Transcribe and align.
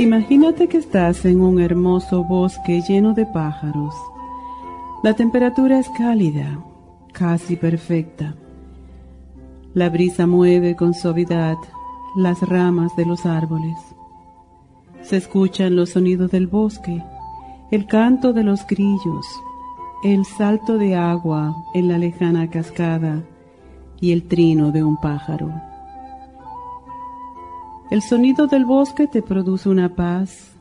Imagínate 0.00 0.66
que 0.66 0.78
estás 0.78 1.26
en 1.26 1.42
un 1.42 1.60
hermoso 1.60 2.24
bosque 2.24 2.80
lleno 2.88 3.12
de 3.12 3.26
pájaros. 3.26 3.94
La 5.02 5.12
temperatura 5.12 5.78
es 5.78 5.90
cálida, 5.90 6.58
casi 7.12 7.54
perfecta. 7.56 8.34
La 9.74 9.90
brisa 9.90 10.26
mueve 10.26 10.74
con 10.74 10.94
suavidad 10.94 11.58
las 12.16 12.40
ramas 12.40 12.96
de 12.96 13.04
los 13.04 13.26
árboles. 13.26 13.76
Se 15.02 15.18
escuchan 15.18 15.76
los 15.76 15.90
sonidos 15.90 16.30
del 16.30 16.46
bosque, 16.46 17.04
el 17.70 17.84
canto 17.84 18.32
de 18.32 18.42
los 18.42 18.66
grillos, 18.66 19.26
el 20.02 20.24
salto 20.24 20.78
de 20.78 20.96
agua 20.96 21.54
en 21.74 21.88
la 21.88 21.98
lejana 21.98 22.48
cascada 22.48 23.22
y 24.00 24.12
el 24.12 24.22
trino 24.22 24.72
de 24.72 24.82
un 24.82 24.96
pájaro. 24.96 25.69
El 27.90 28.02
sonido 28.02 28.46
del 28.46 28.64
bosque 28.64 29.08
te 29.08 29.20
produce 29.20 29.68
una 29.68 29.96
paz 29.96 30.56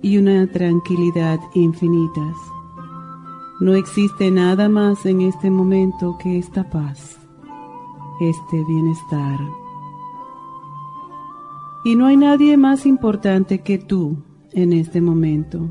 y 0.00 0.16
una 0.16 0.46
tranquilidad 0.46 1.38
infinitas. 1.52 2.34
No 3.60 3.74
existe 3.74 4.30
nada 4.30 4.70
más 4.70 5.04
en 5.04 5.20
este 5.20 5.50
momento 5.50 6.16
que 6.16 6.38
esta 6.38 6.70
paz, 6.70 7.18
este 8.22 8.64
bienestar. 8.64 9.38
Y 11.84 11.96
no 11.96 12.06
hay 12.06 12.16
nadie 12.16 12.56
más 12.56 12.86
importante 12.86 13.58
que 13.58 13.76
tú 13.76 14.16
en 14.52 14.72
este 14.72 15.02
momento. 15.02 15.68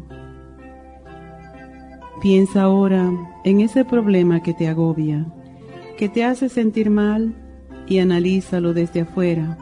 Piensa 2.21 2.61
ahora 2.61 3.11
en 3.45 3.61
ese 3.61 3.83
problema 3.83 4.43
que 4.43 4.53
te 4.53 4.67
agobia, 4.67 5.25
que 5.97 6.07
te 6.07 6.23
hace 6.23 6.49
sentir 6.49 6.91
mal 6.91 7.33
y 7.87 7.97
analízalo 7.97 8.75
desde 8.75 9.01
afuera 9.01 9.57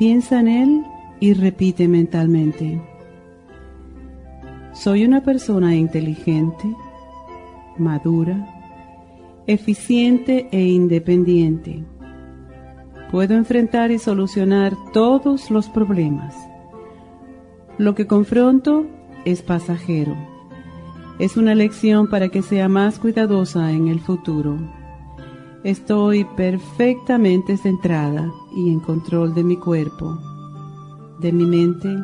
Piensa 0.00 0.40
en 0.40 0.48
él 0.48 0.84
y 1.20 1.34
repite 1.34 1.86
mentalmente. 1.86 2.80
Soy 4.72 5.04
una 5.04 5.22
persona 5.22 5.76
inteligente, 5.76 6.74
madura, 7.76 8.48
eficiente 9.46 10.48
e 10.52 10.68
independiente. 10.68 11.84
Puedo 13.10 13.34
enfrentar 13.34 13.90
y 13.90 13.98
solucionar 13.98 14.72
todos 14.94 15.50
los 15.50 15.68
problemas. 15.68 16.34
Lo 17.76 17.94
que 17.94 18.06
confronto 18.06 18.86
es 19.26 19.42
pasajero. 19.42 20.16
Es 21.18 21.36
una 21.36 21.54
lección 21.54 22.08
para 22.08 22.30
que 22.30 22.40
sea 22.40 22.70
más 22.70 22.98
cuidadosa 22.98 23.70
en 23.70 23.88
el 23.88 24.00
futuro. 24.00 24.79
Estoy 25.62 26.24
perfectamente 26.24 27.58
centrada 27.58 28.32
y 28.56 28.70
en 28.72 28.80
control 28.80 29.34
de 29.34 29.44
mi 29.44 29.58
cuerpo, 29.58 30.18
de 31.18 31.32
mi 31.32 31.44
mente 31.44 31.94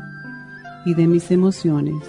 y 0.84 0.93
de 0.93 1.06
mis 1.06 1.31
emociones. 1.31 2.05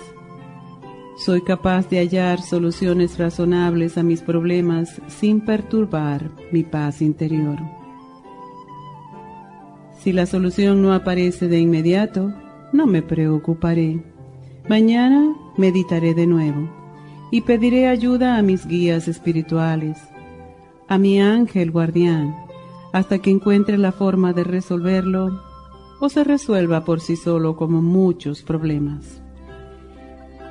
Soy 1.16 1.42
capaz 1.42 1.88
de 1.88 2.00
hallar 2.00 2.42
soluciones 2.42 3.18
razonables 3.18 3.98
a 3.98 4.04
mis 4.04 4.22
problemas 4.22 5.02
sin 5.08 5.40
perturbar 5.40 6.32
mi 6.52 6.64
paz 6.64 7.02
interior. 7.02 7.58
Si 10.02 10.12
la 10.12 10.26
solución 10.26 10.82
no 10.82 10.94
aparece 10.94 11.48
de 11.48 11.62
inmediato, 11.62 12.34
no 12.74 12.86
me 12.88 13.02
preocuparé. 13.02 14.04
Mañana 14.68 15.34
meditaré 15.56 16.14
de 16.14 16.28
nuevo 16.28 16.70
y 17.32 17.40
pediré 17.40 17.88
ayuda 17.88 18.36
a 18.36 18.42
mis 18.42 18.68
guías 18.68 19.08
espirituales 19.08 19.98
a 20.88 20.98
mi 20.98 21.22
ángel 21.22 21.72
guardián 21.72 22.36
hasta 22.94 23.20
que 23.20 23.30
encuentre 23.30 23.78
la 23.78 23.92
forma 23.92 24.34
de 24.34 24.44
resolverlo 24.44 25.42
o 26.00 26.10
se 26.10 26.24
resuelva 26.24 26.86
por 26.86 27.02
sí 27.02 27.16
solo 27.16 27.56
como 27.56 27.82
muchos 27.82 28.42
problemas. 28.42 29.22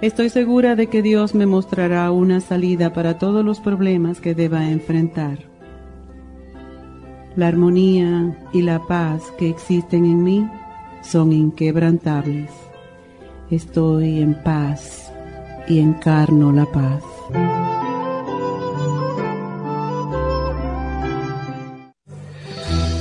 Estoy 0.03 0.29
segura 0.29 0.77
de 0.77 0.89
que 0.89 1.01
Dios 1.01 1.35
me 1.35 1.47
mostrará 1.47 2.11
una 2.11 2.41
salida 2.41 2.93
para 2.93 3.19
todos 3.19 3.45
los 3.45 3.61
problemas 3.61 4.21
que 4.21 4.35
deba 4.35 4.69
enfrentar. 4.69 5.39
La 7.35 7.49
armonía 7.49 8.37
y 8.53 8.63
la 8.63 8.87
paz 8.87 9.33
que 9.39 9.49
existen 9.49 10.05
en 10.05 10.23
mí 10.23 10.47
son 11.03 11.33
inquebrantables. 11.33 12.51
Estoy 13.51 14.21
en 14.21 14.35
paz 14.43 15.13
y 15.69 15.79
encarno 15.79 16.53
la 16.53 16.67
paz. 16.67 17.03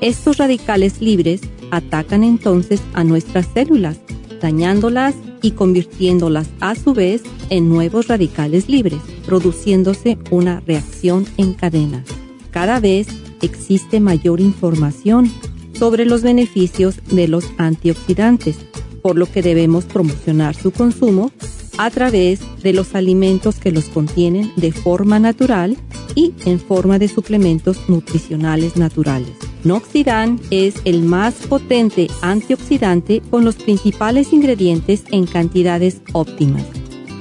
estos 0.00 0.38
radicales 0.38 1.00
libres 1.00 1.42
atacan 1.70 2.24
entonces 2.24 2.80
a 2.94 3.04
nuestras 3.04 3.46
células, 3.52 3.98
dañándolas 4.40 5.14
y 5.42 5.52
convirtiéndolas 5.52 6.48
a 6.60 6.74
su 6.74 6.94
vez 6.94 7.22
en 7.50 7.68
nuevos 7.68 8.08
radicales 8.08 8.68
libres, 8.68 9.00
produciéndose 9.26 10.18
una 10.30 10.60
reacción 10.60 11.26
en 11.36 11.54
cadena. 11.54 12.04
Cada 12.50 12.80
vez 12.80 13.08
existe 13.42 14.00
mayor 14.00 14.40
información 14.40 15.30
sobre 15.78 16.04
los 16.04 16.22
beneficios 16.22 16.96
de 17.10 17.28
los 17.28 17.44
antioxidantes, 17.58 18.56
por 19.02 19.16
lo 19.16 19.30
que 19.30 19.42
debemos 19.42 19.84
promocionar 19.84 20.54
su 20.54 20.72
consumo 20.72 21.30
a 21.78 21.90
través 21.90 22.40
de 22.62 22.72
los 22.72 22.94
alimentos 22.94 23.56
que 23.56 23.72
los 23.72 23.86
contienen 23.86 24.52
de 24.56 24.72
forma 24.72 25.18
natural 25.18 25.76
y 26.14 26.34
en 26.44 26.60
forma 26.60 26.98
de 26.98 27.08
suplementos 27.08 27.88
nutricionales 27.88 28.76
naturales. 28.76 29.49
Noxidan 29.64 30.38
es 30.50 30.74
el 30.84 31.02
más 31.02 31.34
potente 31.46 32.06
antioxidante 32.22 33.20
con 33.30 33.44
los 33.44 33.56
principales 33.56 34.32
ingredientes 34.32 35.04
en 35.10 35.26
cantidades 35.26 36.00
óptimas. 36.12 36.64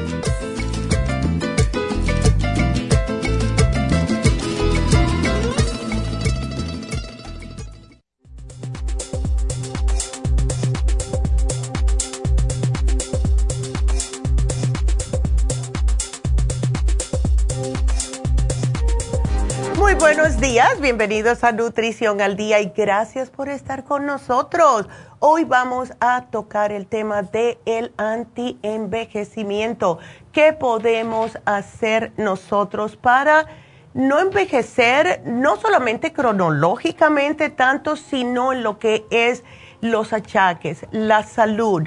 Bienvenidos 20.82 21.44
a 21.44 21.52
Nutrición 21.52 22.20
al 22.20 22.36
Día 22.36 22.60
y 22.62 22.74
gracias 22.76 23.30
por 23.30 23.48
estar 23.48 23.84
con 23.84 24.08
nosotros. 24.08 24.90
Hoy 25.20 25.44
vamos 25.44 25.94
a 26.00 26.32
tocar 26.32 26.72
el 26.72 26.88
tema 26.88 27.22
de 27.22 27.60
el 27.68 27.94
anti-envejecimiento. 27.98 30.00
¿Qué 30.32 30.52
podemos 30.52 31.38
hacer 31.46 32.12
nosotros 32.18 32.96
para 32.96 33.46
no 33.94 34.20
envejecer, 34.20 35.22
no 35.26 35.58
solamente 35.58 36.12
cronológicamente 36.12 37.52
tanto, 37.52 37.96
sino 37.96 38.52
en 38.52 38.64
lo 38.64 38.80
que 38.80 39.06
es 39.12 39.44
los 39.80 40.12
achaques, 40.12 40.88
la 40.90 41.22
salud? 41.22 41.84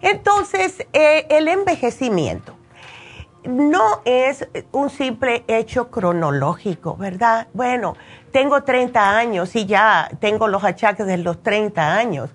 Entonces, 0.00 0.86
eh, 0.92 1.26
el 1.30 1.46
envejecimiento 1.48 2.56
no 3.44 4.00
es 4.04 4.48
un 4.72 4.90
simple 4.90 5.44
hecho 5.48 5.90
cronológico, 5.90 6.96
¿verdad? 6.96 7.48
Bueno, 7.52 7.96
tengo 8.32 8.62
30 8.62 9.16
años 9.16 9.54
y 9.54 9.66
ya 9.66 10.10
tengo 10.20 10.48
los 10.48 10.64
achaques 10.64 11.06
de 11.06 11.18
los 11.18 11.42
30 11.42 11.94
años. 11.94 12.30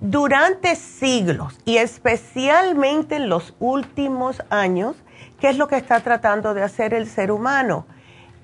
Durante 0.00 0.74
siglos 0.76 1.58
y 1.64 1.76
especialmente 1.76 3.16
en 3.16 3.28
los 3.28 3.54
últimos 3.60 4.42
años, 4.50 4.96
¿qué 5.40 5.48
es 5.48 5.56
lo 5.56 5.68
que 5.68 5.76
está 5.76 6.00
tratando 6.00 6.54
de 6.54 6.62
hacer 6.62 6.92
el 6.92 7.06
ser 7.06 7.30
humano? 7.30 7.86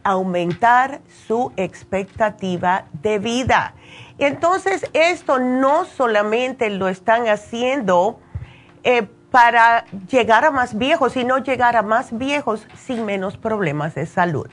Aumentar 0.05 1.01
su 1.27 1.53
expectativa 1.57 2.87
de 3.03 3.19
vida. 3.19 3.75
Entonces, 4.19 4.89
esto 4.93 5.39
no 5.39 5.85
solamente 5.85 6.71
lo 6.71 6.89
están 6.89 7.29
haciendo 7.29 8.19
eh, 8.83 9.07
para 9.31 9.85
llegar 10.11 10.45
a 10.45 10.51
más 10.51 10.79
viejos 10.79 11.17
y 11.17 11.25
no 11.25 11.39
llegar 11.39 11.77
a 11.77 11.83
más 11.83 12.17
viejos 12.17 12.67
sin 12.77 13.05
menos 13.05 13.37
problemas 13.37 13.95
de 13.95 14.07
salud. 14.07 14.49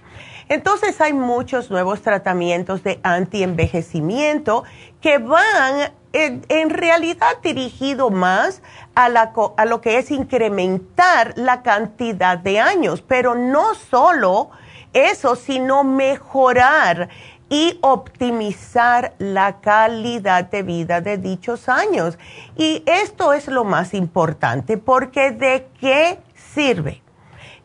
Entonces 0.47 0.99
hay 1.01 1.13
muchos 1.13 1.71
nuevos 1.71 2.01
tratamientos 2.01 2.83
de 2.83 2.99
antienvejecimiento 3.01 4.63
que 5.01 5.17
van 5.17 5.91
en, 6.13 6.69
realidad 6.69 7.37
dirigido 7.41 8.09
más 8.09 8.61
a, 8.95 9.05
a 9.05 9.65
lo 9.65 9.81
que 9.81 9.97
es 9.97 10.11
incrementar 10.11 11.33
la 11.35 11.61
cantidad 11.61 12.37
de 12.37 12.59
años, 12.59 13.01
pero 13.01 13.35
no 13.35 13.75
solo 13.75 14.51
eso, 14.95 15.35
sino 15.35 15.83
mejorar 15.83 17.09
y 17.49 17.77
optimizar 17.81 19.13
la 19.19 19.59
calidad 19.61 20.45
de 20.45 20.63
vida 20.63 21.01
de 21.01 21.17
dichos 21.17 21.69
años. 21.69 22.17
Y 22.55 22.81
esto 22.87 23.33
es 23.33 23.47
lo 23.47 23.63
más 23.63 23.93
importante 23.93 24.77
porque 24.77 25.31
¿de 25.31 25.67
qué 25.79 26.19
sirve 26.33 27.01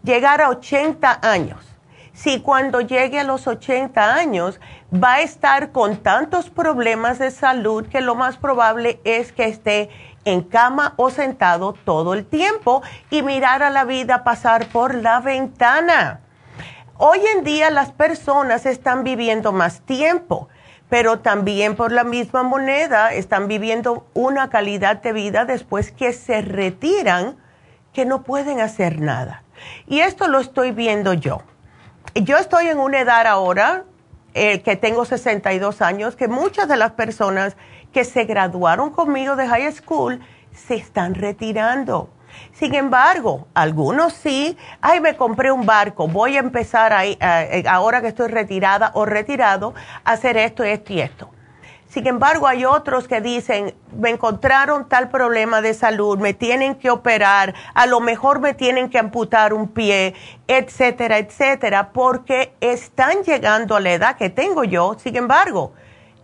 llegar 0.02 0.42
a 0.42 0.50
80 0.50 1.20
años? 1.22 1.66
Si 2.12 2.40
cuando 2.40 2.82
llegue 2.82 3.20
a 3.20 3.24
los 3.24 3.46
80 3.46 4.14
años 4.14 4.60
va 4.92 5.14
a 5.14 5.20
estar 5.22 5.72
con 5.72 5.96
tantos 5.96 6.50
problemas 6.50 7.18
de 7.18 7.30
salud 7.30 7.86
que 7.86 8.02
lo 8.02 8.14
más 8.14 8.36
probable 8.36 9.00
es 9.04 9.32
que 9.32 9.46
esté 9.46 9.88
en 10.26 10.42
cama 10.42 10.92
o 10.96 11.08
sentado 11.08 11.72
todo 11.84 12.12
el 12.12 12.26
tiempo 12.26 12.82
y 13.10 13.22
mirar 13.22 13.62
a 13.62 13.70
la 13.70 13.84
vida 13.84 14.22
pasar 14.24 14.68
por 14.68 14.94
la 14.94 15.20
ventana. 15.20 16.20
Hoy 17.02 17.20
en 17.34 17.44
día 17.44 17.70
las 17.70 17.92
personas 17.92 18.66
están 18.66 19.04
viviendo 19.04 19.52
más 19.52 19.80
tiempo, 19.80 20.50
pero 20.90 21.20
también 21.20 21.74
por 21.74 21.92
la 21.92 22.04
misma 22.04 22.42
moneda 22.42 23.14
están 23.14 23.48
viviendo 23.48 24.06
una 24.12 24.50
calidad 24.50 25.00
de 25.00 25.14
vida 25.14 25.46
después 25.46 25.92
que 25.92 26.12
se 26.12 26.42
retiran 26.42 27.38
que 27.94 28.04
no 28.04 28.22
pueden 28.22 28.60
hacer 28.60 29.00
nada. 29.00 29.44
Y 29.86 30.00
esto 30.00 30.28
lo 30.28 30.40
estoy 30.40 30.72
viendo 30.72 31.14
yo. 31.14 31.40
Yo 32.14 32.36
estoy 32.36 32.66
en 32.66 32.78
una 32.78 33.00
edad 33.00 33.26
ahora 33.26 33.84
eh, 34.34 34.60
que 34.60 34.76
tengo 34.76 35.06
62 35.06 35.80
años, 35.80 36.16
que 36.16 36.28
muchas 36.28 36.68
de 36.68 36.76
las 36.76 36.90
personas 36.90 37.56
que 37.94 38.04
se 38.04 38.24
graduaron 38.24 38.90
conmigo 38.90 39.36
de 39.36 39.48
high 39.48 39.72
school 39.72 40.20
se 40.52 40.74
están 40.74 41.14
retirando 41.14 42.10
sin 42.52 42.74
embargo, 42.74 43.46
algunos 43.54 44.12
sí, 44.12 44.56
ay, 44.80 45.00
me 45.00 45.16
compré 45.16 45.50
un 45.50 45.66
barco, 45.66 46.08
voy 46.08 46.36
a 46.36 46.40
empezar 46.40 46.92
ahí, 46.92 47.16
eh, 47.20 47.64
ahora 47.68 48.00
que 48.00 48.08
estoy 48.08 48.28
retirada 48.28 48.90
o 48.94 49.06
retirado, 49.06 49.74
a 50.04 50.12
hacer 50.12 50.36
esto, 50.36 50.64
esto 50.64 50.92
y 50.92 51.00
esto. 51.00 51.30
Sin 51.90 52.06
embargo, 52.06 52.46
hay 52.46 52.64
otros 52.64 53.08
que 53.08 53.20
dicen, 53.20 53.74
me 53.98 54.10
encontraron 54.10 54.88
tal 54.88 55.08
problema 55.08 55.60
de 55.60 55.74
salud, 55.74 56.18
me 56.18 56.34
tienen 56.34 56.76
que 56.76 56.88
operar, 56.88 57.52
a 57.74 57.86
lo 57.86 57.98
mejor 57.98 58.38
me 58.38 58.54
tienen 58.54 58.90
que 58.90 58.98
amputar 59.00 59.52
un 59.52 59.66
pie, 59.66 60.14
etcétera, 60.46 61.18
etcétera, 61.18 61.90
porque 61.92 62.54
están 62.60 63.24
llegando 63.24 63.74
a 63.74 63.80
la 63.80 63.90
edad 63.90 64.16
que 64.16 64.30
tengo 64.30 64.62
yo, 64.62 64.96
sin 65.00 65.16
embargo, 65.16 65.72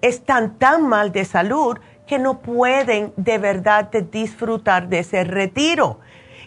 están 0.03 0.57
tan 0.57 0.87
mal 0.87 1.11
de 1.11 1.25
salud 1.25 1.81
que 2.07 2.19
no 2.19 2.41
pueden 2.41 3.13
de 3.17 3.39
verdad 3.39 3.91
disfrutar 4.11 4.89
de 4.89 5.01
ese 5.01 5.25
retiro. 5.25 6.01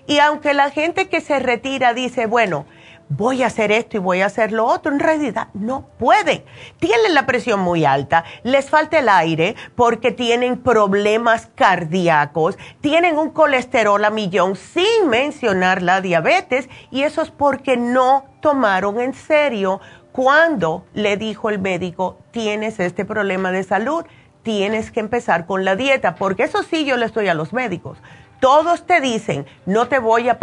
Y 0.07 0.19
aunque 0.19 0.53
la 0.53 0.71
gente 0.71 1.07
que 1.07 1.21
se 1.21 1.39
retira 1.39 1.93
dice, 1.93 2.25
bueno, 2.25 2.65
voy 3.09 3.43
a 3.43 3.47
hacer 3.47 3.71
esto 3.71 3.97
y 3.97 3.99
voy 3.99 4.21
a 4.21 4.27
hacer 4.27 4.51
lo 4.51 4.65
otro, 4.65 4.91
en 4.91 4.99
realidad 4.99 5.49
no 5.53 5.87
pueden. 5.97 6.43
Tienen 6.79 7.13
la 7.13 7.25
presión 7.25 7.59
muy 7.59 7.83
alta, 7.83 8.23
les 8.43 8.69
falta 8.69 8.99
el 8.99 9.09
aire 9.09 9.55
porque 9.75 10.11
tienen 10.11 10.57
problemas 10.57 11.49
cardíacos, 11.55 12.57
tienen 12.81 13.17
un 13.17 13.31
colesterol 13.31 14.03
a 14.05 14.09
millón 14.09 14.55
sin 14.55 15.09
mencionar 15.09 15.81
la 15.81 16.01
diabetes 16.01 16.69
y 16.91 17.03
eso 17.03 17.21
es 17.21 17.31
porque 17.31 17.77
no 17.77 18.25
tomaron 18.41 18.99
en 18.99 19.13
serio 19.13 19.81
cuando 20.11 20.85
le 20.93 21.17
dijo 21.17 21.49
el 21.49 21.59
médico, 21.59 22.17
tienes 22.31 22.79
este 22.79 23.05
problema 23.05 23.51
de 23.51 23.63
salud 23.63 24.05
tienes 24.43 24.91
que 24.91 24.99
empezar 24.99 25.45
con 25.45 25.65
la 25.65 25.75
dieta, 25.75 26.15
porque 26.15 26.43
eso 26.43 26.63
sí 26.63 26.85
yo 26.85 26.97
le 26.97 27.05
estoy 27.05 27.27
a 27.27 27.33
los 27.33 27.53
médicos. 27.53 27.97
Todos 28.39 28.85
te 28.85 29.01
dicen, 29.01 29.45
no 29.65 29.89
te 29.89 29.99
voy 29.99 30.29
a, 30.29 30.37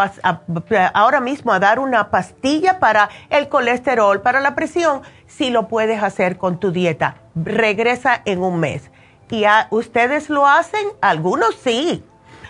ahora 0.92 1.20
mismo 1.20 1.52
a 1.52 1.58
dar 1.58 1.78
una 1.78 2.10
pastilla 2.10 2.78
para 2.78 3.08
el 3.30 3.48
colesterol, 3.48 4.20
para 4.20 4.40
la 4.40 4.54
presión, 4.54 5.00
si 5.26 5.48
lo 5.48 5.66
puedes 5.66 6.02
hacer 6.02 6.36
con 6.36 6.60
tu 6.60 6.72
dieta. 6.72 7.16
Regresa 7.34 8.20
en 8.26 8.42
un 8.42 8.60
mes. 8.60 8.90
¿Y 9.30 9.44
ustedes 9.70 10.28
lo 10.28 10.46
hacen? 10.46 10.86
Algunos 11.00 11.54
sí. 11.56 12.04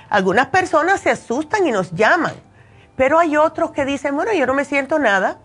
Algunas 0.08 0.48
personas 0.48 1.00
se 1.00 1.10
asustan 1.10 1.66
y 1.66 1.70
nos 1.70 1.92
llaman. 1.92 2.34
Pero 2.96 3.18
hay 3.18 3.36
otros 3.36 3.70
que 3.70 3.84
dicen, 3.84 4.16
bueno, 4.16 4.32
yo 4.32 4.46
no 4.46 4.54
me 4.54 4.64
siento 4.64 4.98
nada. 4.98 5.38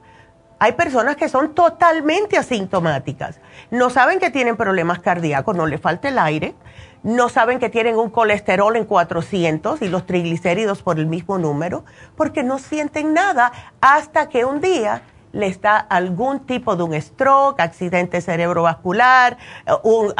Hay 0.64 0.74
personas 0.74 1.16
que 1.16 1.28
son 1.28 1.56
totalmente 1.56 2.38
asintomáticas. 2.38 3.40
No 3.72 3.90
saben 3.90 4.20
que 4.20 4.30
tienen 4.30 4.58
problemas 4.58 5.00
cardíacos, 5.00 5.56
no 5.56 5.66
les 5.66 5.82
falta 5.82 6.08
el 6.08 6.20
aire. 6.20 6.54
No 7.02 7.30
saben 7.30 7.58
que 7.58 7.70
tienen 7.70 7.98
un 7.98 8.12
colesterol 8.12 8.76
en 8.76 8.86
400 8.86 9.82
y 9.82 9.90
los 9.90 10.06
triglicéridos 10.06 10.84
por 10.84 11.00
el 11.00 11.08
mismo 11.08 11.40
número, 11.40 11.84
porque 12.16 12.44
no 12.44 12.60
sienten 12.60 13.16
nada 13.16 13.52
hasta 13.82 14.30
que 14.30 14.46
un 14.46 14.62
día 14.62 15.02
les 15.32 15.60
da 15.62 15.78
algún 15.78 16.42
tipo 16.42 16.76
de 16.76 16.84
un 16.84 17.02
stroke, 17.02 17.60
accidente 17.60 18.22
cerebrovascular, 18.22 19.38
un, 19.82 20.14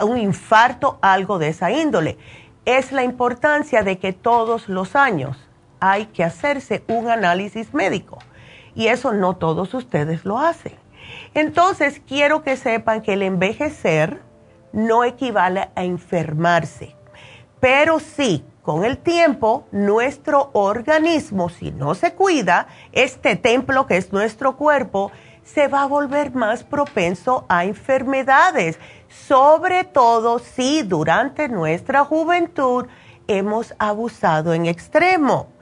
un 0.00 0.18
infarto, 0.18 0.98
algo 1.00 1.38
de 1.38 1.50
esa 1.50 1.70
índole. 1.70 2.18
Es 2.64 2.90
la 2.90 3.04
importancia 3.04 3.84
de 3.84 4.00
que 4.00 4.12
todos 4.12 4.68
los 4.68 4.96
años 4.96 5.38
hay 5.78 6.06
que 6.06 6.24
hacerse 6.24 6.82
un 6.88 7.08
análisis 7.08 7.72
médico 7.72 8.18
y 8.76 8.88
eso 8.88 9.12
no 9.12 9.36
todos 9.36 9.74
ustedes 9.74 10.24
lo 10.24 10.38
hacen. 10.38 10.74
Entonces, 11.34 12.00
quiero 12.06 12.42
que 12.42 12.56
sepan 12.56 13.02
que 13.02 13.14
el 13.14 13.22
envejecer 13.22 14.22
no 14.72 15.02
equivale 15.02 15.70
a 15.74 15.84
enfermarse, 15.84 16.94
pero 17.58 17.98
sí, 17.98 18.44
con 18.62 18.84
el 18.84 18.98
tiempo, 18.98 19.66
nuestro 19.70 20.50
organismo, 20.52 21.48
si 21.48 21.70
no 21.70 21.94
se 21.94 22.14
cuida, 22.14 22.66
este 22.92 23.36
templo 23.36 23.86
que 23.86 23.96
es 23.96 24.12
nuestro 24.12 24.56
cuerpo, 24.56 25.12
se 25.44 25.68
va 25.68 25.82
a 25.82 25.86
volver 25.86 26.34
más 26.34 26.64
propenso 26.64 27.46
a 27.48 27.64
enfermedades, 27.64 28.80
sobre 29.08 29.84
todo 29.84 30.40
si 30.40 30.82
durante 30.82 31.48
nuestra 31.48 32.04
juventud 32.04 32.86
hemos 33.28 33.72
abusado 33.78 34.52
en 34.52 34.66
extremo. 34.66 35.55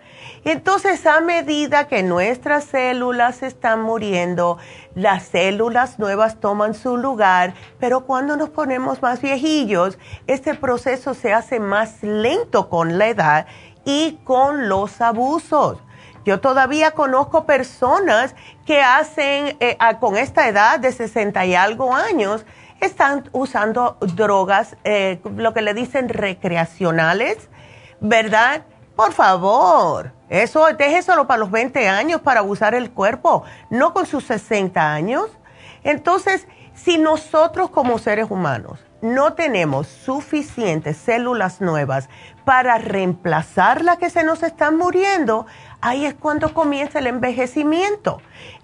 Entonces, 0.44 1.06
a 1.06 1.22
medida 1.22 1.88
que 1.88 2.02
nuestras 2.02 2.64
células 2.64 3.42
están 3.42 3.80
muriendo, 3.80 4.58
las 4.94 5.22
células 5.22 5.98
nuevas 5.98 6.38
toman 6.38 6.74
su 6.74 6.98
lugar, 6.98 7.54
pero 7.80 8.04
cuando 8.04 8.36
nos 8.36 8.50
ponemos 8.50 9.00
más 9.00 9.22
viejillos, 9.22 9.98
este 10.26 10.54
proceso 10.54 11.14
se 11.14 11.32
hace 11.32 11.60
más 11.60 12.02
lento 12.02 12.68
con 12.68 12.98
la 12.98 13.08
edad 13.08 13.46
y 13.86 14.18
con 14.24 14.68
los 14.68 15.00
abusos. 15.00 15.78
Yo 16.26 16.40
todavía 16.40 16.90
conozco 16.90 17.46
personas 17.46 18.34
que 18.66 18.82
hacen, 18.82 19.56
eh, 19.60 19.78
con 19.98 20.18
esta 20.18 20.46
edad 20.46 20.78
de 20.78 20.92
60 20.92 21.44
y 21.46 21.54
algo 21.54 21.94
años, 21.94 22.44
están 22.80 23.30
usando 23.32 23.96
drogas, 24.00 24.76
eh, 24.84 25.20
lo 25.36 25.54
que 25.54 25.62
le 25.62 25.72
dicen 25.72 26.10
recreacionales, 26.10 27.48
¿verdad? 28.00 28.64
Por 28.96 29.12
favor, 29.12 30.12
eso 30.28 30.66
solo 31.02 31.26
para 31.26 31.38
los 31.38 31.50
20 31.50 31.88
años 31.88 32.20
para 32.20 32.40
abusar 32.40 32.74
el 32.74 32.92
cuerpo, 32.92 33.42
no 33.70 33.92
con 33.92 34.06
sus 34.06 34.24
60 34.24 34.92
años. 34.92 35.30
Entonces, 35.82 36.46
si 36.74 36.98
nosotros 36.98 37.70
como 37.70 37.98
seres 37.98 38.30
humanos 38.30 38.78
no 39.02 39.34
tenemos 39.34 39.86
suficientes 39.86 40.96
células 40.96 41.60
nuevas 41.60 42.08
para 42.44 42.78
reemplazar 42.78 43.82
las 43.84 43.98
que 43.98 44.10
se 44.10 44.24
nos 44.24 44.42
están 44.42 44.78
muriendo, 44.78 45.46
ahí 45.80 46.06
es 46.06 46.14
cuando 46.14 46.54
comienza 46.54 47.00
el 47.00 47.08
envejecimiento. 47.08 48.22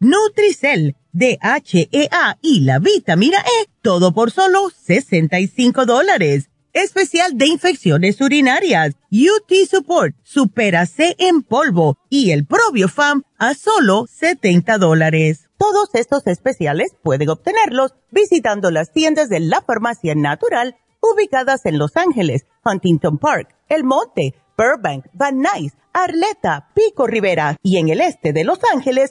Nutricel, 0.00 0.96
DHEA 1.12 2.38
y 2.42 2.60
la 2.60 2.78
vitamina 2.78 3.38
E, 3.38 3.68
todo 3.82 4.12
por 4.12 4.30
solo 4.30 4.70
65 4.70 5.86
dólares 5.86 6.50
especial 6.72 7.36
de 7.36 7.46
infecciones 7.46 8.20
urinarias, 8.20 8.94
UT 9.10 9.52
Support, 9.68 10.14
Supera 10.22 10.86
C 10.86 11.16
en 11.18 11.42
polvo 11.42 11.98
y 12.08 12.30
el 12.30 12.46
Probiofam 12.46 13.24
a 13.38 13.54
solo 13.54 14.06
70 14.06 14.78
dólares. 14.78 15.48
Todos 15.58 15.90
estos 15.94 16.26
especiales 16.26 16.94
pueden 17.02 17.28
obtenerlos 17.28 17.94
visitando 18.10 18.70
las 18.70 18.92
tiendas 18.92 19.28
de 19.28 19.40
la 19.40 19.62
Farmacia 19.62 20.14
Natural 20.14 20.76
ubicadas 21.00 21.66
en 21.66 21.78
Los 21.78 21.96
Ángeles, 21.96 22.46
Huntington 22.64 23.18
Park, 23.18 23.54
El 23.68 23.84
Monte, 23.84 24.34
Burbank, 24.56 25.06
Van 25.12 25.38
Nuys, 25.38 25.72
Arleta, 25.92 26.70
Pico 26.74 27.06
Rivera 27.06 27.56
y 27.62 27.78
en 27.78 27.88
el 27.88 28.00
este 28.00 28.32
de 28.32 28.44
Los 28.44 28.60
Ángeles 28.72 29.10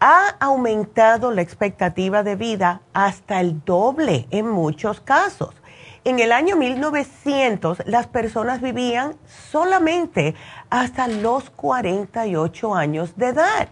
Ha 0.00 0.36
aumentado 0.40 1.30
la 1.30 1.42
expectativa 1.42 2.22
de 2.22 2.36
vida 2.36 2.82
hasta 2.92 3.40
el 3.40 3.64
doble 3.64 4.26
en 4.30 4.48
muchos 4.48 5.00
casos. 5.00 5.54
En 6.02 6.18
el 6.18 6.32
año 6.32 6.56
1900 6.56 7.82
las 7.84 8.06
personas 8.06 8.62
vivían 8.62 9.16
solamente 9.50 10.34
hasta 10.70 11.08
los 11.08 11.50
48 11.50 12.74
años 12.74 13.16
de 13.16 13.26
edad. 13.26 13.68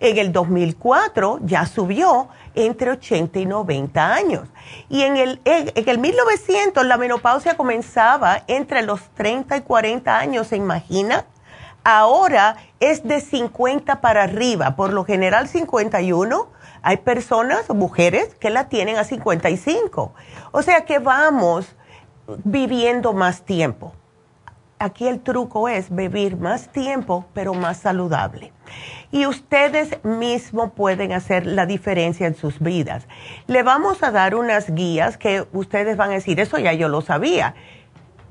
En 0.00 0.16
el 0.18 0.32
2004 0.32 1.40
ya 1.42 1.66
subió 1.66 2.28
entre 2.56 2.90
80 2.90 3.38
y 3.38 3.46
90 3.46 4.14
años. 4.14 4.48
Y 4.88 5.02
en 5.02 5.16
el, 5.16 5.40
en, 5.44 5.70
el 5.74 5.98
1900 5.98 6.84
la 6.84 6.96
menopausia 6.96 7.56
comenzaba 7.56 8.42
entre 8.48 8.82
los 8.82 9.00
30 9.14 9.58
y 9.58 9.60
40 9.60 10.18
años, 10.18 10.48
¿se 10.48 10.56
imagina? 10.56 11.26
Ahora 11.84 12.56
es 12.80 13.04
de 13.04 13.20
50 13.20 14.00
para 14.00 14.24
arriba, 14.24 14.74
por 14.74 14.92
lo 14.92 15.04
general 15.04 15.46
51. 15.46 16.48
Hay 16.82 16.96
personas, 16.98 17.68
mujeres, 17.70 18.34
que 18.34 18.50
la 18.50 18.68
tienen 18.68 18.96
a 18.96 19.04
55. 19.04 20.12
O 20.50 20.62
sea 20.62 20.84
que 20.84 20.98
vamos 20.98 21.76
viviendo 22.42 23.12
más 23.12 23.42
tiempo. 23.42 23.92
Aquí 24.78 25.06
el 25.06 25.20
truco 25.20 25.68
es 25.68 25.94
vivir 25.94 26.36
más 26.36 26.72
tiempo, 26.72 27.26
pero 27.32 27.54
más 27.54 27.78
saludable 27.78 28.52
y 29.10 29.26
ustedes 29.26 30.02
mismos 30.04 30.72
pueden 30.72 31.12
hacer 31.12 31.46
la 31.46 31.66
diferencia 31.66 32.26
en 32.26 32.34
sus 32.34 32.60
vidas. 32.60 33.06
Le 33.46 33.62
vamos 33.62 34.02
a 34.02 34.10
dar 34.10 34.34
unas 34.34 34.74
guías 34.74 35.16
que 35.16 35.46
ustedes 35.52 35.96
van 35.96 36.10
a 36.10 36.14
decir, 36.14 36.40
eso 36.40 36.58
ya 36.58 36.72
yo 36.72 36.88
lo 36.88 37.00
sabía, 37.00 37.54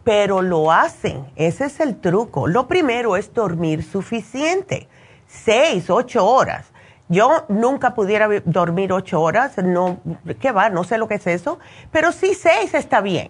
pero 0.04 0.42
lo 0.42 0.72
hacen. 0.72 1.26
Ese 1.36 1.66
es 1.66 1.80
el 1.80 2.00
truco. 2.00 2.48
Lo 2.48 2.68
primero 2.68 3.16
es 3.16 3.34
dormir 3.34 3.84
suficiente, 3.84 4.88
seis, 5.28 5.90
ocho 5.90 6.26
horas. 6.26 6.68
Yo 7.08 7.46
nunca 7.50 7.94
pudiera 7.94 8.28
dormir 8.46 8.92
ocho 8.92 9.22
horas, 9.22 9.58
no, 9.60 10.00
¿qué 10.40 10.52
va? 10.52 10.70
No 10.70 10.84
sé 10.84 10.98
lo 10.98 11.08
que 11.08 11.16
es 11.16 11.28
eso, 11.28 11.60
pero 11.92 12.12
sí 12.12 12.34
seis 12.34 12.74
está 12.74 13.02
bien 13.02 13.30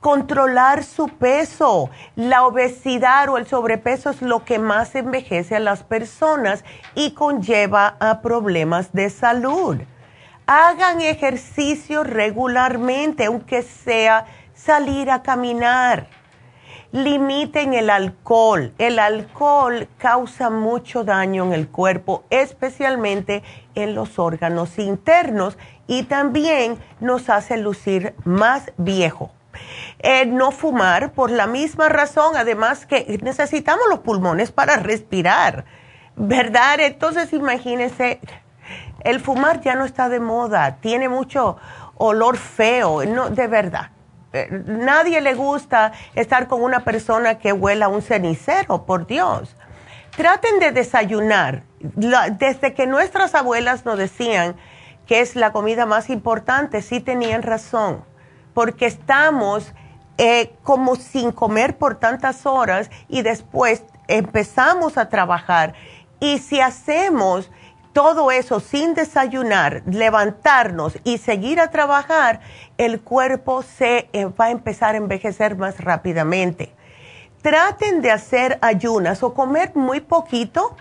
controlar 0.00 0.84
su 0.84 1.08
peso. 1.08 1.90
La 2.16 2.46
obesidad 2.46 3.28
o 3.28 3.38
el 3.38 3.46
sobrepeso 3.46 4.10
es 4.10 4.22
lo 4.22 4.44
que 4.44 4.58
más 4.58 4.94
envejece 4.94 5.56
a 5.56 5.60
las 5.60 5.82
personas 5.82 6.64
y 6.94 7.12
conlleva 7.12 7.96
a 8.00 8.20
problemas 8.20 8.92
de 8.92 9.10
salud. 9.10 9.78
Hagan 10.46 11.00
ejercicio 11.00 12.04
regularmente, 12.04 13.26
aunque 13.26 13.62
sea 13.62 14.26
salir 14.54 15.10
a 15.10 15.22
caminar. 15.22 16.08
Limiten 16.90 17.74
el 17.74 17.90
alcohol. 17.90 18.72
El 18.78 18.98
alcohol 18.98 19.88
causa 19.98 20.48
mucho 20.48 21.04
daño 21.04 21.44
en 21.44 21.52
el 21.52 21.68
cuerpo, 21.68 22.24
especialmente 22.30 23.42
en 23.74 23.94
los 23.94 24.18
órganos 24.18 24.78
internos 24.78 25.58
y 25.86 26.04
también 26.04 26.78
nos 26.98 27.28
hace 27.28 27.58
lucir 27.58 28.14
más 28.24 28.72
viejo 28.78 29.30
eh, 30.00 30.26
no 30.26 30.50
fumar 30.50 31.12
por 31.12 31.30
la 31.30 31.46
misma 31.46 31.88
razón, 31.88 32.36
además 32.36 32.86
que 32.86 33.18
necesitamos 33.22 33.84
los 33.88 34.00
pulmones 34.00 34.52
para 34.52 34.76
respirar, 34.76 35.64
¿verdad? 36.16 36.80
Entonces 36.80 37.32
imagínense, 37.32 38.20
el 39.00 39.20
fumar 39.20 39.60
ya 39.60 39.74
no 39.74 39.84
está 39.84 40.08
de 40.08 40.20
moda, 40.20 40.76
tiene 40.80 41.08
mucho 41.08 41.56
olor 41.96 42.36
feo, 42.36 43.04
no, 43.04 43.30
de 43.30 43.46
verdad. 43.46 43.90
Eh, 44.32 44.48
nadie 44.66 45.20
le 45.20 45.34
gusta 45.34 45.92
estar 46.14 46.48
con 46.48 46.62
una 46.62 46.84
persona 46.84 47.38
que 47.38 47.52
huela 47.52 47.88
un 47.88 48.02
cenicero, 48.02 48.84
por 48.84 49.06
Dios. 49.06 49.56
Traten 50.16 50.58
de 50.58 50.72
desayunar. 50.72 51.62
desde 51.80 52.74
que 52.74 52.86
nuestras 52.86 53.34
abuelas 53.36 53.84
nos 53.84 53.96
decían 53.98 54.56
que 55.06 55.20
es 55.20 55.36
la 55.36 55.52
comida 55.52 55.86
más 55.86 56.10
importante, 56.10 56.82
sí 56.82 57.00
tenían 57.00 57.42
razón, 57.42 58.04
porque 58.58 58.86
estamos 58.86 59.72
eh, 60.16 60.52
como 60.64 60.96
sin 60.96 61.30
comer 61.30 61.78
por 61.78 62.00
tantas 62.00 62.44
horas 62.44 62.90
y 63.08 63.22
después 63.22 63.84
empezamos 64.08 64.98
a 64.98 65.08
trabajar. 65.08 65.74
Y 66.18 66.40
si 66.40 66.60
hacemos 66.60 67.52
todo 67.92 68.32
eso 68.32 68.58
sin 68.58 68.94
desayunar, 68.94 69.84
levantarnos 69.86 70.98
y 71.04 71.18
seguir 71.18 71.60
a 71.60 71.70
trabajar, 71.70 72.40
el 72.78 73.00
cuerpo 73.00 73.62
se 73.62 74.10
eh, 74.12 74.24
va 74.24 74.46
a 74.46 74.50
empezar 74.50 74.96
a 74.96 74.98
envejecer 74.98 75.54
más 75.56 75.78
rápidamente. 75.78 76.74
Traten 77.42 78.02
de 78.02 78.10
hacer 78.10 78.58
ayunas 78.60 79.22
o 79.22 79.34
comer 79.34 79.70
muy 79.76 80.00
poquito 80.00 80.76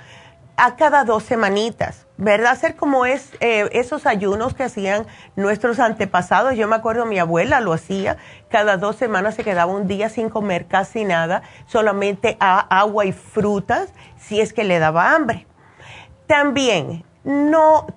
a 0.56 0.78
cada 0.78 1.04
dos 1.04 1.22
semanitas. 1.22 2.07
¿Verdad? 2.18 2.52
Hacer 2.52 2.76
como 2.76 3.06
es 3.06 3.32
eh, 3.40 3.70
esos 3.72 4.06
ayunos 4.06 4.54
que 4.54 4.64
hacían 4.64 5.06
nuestros 5.36 5.80
antepasados. 5.80 6.56
Yo 6.56 6.68
me 6.68 6.76
acuerdo, 6.76 7.06
mi 7.06 7.20
abuela 7.20 7.62
lo 7.62 7.74
hacía, 7.74 8.18
cada 8.50 8.78
dos 8.78 8.96
semanas 8.96 9.36
se 9.36 9.44
quedaba 9.44 9.72
un 9.72 9.88
día 9.88 10.10
sin 10.10 10.30
comer 10.30 10.66
casi 10.68 11.06
nada, 11.06 11.44
solamente 11.68 12.38
agua 12.40 13.06
y 13.06 13.12
frutas, 13.12 13.94
si 14.18 14.42
es 14.42 14.54
que 14.54 14.64
le 14.64 14.80
daba 14.80 15.14
hambre. 15.14 15.46
También, 16.26 17.06
no, 17.24 17.88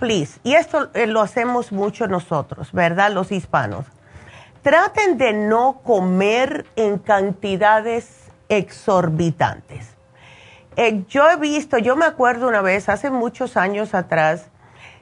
please, 0.00 0.40
y 0.42 0.54
esto 0.54 0.90
eh, 0.94 1.06
lo 1.06 1.20
hacemos 1.20 1.70
mucho 1.70 2.08
nosotros, 2.08 2.72
¿verdad? 2.72 3.12
Los 3.12 3.30
hispanos. 3.30 3.86
Traten 4.62 5.18
de 5.18 5.34
no 5.34 5.80
comer 5.84 6.64
en 6.76 6.98
cantidades 6.98 8.30
exorbitantes 8.48 9.93
eh, 10.76 11.04
yo 11.08 11.30
he 11.30 11.36
visto, 11.36 11.78
yo 11.78 11.96
me 11.96 12.04
acuerdo 12.04 12.48
una 12.48 12.62
vez, 12.62 12.88
hace 12.88 13.10
muchos 13.10 13.56
años 13.56 13.94
atrás, 13.94 14.50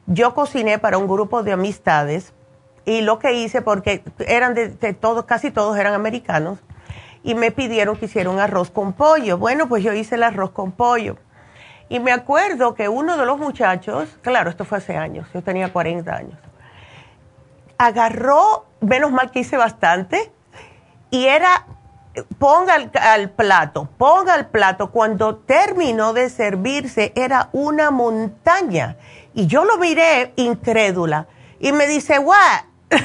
yo 0.06 0.34
cociné 0.34 0.78
para 0.78 0.98
un 0.98 1.06
grupo 1.06 1.42
de 1.42 1.52
amistades 1.52 2.32
y 2.84 3.02
lo 3.02 3.18
que 3.18 3.32
hice, 3.32 3.62
porque 3.62 4.02
eran 4.26 4.54
de, 4.54 4.68
todos, 4.94 5.24
casi 5.24 5.50
todos 5.50 5.78
eran 5.78 5.94
americanos, 5.94 6.58
y 7.22 7.34
me 7.34 7.52
pidieron 7.52 7.96
que 7.96 8.06
hiciera 8.06 8.30
un 8.30 8.40
arroz 8.40 8.70
con 8.70 8.92
pollo. 8.92 9.38
Bueno, 9.38 9.68
pues 9.68 9.84
yo 9.84 9.92
hice 9.92 10.16
el 10.16 10.24
arroz 10.24 10.50
con 10.50 10.72
pollo. 10.72 11.16
Y 11.88 12.00
me 12.00 12.10
acuerdo 12.10 12.74
que 12.74 12.88
uno 12.88 13.16
de 13.16 13.24
los 13.24 13.38
muchachos, 13.38 14.18
claro, 14.22 14.50
esto 14.50 14.64
fue 14.64 14.78
hace 14.78 14.96
años, 14.96 15.28
yo 15.32 15.42
tenía 15.42 15.72
40 15.72 16.12
años, 16.12 16.38
agarró, 17.78 18.66
menos 18.80 19.12
mal 19.12 19.30
que 19.30 19.40
hice 19.40 19.56
bastante, 19.56 20.32
y 21.10 21.26
era, 21.26 21.66
ponga 22.38 22.74
al, 22.74 23.30
plato, 23.30 23.88
ponga 23.98 24.34
al 24.34 24.46
plato. 24.48 24.90
Cuando 24.90 25.36
terminó 25.36 26.12
de 26.12 26.28
servirse, 26.30 27.12
era 27.16 27.48
una 27.52 27.90
montaña. 27.90 28.96
Y 29.34 29.46
yo 29.46 29.64
lo 29.64 29.78
miré 29.78 30.32
incrédula. 30.36 31.26
Y 31.58 31.72
me 31.72 31.86
dice, 31.86 32.18
what? 32.18 32.62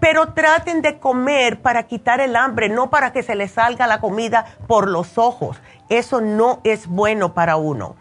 Pero 0.00 0.32
traten 0.32 0.80
de 0.80 0.98
comer 0.98 1.60
para 1.60 1.82
quitar 1.82 2.20
el 2.20 2.36
hambre, 2.36 2.68
no 2.68 2.88
para 2.88 3.12
que 3.12 3.22
se 3.22 3.34
les 3.34 3.52
salga 3.52 3.86
la 3.86 4.00
comida 4.00 4.46
por 4.66 4.88
los 4.88 5.18
ojos. 5.18 5.60
Eso 5.90 6.20
no 6.20 6.60
es 6.64 6.86
bueno 6.86 7.34
para 7.34 7.56
uno. 7.56 7.96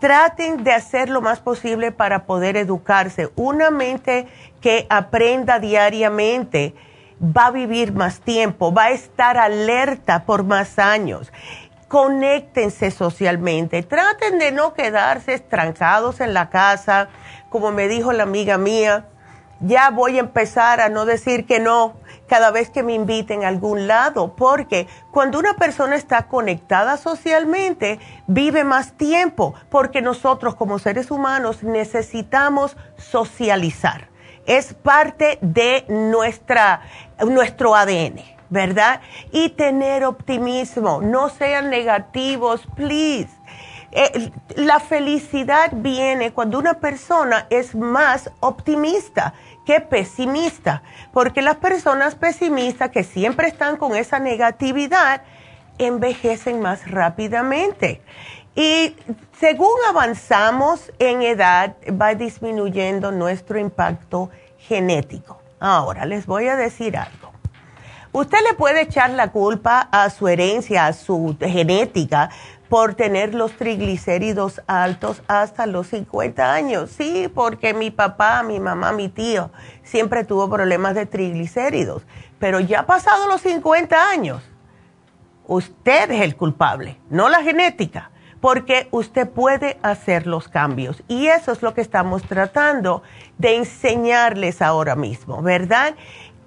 Traten 0.00 0.64
de 0.64 0.72
hacer 0.72 1.08
lo 1.08 1.20
más 1.20 1.40
posible 1.40 1.92
para 1.92 2.24
poder 2.24 2.56
educarse. 2.56 3.30
Una 3.36 3.70
mente 3.70 4.26
que 4.60 4.86
aprenda 4.90 5.58
diariamente 5.58 6.74
va 7.20 7.46
a 7.46 7.50
vivir 7.50 7.92
más 7.92 8.20
tiempo, 8.20 8.72
va 8.72 8.84
a 8.84 8.90
estar 8.90 9.36
alerta 9.36 10.24
por 10.24 10.44
más 10.44 10.78
años. 10.78 11.32
Conéctense 11.88 12.90
socialmente. 12.90 13.82
Traten 13.82 14.38
de 14.38 14.52
no 14.52 14.74
quedarse 14.74 15.34
estrancados 15.34 16.20
en 16.20 16.34
la 16.34 16.48
casa. 16.50 17.08
Como 17.48 17.72
me 17.72 17.88
dijo 17.88 18.12
la 18.12 18.22
amiga 18.22 18.58
mía, 18.58 19.06
ya 19.60 19.90
voy 19.90 20.16
a 20.16 20.20
empezar 20.20 20.80
a 20.80 20.88
no 20.88 21.04
decir 21.04 21.46
que 21.46 21.60
no 21.60 21.96
cada 22.26 22.50
vez 22.50 22.70
que 22.70 22.82
me 22.82 22.94
inviten 22.94 23.44
a 23.44 23.48
algún 23.48 23.88
lado, 23.88 24.36
porque 24.36 24.86
cuando 25.10 25.38
una 25.38 25.54
persona 25.54 25.96
está 25.96 26.28
conectada 26.28 26.96
socialmente, 26.96 27.98
vive 28.28 28.62
más 28.62 28.92
tiempo, 28.92 29.54
porque 29.68 30.00
nosotros 30.00 30.54
como 30.54 30.78
seres 30.78 31.10
humanos 31.10 31.62
necesitamos 31.64 32.76
socializar. 32.96 34.08
Es 34.46 34.74
parte 34.74 35.38
de 35.42 35.84
nuestra, 35.88 36.82
nuestro 37.26 37.74
ADN, 37.74 38.20
¿verdad? 38.48 39.00
Y 39.32 39.50
tener 39.50 40.04
optimismo, 40.04 41.00
no 41.02 41.28
sean 41.28 41.70
negativos, 41.70 42.66
please 42.74 43.30
eh, 43.92 44.30
la 44.54 44.78
felicidad 44.78 45.70
viene 45.72 46.32
cuando 46.32 46.58
una 46.58 46.74
persona 46.74 47.46
es 47.50 47.74
más 47.74 48.30
optimista 48.38 49.34
que 49.66 49.80
pesimista, 49.80 50.82
porque 51.12 51.42
las 51.42 51.56
personas 51.56 52.14
pesimistas 52.14 52.90
que 52.90 53.02
siempre 53.02 53.48
están 53.48 53.76
con 53.76 53.96
esa 53.96 54.20
negatividad 54.20 55.22
envejecen 55.78 56.60
más 56.60 56.88
rápidamente. 56.88 58.00
Y 58.54 58.94
según 59.40 59.76
avanzamos 59.88 60.92
en 60.98 61.22
edad, 61.22 61.74
va 62.00 62.14
disminuyendo 62.14 63.10
nuestro 63.10 63.58
impacto 63.58 64.30
genético. 64.58 65.39
Ahora, 65.60 66.06
les 66.06 66.26
voy 66.26 66.48
a 66.48 66.56
decir 66.56 66.96
algo. 66.96 67.30
Usted 68.12 68.38
le 68.48 68.54
puede 68.54 68.80
echar 68.80 69.10
la 69.10 69.30
culpa 69.30 69.88
a 69.92 70.10
su 70.10 70.26
herencia, 70.26 70.86
a 70.86 70.92
su 70.92 71.36
genética, 71.38 72.30
por 72.70 72.94
tener 72.94 73.34
los 73.34 73.52
triglicéridos 73.52 74.62
altos 74.66 75.22
hasta 75.28 75.66
los 75.66 75.88
50 75.88 76.52
años. 76.52 76.90
Sí, 76.90 77.30
porque 77.34 77.74
mi 77.74 77.90
papá, 77.90 78.42
mi 78.42 78.58
mamá, 78.58 78.92
mi 78.92 79.08
tío 79.08 79.50
siempre 79.82 80.24
tuvo 80.24 80.48
problemas 80.48 80.94
de 80.94 81.04
triglicéridos. 81.04 82.02
Pero 82.38 82.58
ya 82.60 82.86
pasado 82.86 83.28
los 83.28 83.42
50 83.42 84.10
años, 84.10 84.42
usted 85.46 86.10
es 86.12 86.22
el 86.22 86.36
culpable, 86.36 86.98
no 87.10 87.28
la 87.28 87.42
genética, 87.42 88.10
porque 88.40 88.88
usted 88.90 89.28
puede 89.28 89.78
hacer 89.82 90.26
los 90.26 90.48
cambios. 90.48 91.02
Y 91.08 91.26
eso 91.26 91.52
es 91.52 91.62
lo 91.62 91.74
que 91.74 91.80
estamos 91.80 92.22
tratando 92.22 93.02
de 93.38 93.56
enseñarles 93.56 94.62
ahora 94.62 94.96
mismo, 94.96 95.42
¿verdad? 95.42 95.94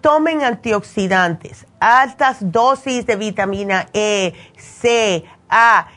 Tomen 0.01 0.43
antioxidantes, 0.43 1.65
altas 1.79 2.37
dosis 2.51 3.05
de 3.05 3.15
vitamina 3.15 3.87
E, 3.93 4.33
C, 4.57 5.23
A 5.49 5.87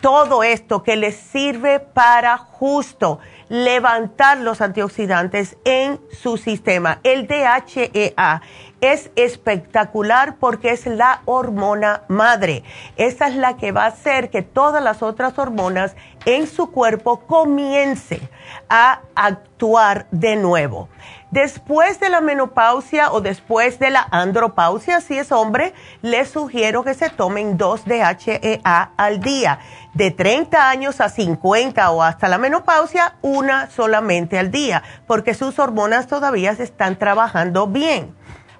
todo 0.00 0.42
esto 0.42 0.82
que 0.82 0.96
les 0.96 1.16
sirve 1.16 1.80
para 1.80 2.38
justo 2.38 3.18
levantar 3.48 4.38
los 4.38 4.60
antioxidantes 4.60 5.56
en 5.64 6.00
su 6.10 6.36
sistema. 6.36 6.98
El 7.02 7.26
DHEA 7.26 8.42
es 8.80 9.10
espectacular 9.16 10.36
porque 10.36 10.70
es 10.70 10.86
la 10.86 11.22
hormona 11.24 12.02
madre. 12.08 12.62
Esta 12.96 13.28
es 13.28 13.36
la 13.36 13.56
que 13.56 13.72
va 13.72 13.84
a 13.84 13.88
hacer 13.88 14.30
que 14.30 14.42
todas 14.42 14.82
las 14.82 15.02
otras 15.02 15.38
hormonas 15.38 15.96
en 16.24 16.46
su 16.46 16.70
cuerpo 16.70 17.20
comiencen 17.20 18.28
a 18.68 19.00
actuar 19.14 20.06
de 20.10 20.36
nuevo. 20.36 20.88
Después 21.30 22.00
de 22.00 22.08
la 22.08 22.20
menopausia 22.20 23.12
o 23.12 23.20
después 23.20 23.78
de 23.78 23.90
la 23.90 24.06
andropausia, 24.10 25.00
si 25.00 25.18
es 25.18 25.32
hombre, 25.32 25.74
les 26.00 26.30
sugiero 26.30 26.82
que 26.82 26.94
se 26.94 27.10
tomen 27.10 27.58
dos 27.58 27.84
DHEA 27.84 28.92
al 28.96 29.20
día. 29.20 29.58
De 29.92 30.10
30 30.10 30.70
años 30.70 31.00
a 31.00 31.10
50 31.10 31.90
o 31.90 32.02
hasta 32.02 32.28
la 32.28 32.38
menopausia, 32.38 33.16
una 33.22 33.68
solamente 33.70 34.38
al 34.38 34.50
día, 34.50 34.82
porque 35.06 35.34
sus 35.34 35.58
hormonas 35.58 36.06
todavía 36.06 36.54
se 36.54 36.62
están 36.62 36.96
trabajando 36.96 37.66
bien. 37.66 38.15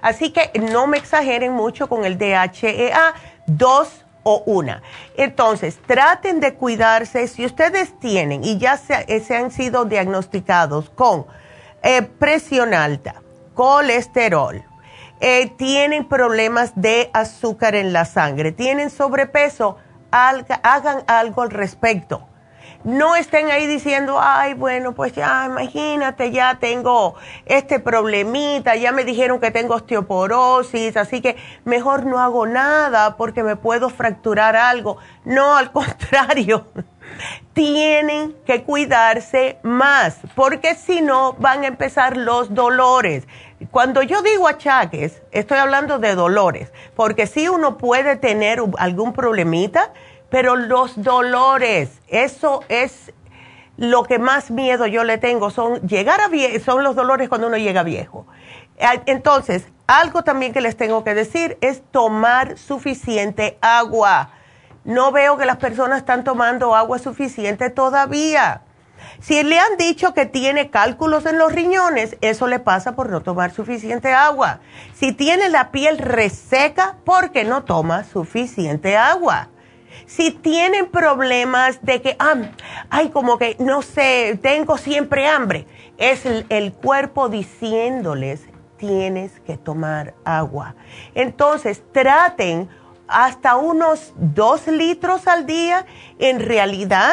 Así 0.07 0.31
que 0.31 0.53
no 0.71 0.87
me 0.87 0.99
exageren 0.99 1.53
mucho 1.53 1.89
con 1.89 2.05
el 2.05 2.17
DHEA, 2.17 3.13
dos 3.49 4.05
o 4.23 4.41
una. 4.47 4.81
Entonces, 5.17 5.81
traten 5.85 6.39
de 6.39 6.55
cuidarse. 6.55 7.27
Si 7.27 7.45
ustedes 7.45 7.99
tienen 7.99 8.45
y 8.45 8.57
ya 8.57 8.77
se, 8.77 9.19
se 9.19 9.37
han 9.37 9.51
sido 9.51 9.85
diagnosticados 9.85 10.91
con 10.91 11.27
eh, 11.83 12.03
presión 12.03 12.73
alta, 12.73 13.21
colesterol, 13.55 14.63
eh, 15.19 15.51
tienen 15.57 16.07
problemas 16.07 16.71
de 16.77 17.11
azúcar 17.13 17.75
en 17.75 17.93
la 17.93 18.05
sangre, 18.05 18.53
tienen 18.53 18.91
sobrepeso, 18.91 19.77
hagan 20.13 21.03
algo 21.09 21.43
al 21.43 21.51
respecto. 21.51 22.29
No 22.85 23.17
estén 23.17 23.51
ahí 23.51 23.67
diciendo, 23.67 24.19
ay, 24.21 24.55
bueno, 24.55 24.93
pues 24.95 25.13
ya, 25.13 25.45
imagínate, 25.47 26.31
ya 26.31 26.59
tengo 26.59 27.15
este 27.47 27.81
problemita, 27.81 28.77
ya 28.77 28.93
me 28.93 29.05
dijeron 29.05 29.41
que 29.41 29.51
tengo 29.51 29.75
osteoporosis, 29.75 30.97
así 30.97 31.21
que 31.21 31.37
mejor 31.65 32.07
no 32.07 32.21
hago 32.21 32.47
nada 32.47 33.17
porque 33.17 33.43
me 33.43 33.57
puedo 33.57 33.89
fracturar 33.91 34.57
algo. 34.57 34.99
No, 35.25 35.57
al 35.57 35.73
contrario 35.77 36.67
tienen 37.53 38.37
que 38.45 38.65
cuidarse 38.65 39.59
más, 39.63 40.19
porque 40.35 40.75
si 40.75 41.01
no 41.01 41.33
van 41.35 41.65
a 41.65 41.69
empezar 41.69 42.17
los 42.17 42.55
dolores. 42.55 43.27
Cuando 43.71 44.03
yo 44.03 44.21
digo 44.21 44.47
achaques, 44.47 45.23
estoy 45.31 45.59
hablando 45.59 45.99
de 45.99 46.15
dolores, 46.15 46.71
porque 46.95 47.27
sí 47.27 47.49
uno 47.49 47.79
puede 47.79 48.17
tener 48.17 48.63
algún 48.77 49.15
problemita, 49.15 49.95
pero 50.31 50.57
los 50.57 51.03
dolores, 51.03 52.01
eso 52.09 52.61
es 52.69 53.13
lo 53.77 54.05
que 54.05 54.19
más 54.19 54.51
miedo 54.51 54.87
yo 54.87 55.05
le 55.05 55.19
tengo, 55.19 55.51
son 55.51 55.81
llegar 55.87 56.21
a 56.21 56.61
son 56.61 56.83
los 56.83 56.97
dolores 56.97 57.29
cuando 57.29 57.49
uno 57.49 57.59
llega 57.59 57.83
viejo. 57.83 58.27
Entonces, 59.07 59.67
algo 59.87 60.23
también 60.23 60.53
que 60.53 60.61
les 60.61 60.77
tengo 60.77 61.05
que 61.05 61.15
decir 61.15 61.59
es 61.61 61.83
tomar 61.91 62.59
suficiente 62.59 63.59
agua 63.61 64.31
no 64.87 65.11
veo 65.11 65.37
que 65.37 65.47
las 65.47 65.57
personas 65.57 65.99
están 65.99 66.23
tomando 66.23 66.77
agua 66.77 67.01
suficiente 67.01 67.71
todavía. 67.71 68.63
Si 69.21 69.43
le 69.43 69.59
han 69.59 69.77
dicho 69.77 70.15
que 70.15 70.27
tiene 70.27 70.71
cálculos 70.71 71.27
en 71.27 71.39
los 71.39 71.53
riñones, 71.53 72.17
eso 72.21 72.47
le 72.47 72.61
pasa 72.61 72.95
por 72.95 73.11
no 73.11 73.21
tomar 73.21 73.51
suficiente 73.51 74.15
agua. 74.15 74.61
Si 74.95 75.13
tiene 75.13 75.49
la 75.49 75.73
piel 75.73 75.99
reseca, 75.99 76.97
porque 77.05 77.45
no 77.45 77.65
toma 77.65 78.05
suficiente 78.05 78.97
agua. 78.97 79.49
Si 80.07 80.31
tienen 80.31 80.87
problemas 80.87 81.85
de 81.85 82.01
que, 82.01 82.17
ah, 82.19 82.35
ay, 82.91 83.11
como 83.11 83.39
que, 83.39 83.57
no 83.59 83.83
sé, 83.83 84.39
tengo 84.41 84.79
siempre 84.79 85.27
hambre, 85.27 85.67
es 85.99 86.25
el 86.25 86.73
cuerpo 86.73 87.29
diciéndoles, 87.29 88.47
tienes 88.77 89.41
que 89.41 89.57
tomar 89.57 90.15
agua. 90.25 90.75
Entonces, 91.15 91.83
traten 91.93 92.69
hasta 93.09 93.57
unos 93.57 94.13
dos 94.17 94.67
litros 94.67 95.27
al 95.27 95.47
día. 95.47 95.87
En 96.19 96.41
realidad, 96.41 97.13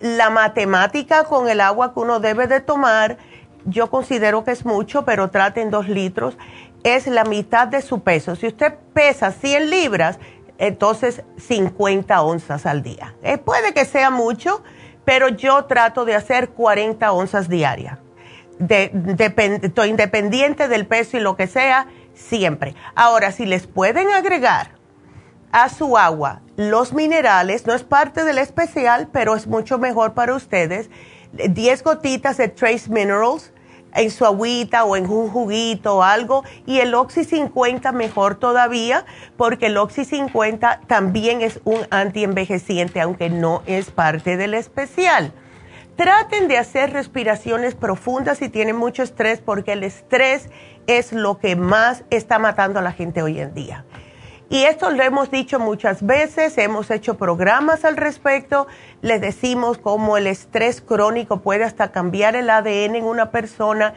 la 0.00 0.30
matemática 0.30 1.24
con 1.24 1.48
el 1.48 1.60
agua 1.60 1.94
que 1.94 2.00
uno 2.00 2.20
debe 2.20 2.46
de 2.46 2.60
tomar, 2.60 3.18
yo 3.64 3.90
considero 3.90 4.44
que 4.44 4.52
es 4.52 4.64
mucho, 4.64 5.04
pero 5.04 5.30
traten 5.30 5.70
dos 5.70 5.88
litros, 5.88 6.36
es 6.84 7.06
la 7.06 7.24
mitad 7.24 7.66
de 7.66 7.82
su 7.82 8.00
peso. 8.00 8.36
Si 8.36 8.46
usted 8.46 8.74
pesa 8.92 9.32
100 9.32 9.70
libras, 9.70 10.18
entonces 10.58 11.22
50 11.38 12.22
onzas 12.22 12.66
al 12.66 12.82
día. 12.82 13.14
Eh, 13.22 13.38
puede 13.38 13.72
que 13.72 13.84
sea 13.84 14.10
mucho, 14.10 14.62
pero 15.04 15.28
yo 15.28 15.64
trato 15.64 16.04
de 16.04 16.14
hacer 16.14 16.50
40 16.50 17.12
onzas 17.12 17.48
diarias. 17.48 17.98
de, 18.58 18.90
independiente 19.86 20.66
del 20.68 20.86
peso 20.86 21.18
y 21.18 21.20
lo 21.20 21.36
que 21.36 21.46
sea, 21.46 21.88
siempre. 22.14 22.74
Ahora, 22.94 23.30
si 23.30 23.44
les 23.44 23.66
pueden 23.66 24.08
agregar 24.10 24.70
a 25.52 25.68
su 25.68 25.98
agua 25.98 26.40
los 26.56 26.94
minerales, 26.94 27.66
no 27.66 27.74
es 27.74 27.84
parte 27.84 28.24
del 28.24 28.38
especial, 28.38 29.08
pero 29.12 29.36
es 29.36 29.46
mucho 29.46 29.78
mejor 29.78 30.14
para 30.14 30.34
ustedes, 30.34 30.88
10 31.32 31.82
gotitas 31.82 32.38
de 32.38 32.48
Trace 32.48 32.88
Minerals 32.88 33.52
en 33.94 34.10
su 34.10 34.24
agüita 34.24 34.84
o 34.84 34.96
en 34.96 35.08
un 35.08 35.28
juguito 35.28 35.96
o 35.96 36.02
algo, 36.02 36.44
y 36.66 36.78
el 36.80 36.94
Oxy 36.94 37.24
50 37.24 37.92
mejor 37.92 38.36
todavía, 38.36 39.04
porque 39.36 39.66
el 39.66 39.76
Oxy 39.76 40.04
50 40.04 40.80
también 40.86 41.40
es 41.40 41.60
un 41.64 41.86
antienvejeciente, 41.90 43.00
aunque 43.00 43.30
no 43.30 43.62
es 43.66 43.90
parte 43.90 44.36
del 44.36 44.54
especial. 44.54 45.32
Traten 45.96 46.46
de 46.46 46.58
hacer 46.58 46.92
respiraciones 46.92 47.74
profundas 47.74 48.38
si 48.38 48.50
tienen 48.50 48.76
mucho 48.76 49.02
estrés, 49.02 49.40
porque 49.40 49.72
el 49.72 49.82
estrés 49.82 50.50
es 50.86 51.12
lo 51.12 51.38
que 51.38 51.56
más 51.56 52.04
está 52.10 52.38
matando 52.38 52.78
a 52.78 52.82
la 52.82 52.92
gente 52.92 53.22
hoy 53.22 53.40
en 53.40 53.54
día. 53.54 53.84
Y 54.48 54.62
esto 54.62 54.90
lo 54.90 55.02
hemos 55.02 55.30
dicho 55.30 55.58
muchas 55.58 56.04
veces, 56.06 56.56
hemos 56.58 56.90
hecho 56.90 57.16
programas 57.16 57.84
al 57.84 57.96
respecto, 57.96 58.68
les 59.02 59.20
decimos 59.20 59.78
cómo 59.78 60.16
el 60.16 60.28
estrés 60.28 60.80
crónico 60.80 61.40
puede 61.40 61.64
hasta 61.64 61.90
cambiar 61.90 62.36
el 62.36 62.48
ADN 62.48 62.96
en 62.96 63.04
una 63.04 63.32
persona, 63.32 63.94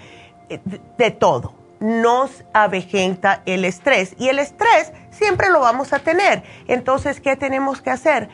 eh, 0.49 0.59
de 0.97 1.11
todo. 1.11 1.53
Nos 1.79 2.43
avejenta 2.53 3.43
el 3.45 3.63
estrés 3.63 4.15
y 4.17 4.29
el 4.29 4.39
estrés 4.39 4.91
siempre 5.11 5.49
lo 5.49 5.59
vamos 5.59 5.93
a 5.93 5.99
tener. 5.99 6.43
Entonces, 6.67 7.21
¿qué 7.21 7.35
tenemos 7.35 7.81
que 7.81 7.91
hacer? 7.91 8.29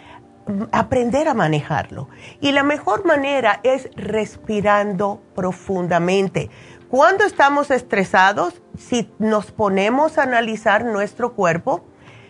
aprender 0.71 1.27
a 1.27 1.33
manejarlo. 1.33 2.07
Y 2.39 2.51
la 2.51 2.61
mejor 2.61 3.03
manera 3.03 3.59
es 3.63 3.89
respirando 3.95 5.21
profundamente. 5.33 6.51
Cuando 6.87 7.23
estamos 7.25 7.71
estresados, 7.71 8.61
si 8.77 9.11
nos 9.17 9.51
ponemos 9.51 10.19
a 10.19 10.23
analizar 10.23 10.85
nuestro 10.85 11.33
cuerpo, 11.33 11.83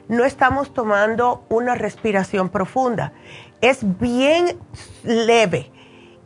no 0.07 0.23
estamos 0.25 0.73
tomando 0.73 1.45
una 1.49 1.75
respiración 1.75 2.49
profunda. 2.49 3.13
Es 3.61 3.79
bien 3.99 4.57
leve. 5.03 5.71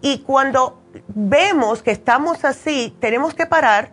Y 0.01 0.19
cuando 0.19 0.81
vemos 1.07 1.83
que 1.83 1.91
estamos 1.91 2.45
así, 2.45 2.95
tenemos 2.99 3.33
que 3.33 3.45
parar, 3.45 3.91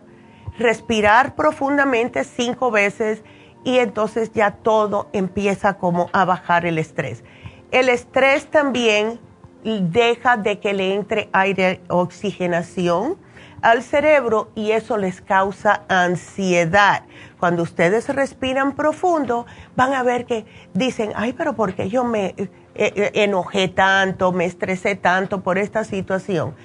respirar 0.57 1.35
profundamente 1.35 2.23
cinco 2.23 2.71
veces 2.71 3.23
y 3.63 3.79
entonces 3.79 4.31
ya 4.33 4.51
todo 4.51 5.09
empieza 5.13 5.75
como 5.75 6.09
a 6.13 6.25
bajar 6.25 6.65
el 6.65 6.77
estrés. 6.77 7.23
El 7.71 7.89
estrés 7.89 8.49
también 8.49 9.19
deja 9.63 10.37
de 10.37 10.59
que 10.59 10.73
le 10.73 10.93
entre 10.93 11.29
aire, 11.33 11.81
oxigenación 11.89 13.17
al 13.61 13.83
cerebro 13.83 14.51
y 14.55 14.71
eso 14.71 14.97
les 14.97 15.21
causa 15.21 15.83
ansiedad. 15.89 17.03
Cuando 17.39 17.63
ustedes 17.63 18.09
respiran 18.09 18.75
profundo, 18.75 19.45
van 19.75 19.93
a 19.93 20.03
ver 20.03 20.25
que 20.25 20.45
dicen, 20.73 21.11
ay, 21.15 21.33
pero 21.33 21.55
¿por 21.55 21.75
qué 21.75 21.89
yo 21.89 22.03
me 22.03 22.33
eh, 22.37 22.49
eh, 22.75 23.11
enojé 23.13 23.67
tanto, 23.67 24.31
me 24.31 24.45
estresé 24.45 24.95
tanto 24.95 25.41
por 25.41 25.57
esta 25.57 25.83
situación? 25.83 26.55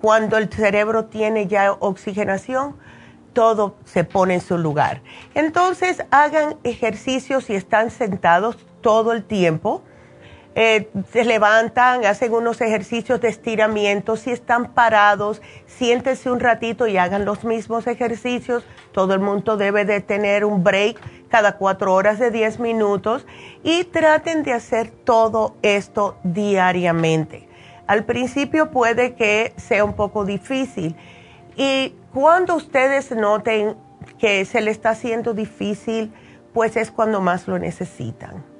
Cuando 0.00 0.38
el 0.38 0.48
cerebro 0.48 1.06
tiene 1.06 1.48
ya 1.48 1.72
oxigenación, 1.72 2.76
todo 3.32 3.76
se 3.84 4.04
pone 4.04 4.34
en 4.34 4.40
su 4.40 4.56
lugar. 4.56 5.02
Entonces, 5.34 6.02
hagan 6.10 6.56
ejercicios 6.62 7.50
y 7.50 7.54
están 7.54 7.90
sentados 7.90 8.56
todo 8.80 9.12
el 9.12 9.24
tiempo 9.24 9.82
eh, 10.58 10.88
se 11.12 11.26
levantan, 11.26 12.06
hacen 12.06 12.32
unos 12.32 12.62
ejercicios 12.62 13.20
de 13.20 13.28
estiramiento, 13.28 14.16
si 14.16 14.30
están 14.30 14.72
parados, 14.72 15.42
siéntense 15.66 16.30
un 16.30 16.40
ratito 16.40 16.86
y 16.86 16.96
hagan 16.96 17.26
los 17.26 17.44
mismos 17.44 17.86
ejercicios. 17.86 18.64
Todo 18.90 19.12
el 19.12 19.20
mundo 19.20 19.58
debe 19.58 19.84
de 19.84 20.00
tener 20.00 20.46
un 20.46 20.64
break 20.64 20.98
cada 21.28 21.58
cuatro 21.58 21.92
horas 21.92 22.18
de 22.18 22.30
diez 22.30 22.58
minutos 22.58 23.26
y 23.62 23.84
traten 23.84 24.44
de 24.44 24.54
hacer 24.54 24.88
todo 24.88 25.56
esto 25.60 26.16
diariamente. 26.24 27.46
Al 27.86 28.04
principio 28.04 28.70
puede 28.70 29.14
que 29.14 29.52
sea 29.58 29.84
un 29.84 29.92
poco 29.92 30.24
difícil 30.24 30.96
y 31.54 31.94
cuando 32.14 32.54
ustedes 32.54 33.10
noten 33.10 33.76
que 34.18 34.46
se 34.46 34.62
le 34.62 34.70
está 34.70 34.90
haciendo 34.90 35.34
difícil, 35.34 36.14
pues 36.54 36.78
es 36.78 36.90
cuando 36.90 37.20
más 37.20 37.46
lo 37.46 37.58
necesitan. 37.58 38.55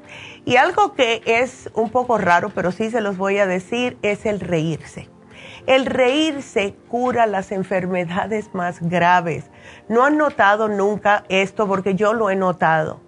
Y 0.46 0.58
algo 0.58 0.94
que 0.94 1.22
es 1.26 1.68
un 1.74 1.90
poco 1.90 2.18
raro, 2.18 2.50
pero 2.54 2.70
sí 2.70 2.88
se 2.88 3.00
los 3.00 3.16
voy 3.16 3.38
a 3.38 3.48
decir, 3.48 3.98
es 4.02 4.26
el 4.26 4.38
reírse. 4.38 5.10
El 5.66 5.86
reírse 5.86 6.76
cura 6.86 7.26
las 7.26 7.50
enfermedades 7.50 8.54
más 8.54 8.80
graves. 8.80 9.50
No 9.88 10.04
han 10.04 10.16
notado 10.16 10.68
nunca 10.68 11.24
esto 11.28 11.66
porque 11.66 11.96
yo 11.96 12.12
lo 12.12 12.30
he 12.30 12.36
notado. 12.36 13.00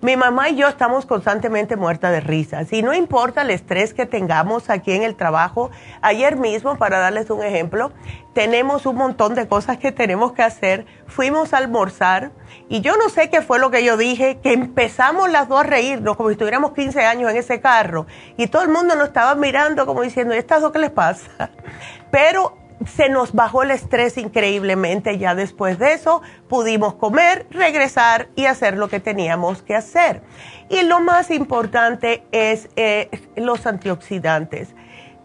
Mi 0.00 0.16
mamá 0.16 0.50
y 0.50 0.56
yo 0.56 0.68
estamos 0.68 1.06
constantemente 1.06 1.76
muertas 1.76 2.12
de 2.12 2.20
risas 2.20 2.72
y 2.72 2.82
no 2.82 2.92
importa 2.94 3.42
el 3.42 3.50
estrés 3.50 3.94
que 3.94 4.06
tengamos 4.06 4.70
aquí 4.70 4.92
en 4.92 5.02
el 5.02 5.14
trabajo. 5.14 5.70
Ayer 6.00 6.36
mismo, 6.36 6.76
para 6.76 6.98
darles 6.98 7.30
un 7.30 7.42
ejemplo, 7.42 7.92
tenemos 8.32 8.86
un 8.86 8.96
montón 8.96 9.34
de 9.34 9.46
cosas 9.46 9.78
que 9.78 9.92
tenemos 9.92 10.32
que 10.32 10.42
hacer. 10.42 10.86
Fuimos 11.06 11.52
a 11.52 11.58
almorzar 11.58 12.32
y 12.68 12.80
yo 12.80 12.96
no 12.96 13.08
sé 13.08 13.30
qué 13.30 13.42
fue 13.42 13.58
lo 13.58 13.70
que 13.70 13.84
yo 13.84 13.96
dije, 13.96 14.38
que 14.42 14.52
empezamos 14.52 15.30
las 15.30 15.48
dos 15.48 15.60
a 15.60 15.64
reírnos 15.64 16.16
como 16.16 16.30
si 16.30 16.32
estuviéramos 16.32 16.72
15 16.72 17.04
años 17.04 17.30
en 17.30 17.36
ese 17.36 17.60
carro 17.60 18.06
y 18.36 18.46
todo 18.46 18.62
el 18.62 18.68
mundo 18.68 18.94
nos 18.94 19.08
estaba 19.08 19.34
mirando 19.34 19.86
como 19.86 20.02
diciendo, 20.02 20.34
¿y 20.34 20.38
estas 20.38 20.62
dos 20.62 20.72
qué 20.72 20.78
les 20.78 20.90
pasa? 20.90 21.50
Pero 22.10 22.61
se 22.86 23.08
nos 23.08 23.32
bajó 23.32 23.62
el 23.62 23.70
estrés 23.70 24.16
increíblemente. 24.18 25.18
Ya 25.18 25.34
después 25.34 25.78
de 25.78 25.94
eso 25.94 26.22
pudimos 26.48 26.94
comer, 26.94 27.46
regresar 27.50 28.28
y 28.36 28.46
hacer 28.46 28.76
lo 28.76 28.88
que 28.88 29.00
teníamos 29.00 29.62
que 29.62 29.74
hacer. 29.74 30.22
Y 30.68 30.82
lo 30.82 31.00
más 31.00 31.30
importante 31.30 32.24
es 32.32 32.68
eh, 32.76 33.10
los 33.36 33.66
antioxidantes. 33.66 34.74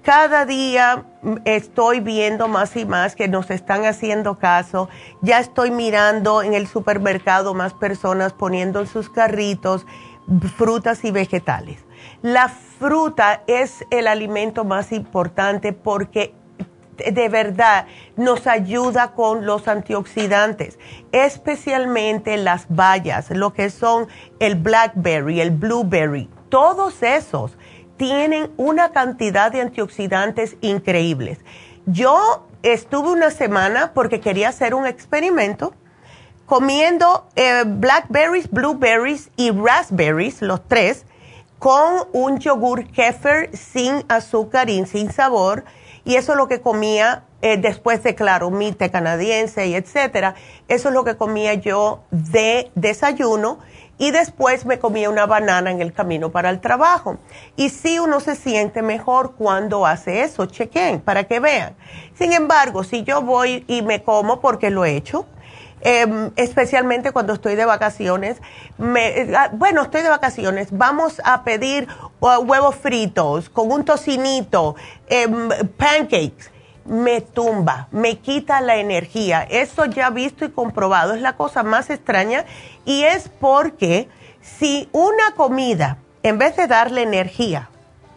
Cada 0.04 0.46
día 0.46 1.04
estoy 1.43 2.00
viendo 2.00 2.48
más 2.48 2.78
y 2.78 2.86
más 2.86 3.13
que 3.15 3.28
nos 3.28 3.52
están 3.52 3.86
haciendo 3.86 4.39
caso. 4.39 4.88
Ya 5.22 5.39
estoy 5.39 5.70
mirando 5.70 6.41
en 6.41 6.54
el 6.54 6.67
supermercado 6.67 7.54
más 7.54 7.74
personas 7.74 8.32
poniendo 8.32 8.80
en 8.80 8.88
sus 8.88 9.10
carritos 9.10 9.86
frutas 10.56 11.04
y 11.04 11.12
vegetales. 11.12 11.84
La 12.22 12.48
fruta 12.48 13.43
es 13.48 13.86
el 13.89 14.08
alimento 14.08 14.63
más 14.63 14.91
importante 14.91 15.74
porque 15.74 16.34
de 16.98 17.30
verdad 17.30 17.86
nos 18.16 18.48
ayuda 18.48 19.12
con 19.12 19.46
los 19.46 19.68
antioxidantes, 19.68 20.80
especialmente 21.12 22.38
las 22.38 22.66
bayas, 22.70 23.30
lo 23.32 23.54
que 23.54 23.70
son 23.70 24.08
el 24.40 24.56
blackberry, 24.56 25.42
el 25.42 25.52
blueberry, 25.52 26.30
todos 26.50 27.04
esos 27.04 27.58
tienen 27.98 28.52
una 28.58 28.92
cantidad 28.92 29.52
de 29.52 29.62
antioxidantes 29.62 30.56
increíbles. 30.62 31.40
Yo 31.86 32.48
estuve 32.64 33.10
una 33.10 33.32
semana 33.32 33.92
porque 33.94 34.20
quería 34.20 34.50
hacer 34.50 34.74
un 34.74 34.86
experimento 34.86 35.74
comiendo 36.46 37.28
eh, 37.36 37.64
blackberries, 37.66 38.50
blueberries 38.50 39.30
y 39.36 39.52
raspberries, 39.52 40.42
los 40.42 40.66
tres, 40.68 41.06
con 41.60 42.08
un 42.14 42.40
yogur 42.40 42.86
kefir 42.92 43.50
sin 43.54 44.06
azúcar 44.08 44.70
y 44.70 44.86
sin 44.86 45.12
sabor 45.12 45.66
y 46.08 46.15
eso 46.15 46.32
es 46.32 46.38
lo 46.38 46.48
que 46.48 46.62
comía 46.62 47.26
eh, 47.41 47.58
después 47.58 48.02
de, 48.02 48.15
claro, 48.15 48.50
mi 48.50 48.74
canadiense 48.74 49.67
y 49.67 49.76
etcétera. 49.76 50.36
Eso 50.70 50.88
es 50.88 50.93
lo 50.93 51.04
que 51.04 51.17
comía 51.17 51.56
yo 51.56 52.06
de 52.12 52.72
desayuno 52.76 53.60
y 53.98 54.12
después 54.12 54.65
me 54.65 54.80
comía 54.80 55.10
una 55.10 55.26
banana 55.26 55.70
en 55.70 55.82
el 55.82 55.91
camino 55.91 56.32
para 56.32 56.50
el 56.50 56.62
trabajo. 56.62 57.17
Y 57.58 57.72
sí 57.72 58.00
uno 58.00 58.22
se 58.22 58.36
siente 58.36 58.82
mejor 58.82 59.34
cuando 59.36 59.86
hace 59.86 60.22
eso, 60.22 60.46
chequen, 60.46 61.02
para 61.02 61.26
que 61.26 61.41
vean. 61.41 61.76
Sin 62.13 62.32
embargo, 62.32 62.86
si 62.86 63.04
yo 63.04 63.22
voy 63.22 63.65
y 63.67 63.82
me 63.82 64.02
como 64.02 64.39
porque 64.39 64.70
lo 64.70 64.86
he 64.86 64.96
hecho, 64.96 65.26
em, 65.88 66.32
especialmente 66.36 67.13
cuando 67.13 67.32
estoy 67.32 67.56
de 67.56 67.63
vacaciones. 67.63 68.41
Me, 68.78 69.34
ah, 69.34 69.50
bueno, 69.54 69.84
estoy 69.84 70.02
de 70.02 70.10
vacaciones, 70.10 70.67
vamos 70.71 71.21
a 71.23 71.45
pedir 71.45 71.88
uh, 72.19 72.39
huevos 72.39 72.76
fritos 72.76 73.50
con 73.50 73.71
un 73.71 73.86
tocinito, 73.86 74.76
em, 75.08 75.47
pancakes. 75.78 76.52
Me 76.84 77.21
tumba, 77.21 77.88
me 77.91 78.17
quita 78.17 78.60
la 78.60 78.76
energía. 78.76 79.43
Eso 79.50 79.86
ya 79.86 80.10
visto 80.10 80.43
y 80.43 80.52
comprobado, 80.52 81.13
es 81.13 81.21
la 81.21 81.38
cosa 81.38 81.63
más 81.63 81.89
extraña 81.89 82.43
y 82.84 83.04
es 83.04 83.30
porque 83.30 84.10
si 84.41 84.89
una 84.91 85.36
comida, 85.36 86.00
en 86.21 86.38
vez 86.38 86.58
de 86.58 86.67
darle 86.67 87.04
energía, 87.04 87.69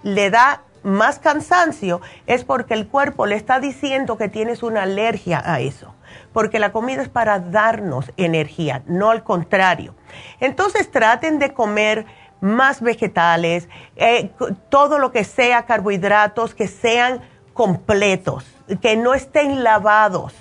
le 0.02 0.30
da 0.30 0.62
más 0.82 1.20
cansancio, 1.20 2.00
es 2.26 2.42
porque 2.42 2.74
el 2.74 2.88
cuerpo 2.88 3.26
le 3.26 3.36
está 3.36 3.60
diciendo 3.60 4.16
que 4.16 4.28
tienes 4.28 4.64
una 4.64 4.82
alergia 4.82 5.40
a 5.44 5.60
eso. 5.60 5.94
Porque 6.32 6.58
la 6.58 6.72
comida 6.72 7.02
es 7.02 7.08
para 7.08 7.38
darnos 7.38 8.12
energía, 8.16 8.82
no 8.86 9.10
al 9.10 9.22
contrario. 9.22 9.94
Entonces 10.40 10.90
traten 10.90 11.38
de 11.38 11.52
comer 11.52 12.06
más 12.40 12.80
vegetales, 12.80 13.68
eh, 13.96 14.30
todo 14.68 14.98
lo 14.98 15.12
que 15.12 15.24
sea 15.24 15.66
carbohidratos, 15.66 16.54
que 16.54 16.68
sean 16.68 17.20
completos, 17.52 18.46
que 18.80 18.96
no 18.96 19.14
estén 19.14 19.62
lavados 19.62 20.34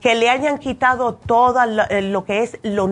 que 0.00 0.14
le 0.14 0.30
hayan 0.30 0.58
quitado 0.58 1.14
todo 1.14 1.60
eh, 1.90 2.02
lo, 2.02 2.24
que 2.24 2.42
es 2.42 2.58
los 2.62 2.88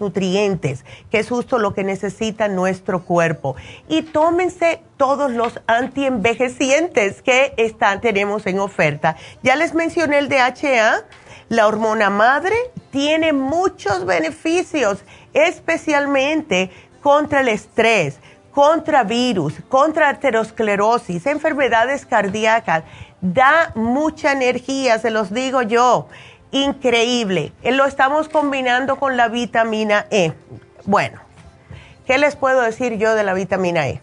nutrientes, 0.00 0.84
que 1.10 1.18
es 1.18 1.28
justo 1.28 1.58
lo 1.58 1.74
que 1.74 1.84
necesita 1.84 2.48
nuestro 2.48 3.04
cuerpo. 3.04 3.56
Y 3.88 4.02
tómense 4.02 4.82
todos 4.96 5.30
los 5.30 5.60
antienvejecientes 5.66 7.22
que 7.22 7.54
están, 7.56 8.00
tenemos 8.00 8.46
en 8.46 8.60
oferta. 8.60 9.16
Ya 9.42 9.56
les 9.56 9.74
mencioné 9.74 10.18
el 10.18 10.28
DHA, 10.28 11.04
la 11.48 11.66
hormona 11.66 12.10
madre, 12.10 12.56
tiene 12.90 13.32
muchos 13.32 14.04
beneficios, 14.04 14.98
especialmente 15.32 16.70
contra 17.02 17.40
el 17.40 17.48
estrés, 17.48 18.18
contra 18.52 19.04
virus, 19.04 19.54
contra 19.68 20.08
arteriosclerosis, 20.08 21.26
enfermedades 21.26 22.04
cardíacas 22.04 22.84
da 23.20 23.72
mucha 23.74 24.32
energía, 24.32 24.98
se 24.98 25.10
los 25.10 25.32
digo 25.32 25.62
yo. 25.62 26.08
Increíble. 26.50 27.52
Eh, 27.62 27.72
lo 27.72 27.84
estamos 27.84 28.28
combinando 28.28 28.96
con 28.96 29.16
la 29.16 29.28
vitamina 29.28 30.06
E. 30.10 30.32
Bueno, 30.84 31.20
¿qué 32.06 32.16
les 32.18 32.36
puedo 32.36 32.62
decir 32.62 32.96
yo 32.96 33.14
de 33.14 33.24
la 33.24 33.34
vitamina 33.34 33.88
E? 33.88 34.00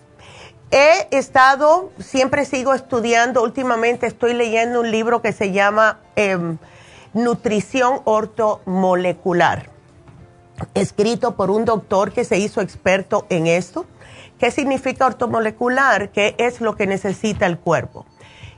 He 0.72 1.08
estado, 1.12 1.92
siempre 2.00 2.46
sigo 2.46 2.74
estudiando, 2.74 3.44
últimamente 3.44 4.08
estoy 4.08 4.34
leyendo 4.34 4.82
un 4.82 4.92
libro 4.92 5.22
que 5.22 5.32
se 5.32 5.52
llama 5.52 6.00
em, 6.16 6.58
Nutrición 7.16 8.02
Ortomolecular, 8.04 9.70
escrito 10.74 11.38
por 11.38 11.50
un 11.50 11.64
doctor 11.64 12.12
que 12.12 12.26
se 12.26 12.38
hizo 12.40 12.60
experto 12.60 13.26
en 13.30 13.48
esto. 13.48 13.86
¿Qué 14.38 14.52
significa 14.52 15.06
ortomolecular? 15.06 16.10
¿Qué 16.10 16.36
es 16.38 16.60
lo 16.60 16.76
que 16.76 16.88
necesita 16.88 17.46
el 17.46 17.58
cuerpo? 17.58 18.06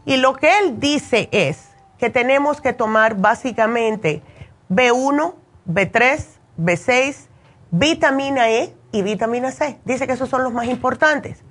Y 0.05 0.17
lo 0.17 0.33
que 0.33 0.57
él 0.57 0.79
dice 0.79 1.29
es 1.31 1.69
que 1.99 2.09
tenemos 2.09 2.59
que 2.59 2.73
tomar 2.73 3.17
básicamente 3.17 4.23
B1, 4.71 5.35
B3, 5.69 6.25
B6, 6.59 7.27
vitamina 7.69 8.49
E 8.49 8.75
y 8.91 9.03
vitamina 9.03 9.51
C. 9.51 9.77
Dice 9.85 10.07
que 10.07 10.13
esos 10.13 10.29
son 10.29 10.43
los 10.43 10.51
más 10.51 10.65
importantes. 10.65 11.43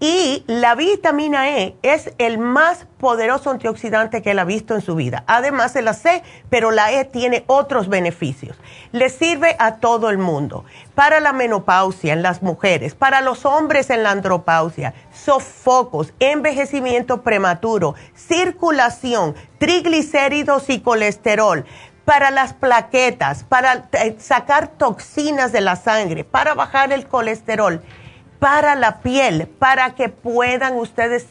Y 0.00 0.44
la 0.46 0.76
vitamina 0.76 1.50
E 1.58 1.76
es 1.82 2.12
el 2.18 2.38
más 2.38 2.86
poderoso 2.98 3.50
antioxidante 3.50 4.22
que 4.22 4.30
él 4.30 4.38
ha 4.38 4.44
visto 4.44 4.76
en 4.76 4.80
su 4.80 4.94
vida. 4.94 5.24
Además 5.26 5.74
de 5.74 5.82
la 5.82 5.92
C, 5.92 6.22
pero 6.50 6.70
la 6.70 6.92
E 6.92 7.04
tiene 7.04 7.42
otros 7.48 7.88
beneficios. 7.88 8.56
Le 8.92 9.08
sirve 9.08 9.56
a 9.58 9.76
todo 9.76 10.10
el 10.10 10.18
mundo. 10.18 10.64
Para 10.94 11.18
la 11.18 11.32
menopausia 11.32 12.12
en 12.12 12.22
las 12.22 12.42
mujeres, 12.42 12.94
para 12.94 13.22
los 13.22 13.44
hombres 13.44 13.90
en 13.90 14.04
la 14.04 14.12
andropausia, 14.12 14.94
sofocos, 15.12 16.14
envejecimiento 16.20 17.22
prematuro, 17.22 17.96
circulación, 18.14 19.34
triglicéridos 19.58 20.70
y 20.70 20.80
colesterol 20.80 21.64
para 22.04 22.30
las 22.30 22.54
plaquetas, 22.54 23.42
para 23.44 23.88
eh, 23.92 24.16
sacar 24.18 24.68
toxinas 24.68 25.50
de 25.52 25.60
la 25.60 25.76
sangre, 25.76 26.24
para 26.24 26.54
bajar 26.54 26.92
el 26.92 27.06
colesterol 27.06 27.82
para 28.38 28.74
la 28.74 29.00
piel, 29.00 29.46
para 29.46 29.94
que 29.94 30.08
puedan 30.08 30.74
ustedes 30.74 31.26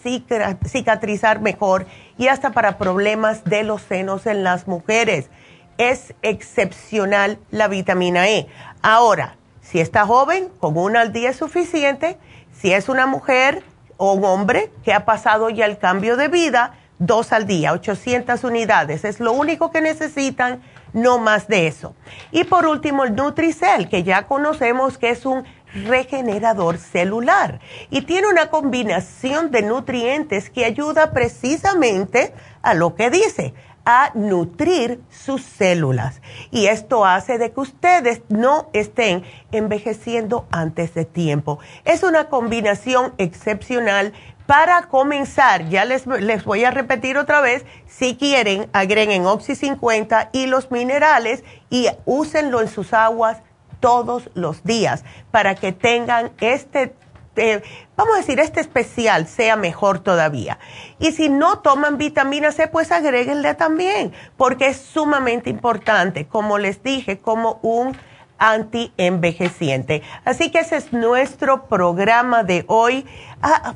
cicatrizar 0.66 1.42
mejor 1.42 1.86
y 2.18 2.28
hasta 2.28 2.52
para 2.52 2.78
problemas 2.78 3.44
de 3.44 3.64
los 3.64 3.82
senos 3.82 4.26
en 4.26 4.44
las 4.44 4.68
mujeres. 4.68 5.30
Es 5.78 6.14
excepcional 6.22 7.40
la 7.52 7.68
vitamina 7.68 8.28
E. 8.28 8.48
Ahora, 8.82 9.38
si 9.62 9.80
está 9.80 10.06
joven, 10.06 10.50
con 10.60 10.78
una 10.78 11.02
al 11.02 11.14
día 11.14 11.30
es 11.30 11.38
suficiente. 11.38 12.18
Si 12.54 12.74
es 12.74 12.90
una 12.90 13.06
mujer 13.06 13.64
o 13.98 14.14
un 14.14 14.24
hombre 14.24 14.72
que 14.84 14.94
ha 14.94 15.06
pasado 15.06 15.50
ya 15.50 15.66
el 15.66 15.78
cambio 15.78 16.18
de 16.18 16.30
vida, 16.30 16.74
dos 17.00 17.32
al 17.32 17.46
día, 17.46 17.74
800 17.74 18.44
unidades. 18.44 19.06
Es 19.06 19.20
lo 19.20 19.34
único 19.34 19.72
que 19.72 19.82
necesitan, 19.82 20.62
no 20.94 21.20
más 21.20 21.48
de 21.48 21.68
eso. 21.68 21.94
Y 22.32 22.46
por 22.46 22.66
último, 22.66 23.04
el 23.04 23.16
Nutricel, 23.16 23.90
que 23.90 24.04
ya 24.04 24.26
conocemos 24.26 24.98
que 24.98 25.10
es 25.10 25.26
un 25.26 25.44
regenerador 25.86 26.78
celular 26.78 27.60
y 27.90 28.02
tiene 28.02 28.28
una 28.28 28.50
combinación 28.50 29.52
de 29.52 29.62
nutrientes 29.62 30.50
que 30.50 30.66
ayuda 30.66 31.12
precisamente 31.12 32.34
a 32.62 32.74
lo 32.74 32.96
que 32.96 33.10
dice, 33.10 33.54
a 33.86 34.12
nutrir 34.16 35.00
sus 35.10 35.42
células. 35.42 36.22
Y 36.52 36.68
esto 36.68 37.06
hace 37.06 37.38
de 37.38 37.54
que 37.54 37.62
ustedes 37.62 38.22
no 38.28 38.70
estén 38.74 39.24
envejeciendo 39.54 40.46
antes 40.52 40.94
de 40.94 41.06
tiempo. 41.06 41.60
Es 41.86 42.04
una 42.04 42.26
combinación 42.26 43.14
excepcional. 43.18 44.12
Para 44.46 44.84
comenzar, 44.84 45.70
ya 45.70 45.86
les, 45.86 46.06
les 46.06 46.44
voy 46.44 46.66
a 46.66 46.72
repetir 46.72 47.18
otra 47.18 47.40
vez, 47.40 47.66
si 47.86 48.18
quieren, 48.18 48.70
agreguen 48.74 49.26
Oxy 49.26 49.56
50 49.56 50.32
y 50.34 50.48
los 50.48 50.70
minerales 50.70 51.46
y 51.70 51.88
úsenlo 52.06 52.62
en 52.62 52.68
sus 52.68 52.94
aguas 52.94 53.42
todos 53.80 54.30
los 54.34 54.64
días 54.64 55.04
para 55.32 55.56
que 55.56 55.72
tengan 55.72 56.32
este, 56.40 56.96
eh, 57.38 57.62
vamos 57.96 58.16
a 58.16 58.18
decir, 58.18 58.40
este 58.40 58.60
especial 58.60 59.28
sea 59.28 59.56
mejor 59.56 60.00
todavía. 60.00 60.60
Y 61.00 61.12
si 61.12 61.30
no 61.30 61.60
toman 61.60 61.98
vitamina 61.98 62.52
C, 62.52 62.68
pues 62.68 62.92
agréguenle 62.92 63.54
también, 63.54 64.14
porque 64.38 64.68
es 64.68 64.78
sumamente 64.78 65.50
importante, 65.50 66.28
como 66.28 66.58
les 66.58 66.84
dije, 66.84 67.20
como 67.20 67.60
un 67.62 67.96
anti-envejeciente. 68.40 70.04
Así 70.26 70.52
que 70.52 70.60
ese 70.60 70.78
es 70.78 70.94
nuestro 70.94 71.66
programa 71.68 72.44
de 72.44 72.66
hoy. 72.68 73.06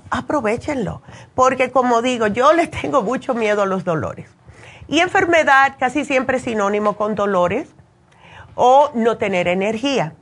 aprovechenlo, 0.09 1.01
porque 1.35 1.71
como 1.71 2.01
digo, 2.01 2.27
yo 2.27 2.53
le 2.53 2.67
tengo 2.67 3.03
mucho 3.03 3.33
miedo 3.33 3.63
a 3.63 3.65
los 3.65 3.83
dolores. 3.83 4.29
Y 4.87 4.99
enfermedad 4.99 5.75
casi 5.79 6.03
siempre 6.03 6.37
es 6.37 6.43
sinónimo 6.43 6.97
con 6.97 7.15
dolores 7.15 7.69
o 8.55 8.91
no 8.93 9.17
tener 9.17 9.47
energía. 9.47 10.13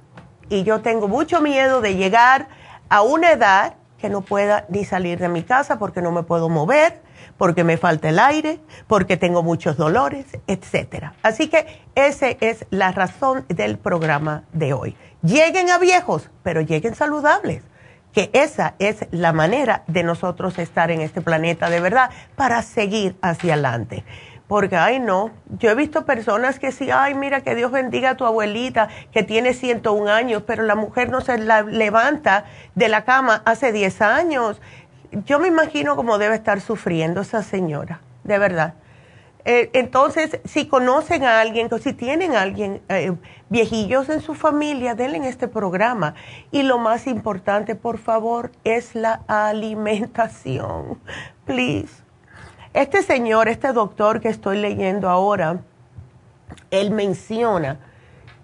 Y 0.49 0.63
yo 0.63 0.81
tengo 0.81 1.07
mucho 1.07 1.41
miedo 1.41 1.81
de 1.81 1.95
llegar 1.95 2.47
a 2.89 3.01
una 3.01 3.31
edad 3.31 3.75
que 3.99 4.09
no 4.09 4.21
pueda 4.21 4.65
ni 4.69 4.85
salir 4.85 5.19
de 5.19 5.29
mi 5.29 5.43
casa 5.43 5.77
porque 5.77 6.01
no 6.01 6.11
me 6.11 6.23
puedo 6.23 6.49
mover, 6.49 7.01
porque 7.37 7.63
me 7.63 7.77
falta 7.77 8.09
el 8.09 8.19
aire, 8.19 8.59
porque 8.87 9.17
tengo 9.17 9.43
muchos 9.43 9.77
dolores, 9.77 10.25
etc. 10.47 11.11
Así 11.21 11.49
que 11.49 11.83
esa 11.95 12.29
es 12.29 12.65
la 12.69 12.91
razón 12.91 13.45
del 13.49 13.77
programa 13.77 14.43
de 14.53 14.73
hoy. 14.73 14.95
Lleguen 15.21 15.69
a 15.69 15.77
viejos, 15.77 16.29
pero 16.43 16.61
lleguen 16.61 16.95
saludables, 16.95 17.63
que 18.13 18.29
esa 18.33 18.75
es 18.79 19.05
la 19.11 19.33
manera 19.33 19.83
de 19.87 20.03
nosotros 20.03 20.57
estar 20.57 20.91
en 20.91 21.01
este 21.01 21.21
planeta 21.21 21.69
de 21.69 21.79
verdad 21.79 22.09
para 22.35 22.61
seguir 22.61 23.17
hacia 23.21 23.53
adelante. 23.53 24.03
Porque, 24.49 24.75
ay, 24.77 24.99
no, 24.99 25.29
yo 25.59 25.69
he 25.69 25.75
visto 25.75 26.05
personas 26.05 26.57
que 26.57 26.71
sí, 26.71 26.89
ay, 26.89 27.13
mira, 27.13 27.41
que 27.41 27.53
Dios 27.53 27.71
bendiga 27.71 28.09
a 28.09 28.17
tu 28.17 28.25
abuelita 28.25 28.89
que 29.11 29.21
tiene 29.21 29.53
101 29.53 30.09
años, 30.09 30.41
pero 30.47 30.63
la 30.63 30.73
mujer 30.73 31.11
no 31.11 31.21
se 31.21 31.37
la 31.37 31.61
levanta 31.61 32.45
de 32.73 32.89
la 32.89 33.05
cama 33.05 33.43
hace 33.45 33.71
10 33.71 34.01
años. 34.01 34.59
Yo 35.11 35.37
me 35.37 35.49
imagino 35.49 35.95
cómo 35.95 36.17
debe 36.17 36.33
estar 36.33 36.61
sufriendo 36.61 37.21
esa 37.21 37.43
señora, 37.43 38.01
de 38.23 38.39
verdad. 38.39 38.73
Eh, 39.45 39.69
entonces, 39.73 40.39
si 40.45 40.67
conocen 40.67 41.25
a 41.25 41.41
alguien, 41.41 41.69
si 41.79 41.93
tienen 41.93 42.35
a 42.35 42.41
alguien 42.41 42.81
eh, 42.89 43.15
viejillos 43.49 44.09
en 44.09 44.19
su 44.19 44.33
familia, 44.33 44.95
denle 44.95 45.29
este 45.29 45.47
programa. 45.47 46.15
Y 46.49 46.63
lo 46.63 46.79
más 46.79 47.05
importante, 47.05 47.75
por 47.75 47.99
favor, 47.99 48.51
es 48.63 48.95
la 48.95 49.21
alimentación. 49.27 50.97
Please 51.45 52.08
este 52.73 53.01
señor, 53.03 53.47
este 53.47 53.73
doctor 53.73 54.21
que 54.21 54.29
estoy 54.29 54.57
leyendo 54.57 55.09
ahora, 55.09 55.61
él 56.71 56.91
menciona 56.91 57.79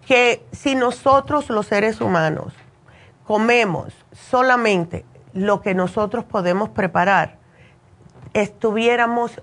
que 0.06 0.46
si 0.52 0.76
nosotros 0.76 1.50
los 1.50 1.68
seres 1.68 2.02
humanos 2.02 2.54
comemos 3.26 3.94
solamente 4.12 5.06
lo 5.34 5.62
que 5.62 5.74
nosotros 5.74 6.24
podemos 6.24 6.70
preparar, 6.70 7.38
estuviéramos 8.34 9.42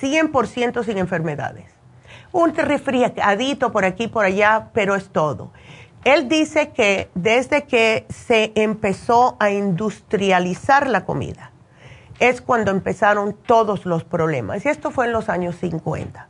100% 0.00 0.84
sin 0.84 0.98
enfermedades. 0.98 1.66
Un 2.32 2.54
resfriadito 2.54 3.72
por 3.72 3.84
aquí, 3.84 4.08
por 4.08 4.24
allá, 4.24 4.68
pero 4.72 4.94
es 4.94 5.08
todo. 5.08 5.52
Él 6.04 6.28
dice 6.28 6.70
que 6.70 7.10
desde 7.14 7.64
que 7.64 8.06
se 8.08 8.52
empezó 8.54 9.36
a 9.38 9.50
industrializar 9.50 10.88
la 10.88 11.04
comida, 11.04 11.50
es 12.20 12.40
cuando 12.40 12.70
empezaron 12.70 13.32
todos 13.32 13.86
los 13.86 14.04
problemas. 14.04 14.64
Y 14.64 14.68
esto 14.68 14.90
fue 14.90 15.06
en 15.06 15.12
los 15.12 15.28
años 15.28 15.56
50, 15.56 16.28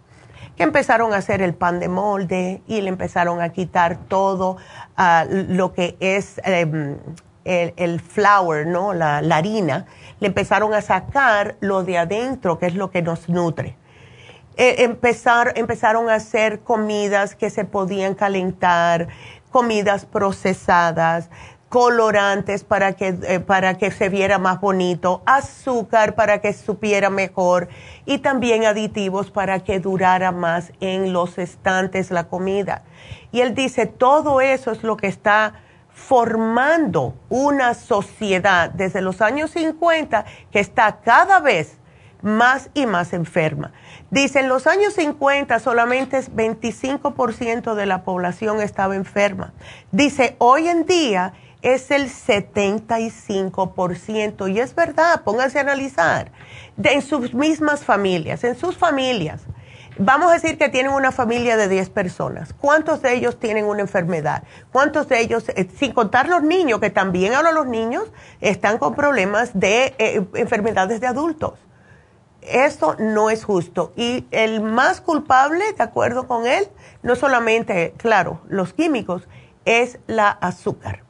que 0.56 0.62
empezaron 0.62 1.12
a 1.12 1.16
hacer 1.16 1.42
el 1.42 1.52
pan 1.52 1.80
de 1.80 1.88
molde 1.88 2.62
y 2.66 2.80
le 2.80 2.88
empezaron 2.88 3.42
a 3.42 3.50
quitar 3.50 3.98
todo 4.08 4.56
ah, 4.96 5.26
lo 5.28 5.72
que 5.74 5.96
es 6.00 6.40
em, 6.44 6.96
el, 7.44 8.00
flour, 8.00 8.66
¿no? 8.66 8.94
La, 8.94 9.18
harina. 9.18 9.86
Le 10.20 10.28
empezaron 10.28 10.72
a 10.74 10.80
sacar 10.80 11.56
lo 11.60 11.82
de 11.82 11.98
adentro, 11.98 12.58
que 12.58 12.66
es 12.66 12.74
lo 12.74 12.90
que 12.90 13.02
nos 13.02 13.28
nutre. 13.28 13.76
E, 14.56 14.84
empezar, 14.84 15.54
empezaron 15.56 16.08
a 16.08 16.14
hacer 16.14 16.60
comidas 16.60 17.34
que 17.34 17.50
se 17.50 17.64
podían 17.64 18.14
calentar, 18.14 19.08
comidas 19.50 20.04
procesadas, 20.04 21.30
colorantes 21.70 22.64
para 22.64 22.94
que, 22.94 23.16
eh, 23.22 23.38
para 23.38 23.78
que 23.78 23.92
se 23.92 24.08
viera 24.08 24.38
más 24.38 24.60
bonito, 24.60 25.22
azúcar 25.24 26.16
para 26.16 26.40
que 26.40 26.52
supiera 26.52 27.10
mejor 27.10 27.68
y 28.04 28.18
también 28.18 28.64
aditivos 28.64 29.30
para 29.30 29.60
que 29.60 29.78
durara 29.78 30.32
más 30.32 30.72
en 30.80 31.12
los 31.12 31.38
estantes 31.38 32.10
la 32.10 32.24
comida. 32.24 32.82
Y 33.30 33.40
él 33.40 33.54
dice, 33.54 33.86
todo 33.86 34.40
eso 34.40 34.72
es 34.72 34.82
lo 34.82 34.96
que 34.96 35.06
está 35.06 35.60
formando 35.92 37.14
una 37.28 37.74
sociedad 37.74 38.70
desde 38.70 39.00
los 39.00 39.20
años 39.20 39.52
50 39.52 40.24
que 40.50 40.58
está 40.58 41.00
cada 41.04 41.38
vez 41.38 41.78
más 42.20 42.68
y 42.74 42.86
más 42.86 43.12
enferma. 43.12 43.72
Dice, 44.10 44.40
en 44.40 44.48
los 44.48 44.66
años 44.66 44.94
50 44.94 45.60
solamente 45.60 46.18
25% 46.18 47.74
de 47.74 47.86
la 47.86 48.02
población 48.02 48.60
estaba 48.60 48.96
enferma. 48.96 49.52
Dice, 49.92 50.34
hoy 50.38 50.66
en 50.66 50.84
día 50.84 51.32
es 51.62 51.90
el 51.90 52.08
75%. 52.08 54.52
Y 54.52 54.60
es 54.60 54.74
verdad, 54.74 55.22
pónganse 55.24 55.58
a 55.58 55.62
analizar. 55.62 56.32
en 56.82 57.02
sus 57.02 57.34
mismas 57.34 57.84
familias, 57.84 58.42
en 58.44 58.56
sus 58.56 58.78
familias. 58.78 59.42
Vamos 59.98 60.30
a 60.30 60.34
decir 60.34 60.56
que 60.56 60.68
tienen 60.70 60.92
una 60.92 61.12
familia 61.12 61.58
de 61.58 61.68
10 61.68 61.90
personas. 61.90 62.54
¿Cuántos 62.54 63.02
de 63.02 63.12
ellos 63.12 63.38
tienen 63.38 63.66
una 63.66 63.82
enfermedad? 63.82 64.44
¿Cuántos 64.72 65.06
de 65.08 65.20
ellos, 65.20 65.50
eh, 65.50 65.68
sin 65.76 65.92
contar 65.92 66.26
los 66.28 66.42
niños, 66.42 66.80
que 66.80 66.88
también 66.88 67.34
ahora 67.34 67.52
los 67.52 67.66
niños 67.66 68.04
están 68.40 68.78
con 68.78 68.94
problemas 68.94 69.50
de 69.52 69.94
eh, 69.98 70.24
enfermedades 70.34 71.02
de 71.02 71.06
adultos? 71.06 71.58
Esto 72.40 72.96
no 72.98 73.28
es 73.28 73.44
justo. 73.44 73.92
Y 73.94 74.26
el 74.30 74.62
más 74.62 75.02
culpable, 75.02 75.62
de 75.76 75.82
acuerdo 75.82 76.26
con 76.26 76.46
él, 76.46 76.66
no 77.02 77.14
solamente, 77.14 77.92
claro, 77.98 78.40
los 78.48 78.72
químicos, 78.72 79.28
es 79.66 79.98
la 80.06 80.30
azúcar 80.30 81.09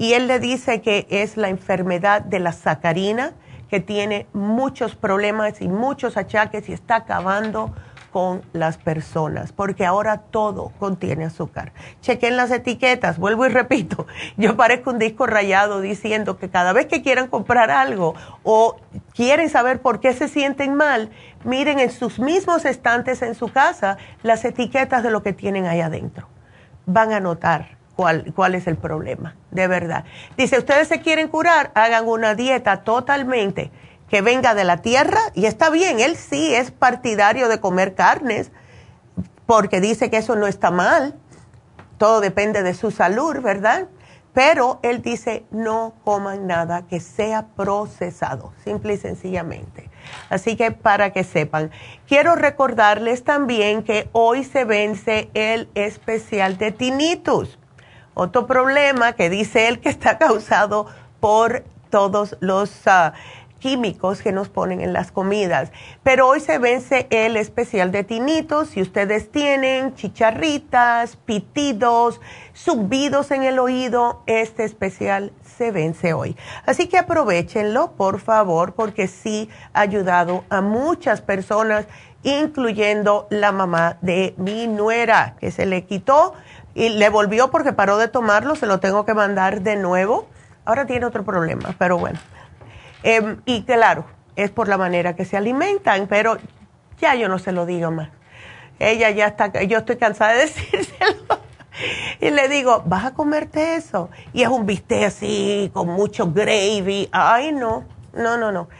y 0.00 0.14
él 0.14 0.28
le 0.28 0.38
dice 0.38 0.80
que 0.80 1.06
es 1.10 1.36
la 1.36 1.50
enfermedad 1.50 2.22
de 2.22 2.40
la 2.40 2.52
sacarina, 2.52 3.34
que 3.68 3.80
tiene 3.80 4.26
muchos 4.32 4.96
problemas 4.96 5.60
y 5.60 5.68
muchos 5.68 6.16
achaques 6.16 6.70
y 6.70 6.72
está 6.72 6.96
acabando 6.96 7.74
con 8.10 8.40
las 8.54 8.78
personas, 8.78 9.52
porque 9.52 9.84
ahora 9.84 10.22
todo 10.30 10.72
contiene 10.78 11.26
azúcar. 11.26 11.74
Chequen 12.00 12.38
las 12.38 12.50
etiquetas, 12.50 13.18
vuelvo 13.18 13.44
y 13.44 13.50
repito, 13.50 14.06
yo 14.38 14.56
parezco 14.56 14.88
un 14.88 14.98
disco 14.98 15.26
rayado 15.26 15.82
diciendo 15.82 16.38
que 16.38 16.48
cada 16.48 16.72
vez 16.72 16.86
que 16.86 17.02
quieran 17.02 17.28
comprar 17.28 17.70
algo 17.70 18.14
o 18.42 18.76
quieren 19.14 19.50
saber 19.50 19.82
por 19.82 20.00
qué 20.00 20.14
se 20.14 20.28
sienten 20.28 20.76
mal, 20.76 21.10
miren 21.44 21.78
en 21.78 21.90
sus 21.90 22.18
mismos 22.18 22.64
estantes 22.64 23.20
en 23.20 23.34
su 23.34 23.52
casa 23.52 23.98
las 24.22 24.46
etiquetas 24.46 25.02
de 25.02 25.10
lo 25.10 25.22
que 25.22 25.34
tienen 25.34 25.66
ahí 25.66 25.82
adentro. 25.82 26.26
Van 26.86 27.12
a 27.12 27.20
notar 27.20 27.79
cuál, 28.34 28.54
es 28.54 28.66
el 28.66 28.76
problema, 28.76 29.36
de 29.50 29.66
verdad. 29.66 30.04
Dice, 30.36 30.58
ustedes 30.58 30.88
se 30.88 31.00
quieren 31.00 31.28
curar, 31.28 31.70
hagan 31.74 32.08
una 32.08 32.34
dieta 32.34 32.78
totalmente 32.82 33.70
que 34.08 34.22
venga 34.22 34.54
de 34.54 34.64
la 34.64 34.78
tierra 34.78 35.20
y 35.34 35.46
está 35.46 35.70
bien, 35.70 36.00
él 36.00 36.16
sí 36.16 36.54
es 36.54 36.70
partidario 36.70 37.48
de 37.48 37.60
comer 37.60 37.94
carnes 37.94 38.50
porque 39.46 39.80
dice 39.80 40.10
que 40.10 40.18
eso 40.18 40.36
no 40.36 40.46
está 40.46 40.70
mal, 40.70 41.14
todo 41.98 42.20
depende 42.20 42.62
de 42.62 42.74
su 42.74 42.90
salud, 42.90 43.40
¿verdad? 43.40 43.88
Pero 44.32 44.78
él 44.82 45.02
dice, 45.02 45.44
no 45.50 45.94
coman 46.04 46.46
nada 46.46 46.86
que 46.86 47.00
sea 47.00 47.48
procesado, 47.56 48.52
simple 48.64 48.94
y 48.94 48.96
sencillamente. 48.96 49.90
Así 50.28 50.56
que 50.56 50.70
para 50.70 51.10
que 51.10 51.24
sepan, 51.24 51.70
quiero 52.06 52.36
recordarles 52.36 53.24
también 53.24 53.82
que 53.82 54.08
hoy 54.12 54.44
se 54.44 54.64
vence 54.64 55.30
el 55.34 55.68
especial 55.74 56.58
de 56.58 56.72
tinnitus. 56.72 57.59
Otro 58.14 58.46
problema 58.46 59.12
que 59.12 59.30
dice 59.30 59.68
él 59.68 59.80
que 59.80 59.88
está 59.88 60.18
causado 60.18 60.86
por 61.20 61.64
todos 61.90 62.36
los 62.40 62.70
ah, 62.86 63.12
químicos 63.60 64.22
que 64.22 64.32
nos 64.32 64.48
ponen 64.48 64.80
en 64.80 64.92
las 64.92 65.12
comidas. 65.12 65.70
Pero 66.02 66.26
hoy 66.26 66.40
se 66.40 66.58
vence 66.58 67.06
el 67.10 67.36
especial 67.36 67.92
de 67.92 68.02
tinitos. 68.02 68.70
Si 68.70 68.82
ustedes 68.82 69.30
tienen 69.30 69.94
chicharritas, 69.94 71.16
pitidos, 71.16 72.20
subidos 72.52 73.30
en 73.30 73.44
el 73.44 73.58
oído, 73.58 74.22
este 74.26 74.64
especial 74.64 75.32
se 75.56 75.70
vence 75.70 76.14
hoy. 76.14 76.36
Así 76.66 76.88
que 76.88 76.98
aprovechenlo, 76.98 77.92
por 77.92 78.18
favor, 78.18 78.72
porque 78.72 79.06
sí 79.06 79.48
ha 79.72 79.80
ayudado 79.80 80.44
a 80.48 80.60
muchas 80.62 81.20
personas, 81.20 81.86
incluyendo 82.22 83.26
la 83.30 83.52
mamá 83.52 83.98
de 84.00 84.34
mi 84.36 84.66
nuera, 84.66 85.36
que 85.38 85.50
se 85.50 85.66
le 85.66 85.84
quitó 85.84 86.34
y 86.80 86.88
le 86.88 87.10
volvió 87.10 87.50
porque 87.50 87.74
paró 87.74 87.98
de 87.98 88.08
tomarlo, 88.08 88.56
se 88.56 88.64
lo 88.64 88.80
tengo 88.80 89.04
que 89.04 89.12
mandar 89.12 89.60
de 89.60 89.76
nuevo. 89.76 90.26
Ahora 90.64 90.86
tiene 90.86 91.04
otro 91.04 91.26
problema, 91.26 91.74
pero 91.78 91.98
bueno. 91.98 92.18
Em, 93.02 93.42
y 93.44 93.64
claro, 93.64 94.06
es 94.34 94.50
por 94.50 94.66
la 94.66 94.78
manera 94.78 95.14
que 95.14 95.26
se 95.26 95.36
alimentan, 95.36 96.06
pero 96.06 96.38
ya 96.98 97.14
yo 97.16 97.28
no 97.28 97.38
se 97.38 97.52
lo 97.52 97.66
digo 97.66 97.90
más. 97.90 98.08
Ella 98.78 99.10
ya 99.10 99.26
está, 99.26 99.62
yo 99.64 99.76
estoy 99.76 99.98
cansada 99.98 100.32
de 100.32 100.38
decírselo. 100.46 101.40
Y 102.18 102.30
le 102.30 102.48
digo, 102.48 102.82
vas 102.86 103.04
a 103.04 103.12
comerte 103.12 103.76
eso. 103.76 104.08
Y 104.32 104.40
es 104.42 104.48
un 104.48 104.64
bistec 104.64 105.04
así, 105.04 105.70
con 105.74 105.86
mucho 105.86 106.32
gravy. 106.32 107.10
Ay, 107.12 107.52
no, 107.52 107.84
no, 108.14 108.38
no, 108.38 108.52
no. 108.52 108.70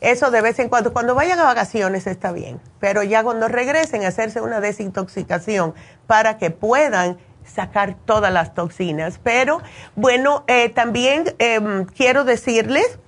Eso 0.00 0.32
de 0.32 0.40
vez 0.40 0.58
en 0.58 0.68
cuando, 0.68 0.92
cuando 0.92 1.14
vayan 1.14 1.38
a 1.38 1.44
vacaciones 1.44 2.08
está 2.08 2.32
bien, 2.32 2.60
pero 2.80 3.04
ya 3.04 3.22
cuando 3.22 3.46
regresen 3.46 4.04
hacerse 4.04 4.40
una 4.40 4.60
desintoxicación 4.60 5.72
para 6.08 6.36
que 6.36 6.50
puedan 6.50 7.16
sacar 7.44 7.94
todas 8.04 8.32
las 8.32 8.54
toxinas. 8.54 9.20
Pero 9.22 9.60
bueno, 9.94 10.44
eh, 10.46 10.68
también 10.68 11.34
em, 11.38 11.84
quiero 11.84 12.24
decirles 12.24 12.98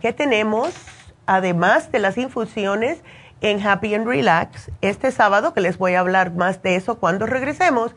que 0.00 0.12
tenemos, 0.12 0.74
además 1.26 1.90
de 1.90 1.98
las 1.98 2.18
infusiones 2.18 3.02
en 3.40 3.66
Happy 3.66 3.94
and 3.94 4.06
Relax, 4.06 4.70
este 4.80 5.10
sábado, 5.10 5.52
que 5.52 5.60
les 5.60 5.76
voy 5.76 5.94
a 5.94 6.00
hablar 6.00 6.32
más 6.32 6.62
de 6.62 6.76
eso 6.76 6.98
cuando 6.98 7.26
regresemos, 7.26 7.94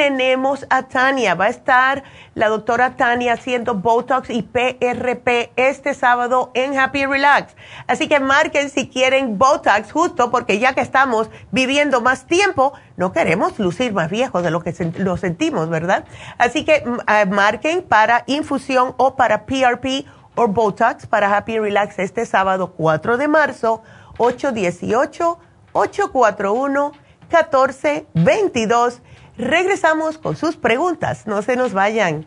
tenemos 0.00 0.66
a 0.70 0.84
Tania. 0.84 1.34
Va 1.34 1.44
a 1.44 1.48
estar 1.50 2.04
la 2.34 2.48
doctora 2.48 2.96
Tania 2.96 3.34
haciendo 3.34 3.74
Botox 3.74 4.30
y 4.30 4.40
PRP 4.40 5.52
este 5.56 5.92
sábado 5.92 6.50
en 6.54 6.78
Happy 6.78 7.04
Relax. 7.04 7.54
Así 7.86 8.08
que 8.08 8.18
marquen 8.18 8.70
si 8.70 8.88
quieren 8.88 9.36
Botox, 9.36 9.92
justo 9.92 10.30
porque 10.30 10.58
ya 10.58 10.72
que 10.72 10.80
estamos 10.80 11.28
viviendo 11.50 12.00
más 12.00 12.24
tiempo, 12.26 12.72
no 12.96 13.12
queremos 13.12 13.58
lucir 13.58 13.92
más 13.92 14.08
viejos 14.08 14.42
de 14.42 14.50
lo 14.50 14.62
que 14.62 14.72
lo 14.96 15.18
sentimos, 15.18 15.68
¿verdad? 15.68 16.06
Así 16.38 16.64
que 16.64 16.82
mm, 16.82 16.98
ah, 17.06 17.26
marquen 17.26 17.82
para 17.82 18.24
infusión 18.26 18.94
o 18.96 19.16
para 19.16 19.44
PRP 19.44 20.06
o 20.34 20.48
Botox 20.48 21.06
para 21.06 21.36
Happy 21.36 21.58
Relax 21.58 21.98
este 21.98 22.24
sábado 22.24 22.72
4 22.74 23.18
de 23.18 23.28
marzo, 23.28 23.82
818 24.16 25.38
841 25.72 26.92
1422 27.30 29.02
Regresamos 29.40 30.18
con 30.18 30.36
sus 30.36 30.56
preguntas. 30.56 31.26
No 31.26 31.42
se 31.42 31.56
nos 31.56 31.72
vayan. 31.72 32.26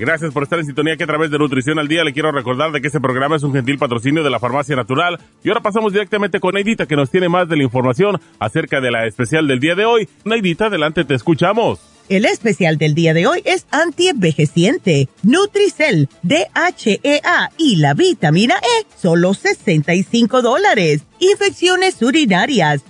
Gracias 0.00 0.32
por 0.32 0.44
estar 0.44 0.58
en 0.58 0.64
sintonía 0.64 0.96
que 0.96 1.04
a 1.04 1.06
través 1.06 1.30
de 1.30 1.38
Nutrición 1.38 1.78
al 1.78 1.86
Día 1.86 2.04
le 2.04 2.14
quiero 2.14 2.32
recordar 2.32 2.72
de 2.72 2.80
que 2.80 2.86
este 2.86 3.00
programa 3.00 3.36
es 3.36 3.42
un 3.42 3.52
gentil 3.52 3.76
patrocinio 3.76 4.24
de 4.24 4.30
la 4.30 4.40
Farmacia 4.40 4.74
Natural. 4.74 5.20
Y 5.44 5.50
ahora 5.50 5.60
pasamos 5.60 5.92
directamente 5.92 6.40
con 6.40 6.54
Neidita 6.54 6.86
que 6.86 6.96
nos 6.96 7.10
tiene 7.10 7.28
más 7.28 7.50
de 7.50 7.58
la 7.58 7.64
información 7.64 8.18
acerca 8.38 8.80
de 8.80 8.90
la 8.90 9.04
especial 9.06 9.46
del 9.46 9.60
día 9.60 9.74
de 9.74 9.84
hoy. 9.84 10.08
Neidita, 10.24 10.66
adelante, 10.68 11.04
te 11.04 11.12
escuchamos. 11.12 11.80
El 12.08 12.24
especial 12.24 12.78
del 12.78 12.94
día 12.94 13.12
de 13.12 13.26
hoy 13.26 13.42
es 13.44 13.66
antienvejeciente, 13.70 15.08
Nutricel, 15.22 16.08
DHEA 16.22 17.52
y 17.58 17.76
la 17.76 17.92
vitamina 17.92 18.54
E, 18.56 18.86
solo 18.96 19.34
65 19.34 20.40
dólares. 20.40 21.02
Infecciones 21.20 22.00
urinarias, 22.02 22.82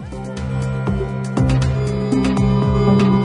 Thank 0.00 0.38
you. 3.02 3.17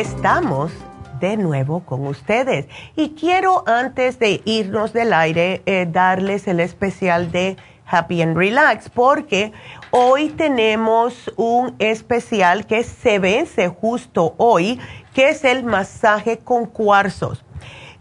Estamos 0.00 0.72
de 1.20 1.38
nuevo 1.38 1.80
con 1.80 2.06
ustedes. 2.06 2.66
Y 2.96 3.14
quiero 3.18 3.64
antes 3.66 4.18
de 4.18 4.42
irnos 4.44 4.92
del 4.92 5.14
aire 5.14 5.62
eh, 5.64 5.88
darles 5.90 6.46
el 6.48 6.60
especial 6.60 7.32
de 7.32 7.56
Happy 7.86 8.20
and 8.20 8.36
Relax 8.36 8.90
porque 8.90 9.52
hoy 9.90 10.28
tenemos 10.28 11.32
un 11.36 11.76
especial 11.78 12.66
que 12.66 12.84
se 12.84 13.18
vence 13.18 13.68
justo 13.68 14.34
hoy, 14.36 14.78
que 15.14 15.30
es 15.30 15.44
el 15.44 15.64
masaje 15.64 16.38
con 16.40 16.66
cuarzos. 16.66 17.42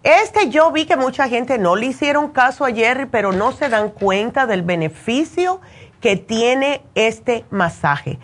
Este 0.04 0.50
yo 0.50 0.72
vi 0.74 0.86
que 0.86 0.98
mucha 0.98 1.30
gente 1.30 1.58
no 1.58 1.78
le 1.78 1.86
hicieron 1.86 2.28
caso 2.28 2.66
ayer, 2.66 3.08
pero 3.10 3.32
no 3.32 3.54
se 3.54 3.70
dan 3.70 3.90
cuenta 3.90 4.46
del 4.48 4.64
beneficio 4.64 5.62
que 6.02 6.18
tiene 6.18 6.82
este 6.94 7.46
masaje. 7.52 8.20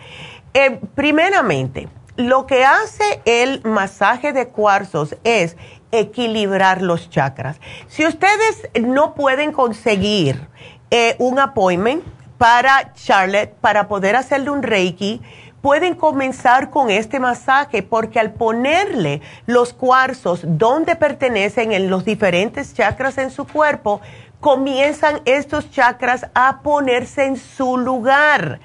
Eh, 0.52 0.78
primeramente, 0.94 1.88
lo 2.16 2.46
que 2.46 2.64
hace 2.64 3.22
el 3.24 3.62
masaje 3.64 4.32
de 4.32 4.48
cuarzos 4.48 5.16
es 5.24 5.56
equilibrar 5.90 6.82
los 6.82 7.10
chakras. 7.10 7.60
Si 7.88 8.06
ustedes 8.06 8.68
no 8.80 9.14
pueden 9.14 9.52
conseguir 9.52 10.48
eh, 10.90 11.16
un 11.18 11.38
appointment 11.38 12.04
para 12.38 12.92
Charlotte, 12.94 13.54
para 13.60 13.88
poder 13.88 14.16
hacerle 14.16 14.50
un 14.50 14.62
reiki, 14.62 15.20
pueden 15.60 15.94
comenzar 15.94 16.70
con 16.70 16.90
este 16.90 17.20
masaje 17.20 17.82
porque 17.82 18.18
al 18.18 18.32
ponerle 18.32 19.22
los 19.46 19.72
cuarzos 19.72 20.40
donde 20.42 20.96
pertenecen 20.96 21.72
en 21.72 21.88
los 21.88 22.04
diferentes 22.04 22.74
chakras 22.74 23.16
en 23.18 23.30
su 23.30 23.46
cuerpo, 23.46 24.00
comienzan 24.42 25.22
estos 25.24 25.70
chakras 25.70 26.26
a 26.34 26.62
ponerse 26.62 27.26
en 27.26 27.36
su 27.36 27.78
lugar. 27.78 28.58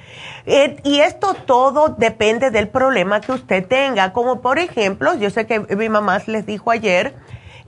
Eh, 0.48 0.78
y 0.84 1.02
esto 1.02 1.36
todo 1.36 1.90
depende 1.90 2.50
del 2.50 2.68
problema 2.68 3.22
que 3.22 3.32
usted 3.32 3.68
tenga. 3.68 4.12
Como 4.12 4.42
por 4.42 4.58
ejemplo, 4.58 5.14
yo 5.14 5.30
sé 5.30 5.46
que 5.46 5.60
mi 5.60 5.88
mamá 5.88 6.20
les 6.26 6.48
dijo 6.48 6.72
ayer, 6.72 7.14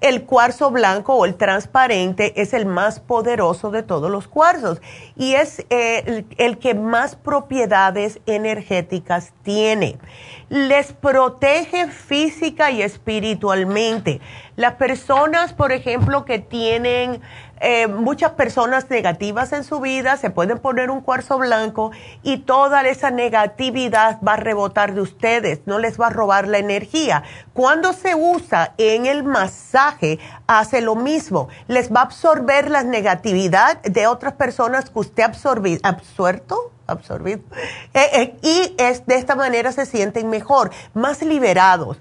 el 0.02 0.24
cuarzo 0.24 0.72
blanco 0.72 1.14
o 1.16 1.26
el 1.26 1.36
transparente 1.36 2.42
es 2.42 2.54
el 2.54 2.66
más 2.66 3.00
poderoso 3.00 3.70
de 3.70 3.84
todos 3.84 4.10
los 4.10 4.28
cuarzos 4.28 4.82
y 5.16 5.34
es 5.34 5.66
eh, 5.70 6.26
el, 6.38 6.58
que 6.58 6.74
más 6.74 7.16
propiedades 7.16 8.20
energéticas 8.26 9.34
tiene. 9.44 9.98
Les 10.48 10.94
protege 10.94 11.88
física 11.88 12.72
y 12.72 12.82
espiritualmente. 12.82 14.22
Las 14.56 14.76
personas, 14.76 15.54
por 15.54 15.72
ejemplo, 15.72 16.26
que 16.26 16.40
tienen 16.40 17.22
eh, 17.60 17.88
muchas 17.88 18.32
personas 18.32 18.90
negativas 18.90 19.52
en 19.54 19.64
su 19.64 19.80
vida 19.80 20.18
se 20.18 20.30
pueden 20.30 20.60
poner 20.60 20.90
un 20.90 21.02
cuarzo 21.02 21.38
blanco 21.38 21.92
y 22.24 22.40
toda 22.40 22.82
esa 22.88 23.12
negatividad 23.12 24.20
va 24.26 24.34
a 24.34 24.38
rebotar 24.38 24.94
de 24.94 25.02
ustedes, 25.02 25.62
no 25.66 25.80
les 25.80 26.00
va 26.00 26.08
a 26.08 26.10
robar 26.10 26.48
la 26.48 26.58
energía. 26.58 27.24
Cuando 27.54 27.94
se 27.94 28.16
usa 28.16 28.74
en 28.78 29.06
el 29.06 29.24
masaje, 29.24 30.20
hace 30.48 30.82
lo 30.82 30.96
mismo, 30.96 31.50
les 31.68 31.94
va 31.94 32.02
a 32.02 32.04
absorber 32.04 32.70
la 32.70 32.84
negatividad 32.84 33.82
de 33.82 34.08
otras 34.08 34.34
personas 34.34 34.90
que 34.90 35.00
usted 35.00 35.24
ha 35.24 35.28
absorbido, 35.28 35.82
absorbido, 36.88 37.42
eh, 37.94 38.10
eh, 38.14 38.36
y 38.42 38.76
es, 38.78 39.06
de 39.06 39.16
esta 39.16 39.36
manera 39.36 39.72
se 39.72 39.86
sienten 39.86 40.30
mejor, 40.30 40.72
más 40.94 41.22
liberados. 41.22 41.98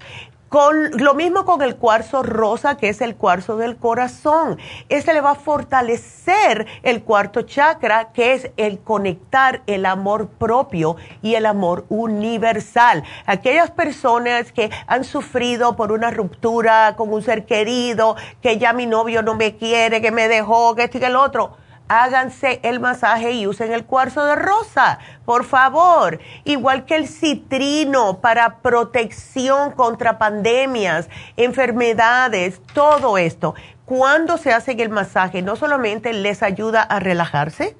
Con, 0.49 0.91
lo 0.97 1.13
mismo 1.13 1.45
con 1.45 1.61
el 1.61 1.75
cuarzo 1.75 2.23
rosa, 2.23 2.75
que 2.75 2.89
es 2.89 3.01
el 3.01 3.15
cuarzo 3.15 3.55
del 3.55 3.77
corazón. 3.77 4.57
Este 4.89 5.13
le 5.13 5.21
va 5.21 5.31
a 5.31 5.35
fortalecer 5.35 6.65
el 6.81 7.03
cuarto 7.03 7.43
chakra, 7.43 8.11
que 8.13 8.33
es 8.33 8.51
el 8.57 8.79
conectar 8.79 9.61
el 9.67 9.85
amor 9.85 10.27
propio 10.27 10.95
y 11.21 11.35
el 11.35 11.45
amor 11.45 11.85
universal. 11.89 13.03
Aquellas 13.27 13.69
personas 13.69 14.51
que 14.51 14.71
han 14.87 15.03
sufrido 15.03 15.75
por 15.75 15.91
una 15.91 16.09
ruptura 16.09 16.95
con 16.97 17.13
un 17.13 17.21
ser 17.21 17.45
querido, 17.45 18.15
que 18.41 18.57
ya 18.57 18.73
mi 18.73 18.87
novio 18.87 19.21
no 19.21 19.35
me 19.35 19.55
quiere, 19.55 20.01
que 20.01 20.11
me 20.11 20.27
dejó, 20.27 20.73
que 20.73 20.85
esto 20.85 20.97
y 20.97 21.01
que 21.01 21.07
el 21.07 21.15
otro 21.15 21.57
háganse 21.89 22.61
el 22.63 22.79
masaje 22.79 23.31
y 23.31 23.47
usen 23.47 23.73
el 23.73 23.85
cuarzo 23.85 24.23
de 24.23 24.35
rosa, 24.35 24.99
por 25.25 25.43
favor. 25.43 26.19
Igual 26.45 26.85
que 26.85 26.95
el 26.95 27.07
citrino 27.07 28.19
para 28.21 28.59
protección 28.59 29.71
contra 29.71 30.17
pandemias, 30.17 31.09
enfermedades, 31.35 32.61
todo 32.73 33.17
esto. 33.17 33.55
Cuando 33.85 34.37
se 34.37 34.53
hace 34.53 34.71
el 34.73 34.89
masaje, 34.89 35.41
no 35.41 35.55
solamente 35.55 36.13
les 36.13 36.43
ayuda 36.43 36.83
a 36.83 36.99
relajarse, 36.99 37.75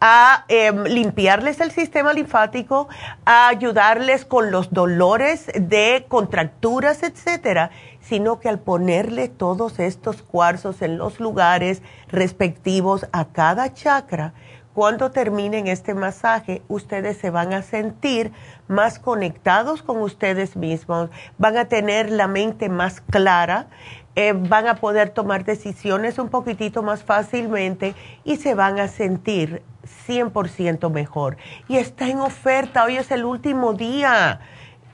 a 0.00 0.44
em, 0.48 0.84
limpiarles 0.84 1.60
el 1.60 1.70
sistema 1.70 2.12
linfático, 2.12 2.88
a 3.24 3.48
ayudarles 3.48 4.24
con 4.24 4.50
los 4.50 4.72
dolores 4.72 5.50
de 5.54 6.06
contracturas, 6.08 7.02
etcétera, 7.02 7.70
sino 8.08 8.38
que 8.38 8.48
al 8.48 8.58
ponerle 8.58 9.28
todos 9.28 9.78
estos 9.78 10.22
cuarzos 10.22 10.82
en 10.82 10.98
los 10.98 11.18
lugares 11.20 11.82
respectivos 12.08 13.06
a 13.12 13.26
cada 13.26 13.74
chakra, 13.74 14.32
cuando 14.74 15.10
terminen 15.10 15.68
este 15.68 15.94
masaje, 15.94 16.62
ustedes 16.68 17.16
se 17.16 17.30
van 17.30 17.54
a 17.54 17.62
sentir 17.62 18.32
más 18.68 18.98
conectados 18.98 19.82
con 19.82 20.02
ustedes 20.02 20.54
mismos, 20.54 21.08
van 21.38 21.56
a 21.56 21.64
tener 21.64 22.10
la 22.10 22.28
mente 22.28 22.68
más 22.68 23.00
clara, 23.00 23.68
eh, 24.16 24.34
van 24.34 24.68
a 24.68 24.76
poder 24.76 25.10
tomar 25.10 25.44
decisiones 25.44 26.18
un 26.18 26.28
poquitito 26.28 26.82
más 26.82 27.02
fácilmente 27.04 27.94
y 28.22 28.36
se 28.36 28.54
van 28.54 28.78
a 28.78 28.88
sentir 28.88 29.62
100% 30.06 30.90
mejor. 30.90 31.38
Y 31.68 31.78
está 31.78 32.08
en 32.08 32.20
oferta, 32.20 32.84
hoy 32.84 32.98
es 32.98 33.10
el 33.10 33.24
último 33.24 33.72
día 33.72 34.40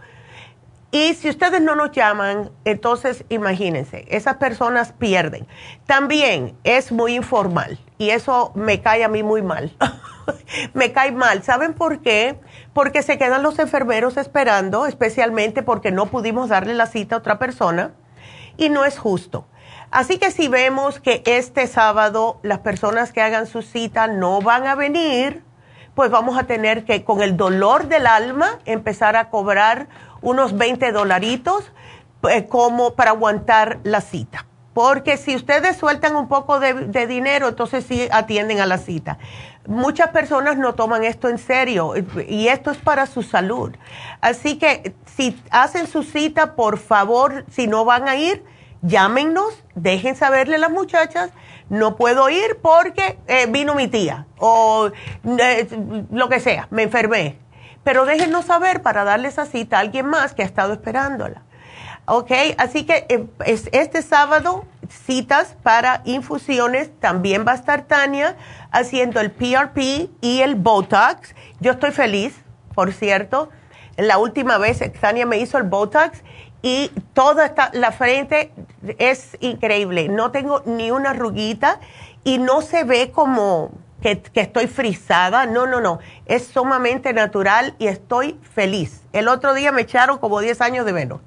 Y 0.91 1.15
si 1.15 1.27
ustedes 1.27 1.59
no 1.59 1.75
nos 1.75 1.91
llaman, 1.91 2.51
entonces 2.65 3.25
imagínense, 3.29 4.05
esas 4.09 4.35
personas 4.35 4.91
pierden. 4.91 5.47
También 5.87 6.55
es 6.63 6.91
muy 6.91 7.15
informal 7.15 7.79
y 7.97 8.11
eso 8.11 8.51
me 8.53 8.79
cae 8.79 9.03
a 9.03 9.07
mí 9.07 9.23
muy 9.23 9.41
mal. 9.41 9.75
me 10.75 10.91
cae 10.91 11.11
mal. 11.11 11.41
¿Saben 11.41 11.73
por 11.73 12.01
qué? 12.01 12.39
Porque 12.73 13.01
se 13.01 13.17
quedan 13.17 13.41
los 13.41 13.57
enfermeros 13.57 14.17
esperando, 14.17 14.85
especialmente 14.85 15.63
porque 15.63 15.91
no 15.91 16.05
pudimos 16.11 16.49
darle 16.49 16.75
la 16.75 16.85
cita 16.85 17.15
a 17.15 17.19
otra 17.19 17.39
persona 17.39 17.95
y 18.55 18.69
no 18.69 18.85
es 18.85 18.99
justo. 18.99 19.47
Así 19.93 20.17
que 20.17 20.31
si 20.31 20.47
vemos 20.47 20.99
que 20.99 21.21
este 21.27 21.67
sábado 21.67 22.39
las 22.41 22.57
personas 22.59 23.13
que 23.13 23.21
hagan 23.21 23.45
su 23.45 23.61
cita 23.61 24.07
no 24.07 24.41
van 24.41 24.65
a 24.65 24.73
venir, 24.73 25.43
pues 25.93 26.09
vamos 26.09 26.35
a 26.35 26.45
tener 26.45 26.83
que, 26.83 27.03
con 27.03 27.21
el 27.21 27.37
dolor 27.37 27.87
del 27.87 28.07
alma, 28.07 28.57
empezar 28.65 29.15
a 29.15 29.29
cobrar 29.29 29.87
unos 30.23 30.57
20 30.57 30.91
dolaritos 30.93 31.71
eh, 32.27 32.47
como 32.47 32.95
para 32.95 33.11
aguantar 33.11 33.81
la 33.83 34.01
cita. 34.01 34.47
Porque 34.73 35.15
si 35.15 35.35
ustedes 35.35 35.77
sueltan 35.77 36.15
un 36.15 36.27
poco 36.27 36.59
de, 36.59 36.73
de, 36.73 37.05
dinero, 37.05 37.49
entonces 37.49 37.85
sí 37.85 38.07
atienden 38.11 38.61
a 38.61 38.65
la 38.65 38.79
cita. 38.79 39.19
Muchas 39.67 40.09
personas 40.09 40.57
no 40.57 40.73
toman 40.73 41.03
esto 41.03 41.29
en 41.29 41.37
serio 41.37 41.93
y 42.27 42.47
esto 42.47 42.71
es 42.71 42.79
para 42.79 43.05
su 43.05 43.21
salud. 43.21 43.71
Así 44.21 44.57
que 44.57 44.95
si 45.15 45.39
hacen 45.51 45.85
su 45.85 46.01
cita, 46.01 46.55
por 46.55 46.79
favor, 46.79 47.45
si 47.51 47.67
no 47.67 47.85
van 47.85 48.07
a 48.07 48.15
ir, 48.15 48.43
llámenos, 48.83 49.63
dejen 49.73 50.15
saberle 50.15 50.55
a 50.55 50.59
las 50.59 50.71
muchachas, 50.71 51.31
no 51.69 51.95
puedo 51.95 52.29
ir 52.29 52.59
porque 52.61 53.17
eh, 53.27 53.47
vino 53.47 53.73
mi 53.73 53.87
tía 53.87 54.27
o 54.37 54.91
eh, 55.39 55.67
lo 56.11 56.29
que 56.29 56.39
sea, 56.39 56.67
me 56.69 56.83
enfermé. 56.83 57.39
Pero 57.83 58.05
déjenos 58.05 58.45
saber 58.45 58.81
para 58.81 59.03
darle 59.03 59.27
esa 59.27 59.45
cita 59.45 59.77
a 59.77 59.79
alguien 59.79 60.05
más 60.05 60.33
que 60.33 60.43
ha 60.43 60.45
estado 60.45 60.73
esperándola. 60.73 61.43
¿Ok? 62.05 62.31
Así 62.57 62.85
que 62.85 63.05
eh, 63.09 63.27
este 63.71 64.01
sábado, 64.01 64.65
citas 65.05 65.55
para 65.63 66.01
infusiones, 66.05 66.91
también 66.99 67.45
va 67.47 67.53
a 67.53 67.55
estar 67.55 67.83
Tania 67.83 68.35
haciendo 68.71 69.19
el 69.21 69.31
PRP 69.31 70.09
y 70.21 70.41
el 70.41 70.55
Botox. 70.55 71.33
Yo 71.59 71.71
estoy 71.71 71.91
feliz, 71.91 72.35
por 72.75 72.91
cierto. 72.91 73.49
La 73.95 74.17
última 74.17 74.57
vez 74.57 74.79
Tania 74.99 75.25
me 75.25 75.37
hizo 75.37 75.57
el 75.57 75.63
Botox 75.63 76.23
y 76.63 76.89
toda 77.13 77.45
esta, 77.47 77.69
la 77.73 77.91
frente 77.91 78.53
es 78.97 79.37
increíble. 79.41 80.07
No 80.07 80.31
tengo 80.31 80.61
ni 80.65 80.91
una 80.91 81.09
arruguita 81.09 81.81
y 82.23 82.37
no 82.37 82.61
se 82.61 82.85
ve 82.85 83.11
como 83.11 83.71
que, 84.01 84.23
estoy 84.33 84.67
frisada. 84.67 85.45
No, 85.45 85.67
no, 85.67 85.81
no. 85.81 85.99
Es 86.25 86.47
sumamente 86.47 87.11
natural 87.11 87.75
y 87.79 87.87
estoy 87.87 88.39
feliz. 88.55 89.01
El 89.11 89.27
otro 89.27 89.53
día 89.53 89.73
me 89.73 89.81
echaron 89.81 90.19
como 90.19 90.39
10 90.39 90.61
años 90.61 90.85
de 90.85 90.93
menos. 90.93 91.19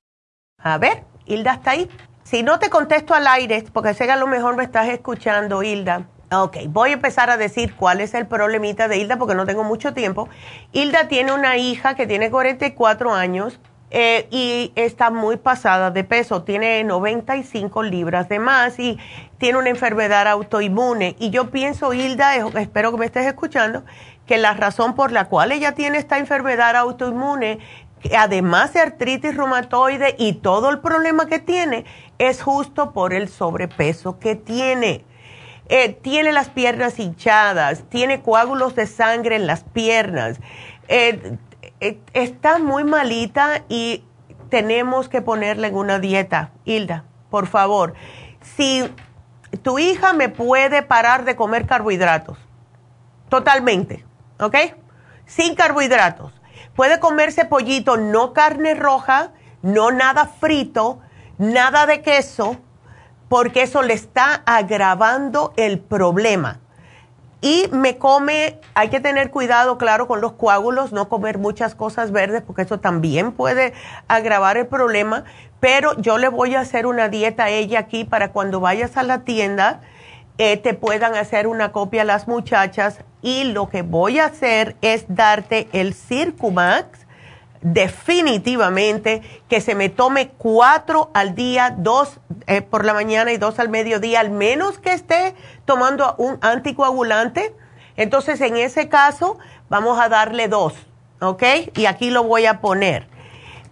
A 0.57 0.79
ver, 0.79 1.05
Hilda 1.27 1.53
está 1.53 1.73
ahí. 1.73 1.91
Si 2.23 2.43
no 2.43 2.59
te 2.59 2.71
contesto 2.71 3.13
al 3.13 3.27
aire, 3.27 3.63
porque 3.71 3.93
sé 3.93 4.07
que 4.07 4.13
a 4.13 4.17
lo 4.17 4.27
mejor 4.27 4.57
me 4.57 4.65
estás 4.65 4.89
escuchando, 4.89 5.63
Hilda. 5.63 6.07
Ok, 6.33 6.57
voy 6.69 6.89
a 6.89 6.93
empezar 6.95 7.29
a 7.29 7.37
decir 7.37 7.75
cuál 7.77 8.01
es 8.01 8.15
el 8.15 8.27
problemita 8.27 8.89
de 8.89 8.97
Hilda 8.97 9.19
porque 9.19 9.35
no 9.35 9.45
tengo 9.45 9.63
mucho 9.63 9.93
tiempo. 9.93 10.31
Hilda 10.73 11.09
tiene 11.09 11.35
una 11.35 11.59
hija 11.59 11.97
que 11.97 12.07
tiene 12.07 12.31
44 12.31 13.13
años 13.13 13.61
eh, 13.95 14.27
y 14.31 14.73
está 14.75 15.11
muy 15.11 15.37
pasada 15.37 15.91
de 15.91 16.05
peso, 16.05 16.45
tiene 16.45 16.83
95 16.83 17.83
libras 17.83 18.27
de 18.31 18.39
más 18.39 18.79
y 18.79 18.99
tiene 19.37 19.59
una 19.59 19.69
enfermedad 19.69 20.27
autoinmune. 20.29 21.15
Y 21.19 21.29
yo 21.29 21.51
pienso, 21.51 21.93
Hilda, 21.93 22.37
espero 22.59 22.91
que 22.91 22.97
me 22.97 23.05
estés 23.05 23.27
escuchando, 23.27 23.85
que 24.33 24.39
la 24.39 24.55
razón 24.55 24.95
por 24.95 25.13
la 25.13 25.29
cual 25.29 25.53
ella 25.53 25.73
tiene 25.73 25.99
esta 25.99 26.17
enfermedad 26.17 26.75
autoinmune, 26.75 27.59
además 28.17 28.73
de 28.73 28.81
artritis 28.81 29.37
reumatoide 29.37 30.15
y 30.19 30.33
todo 30.33 30.71
el 30.71 30.79
problema 30.79 31.27
que 31.27 31.39
tiene, 31.39 31.85
es 32.17 32.41
justo 32.41 32.95
por 32.95 33.13
el 33.13 33.29
sobrepeso 33.29 34.19
que 34.19 34.35
tiene. 34.35 35.05
Eh, 35.69 35.91
tiene 36.01 36.33
las 36.33 36.49
piernas 36.49 36.99
hinchadas, 36.99 37.85
tiene 37.91 38.23
coágulos 38.23 38.75
de 38.75 38.87
sangre 38.87 39.37
en 39.37 39.47
las 39.47 39.65
piernas. 39.65 40.41
Eh, 40.89 41.37
eh, 41.81 42.01
está 42.15 42.59
muy 42.59 42.85
malita 42.85 43.65
y 43.69 44.03
tenemos 44.49 45.11
que 45.11 45.21
ponerle 45.21 45.67
en 45.67 45.75
una 45.75 45.99
dieta. 45.99 46.53
Hilda, 46.65 47.05
por 47.29 47.47
favor, 47.49 47.93
si 48.41 48.83
tu 49.61 49.79
hija 49.79 50.15
me 50.15 50.31
puede 50.31 50.83
parar 50.83 51.27
de 51.27 51.37
comer 51.37 51.67
carbohidratos, 51.67 52.39
totalmente, 53.29 54.07
¿ok? 54.43 54.57
Sin 55.27 55.55
carbohidratos. 55.55 56.33
Puede 56.75 57.01
comerse 57.01 57.45
pollito, 57.45 57.97
no 57.97 58.33
carne 58.33 58.75
roja, 58.75 59.31
no 59.63 59.91
nada 59.91 60.27
frito, 60.27 61.01
nada 61.39 61.87
de 61.87 62.03
queso, 62.03 62.57
porque 63.29 63.63
eso 63.63 63.83
le 63.83 63.95
está 63.95 64.43
agravando 64.47 65.53
el 65.57 65.79
problema. 65.79 66.61
Y 67.41 67.69
me 67.73 67.99
come, 67.99 68.61
hay 68.75 68.89
que 68.89 69.01
tener 69.01 69.31
cuidado, 69.31 69.77
claro, 69.77 70.07
con 70.07 70.21
los 70.21 70.35
coágulos, 70.35 70.93
no 70.93 71.09
comer 71.09 71.39
muchas 71.39 71.75
cosas 71.75 72.13
verdes, 72.13 72.43
porque 72.43 72.63
eso 72.63 72.79
también 72.79 73.33
puede 73.33 73.73
agravar 74.07 74.57
el 74.57 74.69
problema. 74.69 75.25
Pero 75.59 76.01
yo 76.01 76.19
le 76.19 76.29
voy 76.29 76.55
a 76.55 76.61
hacer 76.61 76.87
una 76.87 77.09
dieta 77.09 77.45
a 77.45 77.49
ella 77.49 77.81
aquí 77.81 78.05
para 78.05 78.31
cuando 78.31 78.61
vayas 78.61 78.97
a 78.97 79.03
la 79.03 79.25
tienda, 79.25 79.81
eh, 80.39 80.57
te 80.57 80.75
puedan 80.75 81.17
hacer 81.17 81.49
una 81.49 81.73
copia 81.73 82.05
las 82.05 82.29
muchachas. 82.29 83.01
Y 83.23 83.45
lo 83.45 83.71
que 83.71 83.83
voy 83.83 84.19
a 84.19 84.27
hacer 84.27 84.77
es 84.83 85.05
darte 85.09 85.69
el 85.73 85.95
Circumax 85.95 87.07
definitivamente 87.63 89.23
que 89.49 89.61
se 89.61 89.77
me 89.77 89.89
tome 89.89 90.31
cuatro 90.37 91.11
al 91.15 91.37
día, 91.37 91.75
dos 91.79 92.19
eh, 92.49 92.61
por 92.61 92.85
la 92.85 92.93
mañana 92.93 93.33
y 93.33 93.37
dos 93.37 93.61
al 93.61 93.69
mediodía, 93.69 94.19
al 94.21 94.31
menos 94.31 94.79
que 94.79 94.93
esté 94.93 95.35
tomando 95.65 96.17
un 96.19 96.39
anticoagulante. 96.41 97.55
Entonces, 97.97 98.41
en 98.41 98.57
ese 98.57 98.89
caso, 98.89 99.39
vamos 99.69 100.01
a 100.01 100.09
darle 100.09 100.49
dos, 100.49 100.75
¿ok? 101.21 101.43
Y 101.77 101.87
aquí 101.87 102.11
lo 102.11 102.25
voy 102.25 102.47
a 102.47 102.61
poner. 102.61 103.07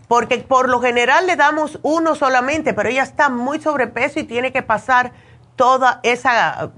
porque 0.06 0.38
por 0.38 0.68
lo 0.68 0.80
general 0.80 1.28
le 1.28 1.36
damos 1.36 1.78
uno 1.82 2.16
solamente, 2.16 2.74
pero 2.74 2.88
ella 2.88 3.04
está 3.04 3.28
muy 3.28 3.60
sobrepeso 3.60 4.18
y 4.18 4.24
tiene 4.24 4.50
que 4.50 4.60
pasar 4.60 5.12
toda 5.60 6.00
esa, 6.04 6.70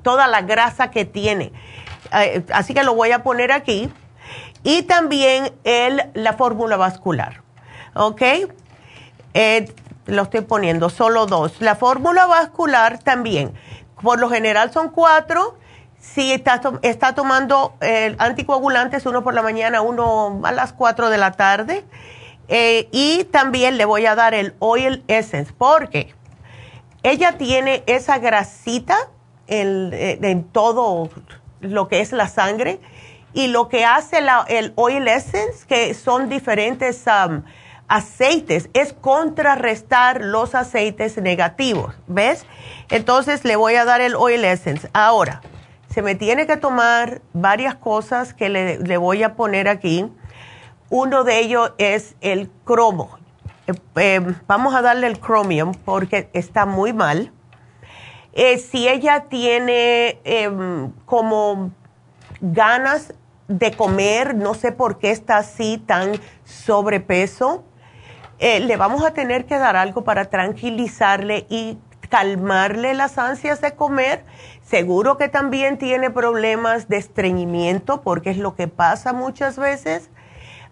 toda 0.00 0.26
la 0.26 0.40
grasa 0.40 0.90
que 0.90 1.04
tiene. 1.04 1.52
Eh, 2.10 2.42
así 2.54 2.72
que 2.72 2.84
lo 2.84 2.94
voy 2.94 3.12
a 3.12 3.22
poner 3.22 3.52
aquí. 3.52 3.92
Y 4.62 4.84
también 4.84 5.52
el, 5.64 6.02
la 6.14 6.32
fórmula 6.32 6.78
vascular. 6.78 7.42
¿Ok? 7.94 8.22
Eh, 9.34 9.74
lo 10.06 10.22
estoy 10.22 10.40
poniendo, 10.40 10.88
solo 10.88 11.26
dos. 11.26 11.60
La 11.60 11.76
fórmula 11.76 12.24
vascular 12.24 12.98
también. 12.98 13.52
Por 14.00 14.18
lo 14.18 14.30
general 14.30 14.72
son 14.72 14.88
cuatro. 14.88 15.58
Si 15.98 16.32
está, 16.32 16.62
está 16.80 17.14
tomando 17.14 17.74
anticoagulantes, 18.16 19.04
uno 19.04 19.22
por 19.22 19.34
la 19.34 19.42
mañana, 19.42 19.82
uno 19.82 20.40
a 20.44 20.52
las 20.52 20.72
cuatro 20.72 21.10
de 21.10 21.18
la 21.18 21.32
tarde 21.32 21.84
eh, 22.48 22.88
y 22.90 23.24
también 23.24 23.78
le 23.78 23.84
voy 23.84 24.04
a 24.06 24.14
dar 24.14 24.34
el 24.34 24.54
Oil 24.58 25.04
Essence 25.08 25.52
porque 25.56 26.14
ella 27.02 27.38
tiene 27.38 27.82
esa 27.86 28.18
grasita 28.18 28.96
en, 29.46 29.90
eh, 29.92 30.44
todo 30.52 31.10
lo 31.60 31.88
que 31.88 32.00
es 32.00 32.12
la 32.12 32.28
sangre 32.28 32.80
y 33.34 33.48
lo 33.48 33.68
que 33.68 33.84
hace 33.84 34.18
el 34.48 34.72
Oil 34.76 35.08
Essence, 35.08 35.66
que 35.66 35.94
son 35.94 36.28
diferentes 36.28 37.04
um, 37.06 37.42
aceites, 37.88 38.68
es 38.74 38.92
contrarrestar 38.92 40.20
los 40.20 40.54
aceites 40.54 41.16
negativos, 41.16 41.94
¿ves? 42.06 42.44
Entonces 42.90 43.44
le 43.44 43.56
voy 43.56 43.76
a 43.76 43.84
dar 43.84 44.00
el 44.00 44.14
Oil 44.14 44.44
Essence. 44.44 44.90
Ahora, 44.92 45.40
se 45.88 46.02
me 46.02 46.14
tiene 46.14 46.46
que 46.46 46.56
tomar 46.56 47.22
varias 47.32 47.74
cosas 47.74 48.34
que 48.34 48.48
le 48.48 48.96
voy 48.96 49.22
a 49.22 49.34
poner 49.34 49.68
aquí 49.68 50.10
uno 50.92 51.24
de 51.24 51.38
ellos 51.40 51.72
es 51.78 52.16
el 52.20 52.50
cromo. 52.64 53.21
Eh, 53.72 53.76
eh, 53.96 54.34
vamos 54.46 54.74
a 54.74 54.82
darle 54.82 55.06
el 55.06 55.20
chromium 55.20 55.72
porque 55.84 56.30
está 56.32 56.66
muy 56.66 56.92
mal. 56.92 57.32
Eh, 58.32 58.58
si 58.58 58.88
ella 58.88 59.26
tiene 59.28 60.20
em, 60.24 60.90
como 61.04 61.70
ganas 62.40 63.14
de 63.48 63.72
comer, 63.72 64.34
no 64.34 64.54
sé 64.54 64.72
por 64.72 64.98
qué 64.98 65.10
está 65.10 65.38
así 65.38 65.78
tan 65.78 66.12
sobrepeso, 66.44 67.64
le 68.40 68.76
vamos 68.76 69.04
a 69.04 69.12
tener 69.12 69.44
que 69.46 69.56
dar 69.56 69.76
algo 69.76 70.02
para 70.02 70.24
tranquilizarle 70.24 71.46
y 71.48 71.78
calmarle 72.12 72.92
las 72.92 73.16
ansias 73.16 73.60
de 73.60 73.74
comer. 73.76 74.24
Seguro 74.62 75.16
que 75.16 75.28
también 75.28 75.78
tiene 75.78 76.10
problemas 76.10 76.88
de 76.88 76.96
estreñimiento 76.96 78.02
porque 78.02 78.30
es 78.30 78.36
lo 78.36 78.54
que 78.54 78.68
pasa 78.68 79.12
muchas 79.12 79.56
veces. 79.56 80.10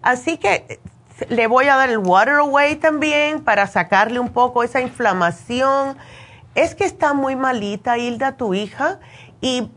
Así 0.01 0.37
que 0.37 0.65
eh, 0.67 0.79
le 1.29 1.47
voy 1.47 1.67
a 1.67 1.75
dar 1.75 1.89
el 1.89 1.97
water 1.97 2.35
away 2.35 2.75
también 2.75 3.43
para 3.43 3.67
sacarle 3.67 4.19
un 4.19 4.29
poco 4.29 4.63
esa 4.63 4.81
inflamación. 4.81 5.97
Es 6.55 6.75
que 6.75 6.83
está 6.83 7.13
muy 7.13 7.35
malita, 7.35 7.97
Hilda, 7.97 8.33
tu 8.33 8.53
hija, 8.53 8.99
y 9.39 9.71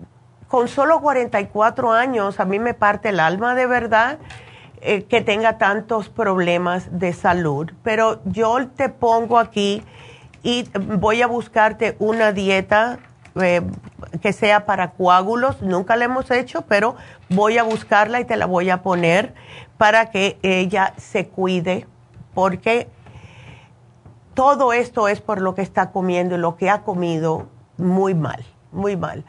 con 0.48 0.68
solo 0.68 1.00
44 1.00 1.92
años 1.92 2.40
a 2.40 2.44
mí 2.44 2.58
me 2.58 2.74
parte 2.74 3.08
el 3.08 3.20
alma 3.20 3.54
de 3.54 3.66
verdad 3.66 4.18
eh, 4.80 5.04
que 5.04 5.20
tenga 5.20 5.58
tantos 5.58 6.08
problemas 6.08 6.98
de 6.98 7.12
salud. 7.12 7.72
Pero 7.82 8.20
yo 8.24 8.68
te 8.68 8.88
pongo 8.88 9.38
aquí 9.38 9.82
y 10.42 10.68
voy 10.98 11.22
a 11.22 11.26
buscarte 11.26 11.96
una 11.98 12.32
dieta 12.32 12.98
eh, 13.40 13.62
que 14.20 14.32
sea 14.32 14.66
para 14.66 14.90
coágulos. 14.92 15.62
Nunca 15.62 15.96
la 15.96 16.04
hemos 16.04 16.30
hecho, 16.30 16.62
pero 16.62 16.96
voy 17.30 17.58
a 17.58 17.62
buscarla 17.62 18.20
y 18.20 18.24
te 18.24 18.36
la 18.36 18.46
voy 18.46 18.70
a 18.70 18.82
poner 18.82 19.34
para 19.78 20.10
que 20.10 20.38
ella 20.42 20.94
se 20.96 21.26
cuide, 21.28 21.86
porque 22.34 22.88
todo 24.34 24.72
esto 24.72 25.08
es 25.08 25.20
por 25.20 25.40
lo 25.40 25.54
que 25.54 25.62
está 25.62 25.92
comiendo 25.92 26.34
y 26.34 26.38
lo 26.38 26.56
que 26.56 26.70
ha 26.70 26.82
comido 26.82 27.46
muy 27.76 28.14
mal, 28.14 28.44
muy 28.72 28.96
mal. 28.96 29.24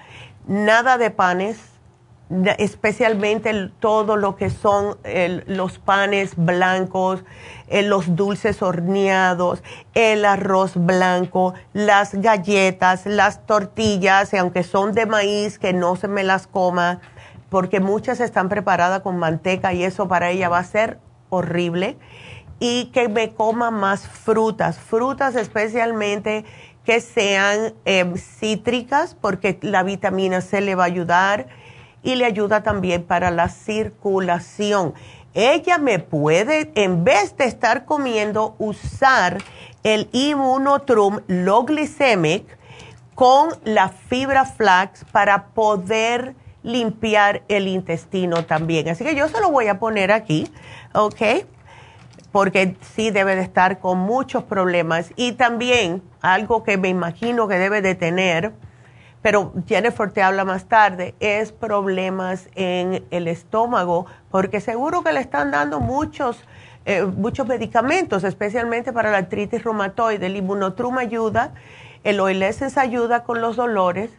Nada 0.48 0.98
de 0.98 1.12
panes, 1.12 1.60
especialmente 2.58 3.70
todo 3.80 4.16
lo 4.16 4.36
que 4.36 4.50
son 4.50 4.98
los 5.46 5.78
panes 5.78 6.34
blancos, 6.36 7.24
los 7.70 8.16
dulces 8.16 8.64
horneados, 8.64 9.64
el 9.94 10.26
arroz 10.26 10.74
blanco, 10.76 11.54
las 11.74 12.16
galletas, 12.16 13.06
las 13.06 13.46
tortillas, 13.46 14.34
aunque 14.34 14.64
son 14.64 14.94
de 14.94 15.06
maíz, 15.06 15.60
que 15.60 15.74
no 15.74 15.96
se 15.96 16.08
me 16.08 16.24
las 16.24 16.48
coma 16.48 17.00
porque 17.50 17.80
muchas 17.80 18.20
están 18.20 18.50
preparadas 18.50 19.02
con 19.02 19.18
manteca 19.18 19.74
y 19.74 19.84
eso 19.84 20.08
para 20.08 20.30
ella 20.32 20.50
va 20.50 20.60
a 20.60 20.64
ser 20.64 21.00
horrible. 21.30 21.98
Y 22.60 22.86
que 22.94 23.10
me 23.10 23.34
coma 23.34 23.70
más 23.70 24.08
frutas, 24.08 24.80
frutas 24.80 25.36
especialmente 25.36 26.46
que 26.86 27.02
sean 27.02 27.74
em, 27.84 28.16
cítricas, 28.16 29.16
porque 29.20 29.58
la 29.62 29.84
vitamina 29.84 30.40
C 30.42 30.62
le 30.62 30.76
va 30.76 30.84
a 30.84 30.88
ayudar 30.88 31.48
y 32.04 32.16
le 32.16 32.26
ayuda 32.26 32.64
también 32.64 33.04
para 33.04 33.32
la 33.32 33.50
circulación. 33.50 34.94
Ella 35.34 35.80
me 35.80 36.00
puede, 36.00 36.72
en 36.76 37.04
vez 37.04 37.36
de 37.36 37.46
estar 37.46 37.84
comiendo, 37.84 38.56
usar 38.58 39.40
el 39.84 40.08
Immunotrum 40.14 41.20
Low 41.28 41.66
Glycemic 41.66 42.58
con 43.16 43.50
la 43.64 43.90
fibra 43.90 44.46
flax 44.46 45.04
para 45.12 45.48
poder 45.48 46.36
limpiar 46.66 47.44
el 47.48 47.68
intestino 47.68 48.44
también. 48.44 48.90
Así 48.90 49.04
que 49.04 49.16
yo 49.16 49.30
se 49.30 49.40
lo 49.40 49.52
voy 49.52 49.68
a 49.68 49.80
poner 49.80 50.12
aquí, 50.12 50.52
¿ok? 50.94 51.46
Porque 52.32 52.76
sí 52.96 53.12
debe 53.12 53.36
de 53.36 53.44
estar 53.44 53.80
con 53.80 54.00
muchos 54.00 54.44
problemas. 54.44 55.12
Y 55.16 55.34
también 55.34 56.02
algo 56.22 56.64
que 56.64 56.78
me 56.78 56.90
imagino 56.90 57.48
que 57.48 57.60
debe 57.60 57.82
de 57.82 57.94
tener, 57.94 58.54
pero 59.22 59.54
Jennifer 59.68 60.12
te 60.12 60.24
habla 60.24 60.44
más 60.44 60.66
tarde, 60.66 61.16
es 61.20 61.52
problemas 61.52 62.50
en 62.56 63.06
el 63.12 63.28
estómago, 63.28 64.08
porque 64.32 64.60
seguro 64.60 65.04
que 65.04 65.14
le 65.14 65.20
están 65.20 65.52
dando 65.52 65.80
muchos, 65.80 66.44
eh, 66.86 67.04
muchos 67.04 67.48
medicamentos, 67.48 68.24
especialmente 68.24 68.92
para 68.92 69.12
la 69.12 69.18
artritis 69.18 69.64
reumatoide. 69.64 70.26
El 70.26 70.36
inmunotrum 70.36 70.98
ayuda, 70.98 71.54
el 72.04 72.20
oilescence 72.20 72.80
ayuda 72.80 73.24
con 73.24 73.40
los 73.40 73.56
dolores, 73.56 74.10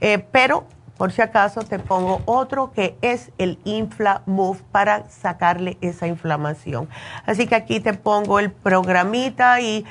eh, 0.00 0.24
pero 0.30 0.64
por 0.96 1.12
si 1.12 1.22
acaso 1.22 1.62
te 1.62 1.78
pongo 1.78 2.20
otro 2.26 2.72
que 2.72 2.96
es 3.02 3.32
el 3.38 3.58
Infla 3.64 4.22
Move 4.26 4.60
para 4.70 5.08
sacarle 5.10 5.78
esa 5.80 6.06
inflamación. 6.06 6.88
Así 7.26 7.46
que 7.46 7.54
aquí 7.54 7.80
te 7.80 7.94
pongo 7.94 8.38
el 8.38 8.52
programita 8.52 9.60
y 9.60 9.84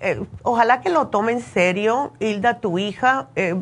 eh, 0.00 0.20
ojalá 0.42 0.80
que 0.80 0.90
lo 0.90 1.08
tome 1.08 1.32
en 1.32 1.40
serio, 1.40 2.12
Hilda, 2.18 2.60
tu 2.60 2.78
hija. 2.78 3.28
Eh, 3.36 3.60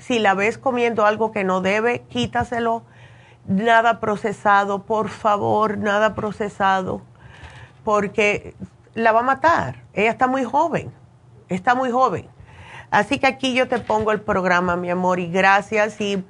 si 0.00 0.18
la 0.18 0.34
ves 0.34 0.58
comiendo 0.58 1.04
algo 1.04 1.32
que 1.32 1.44
no 1.44 1.60
debe, 1.60 2.02
quítaselo. 2.08 2.82
Nada 3.46 4.00
procesado, 4.00 4.84
por 4.84 5.08
favor, 5.08 5.76
nada 5.76 6.14
procesado, 6.14 7.02
porque 7.84 8.54
la 8.94 9.12
va 9.12 9.20
a 9.20 9.24
matar. 9.24 9.82
Ella 9.94 10.10
está 10.10 10.28
muy 10.28 10.44
joven, 10.44 10.92
está 11.48 11.74
muy 11.74 11.90
joven. 11.90 12.28
Así 12.92 13.18
que 13.18 13.26
aquí 13.26 13.54
yo 13.54 13.66
te 13.66 13.78
pongo 13.78 14.12
el 14.12 14.20
programa, 14.20 14.76
mi 14.76 14.90
amor, 14.90 15.18
y 15.18 15.26
gracias. 15.26 16.00
Y 16.00 16.22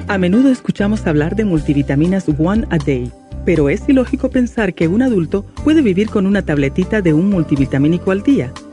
A 0.09 0.17
menudo 0.17 0.51
escuchamos 0.51 1.07
hablar 1.07 1.37
de 1.37 1.45
multivitaminas 1.45 2.25
One 2.37 2.67
a 2.69 2.77
Day 2.77 3.09
pero 3.45 3.69
es 3.69 3.87
ilógico 3.87 4.29
pensar 4.29 4.73
que 4.73 4.89
un 4.89 5.01
adulto 5.01 5.43
puede 5.63 5.81
vivir 5.81 6.09
con 6.09 6.27
una 6.27 6.43
tabletita 6.43 7.01
de 7.01 7.13
un 7.13 7.29
multivitamínico 7.29 8.11
al 8.11 8.21
día. 8.21 8.51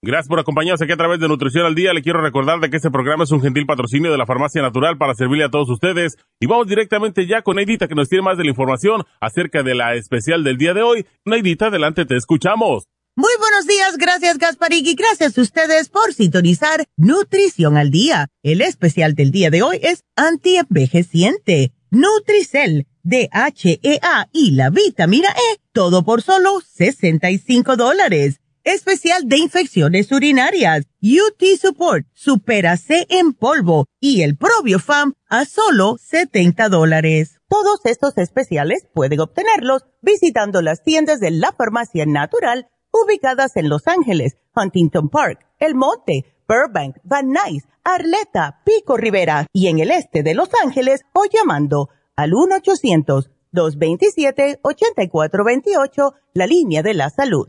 Gracias 0.00 0.28
por 0.28 0.38
acompañarnos 0.38 0.80
aquí 0.80 0.92
a 0.92 0.96
través 0.96 1.18
de 1.18 1.26
Nutrición 1.26 1.66
al 1.66 1.74
Día. 1.74 1.92
Le 1.92 2.02
quiero 2.02 2.20
recordar 2.20 2.60
de 2.60 2.70
que 2.70 2.76
este 2.76 2.88
programa 2.88 3.24
es 3.24 3.32
un 3.32 3.42
gentil 3.42 3.66
patrocinio 3.66 4.12
de 4.12 4.16
la 4.16 4.26
Farmacia 4.26 4.62
Natural 4.62 4.96
para 4.96 5.12
servirle 5.14 5.42
a 5.42 5.50
todos 5.50 5.68
ustedes. 5.70 6.16
Y 6.38 6.46
vamos 6.46 6.68
directamente 6.68 7.26
ya 7.26 7.42
con 7.42 7.56
Neidita 7.56 7.88
que 7.88 7.96
nos 7.96 8.08
tiene 8.08 8.22
más 8.22 8.38
de 8.38 8.44
la 8.44 8.50
información 8.50 9.02
acerca 9.20 9.64
de 9.64 9.74
la 9.74 9.96
especial 9.96 10.44
del 10.44 10.56
día 10.56 10.72
de 10.72 10.82
hoy. 10.82 11.04
Neidita, 11.24 11.66
adelante, 11.66 12.04
te 12.04 12.16
escuchamos. 12.16 12.84
Muy 13.16 13.32
buenos 13.40 13.66
días, 13.66 13.96
gracias 13.96 14.38
Gasparig 14.38 14.86
y 14.86 14.94
gracias 14.94 15.36
a 15.36 15.40
ustedes 15.40 15.88
por 15.88 16.14
sintonizar 16.14 16.84
Nutrición 16.96 17.76
al 17.76 17.90
Día. 17.90 18.28
El 18.44 18.60
especial 18.60 19.16
del 19.16 19.32
día 19.32 19.50
de 19.50 19.62
hoy 19.62 19.80
es 19.82 20.04
anti-envejeciente, 20.14 21.72
Nutricel, 21.90 22.86
DHEA 23.02 24.28
y 24.32 24.52
la 24.52 24.70
vitamina 24.70 25.30
E, 25.30 25.58
todo 25.72 26.04
por 26.04 26.22
solo 26.22 26.60
65 26.60 27.76
dólares 27.76 28.40
especial 28.74 29.28
de 29.28 29.38
infecciones 29.38 30.10
urinarias, 30.12 30.86
UT 31.00 31.42
Support, 31.60 32.06
Supera 32.12 32.76
C 32.76 33.06
en 33.08 33.32
polvo 33.32 33.86
y 34.00 34.22
el 34.22 34.36
Probiofam 34.36 35.14
a 35.28 35.44
solo 35.44 35.96
70 35.98 36.68
dólares. 36.68 37.38
Todos 37.48 37.80
estos 37.84 38.18
especiales 38.18 38.86
pueden 38.92 39.20
obtenerlos 39.20 39.86
visitando 40.02 40.60
las 40.60 40.82
tiendas 40.82 41.20
de 41.20 41.30
la 41.30 41.52
farmacia 41.52 42.04
natural 42.06 42.68
ubicadas 42.90 43.56
en 43.56 43.68
Los 43.68 43.86
Ángeles, 43.86 44.36
Huntington 44.54 45.08
Park, 45.08 45.46
El 45.58 45.74
Monte, 45.74 46.24
Burbank, 46.48 46.96
Van 47.04 47.28
Nuys, 47.28 47.64
Arleta, 47.84 48.60
Pico 48.64 48.96
Rivera 48.96 49.46
y 49.52 49.68
en 49.68 49.78
el 49.78 49.90
este 49.90 50.22
de 50.22 50.34
Los 50.34 50.50
Ángeles 50.62 51.02
o 51.14 51.24
llamando 51.24 51.88
al 52.16 52.32
1-800-227-8428, 53.52 56.14
la 56.34 56.46
línea 56.46 56.82
de 56.82 56.94
la 56.94 57.10
salud 57.10 57.48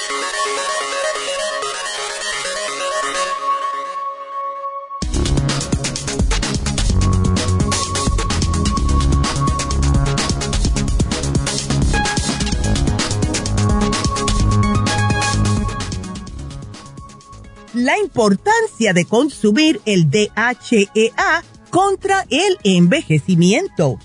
La 17.73 17.97
importancia 17.97 18.93
de 18.93 19.05
consumir 19.05 19.81
el 19.85 20.09
DHEA 20.09 21.43
contra 21.69 22.25
el 22.29 22.57
envejecimiento. 22.63 23.97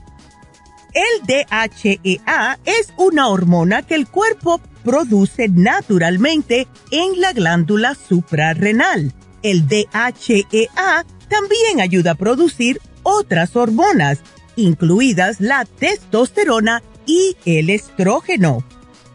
El 0.94 1.26
DHEA 1.26 2.58
es 2.64 2.92
una 2.96 3.28
hormona 3.28 3.82
que 3.82 3.94
el 3.94 4.08
cuerpo 4.08 4.60
produce 4.84 5.48
naturalmente 5.48 6.68
en 6.90 7.20
la 7.20 7.32
glándula 7.32 7.94
suprarrenal. 7.94 9.12
El 9.42 9.66
DHEA 9.68 11.04
también 11.28 11.80
ayuda 11.80 12.12
a 12.12 12.14
producir 12.14 12.80
otras 13.02 13.56
hormonas, 13.56 14.20
incluidas 14.54 15.40
la 15.40 15.64
testosterona 15.64 16.82
y 17.04 17.36
el 17.44 17.70
estrógeno. 17.70 18.64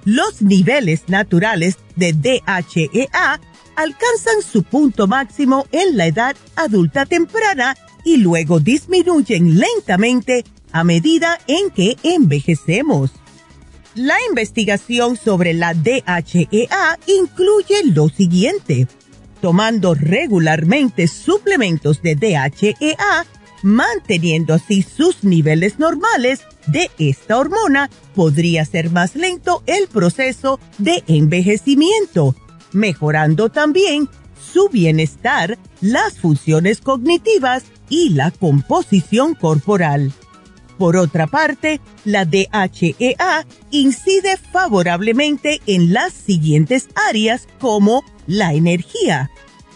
Los 0.03 0.41
niveles 0.41 1.03
naturales 1.07 1.77
de 1.95 2.13
DHEA 2.13 3.39
alcanzan 3.75 4.41
su 4.41 4.63
punto 4.63 5.07
máximo 5.07 5.65
en 5.71 5.97
la 5.97 6.07
edad 6.07 6.35
adulta 6.55 7.05
temprana 7.05 7.75
y 8.03 8.17
luego 8.17 8.59
disminuyen 8.59 9.59
lentamente 9.59 10.43
a 10.71 10.83
medida 10.83 11.39
en 11.47 11.69
que 11.69 11.97
envejecemos. 12.03 13.11
La 13.95 14.15
investigación 14.29 15.17
sobre 15.17 15.53
la 15.53 15.73
DHEA 15.73 16.97
incluye 17.07 17.83
lo 17.93 18.07
siguiente. 18.09 18.87
Tomando 19.41 19.95
regularmente 19.95 21.07
suplementos 21.07 22.01
de 22.01 22.15
DHEA, 22.15 23.25
manteniendo 23.63 24.53
así 24.53 24.81
sus 24.81 25.23
niveles 25.23 25.77
normales 25.77 26.41
de 26.67 26.89
esta 26.99 27.37
hormona, 27.37 27.89
podría 28.15 28.63
ser 28.65 28.91
más 28.91 29.15
lento 29.15 29.61
el 29.65 29.87
proceso 29.87 30.59
de 30.77 31.03
envejecimiento 31.07 32.35
mejorando 32.73 33.49
también 33.49 34.09
su 34.51 34.69
bienestar, 34.69 35.57
las 35.81 36.19
funciones 36.19 36.81
cognitivas 36.81 37.63
y 37.89 38.09
la 38.09 38.31
composición 38.31 39.35
corporal. 39.35 40.11
Por 40.77 40.97
otra 40.97 41.27
parte, 41.27 41.79
la 42.05 42.25
DHEA 42.25 43.45
incide 43.69 44.37
favorablemente 44.37 45.61
en 45.67 45.93
las 45.93 46.11
siguientes 46.11 46.87
áreas 47.09 47.47
como 47.59 48.03
la 48.25 48.53
energía, 48.53 49.29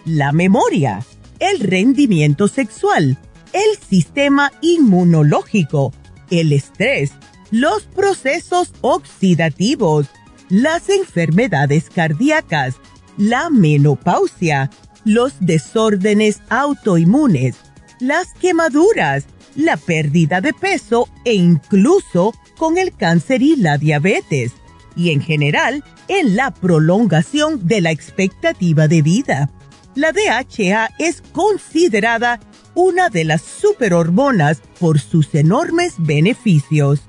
la 0.05 0.31
memoria, 0.31 1.05
el 1.39 1.59
rendimiento 1.59 2.47
sexual, 2.47 3.19
el 3.53 3.77
sistema 3.87 4.51
inmunológico, 4.61 5.93
el 6.31 6.51
estrés, 6.51 7.11
los 7.51 7.83
procesos 7.83 8.73
oxidativos, 8.81 10.07
las 10.49 10.89
enfermedades 10.89 11.89
cardíacas, 11.89 12.75
la 13.17 13.49
menopausia, 13.49 14.69
los 15.03 15.33
desórdenes 15.39 16.41
autoinmunes, 16.49 17.55
las 17.99 18.33
quemaduras, 18.33 19.25
la 19.55 19.77
pérdida 19.77 20.41
de 20.41 20.53
peso 20.53 21.07
e 21.23 21.33
incluso 21.33 22.33
con 22.57 22.77
el 22.77 22.95
cáncer 22.95 23.41
y 23.41 23.55
la 23.55 23.77
diabetes, 23.77 24.51
y 24.95 25.11
en 25.11 25.21
general 25.21 25.83
en 26.07 26.35
la 26.35 26.51
prolongación 26.51 27.67
de 27.67 27.81
la 27.81 27.91
expectativa 27.91 28.87
de 28.87 29.01
vida. 29.01 29.49
La 29.95 30.11
DHA 30.11 30.89
es 30.99 31.21
considerada 31.31 32.39
una 32.73 33.09
de 33.09 33.23
las 33.23 33.41
superhormonas 33.41 34.61
por 34.79 34.99
sus 34.99 35.33
enormes 35.35 35.93
beneficios. 35.97 37.01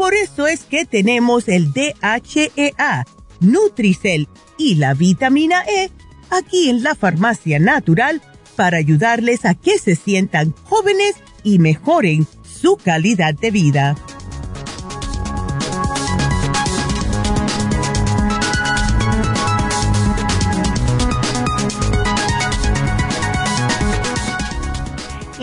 Por 0.00 0.14
eso 0.14 0.46
es 0.46 0.60
que 0.60 0.86
tenemos 0.86 1.46
el 1.46 1.74
DHEA, 1.74 3.04
Nutricel 3.40 4.28
y 4.56 4.76
la 4.76 4.94
vitamina 4.94 5.62
E 5.68 5.90
aquí 6.30 6.70
en 6.70 6.82
la 6.82 6.94
farmacia 6.94 7.58
natural 7.58 8.22
para 8.56 8.78
ayudarles 8.78 9.44
a 9.44 9.54
que 9.54 9.78
se 9.78 9.96
sientan 9.96 10.54
jóvenes 10.64 11.16
y 11.44 11.58
mejoren 11.58 12.26
su 12.42 12.78
calidad 12.78 13.34
de 13.34 13.50
vida. 13.50 13.94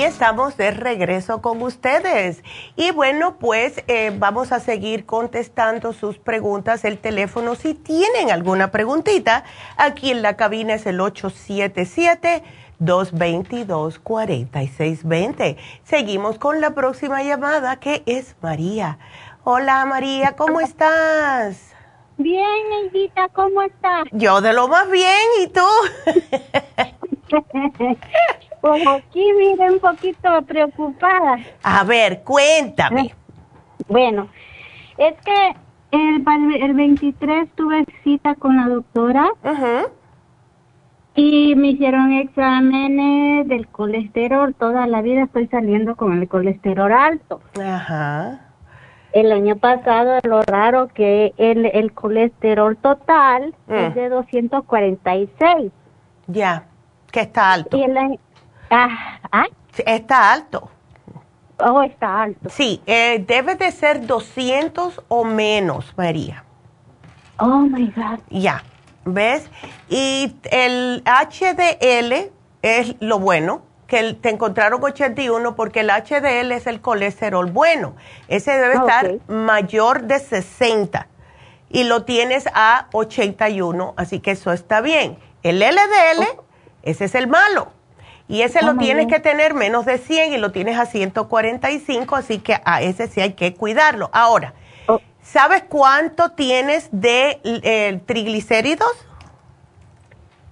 Estamos 0.08 0.58
de 0.58 0.72
regreso 0.72 1.42
con 1.42 1.62
ustedes. 1.62 2.44
Y 2.78 2.92
bueno, 2.92 3.38
pues 3.38 3.84
eh, 3.88 4.16
vamos 4.18 4.54
a 4.54 4.60
seguir 4.60 5.06
contestando 5.06 5.94
sus 5.94 6.18
preguntas. 6.18 6.84
El 6.86 6.98
teléfono, 6.98 7.54
si 7.56 7.74
tienen 7.74 8.32
alguna 8.32 8.72
preguntita, 8.72 9.44
aquí 9.76 10.12
en 10.12 10.22
la 10.22 10.38
cabina 10.38 10.76
es 10.76 10.86
el 10.86 11.02
877. 11.02 12.44
222-4620. 12.80 15.58
Seguimos 15.84 16.38
con 16.38 16.62
la 16.62 16.76
próxima 16.76 17.24
llamada 17.24 17.80
que 17.80 18.04
es 18.06 18.36
María. 18.40 19.00
Hola 19.44 19.84
María, 19.86 20.36
¿cómo 20.36 20.62
estás? 20.62 21.74
Bien, 22.18 22.70
Neidita, 22.70 23.30
¿cómo 23.30 23.64
estás? 23.64 24.04
Yo 24.12 24.42
de 24.42 24.54
lo 24.54 24.68
más 24.68 24.92
bien, 24.92 25.18
¿y 25.42 25.48
tú? 25.48 25.66
pues 28.62 28.86
aquí, 28.88 29.26
mire, 29.38 29.72
un 29.72 29.80
poquito 29.80 30.42
preocupada. 30.44 31.38
A 31.64 31.84
ver, 31.84 32.24
cuéntame. 32.24 33.14
Bueno, 33.88 34.28
es 34.98 35.14
que 35.22 35.56
el, 35.92 36.24
el 36.62 36.74
23 36.74 37.50
tuve 37.56 37.86
cita 38.04 38.36
con 38.36 38.58
la 38.58 38.68
doctora. 38.68 39.30
Y 41.16 41.56
me 41.56 41.70
hicieron 41.70 42.14
exámenes 42.14 43.48
del 43.48 43.68
colesterol. 43.68 44.54
Toda 44.54 44.86
la 44.86 45.02
vida 45.02 45.24
estoy 45.24 45.48
saliendo 45.48 45.96
con 45.96 46.22
el 46.22 46.28
colesterol 46.28 46.92
alto. 46.92 47.42
Ajá. 47.60 48.42
El 49.14 49.32
año 49.32 49.56
pasado, 49.56 50.20
lo 50.24 50.44
raro 50.44 50.90
que 50.90 51.34
el, 51.38 51.66
el 51.66 51.92
colesterol 51.94 52.78
total 52.78 53.56
es 53.68 53.92
mm. 53.92 53.94
de 53.96 54.10
246. 54.10 55.72
Ya, 56.28 56.66
que 57.12 57.22
está 57.22 57.54
alto. 57.54 57.78
Y 57.78 57.84
el 57.84 57.98
ah, 58.70 59.20
¿ah? 59.32 59.46
Está 59.86 60.32
alto. 60.34 60.70
Oh, 61.60 61.82
está 61.82 62.24
alto. 62.24 62.50
Sí, 62.50 62.82
eh, 62.86 63.24
debe 63.26 63.56
de 63.56 63.72
ser 63.72 64.06
200 64.06 65.02
o 65.08 65.24
menos, 65.24 65.94
María. 65.98 66.44
Oh, 67.40 67.60
my 67.60 67.88
God. 67.96 68.20
Ya. 68.30 68.64
¿Ves? 69.06 69.50
Y 69.90 70.36
el 70.52 71.04
HDL 71.06 72.32
es 72.62 72.96
lo 73.00 73.20
bueno, 73.20 73.62
que 73.88 74.14
te 74.16 74.30
encontraron 74.30 74.84
81 74.84 75.56
porque 75.56 75.80
el 75.80 75.90
HDL 75.90 76.52
es 76.52 76.68
el 76.68 76.82
colesterol 76.82 77.50
bueno. 77.50 77.96
Ese 78.28 78.52
debe 78.52 78.76
ah, 78.76 78.80
estar 78.80 79.18
mayor 79.28 80.04
de 80.04 80.20
60 80.20 81.08
y 81.70 81.84
lo 81.86 82.04
tienes 82.04 82.46
a 82.54 82.88
81, 82.92 83.94
así 83.98 84.20
que 84.20 84.32
eso 84.32 84.52
está 84.52 84.82
bien. 84.82 85.18
El 85.44 85.60
LDL, 85.60 86.26
ese 86.84 87.06
es 87.06 87.16
el 87.16 87.28
malo. 87.28 87.72
Y 88.28 88.42
ese 88.42 88.62
lo 88.62 88.72
oh, 88.72 88.78
tienes 88.78 89.08
que 89.08 89.20
tener 89.20 89.54
menos 89.54 89.86
de 89.86 89.98
100 89.98 90.34
y 90.34 90.38
lo 90.38 90.52
tienes 90.52 90.78
a 90.78 90.86
145, 90.86 92.16
así 92.16 92.40
que 92.40 92.60
a 92.66 92.82
ese 92.82 93.08
sí 93.08 93.22
hay 93.22 93.34
que 93.34 93.54
cuidarlo. 93.54 94.10
Ahora, 94.12 94.54
¿Sabes 95.28 95.64
cuánto 95.68 96.32
tienes 96.32 96.88
de 96.94 97.42
eh, 97.44 98.00
triglicéridos? 98.06 98.90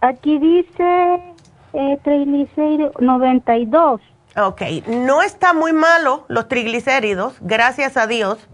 Aquí 0.01 0.38
dice 0.38 1.34
eh, 1.71 1.97
triglicéridos 2.03 2.91
92. 2.99 4.01
Ok, 4.36 4.61
no 4.88 5.21
está 5.21 5.53
muy 5.53 5.71
malo 5.71 6.26
los 6.28 6.49
triglicéridos, 6.49 7.38
gracias 7.39 7.95
a 7.95 8.05
Dios. 8.05 8.49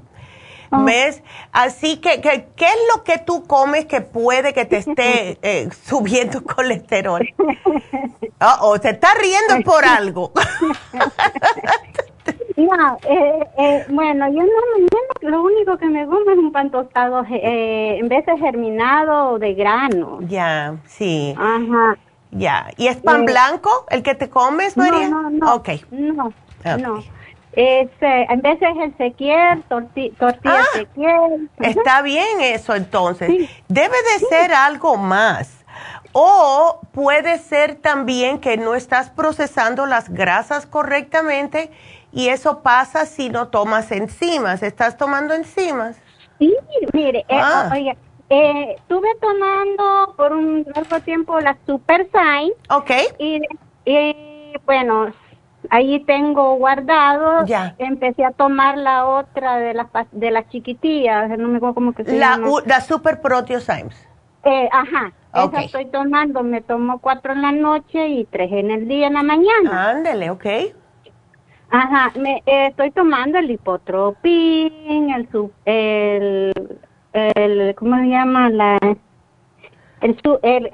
Ah. 0.71 0.83
¿Ves? 0.85 1.21
Así 1.51 1.97
que, 1.97 2.21
¿qué 2.21 2.65
es 2.65 2.77
lo 2.95 3.03
que 3.03 3.17
tú 3.17 3.45
comes 3.45 3.85
que 3.85 4.01
puede 4.01 4.53
que 4.53 4.65
te 4.65 4.77
esté 4.77 5.37
eh, 5.41 5.69
subiendo 5.83 6.43
colesterol? 6.43 7.27
Oh, 8.59 8.75
se 8.77 8.89
está 8.89 9.09
riendo 9.13 9.63
por 9.63 9.85
algo. 9.85 10.31
No, 12.57 12.97
eh, 13.09 13.47
eh, 13.57 13.85
bueno, 13.89 14.27
yo 14.29 14.41
no, 14.43 15.29
lo 15.29 15.43
único 15.43 15.77
que 15.77 15.87
me 15.87 16.05
gusta 16.05 16.33
es 16.33 16.37
un 16.37 16.51
pan 16.51 16.69
tostado, 16.69 17.23
eh, 17.29 17.97
en 17.99 18.07
vez 18.07 18.25
de 18.25 18.37
germinado 18.37 19.31
o 19.31 19.39
de 19.39 19.53
grano. 19.53 20.19
Ya, 20.21 20.75
sí. 20.85 21.33
Ajá. 21.37 21.97
Ya, 22.31 22.69
¿y 22.77 22.87
es 22.87 22.97
pan 22.97 23.25
blanco 23.25 23.85
el 23.89 24.03
que 24.03 24.15
te 24.15 24.29
comes, 24.29 24.77
María? 24.77 25.09
No, 25.09 25.23
no, 25.23 25.29
no. 25.29 25.55
Ok. 25.55 25.69
No, 25.91 26.33
no. 26.77 27.03
En 27.53 28.41
vez 28.41 28.59
de 28.59 28.85
Ezequiel, 28.85 29.63
torti 29.63 30.11
tortilla 30.11 30.61
ah, 30.61 30.65
Ezequiel. 30.75 31.49
Está 31.59 32.01
bien 32.01 32.41
eso 32.41 32.75
entonces. 32.75 33.49
Debe 33.67 33.95
de 34.13 34.25
ser 34.29 34.53
algo 34.53 34.97
más. 34.97 35.57
O 36.13 36.81
puede 36.91 37.37
ser 37.37 37.75
también 37.75 38.39
que 38.39 38.57
no 38.57 38.75
estás 38.75 39.09
procesando 39.09 39.85
las 39.85 40.09
grasas 40.09 40.65
correctamente 40.65 41.71
y 42.11 42.27
eso 42.27 42.61
pasa 42.61 43.05
si 43.05 43.29
no 43.29 43.47
tomas 43.47 43.91
enzimas. 43.91 44.63
¿Estás 44.63 44.97
tomando 44.97 45.33
enzimas? 45.33 45.97
Sí, 46.39 46.53
mire, 46.91 47.19
eh, 47.29 47.39
ah. 47.39 47.69
oiga, 47.73 47.95
eh, 48.29 48.75
estuve 48.77 49.09
tomando 49.21 50.13
por 50.17 50.33
un 50.33 50.65
largo 50.73 50.99
tiempo 51.01 51.39
la 51.39 51.57
Super 51.65 52.09
Sign. 52.11 52.51
Ok. 52.69 52.91
Y, 53.19 53.41
bueno, 54.65 55.13
ahí 55.69 55.99
tengo 56.05 56.55
guardado. 56.55 57.45
Ya. 57.45 57.75
Empecé 57.77 58.25
a 58.25 58.31
tomar 58.31 58.77
la 58.77 59.05
otra 59.05 59.57
de 59.57 59.73
las 59.73 59.87
de 60.11 60.31
las 60.31 60.49
chiquitillas, 60.49 61.29
no 61.37 61.47
me 61.47 61.57
acuerdo 61.57 61.75
cómo 61.75 61.93
que 61.93 62.03
se 62.03 62.17
la, 62.17 62.37
llama. 62.37 62.49
La 62.65 62.81
Super 62.81 63.21
Proteosymes. 63.21 64.07
Eh, 64.43 64.67
ajá, 64.71 65.13
esa 65.33 65.61
estoy 65.61 65.85
tomando, 65.85 66.41
me 66.41 66.61
tomo 66.61 66.99
cuatro 66.99 67.33
en 67.33 67.43
la 67.43 67.51
noche 67.51 68.07
y 68.07 68.25
tres 68.25 68.51
en 68.51 68.71
el 68.71 68.87
día 68.87 69.07
en 69.07 69.13
la 69.13 69.23
mañana. 69.23 69.89
Ándele, 69.91 70.31
ok. 70.31 70.45
Ajá, 71.69 72.11
me 72.19 72.41
eh, 72.45 72.67
estoy 72.67 72.91
tomando 72.91 73.37
el 73.37 73.49
hipotropín, 73.49 75.09
el, 75.11 75.27
el, 75.65 76.53
el, 77.13 77.75
¿cómo 77.75 77.97
se 77.97 78.07
llama? 78.07 78.49
La, 78.49 78.77
el, 80.01 80.17
el, 80.41 80.69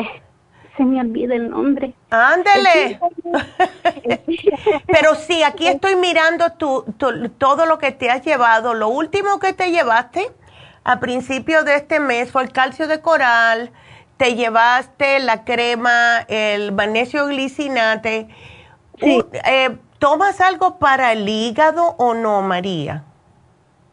se 0.77 0.85
me 0.85 1.01
olvida 1.01 1.35
el 1.35 1.49
nombre. 1.49 1.93
Ándele. 2.11 2.99
Pero 4.87 5.15
sí, 5.15 5.41
aquí 5.43 5.67
estoy 5.67 5.95
mirando 5.95 6.51
tu, 6.53 6.85
todo 7.37 7.65
lo 7.65 7.79
que 7.79 7.91
te 7.91 8.11
has 8.11 8.23
llevado. 8.23 8.75
Lo 8.75 8.87
último 8.87 9.39
que 9.39 9.53
te 9.53 9.71
llevaste 9.71 10.31
a 10.83 10.99
principio 10.99 11.63
de 11.63 11.75
este 11.75 11.99
mes 11.99 12.31
fue 12.31 12.43
el 12.43 12.51
calcio 12.51 12.87
de 12.87 13.01
coral, 13.01 13.71
te 14.17 14.35
llevaste 14.35 15.19
la 15.19 15.43
crema, 15.43 16.19
el 16.27 16.71
magnesio 16.71 17.27
glicinate. 17.27 18.27
Sí. 18.99 19.21
Eh, 19.45 19.77
¿Tomas 19.99 20.39
algo 20.41 20.77
para 20.77 21.11
el 21.11 21.27
hígado 21.27 21.95
o 21.97 22.13
no, 22.13 22.41
María? 22.43 23.03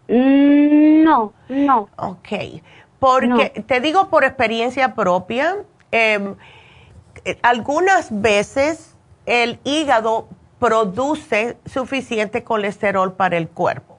Mm, 0.09 1.03
no, 1.03 1.33
no. 1.49 1.89
Ok, 1.97 2.29
porque 2.99 3.65
te 3.67 3.81
digo 3.81 4.09
por 4.09 4.25
experiencia 4.25 4.95
propia, 4.95 5.57
em, 5.91 6.33
eh, 6.33 6.35
algunas 7.43 8.09
veces 8.21 8.95
el 9.27 9.59
hígado 9.65 10.29
produce 10.59 11.57
suficiente 11.67 12.45
colesterol 12.45 13.13
para 13.13 13.37
el 13.37 13.49
cuerpo. 13.49 13.99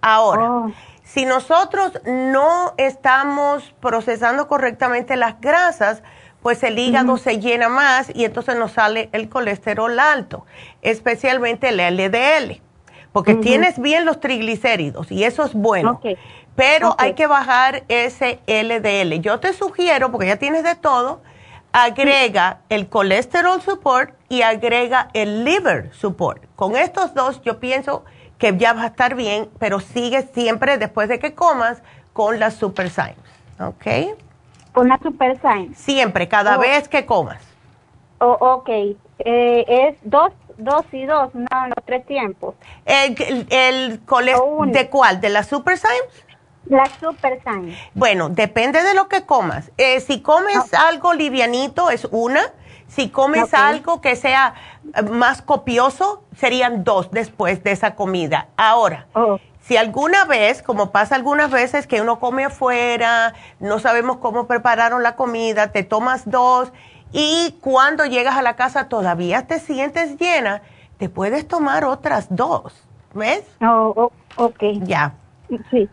Ahora, 0.00 0.50
oh. 0.50 0.72
si 1.02 1.24
nosotros 1.24 1.98
no 2.04 2.74
estamos 2.76 3.74
procesando 3.80 4.48
correctamente 4.48 5.16
las 5.16 5.40
grasas, 5.40 6.02
pues 6.42 6.62
el 6.62 6.78
hígado 6.78 7.16
se 7.16 7.40
llena 7.40 7.70
más 7.70 8.10
y 8.14 8.26
entonces 8.26 8.56
nos 8.56 8.72
sale 8.72 9.08
el 9.12 9.30
colesterol 9.30 9.98
alto, 9.98 10.44
especialmente 10.82 11.70
el 11.70 11.78
LDL, 11.78 12.60
porque 13.12 13.34
tienes 13.36 13.78
bien 13.78 14.04
los 14.04 14.20
triglicéridos 14.20 15.10
y 15.10 15.24
eso 15.24 15.42
es 15.46 15.54
bueno. 15.54 16.02
Pero 16.54 16.94
hay 16.98 17.14
que 17.14 17.26
bajar 17.26 17.84
ese 17.88 18.40
LDL. 18.46 19.22
Yo 19.22 19.40
te 19.40 19.54
sugiero, 19.54 20.12
porque 20.12 20.26
ya 20.26 20.36
tienes 20.36 20.64
de 20.64 20.74
todo, 20.74 21.22
agrega 21.74 22.60
el 22.68 22.88
colesterol 22.88 23.60
support 23.60 24.14
y 24.28 24.42
agrega 24.42 25.08
el 25.12 25.44
liver 25.44 25.92
support. 25.92 26.44
Con 26.54 26.76
estos 26.76 27.14
dos 27.14 27.42
yo 27.42 27.58
pienso 27.58 28.04
que 28.38 28.56
ya 28.56 28.74
va 28.74 28.84
a 28.84 28.86
estar 28.86 29.16
bien, 29.16 29.50
pero 29.58 29.80
sigue 29.80 30.22
siempre 30.22 30.78
después 30.78 31.08
de 31.08 31.18
que 31.18 31.34
comas 31.34 31.82
con 32.12 32.38
las 32.38 32.54
super 32.54 32.90
signs. 32.90 33.18
¿Ok? 33.58 34.16
Con 34.72 34.88
la 34.88 34.98
Super 34.98 35.40
Sign. 35.40 35.74
Siempre, 35.74 36.28
cada 36.28 36.56
oh. 36.56 36.60
vez 36.60 36.88
que 36.88 37.06
comas. 37.06 37.40
Oh, 38.18 38.36
ok. 38.40 38.68
Eh, 38.68 39.64
es 39.68 39.96
dos, 40.02 40.32
dos 40.58 40.84
y 40.90 41.04
dos, 41.04 41.32
no, 41.34 41.66
los 41.68 41.84
tres 41.84 42.04
tiempos. 42.06 42.56
¿El, 42.84 43.46
el, 43.50 44.00
de 44.72 44.88
cuál? 44.90 45.20
¿De 45.20 45.28
la 45.28 45.44
Super 45.44 45.78
Sign? 45.78 46.02
La 46.66 46.86
Super 47.00 47.42
Sign. 47.42 47.76
Bueno, 47.94 48.28
depende 48.28 48.82
de 48.82 48.94
lo 48.94 49.08
que 49.08 49.26
comas. 49.26 49.70
Eh, 49.76 50.00
si 50.00 50.20
comes 50.20 50.72
algo 50.74 51.12
livianito, 51.12 51.90
es 51.90 52.06
una. 52.10 52.40
Si 52.88 53.08
comes 53.08 53.52
algo 53.54 54.00
que 54.00 54.14
sea 54.14 54.54
más 55.10 55.42
copioso, 55.42 56.22
serían 56.36 56.84
dos 56.84 57.10
después 57.10 57.64
de 57.64 57.72
esa 57.72 57.94
comida. 57.94 58.48
Ahora, 58.56 59.06
oh. 59.14 59.38
Si 59.66 59.78
alguna 59.78 60.26
vez, 60.26 60.62
como 60.62 60.90
pasa 60.90 61.14
algunas 61.14 61.50
veces, 61.50 61.86
que 61.86 62.02
uno 62.02 62.20
come 62.20 62.44
afuera, 62.44 63.32
no 63.60 63.78
sabemos 63.78 64.18
cómo 64.18 64.46
prepararon 64.46 65.02
la 65.02 65.16
comida, 65.16 65.72
te 65.72 65.82
tomas 65.82 66.30
dos 66.30 66.70
y 67.12 67.56
cuando 67.62 68.04
llegas 68.04 68.36
a 68.36 68.42
la 68.42 68.56
casa 68.56 68.90
todavía 68.90 69.46
te 69.46 69.58
sientes 69.60 70.18
llena, 70.18 70.60
te 70.98 71.08
puedes 71.08 71.48
tomar 71.48 71.84
otras 71.84 72.26
dos. 72.28 72.74
¿Ves? 73.14 73.44
Oh, 73.62 73.94
oh 73.96 74.44
ok. 74.44 74.62
Ya. 74.82 75.14
Sí. 75.70 75.88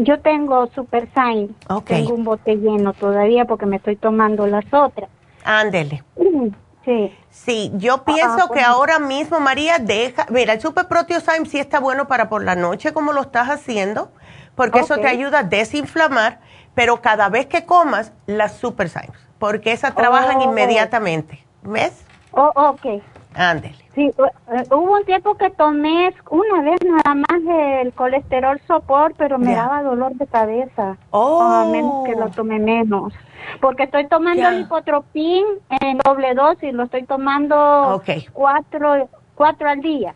Yo 0.00 0.20
tengo 0.20 0.68
Super 0.74 1.08
Sign. 1.12 1.54
Okay. 1.68 2.02
Tengo 2.04 2.14
un 2.14 2.22
bote 2.24 2.54
lleno 2.56 2.92
todavía 2.92 3.44
porque 3.46 3.66
me 3.66 3.76
estoy 3.76 3.96
tomando 3.96 4.46
las 4.46 4.64
otras. 4.72 5.10
Ándele. 5.44 6.02
Sí. 6.84 7.14
Sí, 7.28 7.70
yo 7.74 8.02
pienso 8.02 8.44
Ah, 8.44 8.48
que 8.48 8.60
pues. 8.60 8.64
ahora 8.66 8.98
mismo, 8.98 9.40
María, 9.40 9.78
deja, 9.78 10.24
mira, 10.30 10.54
el 10.54 10.60
Super 10.62 10.88
Proteosyme 10.88 11.44
sí 11.44 11.58
está 11.58 11.80
bueno 11.80 12.08
para 12.08 12.30
por 12.30 12.42
la 12.42 12.54
noche 12.54 12.94
como 12.94 13.12
lo 13.12 13.20
estás 13.20 13.48
haciendo, 13.50 14.10
porque 14.54 14.78
eso 14.78 14.96
te 14.96 15.06
ayuda 15.06 15.40
a 15.40 15.42
desinflamar, 15.42 16.40
pero 16.74 17.02
cada 17.02 17.28
vez 17.28 17.44
que 17.44 17.66
comas, 17.66 18.14
las 18.24 18.56
Super 18.56 18.88
Symes, 18.88 19.18
porque 19.38 19.72
esas 19.72 19.94
trabajan 19.94 20.38
Oh. 20.38 20.44
inmediatamente. 20.44 21.44
¿Ves? 21.62 22.06
Oh, 22.30 22.52
ok. 22.54 23.02
Ándele. 23.38 23.76
Sí, 23.94 24.06
eh, 24.06 24.64
hubo 24.72 24.94
un 24.94 25.04
tiempo 25.04 25.36
que 25.36 25.48
tomé 25.50 26.12
una 26.28 26.60
vez 26.60 26.80
nada 26.84 27.14
más 27.14 27.80
el 27.80 27.92
colesterol 27.92 28.60
sopor, 28.66 29.14
pero 29.16 29.38
me 29.38 29.54
daba 29.54 29.84
dolor 29.84 30.12
de 30.14 30.26
cabeza. 30.26 30.96
Oh. 31.10 31.40
A 31.40 31.64
menos 31.66 32.04
que 32.04 32.16
lo 32.16 32.30
tomé 32.30 32.58
menos. 32.58 33.12
Porque 33.60 33.84
estoy 33.84 34.08
tomando 34.08 34.48
el 34.48 34.62
hipotropín 34.62 35.44
en 35.80 35.98
doble 35.98 36.34
dosis, 36.34 36.74
lo 36.74 36.82
estoy 36.82 37.04
tomando 37.04 38.02
cuatro, 38.32 39.08
cuatro 39.36 39.68
al 39.68 39.80
día. 39.82 40.12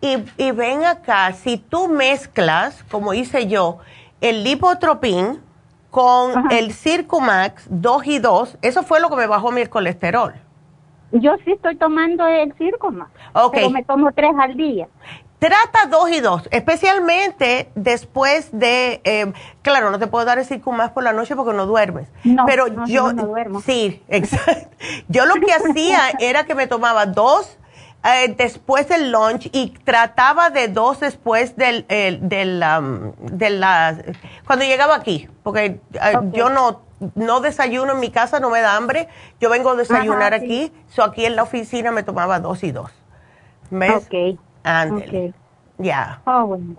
Y, 0.00 0.16
y 0.38 0.50
ven 0.52 0.84
acá, 0.84 1.30
si 1.34 1.58
tú 1.58 1.88
mezclas, 1.88 2.82
como 2.84 3.12
hice 3.12 3.48
yo, 3.48 3.80
el 4.22 4.44
lipotropín 4.44 5.42
con 5.90 6.38
Ajá. 6.38 6.48
el 6.56 6.72
Circumax 6.72 7.66
2 7.68 8.06
y 8.06 8.18
2, 8.18 8.58
eso 8.62 8.82
fue 8.82 8.98
lo 9.00 9.10
que 9.10 9.16
me 9.16 9.26
bajó 9.26 9.52
mi 9.52 9.66
colesterol. 9.66 10.34
Yo 11.12 11.36
sí 11.44 11.52
estoy 11.52 11.76
tomando 11.76 12.26
el 12.26 12.52
Circoma, 12.54 13.10
Ok. 13.34 13.52
pero 13.54 13.70
me 13.70 13.84
tomo 13.84 14.12
tres 14.12 14.32
al 14.38 14.56
día. 14.56 14.88
Trata 15.38 15.86
dos 15.90 16.08
y 16.10 16.20
dos, 16.20 16.48
especialmente 16.52 17.68
después 17.74 18.50
de, 18.52 19.00
eh, 19.04 19.32
claro, 19.62 19.90
no 19.90 19.98
te 19.98 20.06
puedo 20.06 20.24
dar 20.24 20.38
el 20.38 20.44
Circumax 20.44 20.92
por 20.92 21.02
la 21.02 21.12
noche 21.12 21.34
porque 21.34 21.52
no 21.52 21.66
duermes. 21.66 22.08
No, 22.22 22.44
pero 22.46 22.68
no, 22.68 22.86
yo, 22.86 23.12
no, 23.12 23.24
duermo. 23.26 23.60
sí, 23.60 24.02
exacto. 24.08 24.68
Yo 25.08 25.26
lo 25.26 25.34
que 25.34 25.52
hacía 25.52 25.98
era 26.20 26.44
que 26.44 26.54
me 26.54 26.66
tomaba 26.68 27.06
dos 27.06 27.58
eh, 28.04 28.34
después 28.38 28.88
del 28.88 29.10
lunch 29.12 29.48
y 29.52 29.70
trataba 29.84 30.50
de 30.50 30.68
dos 30.68 31.00
después 31.00 31.56
del, 31.56 31.86
el- 31.88 32.28
del, 32.28 32.62
um, 32.78 33.12
de 33.36 33.50
la, 33.50 33.96
cuando 34.46 34.64
llegaba 34.64 34.94
aquí, 34.96 35.28
porque 35.42 35.80
eh, 35.94 36.18
yo 36.32 36.50
no, 36.50 36.82
no 37.14 37.40
desayuno 37.40 37.92
en 37.92 38.00
mi 38.00 38.10
casa, 38.10 38.40
no 38.40 38.50
me 38.50 38.60
da 38.60 38.76
hambre, 38.76 39.08
yo 39.40 39.50
vengo 39.50 39.70
a 39.70 39.76
desayunar 39.76 40.34
Ajá, 40.34 40.40
sí. 40.40 40.44
aquí, 40.46 40.72
so 40.88 41.02
aquí 41.02 41.26
en 41.26 41.36
la 41.36 41.42
oficina 41.44 41.90
me 41.92 42.02
tomaba 42.02 42.40
dos 42.40 42.62
y 42.64 42.72
dos. 42.72 42.90
¿Ves? 43.70 44.06
Ok. 44.06 44.38
Ándele. 44.64 45.28
Ok. 45.28 45.34
Ya. 45.78 46.20
Ah, 46.26 46.42
bueno. 46.44 46.76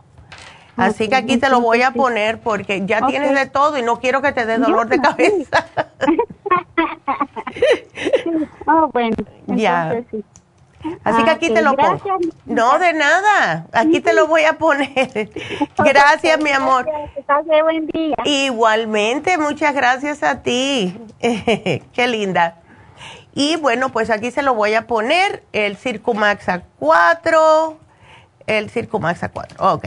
Así 0.78 1.04
Ok, 1.04 1.10
que 1.12 1.16
aquí 1.16 1.38
te 1.38 1.50
lo 1.50 1.62
voy 1.62 1.82
a 1.84 1.92
sí. 1.92 1.98
poner 1.98 2.40
porque 2.40 2.86
ya 2.86 3.00
Ok. 3.02 3.10
tienes 3.10 3.36
de 3.36 3.46
todo 3.48 3.78
y 3.78 3.84
no 3.84 4.00
quiero 4.00 4.22
que 4.22 4.32
te 4.32 4.46
dé 4.46 4.58
dolor 4.58 4.88
de 4.88 4.98
Ya, 4.98 5.02
cabeza. 5.02 5.66
Ah, 8.66 8.88
bueno. 8.92 9.16
Ya. 9.48 9.94
entonces 9.94 10.06
sí. 10.12 10.26
Así 11.04 11.24
que 11.24 11.30
Ah, 11.30 11.34
aquí 11.34 11.50
te 11.50 11.62
lo 11.62 11.76
pongo. 11.76 12.18
No, 12.46 12.80
de 12.80 12.94
nada. 12.94 13.68
Aquí 13.72 14.02
te 14.02 14.14
lo 14.14 14.28
voy 14.28 14.44
a 14.44 14.58
poner. 14.58 14.90
Gracias, 15.78 16.40
mi 16.42 16.52
amor. 16.52 16.86
Gracias, 17.28 17.64
buen 17.64 17.88
día. 17.88 18.16
Igualmente, 18.26 19.38
muchas 19.38 19.74
gracias 19.74 20.24
a 20.24 20.42
ti. 20.42 20.98
Qué 21.20 22.08
linda. 22.08 22.58
Y 23.36 23.56
bueno, 23.56 23.90
pues 23.92 24.10
aquí 24.10 24.30
se 24.32 24.44
lo 24.44 24.54
voy 24.54 24.76
a 24.76 24.86
poner 24.86 25.44
el 25.54 25.76
Circumax 25.78 26.50
a 26.50 26.64
4. 26.80 27.80
El 28.46 28.70
Circumax 28.70 29.24
a 29.24 29.30
4. 29.30 29.74
Ok. 29.74 29.86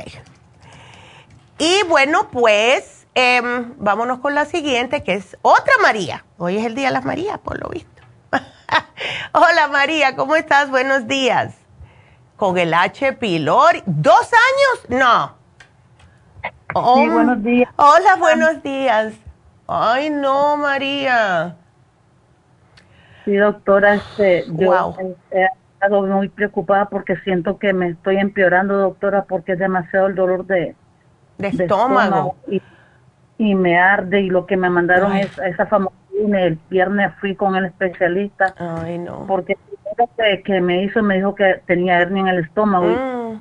Y 1.59 1.82
bueno, 1.88 2.28
pues 2.30 3.07
em, 3.14 3.74
vámonos 3.78 4.18
con 4.18 4.34
la 4.34 4.47
siguiente, 4.47 5.03
que 5.03 5.14
es 5.14 5.36
otra 5.42 5.74
María. 5.80 6.24
Hoy 6.38 6.57
es 6.59 6.66
el 6.66 6.74
Día 6.74 6.88
de 6.88 6.92
las 6.94 7.05
Marías, 7.05 7.38
por 7.38 7.61
lo 7.62 7.68
visto. 7.68 7.95
Hola 9.32 9.68
María, 9.70 10.14
¿cómo 10.16 10.36
estás? 10.36 10.70
Buenos 10.70 11.06
días. 11.06 11.54
Con 12.36 12.58
el 12.58 12.74
H. 12.74 13.12
pylori. 13.14 13.82
¿Dos 13.86 14.30
años? 14.32 15.00
No. 15.00 15.34
Oh, 16.74 16.96
Sí, 17.02 17.08
buenos 17.08 17.42
días. 17.42 17.70
Hola, 17.76 18.16
buenos 18.18 18.62
días. 18.62 19.14
Ay, 19.66 20.10
no, 20.10 20.56
María. 20.56 21.56
Sí, 23.24 23.34
doctora, 23.36 23.94
este, 23.94 24.44
Wow. 24.48 25.16
he 25.30 25.46
estado 25.74 26.02
muy 26.02 26.28
preocupada 26.28 26.86
porque 26.88 27.16
siento 27.18 27.58
que 27.58 27.72
me 27.72 27.88
estoy 27.90 28.18
empeorando, 28.18 28.76
doctora, 28.76 29.24
porque 29.24 29.52
es 29.52 29.58
demasiado 29.58 30.06
el 30.06 30.14
dolor 30.14 30.46
de, 30.46 30.76
De 31.38 31.50
de 31.50 31.64
estómago. 31.64 32.36
y, 32.48 32.62
y 33.38 33.54
me 33.54 33.78
arde 33.78 34.20
y 34.20 34.28
lo 34.28 34.46
que 34.46 34.56
me 34.56 34.68
mandaron 34.70 35.12
Ay. 35.12 35.22
es 35.22 35.38
esa 35.38 35.66
famosa 35.66 35.94
el 36.34 36.58
viernes 36.70 37.12
fui 37.20 37.34
con 37.34 37.56
el 37.56 37.66
especialista 37.66 38.54
Ay, 38.58 38.98
no. 38.98 39.24
porque 39.26 39.56
que, 40.18 40.42
que 40.42 40.60
me 40.60 40.82
hizo 40.82 41.02
me 41.02 41.16
dijo 41.16 41.34
que 41.34 41.60
tenía 41.66 42.00
hernia 42.00 42.22
en 42.22 42.28
el 42.28 42.38
estómago 42.44 42.90
y- 42.90 42.94
Mm, 42.96 43.40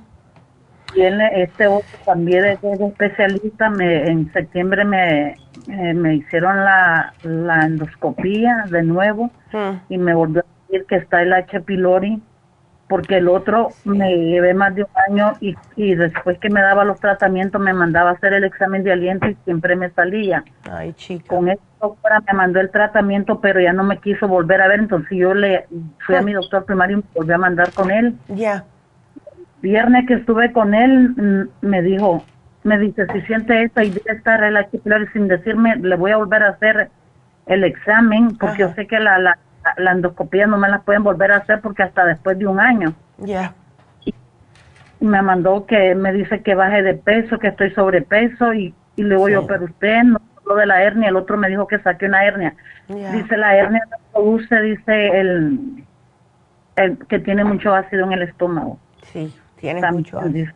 y 0.97 1.01
él, 1.01 1.19
este 1.34 1.67
otro 1.67 1.97
también 2.05 2.43
de, 2.43 2.57
de 2.78 2.86
especialista 2.88 3.69
me 3.69 4.07
en 4.09 4.32
septiembre 4.32 4.86
me 4.86 5.36
eh, 5.67 5.93
me 5.93 6.15
hicieron 6.15 6.57
la, 6.63 7.13
la 7.23 7.65
endoscopía 7.65 8.65
de 8.69 8.84
nuevo 8.84 9.32
mm. 9.51 9.71
y 9.89 9.97
me 9.97 10.13
volvió 10.13 10.41
a 10.41 10.45
decir 10.71 10.86
que 10.88 10.95
está 10.97 11.21
el 11.21 11.34
H. 11.34 11.59
pylori 11.61 12.21
porque 12.88 13.17
el 13.17 13.27
otro 13.27 13.69
me 13.83 14.15
llevé 14.15 14.53
más 14.53 14.75
de 14.75 14.83
un 14.83 14.89
año 15.09 15.33
y, 15.41 15.55
y 15.75 15.95
después 15.95 16.38
que 16.38 16.49
me 16.49 16.61
daba 16.61 16.86
los 16.86 16.99
tratamientos 16.99 17.59
me 17.59 17.73
mandaba 17.73 18.11
a 18.11 18.13
hacer 18.13 18.33
el 18.33 18.43
examen 18.43 18.83
de 18.83 18.91
aliento 18.91 19.27
y 19.27 19.36
siempre 19.43 19.75
me 19.75 19.89
salía. 19.89 20.43
Ay, 20.69 20.93
chica. 20.93 21.27
Con 21.27 21.49
esta 21.49 21.63
doctora 21.81 22.21
me 22.27 22.33
mandó 22.33 22.59
el 22.59 22.69
tratamiento 22.69 23.41
pero 23.41 23.59
ya 23.59 23.73
no 23.73 23.83
me 23.83 23.97
quiso 23.97 24.27
volver 24.27 24.61
a 24.61 24.67
ver, 24.67 24.79
entonces 24.79 25.17
yo 25.17 25.33
le 25.33 25.65
fui 26.05 26.15
a 26.15 26.21
mi 26.21 26.33
doctor 26.33 26.65
primario 26.65 26.97
y 26.97 27.01
me 27.01 27.07
volví 27.15 27.33
a 27.33 27.38
mandar 27.38 27.71
con 27.71 27.89
él. 27.89 28.15
Ya. 28.27 28.65
Viernes 29.61 30.05
que 30.07 30.15
estuve 30.15 30.51
con 30.51 30.75
él 30.75 31.09
mm, 31.09 31.65
me 31.65 31.81
dijo, 31.81 32.23
me 32.63 32.77
dice, 32.77 33.07
si 33.13 33.21
siente 33.21 33.63
esta 33.63 33.83
y 33.83 33.89
debe 33.89 34.11
estar 34.11 34.43
el 34.43 35.13
sin 35.13 35.27
decirme, 35.27 35.75
le 35.77 35.95
voy 35.95 36.11
a 36.11 36.17
volver 36.17 36.43
a 36.43 36.49
hacer 36.49 36.89
el 37.47 37.63
examen 37.63 38.38
porque 38.38 38.63
Ajá. 38.63 38.71
yo 38.71 38.75
sé 38.75 38.88
que 38.88 38.99
la, 38.99 39.17
la, 39.19 39.38
la 39.78 39.91
endoscopía 39.91 40.47
no 40.47 40.57
me 40.57 40.70
la 40.70 40.80
pueden 40.82 41.03
volver 41.03 41.32
a 41.32 41.38
hacer 41.38 41.61
porque 41.61 41.84
hasta 41.84 42.05
después 42.05 42.38
de 42.39 42.47
un 42.47 42.59
año. 42.59 42.93
Ya. 43.18 43.53
Y 44.05 44.13
me 44.99 45.22
mandó 45.22 45.66
que 45.66 45.95
me 45.95 46.13
dice 46.13 46.41
que 46.41 46.55
baje 46.55 46.82
de 46.84 46.93
peso, 46.95 47.39
que 47.39 47.47
estoy 47.47 47.72
sobrepeso 47.72 48.53
y, 48.53 48.74
y 48.95 49.03
le 49.03 49.16
digo 49.16 49.28
Sí. 49.28 49.34
yo, 49.34 49.47
pero 49.47 49.66
usted 49.66 50.03
no 50.03 50.20
lo 50.45 50.55
de 50.55 50.66
la 50.68 50.84
hernia, 50.84 51.09
el 51.09 51.16
otro 51.16 51.38
me 51.38 51.47
dijo 51.49 51.68
que 51.68 51.80
saqué 51.80 52.05
una 52.05 52.24
hernia. 52.26 52.55
Dice 52.88 53.36
la 53.38 53.55
hernia 53.55 53.82
no 53.89 53.97
produce, 54.13 54.61
dice 54.61 55.20
el, 55.20 55.84
el 56.76 56.97
que 57.07 57.18
tiene 57.20 57.43
mucho 57.43 57.74
ácido 57.74 58.05
en 58.05 58.11
el 58.11 58.22
estómago. 58.22 58.78
Sí, 59.11 59.34
También 59.59 59.84
mucho. 59.95 60.20
ácido. 60.20 60.34
dice. 60.34 60.53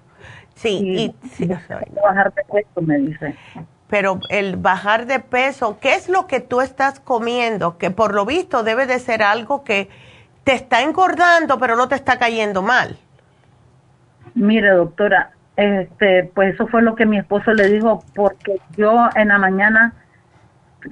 Sí, 0.54 0.80
Y, 0.84 1.00
y, 1.06 1.16
sí, 1.30 1.46
y 1.46 1.54
ay, 1.54 1.86
no. 1.96 2.02
bajar 2.04 2.34
de 2.34 2.44
peso, 2.44 2.82
me 2.82 2.98
dice. 2.98 3.36
Pero 3.90 4.20
el 4.30 4.56
bajar 4.56 5.08
de 5.08 5.20
peso, 5.20 5.80
¿qué 5.82 5.96
es 5.96 6.10
lo 6.10 6.28
que 6.28 6.40
tú 6.40 6.62
estás 6.62 7.00
comiendo? 7.00 7.78
Que 7.78 7.90
por 7.90 8.14
lo 8.14 8.26
visto 8.26 8.64
debe 8.64 8.86
de 8.86 9.00
ser 9.00 9.24
algo 9.24 9.64
que 9.64 9.90
te 10.44 10.54
está 10.54 10.82
engordando, 10.82 11.58
pero 11.60 11.76
no 11.76 11.88
te 11.88 11.96
está 11.96 12.20
cayendo 12.20 12.62
mal. 12.62 12.98
Mire, 14.36 14.70
doctora, 14.70 15.32
este, 15.56 16.32
pues 16.36 16.54
eso 16.54 16.68
fue 16.68 16.84
lo 16.84 16.96
que 16.96 17.08
mi 17.08 17.18
esposo 17.18 17.52
le 17.52 17.68
dijo, 17.68 18.04
porque 18.14 18.62
yo 18.78 19.10
en 19.16 19.30
la 19.30 19.40
mañana, 19.40 19.94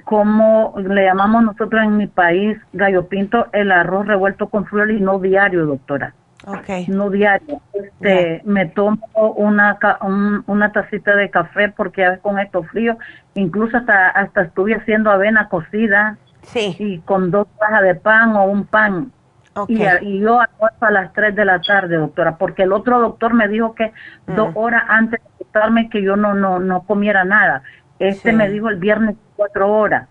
como 0.04 0.74
le 0.76 1.04
llamamos 1.04 1.44
nosotros 1.44 1.82
en 1.82 1.96
mi 1.96 2.08
país, 2.08 2.58
gallo 2.72 3.06
pinto, 3.06 3.46
el 3.52 3.70
arroz 3.70 4.06
revuelto 4.06 4.48
con 4.48 4.66
frijoles 4.66 5.00
y 5.00 5.02
no 5.02 5.20
diario, 5.20 5.66
doctora, 5.66 6.14
Ok. 6.46 6.88
no 6.88 7.10
diario. 7.10 7.60
Este, 7.72 8.42
me 8.44 8.66
tomo 8.66 9.00
una 9.36 9.78
un- 10.02 10.44
una 10.46 10.70
tacita 10.72 11.16
de 11.16 11.30
café 11.30 11.68
porque 11.70 12.18
con 12.22 12.38
estos 12.38 12.66
fríos, 12.68 12.96
incluso 13.34 13.76
hasta 13.76 14.08
hasta 14.10 14.42
estuve 14.42 14.74
haciendo 14.76 15.10
avena 15.10 15.48
cocida 15.48 16.16
Sí. 16.42 16.76
y 16.78 16.98
con 17.00 17.30
dos 17.30 17.48
cajas 17.58 17.82
de 17.82 17.94
pan 17.96 18.36
o 18.36 18.44
un 18.44 18.64
pan 18.64 19.10
Ok. 19.54 19.70
y, 19.70 19.82
y 20.02 20.20
yo 20.20 20.40
almuerzo 20.40 20.86
a 20.86 20.90
las 20.92 21.12
3 21.12 21.34
de 21.34 21.44
la 21.44 21.60
tarde, 21.60 21.96
doctora, 21.96 22.36
porque 22.36 22.62
el 22.62 22.72
otro 22.72 23.00
doctor 23.00 23.34
me 23.34 23.48
dijo 23.48 23.74
que 23.74 23.92
Mm. 24.26 24.34
dos 24.36 24.50
horas 24.54 24.84
antes 24.88 25.20
de 25.20 25.44
quitarme 25.44 25.90
que 25.90 26.02
yo 26.02 26.14
no 26.16 26.34
no 26.34 26.60
no 26.60 26.82
comiera 26.82 27.24
nada. 27.24 27.62
Este 27.98 28.30
Sí. 28.30 28.36
me 28.36 28.48
dijo 28.48 28.68
el 28.68 28.76
viernes 28.76 29.16
cuatro 29.36 29.72
horas 29.72 30.08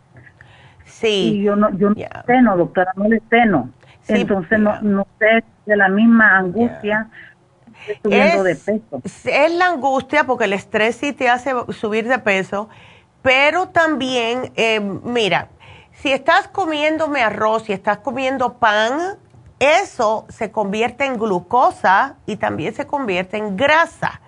y 0.86 0.90
Sí. 0.90 1.42
yo 1.42 1.56
no 1.56 1.70
yo 1.72 1.90
no 1.92 1.96
ceno, 2.26 2.58
doctora, 2.58 2.92
no 2.98 3.08
le 3.08 3.22
ceno. 3.30 3.70
Sí, 4.02 4.22
Entonces 4.22 4.60
no 4.60 4.82
no 4.82 5.08
sé 5.20 5.44
de 5.68 5.76
la 5.78 5.90
misma 5.90 6.38
angustia 6.38 7.10
subiendo 8.02 8.44
de 8.44 8.54
Es, 8.54 8.60
peso. 8.60 9.02
es 9.04 9.52
la 9.52 9.68
angustia 9.68 10.24
porque 10.24 10.46
el 10.46 10.54
estrés 10.54 10.96
sí 10.96 11.14
te 11.14 11.30
hace 11.30 11.52
subir 11.74 12.08
de 12.08 12.20
peso, 12.20 12.70
pero 13.22 13.70
también, 13.70 14.52
eh, 14.56 14.80
mira, 14.80 15.50
si 15.92 16.12
estás 16.12 16.48
comiéndome 16.48 17.22
arroz, 17.22 17.64
si 17.64 17.74
estás 17.74 18.00
comiendo 18.00 18.56
pan, 18.56 19.18
eso 19.60 20.26
se 20.30 20.52
convierte 20.52 21.06
en 21.06 21.18
glucosa 21.18 22.16
y 22.26 22.38
también 22.38 22.74
se 22.74 22.88
convierte 22.88 23.38
en 23.38 23.58
grasa. 23.58 24.22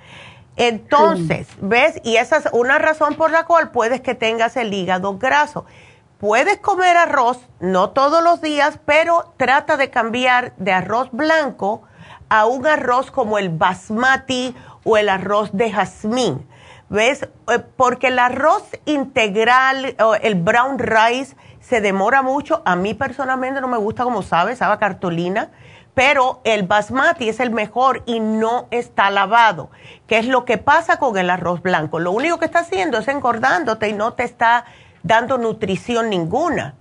Entonces, 0.55 1.47
¿ves? 1.61 2.01
Y 2.03 2.17
esa 2.17 2.37
es 2.37 2.49
una 2.51 2.79
razón 2.79 3.15
por 3.15 3.31
la 3.31 3.45
cual 3.45 3.71
puedes 3.71 4.01
que 4.01 4.15
tengas 4.15 4.57
el 4.57 4.73
hígado 4.73 5.17
graso. 5.17 5.65
Puedes 6.19 6.59
comer 6.59 6.97
arroz, 6.97 7.39
no 7.59 7.91
todos 7.91 8.23
los 8.23 8.41
días, 8.41 8.79
pero 8.85 9.33
trata 9.37 9.77
de 9.77 9.89
cambiar 9.89 10.53
de 10.57 10.73
arroz 10.73 11.09
blanco 11.11 11.83
a 12.29 12.45
un 12.45 12.67
arroz 12.67 13.09
como 13.09 13.37
el 13.37 13.49
basmati 13.49 14.55
o 14.83 14.97
el 14.97 15.09
arroz 15.09 15.51
de 15.53 15.71
jazmín. 15.71 16.47
¿Ves? 16.89 17.23
Eh, 17.23 17.59
porque 17.77 18.07
el 18.07 18.19
arroz 18.19 18.63
integral 18.85 19.95
el 20.21 20.35
brown 20.35 20.79
rice 20.79 21.35
se 21.61 21.81
demora 21.81 22.21
mucho. 22.21 22.61
A 22.65 22.75
mí 22.75 22.93
personalmente 22.93 23.61
no 23.61 23.67
me 23.67 23.77
gusta 23.77 24.03
como 24.03 24.21
sabe, 24.21 24.55
sabe 24.55 24.77
cartolina 24.77 25.51
pero 25.99 26.39
el 26.45 26.63
basmati 26.63 27.27
es 27.27 27.41
el 27.41 27.51
mejor 27.51 28.03
y 28.05 28.21
no 28.21 28.69
está 28.71 29.09
lavado, 29.09 29.69
que 30.07 30.17
es 30.17 30.27
lo 30.27 30.45
que 30.45 30.57
pasa 30.57 30.97
con 30.97 31.17
el 31.17 31.29
arroz 31.29 31.61
blanco. 31.61 31.99
Lo 31.99 32.13
único 32.13 32.39
que 32.39 32.45
está 32.45 32.59
haciendo 32.59 32.99
es 32.99 33.07
engordándote 33.09 33.89
y 33.89 33.93
no 33.93 34.13
te 34.13 34.23
está 34.23 34.63
dando 35.03 35.37
nutrición 35.37 36.09
ninguna, 36.09 36.75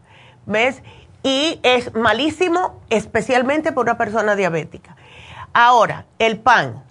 ¿ves? 0.47 0.83
Y 1.23 1.61
es 1.63 1.95
malísimo, 1.95 2.81
especialmente 2.91 3.73
por 3.73 3.87
una 3.87 3.99
persona 3.99 4.37
diabética. 4.37 4.97
Ahora, 5.53 6.07
el 6.19 6.39
pan, 6.39 6.85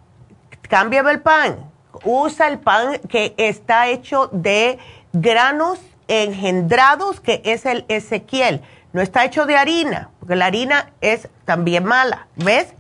cámbiame 0.64 1.12
el 1.12 1.22
pan, 1.22 1.72
usa 2.04 2.48
el 2.48 2.60
pan 2.60 3.00
que 3.10 3.34
está 3.38 3.88
hecho 3.88 4.30
de 4.32 4.80
granos 5.14 5.80
engendrados, 6.08 7.20
que 7.20 7.42
es 7.46 7.66
el 7.66 7.86
Ezequiel 7.88 8.62
no 8.94 9.02
está 9.02 9.26
hecho 9.26 9.46
de 9.46 9.56
harina, 9.56 10.10
porque 10.20 10.36
la 10.36 10.48
harina 10.48 10.92
es 11.02 11.30
también 11.46 11.84
mala, 11.84 12.28
¿ves? 12.36 12.74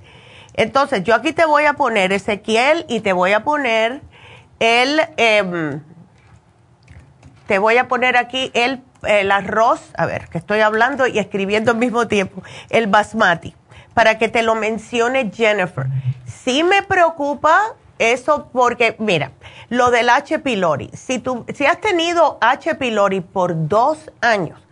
Entonces, 0.53 1.03
yo 1.03 1.13
aquí 1.13 1.33
te 1.33 1.45
voy 1.45 1.65
a 1.65 1.73
poner 1.73 2.11
Ezequiel 2.11 2.85
y 2.89 3.01
te 3.01 3.13
voy 3.13 3.33
a 3.33 3.43
poner 3.43 4.01
el, 4.59 4.99
em, 5.17 5.83
te 7.47 7.59
voy 7.59 7.77
a 7.77 7.87
poner 7.87 8.17
aquí 8.17 8.51
el, 8.53 8.81
el 9.03 9.31
arroz, 9.31 9.91
a 9.97 10.05
ver, 10.05 10.27
que 10.29 10.37
estoy 10.37 10.59
hablando 10.59 11.07
y 11.07 11.19
escribiendo 11.19 11.71
al 11.71 11.77
mismo 11.77 12.07
tiempo, 12.07 12.43
el 12.69 12.87
basmati, 12.87 13.55
para 13.93 14.17
que 14.17 14.29
te 14.29 14.43
lo 14.43 14.55
mencione 14.55 15.31
Jennifer. 15.33 15.87
Sí 16.25 16.63
me 16.63 16.83
preocupa 16.83 17.59
eso 17.99 18.49
porque, 18.53 18.95
mira, 18.99 19.31
lo 19.69 19.89
del 19.89 20.09
H. 20.09 20.39
pylori, 20.39 20.89
si, 20.93 21.19
tú, 21.19 21.45
si 21.53 21.65
has 21.65 21.81
tenido 21.81 22.37
H. 22.41 22.75
pylori 22.75 23.21
por 23.21 23.67
dos 23.67 24.11
años, 24.21 24.67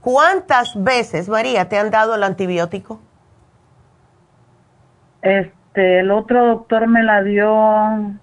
¿Cuántas 0.00 0.82
veces, 0.82 1.28
María, 1.28 1.68
te 1.68 1.78
han 1.78 1.90
dado 1.90 2.14
el 2.14 2.22
antibiótico? 2.22 3.00
Este, 5.20 6.00
el 6.00 6.10
otro 6.10 6.46
doctor 6.46 6.86
me 6.86 7.02
la 7.02 7.22
dio 7.22 8.18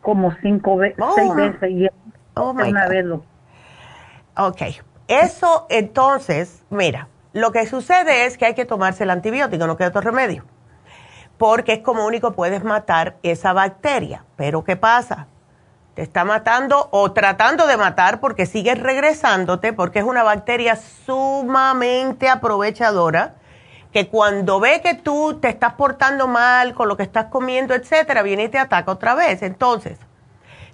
como 0.00 0.32
cinco 0.42 0.76
veces, 0.76 0.98
oh. 1.00 1.12
seis 1.16 1.34
veces 1.34 1.70
y 1.70 1.88
oh 2.34 2.50
una 2.50 2.88
vez. 2.88 3.04
Ok, 4.36 4.62
eso 5.08 5.66
entonces, 5.68 6.62
mira, 6.70 7.08
lo 7.32 7.52
que 7.52 7.66
sucede 7.66 8.26
es 8.26 8.38
que 8.38 8.46
hay 8.46 8.54
que 8.54 8.64
tomarse 8.64 9.04
el 9.04 9.10
antibiótico, 9.10 9.66
no 9.66 9.76
queda 9.76 9.88
otro 9.88 10.00
remedio, 10.00 10.44
porque 11.38 11.74
es 11.74 11.78
como 11.80 12.06
único 12.06 12.32
puedes 12.32 12.64
matar 12.64 13.16
esa 13.22 13.52
bacteria. 13.52 14.24
Pero 14.36 14.64
¿qué 14.64 14.76
pasa? 14.76 15.26
te 15.94 16.02
está 16.02 16.24
matando 16.24 16.88
o 16.90 17.12
tratando 17.12 17.66
de 17.66 17.76
matar 17.76 18.20
porque 18.20 18.46
sigues 18.46 18.78
regresándote, 18.78 19.72
porque 19.72 19.98
es 19.98 20.04
una 20.04 20.22
bacteria 20.22 20.76
sumamente 20.76 22.28
aprovechadora 22.28 23.34
que 23.92 24.08
cuando 24.08 24.58
ve 24.58 24.80
que 24.80 24.94
tú 24.94 25.38
te 25.38 25.48
estás 25.48 25.74
portando 25.74 26.26
mal 26.26 26.72
con 26.72 26.88
lo 26.88 26.96
que 26.96 27.02
estás 27.02 27.26
comiendo, 27.26 27.74
etcétera, 27.74 28.22
viene 28.22 28.44
y 28.44 28.48
te 28.48 28.58
ataca 28.58 28.90
otra 28.90 29.14
vez. 29.14 29.42
Entonces, 29.42 29.98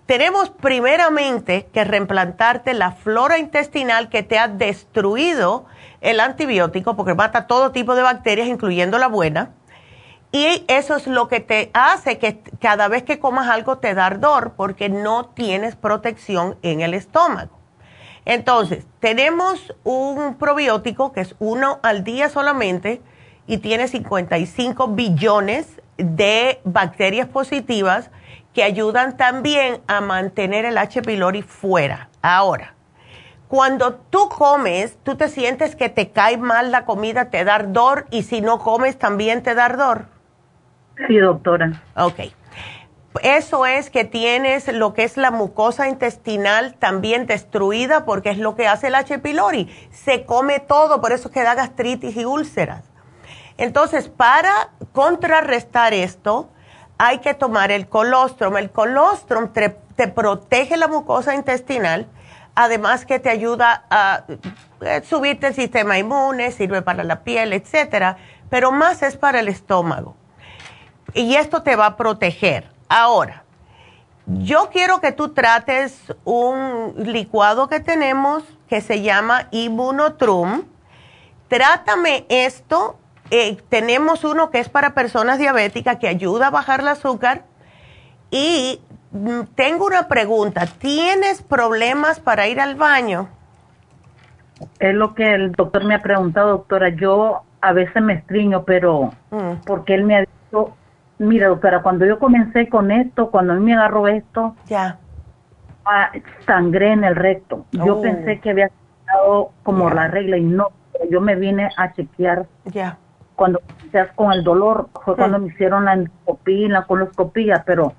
tenemos 0.08 0.48
primeramente 0.48 1.68
que 1.70 1.84
reimplantarte 1.84 2.72
la 2.72 2.92
flora 2.92 3.36
intestinal 3.36 4.08
que 4.08 4.22
te 4.22 4.38
ha 4.38 4.48
destruido 4.48 5.66
el 6.00 6.20
antibiótico, 6.20 6.96
porque 6.96 7.12
mata 7.12 7.46
todo 7.46 7.72
tipo 7.72 7.94
de 7.94 8.00
bacterias, 8.00 8.48
incluyendo 8.48 8.96
la 8.96 9.08
buena 9.08 9.50
y 10.32 10.64
eso 10.66 10.96
es 10.96 11.06
lo 11.06 11.28
que 11.28 11.40
te 11.40 11.70
hace 11.74 12.16
que 12.16 12.40
cada 12.58 12.88
vez 12.88 13.02
que 13.02 13.18
comas 13.18 13.48
algo 13.48 13.76
te 13.78 13.92
da 13.92 14.06
ardor 14.06 14.54
porque 14.56 14.88
no 14.88 15.26
tienes 15.26 15.76
protección 15.76 16.56
en 16.62 16.80
el 16.80 16.94
estómago. 16.94 17.58
Entonces, 18.24 18.86
tenemos 19.00 19.74
un 19.84 20.36
probiótico 20.36 21.12
que 21.12 21.20
es 21.20 21.34
uno 21.38 21.80
al 21.82 22.02
día 22.02 22.30
solamente 22.30 23.02
y 23.46 23.58
tiene 23.58 23.88
55 23.88 24.88
billones 24.88 25.82
de 25.98 26.62
bacterias 26.64 27.28
positivas 27.28 28.10
que 28.58 28.64
ayudan 28.64 29.16
también 29.16 29.82
a 29.86 30.00
mantener 30.00 30.64
el 30.64 30.78
H. 30.78 31.00
pylori 31.02 31.42
fuera. 31.42 32.08
Ahora, 32.22 32.74
cuando 33.46 33.94
tú 33.94 34.28
comes, 34.28 34.98
tú 35.04 35.14
te 35.14 35.28
sientes 35.28 35.76
que 35.76 35.88
te 35.88 36.10
cae 36.10 36.38
mal 36.38 36.72
la 36.72 36.84
comida, 36.84 37.30
te 37.30 37.44
da 37.44 37.54
ardor 37.54 38.06
y 38.10 38.24
si 38.24 38.40
no 38.40 38.58
comes 38.58 38.98
también 38.98 39.44
te 39.44 39.54
da 39.54 39.66
ardor. 39.66 40.06
Sí, 41.06 41.18
doctora. 41.18 41.80
Ok. 41.94 42.32
Eso 43.22 43.64
es 43.64 43.90
que 43.90 44.02
tienes 44.02 44.66
lo 44.66 44.92
que 44.92 45.04
es 45.04 45.16
la 45.16 45.30
mucosa 45.30 45.88
intestinal 45.88 46.74
también 46.74 47.26
destruida 47.26 48.04
porque 48.04 48.30
es 48.30 48.38
lo 48.38 48.56
que 48.56 48.66
hace 48.66 48.88
el 48.88 48.96
H. 48.96 49.20
pylori. 49.20 49.72
Se 49.92 50.24
come 50.24 50.58
todo, 50.58 51.00
por 51.00 51.12
eso 51.12 51.30
que 51.30 51.44
da 51.44 51.54
gastritis 51.54 52.16
y 52.16 52.24
úlceras. 52.24 52.82
Entonces, 53.56 54.08
para 54.08 54.70
contrarrestar 54.90 55.94
esto, 55.94 56.50
hay 56.98 57.18
que 57.18 57.34
tomar 57.34 57.70
el 57.70 57.88
colostrum. 57.88 58.56
El 58.56 58.70
colostrum 58.70 59.52
te, 59.52 59.70
te 59.96 60.08
protege 60.08 60.76
la 60.76 60.88
mucosa 60.88 61.34
intestinal, 61.34 62.06
además 62.54 63.06
que 63.06 63.18
te 63.18 63.30
ayuda 63.30 63.84
a 63.90 64.24
eh, 64.80 65.02
subirte 65.08 65.48
el 65.48 65.54
sistema 65.54 65.98
inmune, 65.98 66.50
sirve 66.52 66.82
para 66.82 67.04
la 67.04 67.22
piel, 67.22 67.52
etcétera, 67.52 68.18
pero 68.50 68.72
más 68.72 69.02
es 69.02 69.16
para 69.16 69.40
el 69.40 69.48
estómago 69.48 70.16
y 71.14 71.34
esto 71.36 71.62
te 71.62 71.76
va 71.76 71.86
a 71.86 71.96
proteger. 71.96 72.70
Ahora, 72.88 73.44
yo 74.26 74.68
quiero 74.70 75.00
que 75.00 75.12
tú 75.12 75.30
trates 75.30 76.14
un 76.24 76.94
licuado 76.96 77.68
que 77.68 77.80
tenemos 77.80 78.44
que 78.68 78.80
se 78.80 79.02
llama 79.02 79.48
Immunotrum. 79.50 80.64
Trátame 81.48 82.26
esto. 82.28 82.98
Eh, 83.30 83.58
tenemos 83.68 84.24
uno 84.24 84.50
que 84.50 84.58
es 84.58 84.68
para 84.68 84.94
personas 84.94 85.38
diabéticas 85.38 85.96
que 85.96 86.08
ayuda 86.08 86.48
a 86.48 86.50
bajar 86.50 86.80
el 86.80 86.88
azúcar. 86.88 87.42
Y 88.30 88.80
mm, 89.12 89.40
tengo 89.54 89.86
una 89.86 90.08
pregunta. 90.08 90.66
¿Tienes 90.66 91.42
problemas 91.42 92.20
para 92.20 92.48
ir 92.48 92.60
al 92.60 92.74
baño? 92.74 93.28
Es 94.80 94.94
lo 94.94 95.14
que 95.14 95.34
el 95.34 95.52
doctor 95.52 95.84
me 95.84 95.94
ha 95.94 96.02
preguntado, 96.02 96.50
doctora. 96.50 96.88
Yo 96.90 97.42
a 97.60 97.72
veces 97.72 98.02
me 98.02 98.14
estriño, 98.14 98.64
pero 98.64 99.12
mm. 99.30 99.64
porque 99.64 99.94
él 99.94 100.04
me 100.04 100.16
ha 100.16 100.20
dicho 100.20 100.74
Mira, 101.18 101.48
doctora, 101.48 101.82
cuando 101.82 102.06
yo 102.06 102.20
comencé 102.20 102.68
con 102.68 102.92
esto, 102.92 103.30
cuando 103.30 103.52
a 103.52 103.56
mí 103.56 103.64
me 103.64 103.74
agarró 103.74 104.06
esto, 104.06 104.54
ya 104.66 104.98
ah, 105.84 106.12
sangré 106.46 106.92
en 106.92 107.04
el 107.04 107.16
recto. 107.16 107.64
Yo 107.72 107.96
oh. 107.96 108.02
pensé 108.02 108.38
que 108.40 108.50
había 108.50 108.66
estado 108.66 109.50
como 109.62 109.90
la 109.90 110.08
regla 110.08 110.36
y 110.36 110.44
no. 110.44 110.68
Yo 111.10 111.20
me 111.20 111.34
vine 111.34 111.70
a 111.76 111.92
chequear. 111.92 112.46
Ya. 112.66 112.98
Cuando 113.38 113.62
seas 113.92 114.10
con 114.16 114.32
el 114.32 114.42
dolor, 114.42 114.88
fue 115.04 115.14
cuando 115.14 115.38
me 115.38 115.46
hicieron 115.46 115.84
la 115.84 115.92
endoscopía 115.92 116.68
la 116.70 116.82
coloscopía, 116.82 117.62
pero 117.64 117.94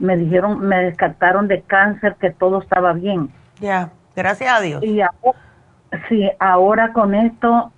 me 0.00 0.16
dijeron, 0.16 0.58
me 0.58 0.82
descartaron 0.82 1.46
de 1.46 1.62
cáncer, 1.62 2.16
que 2.18 2.30
todo 2.30 2.60
estaba 2.60 2.92
bien. 2.92 3.30
Ya, 3.60 3.90
gracias 4.16 4.52
a 4.52 4.60
Dios. 4.60 4.82
Y 4.82 5.00
ahora, 5.00 5.38
sí, 6.08 6.28
ahora 6.40 6.92
con 6.92 7.14
esto, 7.14 7.70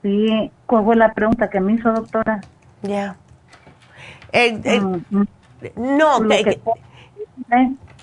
sí, 0.00 0.50
¿cuál 0.64 0.84
fue 0.84 0.96
la 0.96 1.12
pregunta 1.12 1.50
que 1.50 1.60
me 1.60 1.74
hizo, 1.74 1.92
doctora? 1.92 2.40
Ya. 2.80 3.16
Eh, 4.32 4.58
eh, 4.64 4.80
mm, 4.80 5.04
mm. 5.10 5.26
no, 5.76 6.18
que, 6.28 6.58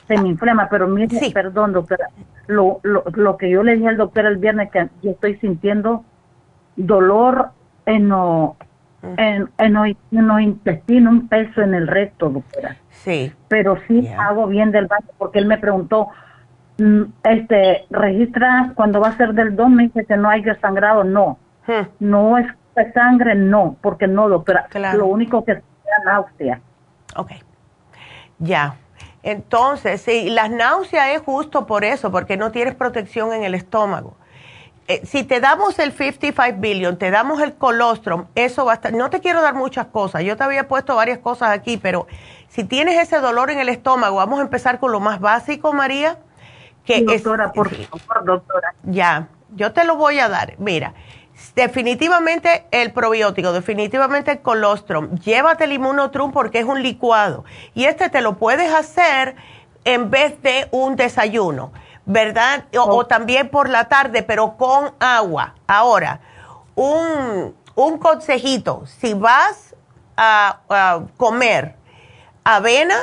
se 0.07 0.17
me 0.19 0.29
inflama, 0.29 0.69
pero 0.69 0.87
mire, 0.87 1.31
perdón, 1.33 1.73
doctora, 1.73 2.09
lo, 2.45 2.79
lo, 2.83 3.05
lo 3.11 3.37
que 3.37 3.49
yo 3.49 3.63
le 3.63 3.75
dije 3.75 3.87
al 3.87 3.97
doctor 3.97 4.27
el 4.27 4.37
viernes 4.37 4.69
que 4.69 4.87
yo 5.01 5.09
estoy 5.09 5.37
sintiendo 5.37 6.05
dolor 6.75 7.53
en 7.89 8.09
lo, 8.09 8.55
mm. 9.01 9.19
en, 9.19 9.49
en, 9.57 10.27
lo, 10.27 10.39
intestino, 10.39 11.09
un 11.09 11.27
peso 11.27 11.61
en 11.61 11.73
el 11.73 11.87
recto, 11.87 12.29
doctora. 12.29 12.77
Sí. 12.89 13.33
Pero 13.47 13.77
sí 13.87 14.07
hago 14.07 14.47
bien 14.47 14.71
del 14.71 14.87
baño, 14.87 15.07
porque 15.17 15.39
él 15.39 15.45
me 15.45 15.57
preguntó, 15.57 16.09
este, 17.23 17.85
registra 17.89 18.71
cuando 18.75 19.01
va 19.01 19.09
a 19.09 19.17
ser 19.17 19.33
del 19.33 19.55
2, 19.55 19.69
me 19.69 19.83
dice 19.83 20.05
que 20.05 20.17
no 20.17 20.29
hay 20.29 20.43
sangrado, 20.61 21.03
no. 21.03 21.37
Hmm. 21.67 21.87
No 21.99 22.37
es 22.37 22.47
sangre, 22.93 23.35
no, 23.35 23.75
porque 23.81 24.07
no, 24.07 24.29
doctora. 24.29 24.67
Lo 24.93 25.07
único 25.07 25.43
que 25.43 25.61
náusea. 26.05 26.61
Ok, 27.17 27.31
ya. 28.37 28.75
Entonces, 29.21 30.01
sí, 30.01 30.29
las 30.29 30.49
náuseas 30.49 31.09
es 31.09 31.21
justo 31.21 31.65
por 31.65 31.83
eso, 31.83 32.09
porque 32.09 32.37
no 32.37 32.51
tienes 32.51 32.75
protección 32.75 33.33
en 33.33 33.43
el 33.43 33.53
estómago. 33.53 34.15
Eh, 34.89 35.05
si 35.05 35.23
te 35.23 35.39
damos 35.39 35.77
el 35.77 35.91
55 35.91 36.57
billion, 36.59 36.97
te 36.97 37.11
damos 37.11 37.39
el 37.43 37.53
colostrum, 37.53 38.25
eso 38.33 38.65
va 38.65 38.71
a 38.71 38.75
estar, 38.75 38.91
no 38.91 39.11
te 39.11 39.19
quiero 39.19 39.39
dar 39.43 39.53
muchas 39.53 39.85
cosas, 39.85 40.23
yo 40.23 40.35
te 40.35 40.43
había 40.43 40.67
puesto 40.67 40.95
varias 40.95 41.19
cosas 41.19 41.51
aquí, 41.51 41.77
pero 41.77 42.07
si 42.47 42.63
tienes 42.63 42.99
ese 42.99 43.19
dolor 43.19 43.51
en 43.51 43.59
el 43.59 43.69
estómago, 43.69 44.15
vamos 44.15 44.39
a 44.39 44.41
empezar 44.41 44.79
con 44.79 44.91
lo 44.91 44.99
más 44.99 45.19
básico, 45.19 45.73
María. 45.73 46.17
Que 46.85 47.03
doctora, 47.03 47.51
por 47.51 47.69
favor, 47.69 48.25
doctora. 48.25 48.73
Ya, 48.81 49.27
yo 49.53 49.73
te 49.73 49.83
lo 49.83 49.95
voy 49.95 50.17
a 50.17 50.27
dar. 50.27 50.55
Mira, 50.57 50.95
definitivamente 51.53 52.65
el 52.71 52.91
probiótico, 52.91 53.53
definitivamente 53.53 54.31
el 54.31 54.39
colostrum. 54.39 55.19
Llévate 55.19 55.65
el 55.65 55.73
inmunotrum 55.73 56.31
porque 56.31 56.57
es 56.57 56.65
un 56.65 56.81
licuado. 56.81 57.45
Y 57.75 57.85
este 57.85 58.09
te 58.09 58.21
lo 58.21 58.37
puedes 58.37 58.73
hacer 58.73 59.35
en 59.85 60.09
vez 60.09 60.41
de 60.41 60.67
un 60.71 60.95
desayuno, 60.95 61.71
¿verdad? 62.09 62.65
O, 62.75 63.05
también 63.05 63.49
por 63.49 63.69
la 63.69 63.87
tarde, 63.87 64.23
pero 64.23 64.57
con 64.57 64.93
agua. 64.99 65.53
Ahora, 65.67 66.19
un, 66.73 67.55
un 67.75 67.97
consejito, 67.99 68.83
si 68.87 69.13
vas 69.13 69.75
a, 70.17 70.61
a 70.69 71.01
comer 71.17 71.75
avena, 72.43 72.97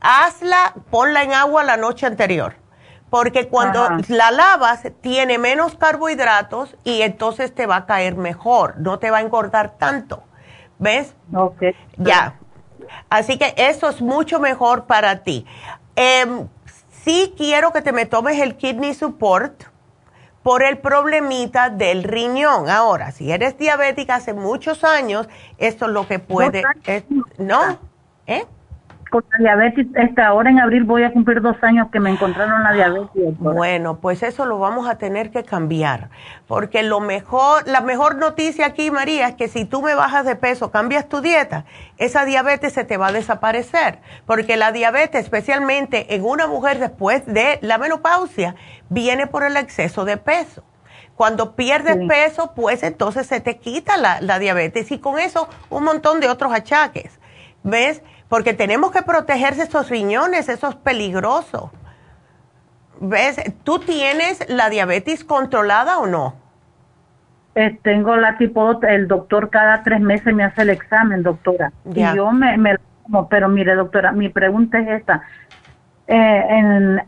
hazla, 0.00 0.72
ponla 0.90 1.24
en 1.24 1.34
agua 1.34 1.62
la 1.62 1.76
noche 1.76 2.06
anterior 2.06 2.56
porque 3.10 3.48
cuando 3.48 3.88
la 4.06 4.30
lavas 4.30 4.82
tiene 5.00 5.36
menos 5.36 5.74
carbohidratos 5.74 6.76
y 6.84 7.02
entonces 7.02 7.52
te 7.52 7.66
va 7.66 7.76
a 7.76 7.86
caer 7.86 8.14
mejor, 8.14 8.78
no 8.78 9.00
te 9.00 9.10
va 9.10 9.18
a 9.18 9.20
engordar 9.20 9.76
tanto. 9.76 10.22
¿Ves? 10.78 11.12
Ok. 11.34 11.60
Ya. 11.96 12.36
Así 13.10 13.36
que 13.36 13.52
eso 13.56 13.88
es 13.88 14.00
mucho 14.00 14.38
mejor 14.38 14.84
para 14.84 15.24
ti. 15.24 15.44
Eh, 15.96 16.46
sí 17.04 17.34
quiero 17.36 17.72
que 17.72 17.82
te 17.82 17.92
me 17.92 18.06
tomes 18.06 18.40
el 18.40 18.56
kidney 18.56 18.94
support 18.94 19.64
por 20.42 20.62
el 20.62 20.78
problemita 20.78 21.68
del 21.70 22.02
riñón. 22.04 22.68
Ahora, 22.68 23.12
si 23.12 23.30
eres 23.30 23.58
diabética 23.58 24.16
hace 24.16 24.32
muchos 24.32 24.84
años, 24.84 25.28
esto 25.58 25.86
es 25.86 25.90
lo 25.92 26.06
que 26.06 26.18
puede... 26.18 26.62
¿No? 27.38 27.78
¿Eh? 28.26 28.46
Con 29.10 29.24
la 29.32 29.38
diabetes, 29.38 29.86
esta 29.94 30.28
ahora 30.28 30.50
en 30.50 30.60
abril 30.60 30.84
voy 30.84 31.02
a 31.02 31.12
cumplir 31.12 31.42
dos 31.42 31.56
años 31.62 31.88
que 31.90 32.00
me 32.00 32.10
encontraron 32.10 32.62
la 32.62 32.72
diabetes. 32.72 33.38
Bueno, 33.38 33.98
pues 34.00 34.22
eso 34.22 34.46
lo 34.46 34.58
vamos 34.58 34.88
a 34.88 34.96
tener 34.96 35.30
que 35.30 35.44
cambiar, 35.44 36.08
porque 36.46 36.82
lo 36.82 37.00
mejor, 37.00 37.66
la 37.66 37.80
mejor 37.80 38.16
noticia 38.16 38.66
aquí, 38.66 38.90
María, 38.90 39.28
es 39.28 39.34
que 39.34 39.48
si 39.48 39.64
tú 39.64 39.82
me 39.82 39.94
bajas 39.94 40.24
de 40.24 40.36
peso, 40.36 40.70
cambias 40.70 41.08
tu 41.08 41.20
dieta, 41.20 41.64
esa 41.98 42.24
diabetes 42.24 42.72
se 42.72 42.84
te 42.84 42.96
va 42.96 43.08
a 43.08 43.12
desaparecer, 43.12 43.98
porque 44.24 44.56
la 44.56 44.72
diabetes, 44.72 45.24
especialmente 45.24 46.14
en 46.14 46.24
una 46.24 46.46
mujer 46.46 46.78
después 46.78 47.26
de 47.26 47.58
la 47.62 47.76
menopausia, 47.76 48.54
viene 48.88 49.26
por 49.26 49.42
el 49.44 49.56
exceso 49.56 50.04
de 50.04 50.16
peso. 50.16 50.62
Cuando 51.16 51.54
pierdes 51.54 51.98
peso, 52.08 52.52
pues 52.54 52.82
entonces 52.82 53.26
se 53.26 53.40
te 53.40 53.58
quita 53.58 53.98
la, 53.98 54.22
la 54.22 54.38
diabetes 54.38 54.90
y 54.90 54.98
con 54.98 55.18
eso 55.18 55.48
un 55.68 55.84
montón 55.84 56.18
de 56.20 56.30
otros 56.30 56.50
achaques. 56.50 57.20
¿Ves? 57.62 58.02
Porque 58.30 58.54
tenemos 58.54 58.92
que 58.92 59.02
protegerse 59.02 59.64
esos 59.64 59.90
riñones, 59.90 60.48
eso 60.48 60.68
es 60.68 60.76
peligroso. 60.76 61.72
¿Ves? 63.00 63.42
¿Tú 63.64 63.80
tienes 63.80 64.48
la 64.48 64.70
diabetes 64.70 65.24
controlada 65.24 65.98
o 65.98 66.06
no? 66.06 66.36
Eh, 67.56 67.76
tengo 67.82 68.16
la 68.16 68.38
tipo, 68.38 68.80
el 68.82 69.08
doctor 69.08 69.50
cada 69.50 69.82
tres 69.82 70.00
meses 70.00 70.32
me 70.32 70.44
hace 70.44 70.62
el 70.62 70.70
examen, 70.70 71.24
doctora. 71.24 71.72
Y 71.92 72.02
yo 72.14 72.30
me, 72.30 72.56
me 72.56 72.76
pero 73.28 73.48
mire, 73.48 73.74
doctora, 73.74 74.12
mi 74.12 74.28
pregunta 74.28 74.78
es 74.78 75.00
esta. 75.00 75.22
Eh, 76.06 76.46
en, 76.50 77.02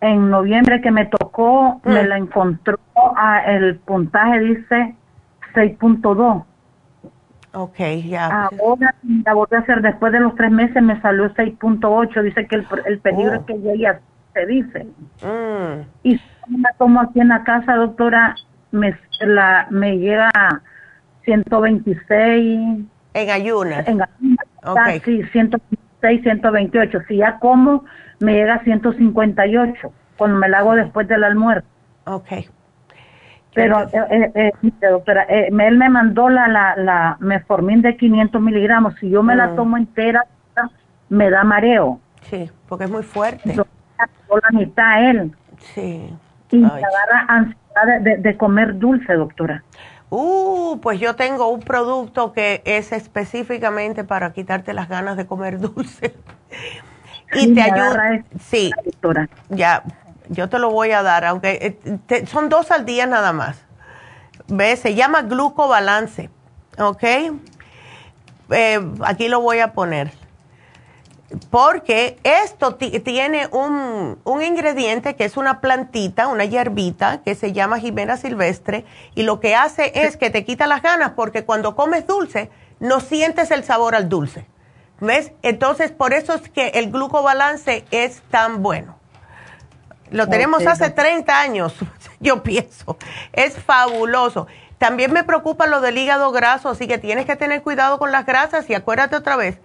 en 0.00 0.30
noviembre 0.30 0.80
que 0.80 0.92
me 0.92 1.06
tocó, 1.06 1.80
me 1.82 2.04
mm. 2.04 2.06
la 2.06 2.16
encontró, 2.16 2.78
a, 3.16 3.40
el 3.40 3.76
puntaje 3.80 4.38
dice 4.38 4.94
6.2 5.54 6.44
Ok, 7.54 7.78
ya. 8.06 8.48
Ahora 8.60 8.94
la 9.24 9.34
volví 9.34 9.56
a 9.56 9.60
hacer 9.60 9.80
después 9.80 10.12
de 10.12 10.20
los 10.20 10.34
tres 10.34 10.50
meses, 10.50 10.82
me 10.82 11.00
salió 11.00 11.32
6.8. 11.34 12.22
Dice 12.22 12.46
que 12.46 12.56
el, 12.56 12.66
el 12.86 12.98
peligro 13.00 13.34
es 13.34 13.40
oh. 13.40 13.46
que 13.46 13.78
ya 13.78 14.00
se 14.34 14.46
dice. 14.46 14.86
Mm. 15.22 15.82
Y 16.02 16.18
si 16.18 16.58
la 16.60 16.72
tomo 16.78 17.00
aquí 17.00 17.20
en 17.20 17.28
la 17.28 17.44
casa, 17.44 17.74
doctora, 17.74 18.36
me, 18.70 18.96
la, 19.20 19.66
me 19.70 19.98
llega 19.98 20.30
a 20.34 20.60
126. 21.24 22.86
En 23.14 23.30
ayunas. 23.30 23.88
En 23.88 24.02
ayunas. 24.02 24.46
Okay. 24.64 25.00
Sí, 25.00 25.22
126, 25.32 26.22
128. 26.22 26.98
Si 27.08 27.16
ya 27.16 27.38
como, 27.38 27.84
me 28.20 28.34
llega 28.34 28.54
a 28.54 28.64
158 28.64 29.92
cuando 30.16 30.38
me 30.38 30.48
la 30.48 30.58
hago 30.58 30.74
después 30.74 31.08
del 31.08 31.24
almuerzo. 31.24 31.66
Ok. 32.04 32.28
Pero, 33.54 33.82
eh, 33.82 33.90
eh, 34.34 34.52
eh, 34.62 34.70
doctora, 34.88 35.22
él 35.24 35.52
me 35.52 35.88
mandó 35.88 36.28
la, 36.28 36.48
la, 36.48 36.76
la 36.76 37.16
metformin 37.20 37.82
de 37.82 37.96
500 37.96 38.40
miligramos. 38.40 38.94
Si 39.00 39.08
yo 39.08 39.22
me 39.22 39.34
la 39.34 39.48
mm. 39.48 39.56
tomo 39.56 39.76
entera, 39.76 40.24
me 41.08 41.30
da 41.30 41.44
mareo. 41.44 42.00
Sí, 42.22 42.50
porque 42.68 42.84
es 42.84 42.90
muy 42.90 43.02
fuerte. 43.02 43.54
Yo 43.54 43.64
la 43.98 44.58
mitad 44.58 45.10
él. 45.10 45.32
Sí. 45.74 46.12
Y 46.50 46.56
me 46.56 46.66
agarra 46.66 47.26
ansiedad 47.28 48.00
de, 48.00 48.16
de, 48.18 48.36
comer 48.36 48.78
dulce, 48.78 49.14
doctora. 49.14 49.64
Uh, 50.10 50.78
pues 50.80 51.00
yo 51.00 51.16
tengo 51.16 51.48
un 51.48 51.60
producto 51.60 52.32
que 52.32 52.62
es 52.64 52.92
específicamente 52.92 54.04
para 54.04 54.32
quitarte 54.32 54.72
las 54.72 54.88
ganas 54.88 55.16
de 55.16 55.26
comer 55.26 55.58
dulce. 55.60 56.14
y 57.34 57.54
te 57.54 57.62
ayuda. 57.62 58.24
Sí, 58.40 58.70
doctora. 58.84 59.28
Ya, 59.48 59.82
yo 60.28 60.48
te 60.48 60.58
lo 60.58 60.70
voy 60.70 60.92
a 60.92 61.02
dar, 61.02 61.24
aunque 61.24 61.78
eh, 62.08 62.26
son 62.26 62.48
dos 62.48 62.70
al 62.70 62.84
día 62.84 63.06
nada 63.06 63.32
más. 63.32 63.58
¿Ves? 64.48 64.80
Se 64.80 64.94
llama 64.94 65.22
glucobalance. 65.22 66.30
¿Ok? 66.78 67.04
Eh, 68.50 68.80
aquí 69.04 69.28
lo 69.28 69.40
voy 69.40 69.60
a 69.60 69.72
poner. 69.72 70.12
Porque 71.50 72.18
esto 72.22 72.76
tiene 72.76 73.48
un, 73.52 74.18
un, 74.24 74.42
ingrediente 74.42 75.14
que 75.14 75.26
es 75.26 75.36
una 75.36 75.60
plantita, 75.60 76.26
una 76.26 76.46
hierbita 76.46 77.20
que 77.22 77.34
se 77.34 77.52
llama 77.52 77.78
jimena 77.78 78.16
silvestre 78.16 78.86
y 79.14 79.24
lo 79.24 79.38
que 79.38 79.54
hace 79.54 79.92
es 79.94 80.16
que 80.16 80.30
te 80.30 80.46
quita 80.46 80.66
las 80.66 80.80
ganas 80.80 81.12
porque 81.14 81.44
cuando 81.44 81.76
comes 81.76 82.06
dulce 82.06 82.50
no 82.80 83.00
sientes 83.00 83.50
el 83.50 83.62
sabor 83.62 83.94
al 83.94 84.08
dulce. 84.08 84.46
¿Ves? 85.00 85.32
Entonces 85.42 85.92
por 85.92 86.14
eso 86.14 86.32
es 86.32 86.48
que 86.48 86.68
el 86.68 86.90
glucobalance 86.90 87.84
es 87.90 88.22
tan 88.30 88.62
bueno. 88.62 88.97
Lo 90.10 90.28
tenemos 90.28 90.66
hace 90.66 90.90
30 90.90 91.40
años, 91.40 91.74
yo 92.20 92.42
pienso. 92.42 92.96
Es 93.32 93.58
fabuloso. 93.58 94.46
También 94.78 95.12
me 95.12 95.24
preocupa 95.24 95.66
lo 95.66 95.80
del 95.80 95.98
hígado 95.98 96.30
graso, 96.30 96.68
así 96.68 96.86
que 96.86 96.98
tienes 96.98 97.26
que 97.26 97.36
tener 97.36 97.62
cuidado 97.62 97.98
con 97.98 98.12
las 98.12 98.24
grasas 98.26 98.70
y 98.70 98.74
acuérdate 98.74 99.16
otra 99.16 99.36
vez, 99.36 99.58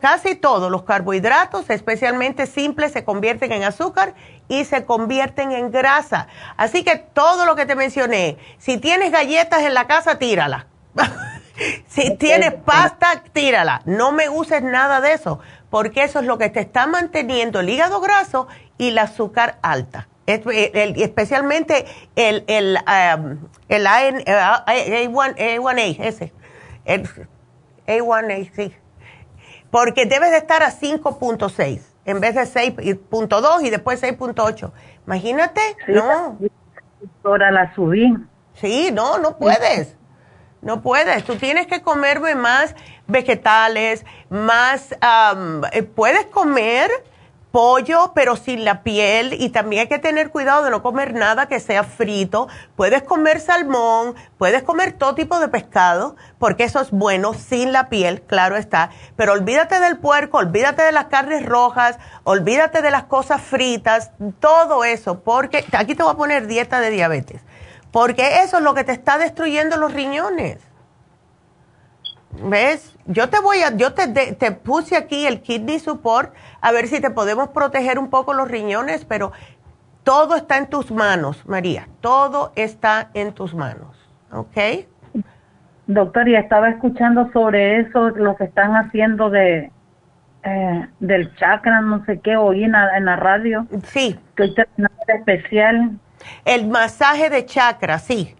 casi 0.00 0.34
todos 0.34 0.70
los 0.70 0.84
carbohidratos, 0.84 1.70
especialmente 1.70 2.46
simples, 2.46 2.92
se 2.92 3.04
convierten 3.04 3.52
en 3.52 3.64
azúcar 3.64 4.14
y 4.48 4.64
se 4.64 4.84
convierten 4.84 5.52
en 5.52 5.70
grasa. 5.70 6.28
Así 6.56 6.84
que 6.84 6.96
todo 6.96 7.46
lo 7.46 7.56
que 7.56 7.66
te 7.66 7.74
mencioné, 7.74 8.36
si 8.58 8.78
tienes 8.78 9.10
galletas 9.10 9.62
en 9.62 9.74
la 9.74 9.86
casa, 9.86 10.18
tírala. 10.18 10.66
si 11.88 12.16
tienes 12.16 12.54
pasta, 12.54 13.22
tírala. 13.32 13.82
No 13.84 14.12
me 14.12 14.28
uses 14.28 14.62
nada 14.62 15.00
de 15.00 15.14
eso, 15.14 15.40
porque 15.76 16.04
eso 16.04 16.20
es 16.20 16.24
lo 16.24 16.38
que 16.38 16.48
te 16.48 16.60
está 16.60 16.86
manteniendo 16.86 17.60
el 17.60 17.68
hígado 17.68 18.00
graso 18.00 18.48
y 18.78 18.88
el 18.88 18.98
azúcar 18.98 19.58
alta. 19.60 20.08
Eh, 20.26 20.94
especialmente 20.96 21.84
el, 22.14 22.44
el, 22.46 22.78
um, 22.78 23.46
el 23.68 23.84
A1, 23.84 24.24
A1A, 24.24 25.96
ese. 26.00 26.32
El 26.86 27.06
A1A, 27.86 28.50
sí. 28.54 28.74
Porque 29.70 30.06
debes 30.06 30.30
de 30.30 30.38
estar 30.38 30.62
a 30.62 30.70
5.6 30.72 31.82
en 32.06 32.20
vez 32.20 32.34
de 32.36 32.44
6.2 32.44 33.62
y 33.62 33.68
después 33.68 34.02
6.8. 34.02 34.72
Imagínate, 35.06 35.60
no. 35.88 36.38
Ahora 37.22 37.50
la 37.50 37.74
subí. 37.74 38.16
Sí, 38.54 38.88
no, 38.94 39.18
no 39.18 39.36
puedes. 39.36 39.94
No 40.62 40.80
puedes. 40.80 41.22
Tú 41.24 41.36
tienes 41.36 41.66
que 41.66 41.82
comerme 41.82 42.34
más 42.34 42.74
vegetales, 43.06 44.04
más. 44.30 44.94
Um, 45.02 45.62
puedes 45.94 46.26
comer 46.26 46.90
pollo, 47.56 48.12
pero 48.14 48.36
sin 48.36 48.66
la 48.66 48.82
piel, 48.82 49.32
y 49.32 49.48
también 49.48 49.80
hay 49.80 49.88
que 49.88 49.98
tener 49.98 50.28
cuidado 50.28 50.62
de 50.62 50.70
no 50.70 50.82
comer 50.82 51.14
nada 51.14 51.46
que 51.46 51.58
sea 51.58 51.84
frito. 51.84 52.48
Puedes 52.76 53.02
comer 53.02 53.40
salmón, 53.40 54.14
puedes 54.36 54.62
comer 54.62 54.92
todo 54.92 55.14
tipo 55.14 55.40
de 55.40 55.48
pescado, 55.48 56.16
porque 56.38 56.64
eso 56.64 56.82
es 56.82 56.90
bueno 56.90 57.32
sin 57.32 57.72
la 57.72 57.88
piel, 57.88 58.20
claro 58.20 58.58
está. 58.58 58.90
Pero 59.16 59.32
olvídate 59.32 59.80
del 59.80 59.96
puerco, 59.96 60.36
olvídate 60.36 60.82
de 60.82 60.92
las 60.92 61.06
carnes 61.06 61.46
rojas, 61.46 61.98
olvídate 62.24 62.82
de 62.82 62.90
las 62.90 63.04
cosas 63.04 63.40
fritas, 63.40 64.10
todo 64.38 64.84
eso, 64.84 65.20
porque 65.20 65.64
aquí 65.72 65.94
te 65.94 66.02
voy 66.02 66.12
a 66.12 66.16
poner 66.18 66.48
dieta 66.48 66.80
de 66.80 66.90
diabetes, 66.90 67.40
porque 67.90 68.42
eso 68.42 68.58
es 68.58 68.64
lo 68.64 68.74
que 68.74 68.84
te 68.84 68.92
está 68.92 69.16
destruyendo 69.16 69.78
los 69.78 69.94
riñones. 69.94 70.58
¿Ves? 72.42 72.96
Yo 73.06 73.28
te 73.28 73.40
voy 73.40 73.58
a, 73.58 73.76
yo 73.76 73.94
te, 73.94 74.08
te, 74.08 74.52
puse 74.52 74.96
aquí 74.96 75.26
el 75.26 75.40
kidney 75.40 75.78
support 75.78 76.34
a 76.60 76.72
ver 76.72 76.88
si 76.88 77.00
te 77.00 77.10
podemos 77.10 77.48
proteger 77.48 77.98
un 77.98 78.10
poco 78.10 78.34
los 78.34 78.48
riñones, 78.48 79.04
pero 79.04 79.32
todo 80.04 80.36
está 80.36 80.58
en 80.58 80.68
tus 80.68 80.90
manos, 80.90 81.46
María. 81.46 81.88
Todo 82.00 82.52
está 82.56 83.10
en 83.14 83.32
tus 83.32 83.54
manos, 83.54 83.96
¿ok? 84.32 84.86
Doctor, 85.86 86.28
y 86.28 86.36
estaba 86.36 86.68
escuchando 86.68 87.30
sobre 87.32 87.80
eso, 87.80 88.10
lo 88.10 88.36
que 88.36 88.44
están 88.44 88.72
haciendo 88.76 89.30
de 89.30 89.70
eh, 90.42 90.88
del 91.00 91.34
chakra, 91.36 91.80
no 91.80 92.04
sé 92.04 92.20
qué, 92.20 92.36
oí 92.36 92.64
en 92.64 92.72
la, 92.72 92.96
en 92.96 93.04
la 93.04 93.16
radio. 93.16 93.66
Sí. 93.84 94.16
Que 94.36 94.52
especial. 95.08 95.98
El 96.44 96.68
masaje 96.68 97.30
de 97.30 97.44
chakra, 97.44 97.98
sí. 97.98 98.36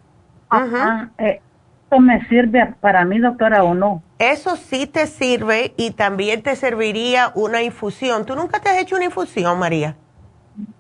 Ajá, 0.49 1.11
eh, 1.19 1.41
¿Esto 1.87 2.01
me 2.01 2.27
sirve 2.27 2.75
para 2.81 3.05
mí, 3.05 3.21
doctora, 3.21 3.63
o 3.63 3.73
no? 3.73 4.03
Eso 4.19 4.57
sí 4.57 4.89
te 4.89 5.07
sirve 5.07 5.73
y 5.77 5.93
también 5.93 6.43
te 6.43 6.57
serviría 6.57 7.31
una 7.37 7.63
infusión. 7.63 8.27
¿Tú 8.27 8.35
nunca 8.35 8.59
te 8.59 8.69
has 8.69 8.79
hecho 8.79 8.97
una 8.97 9.05
infusión, 9.05 9.57
María? 9.57 9.95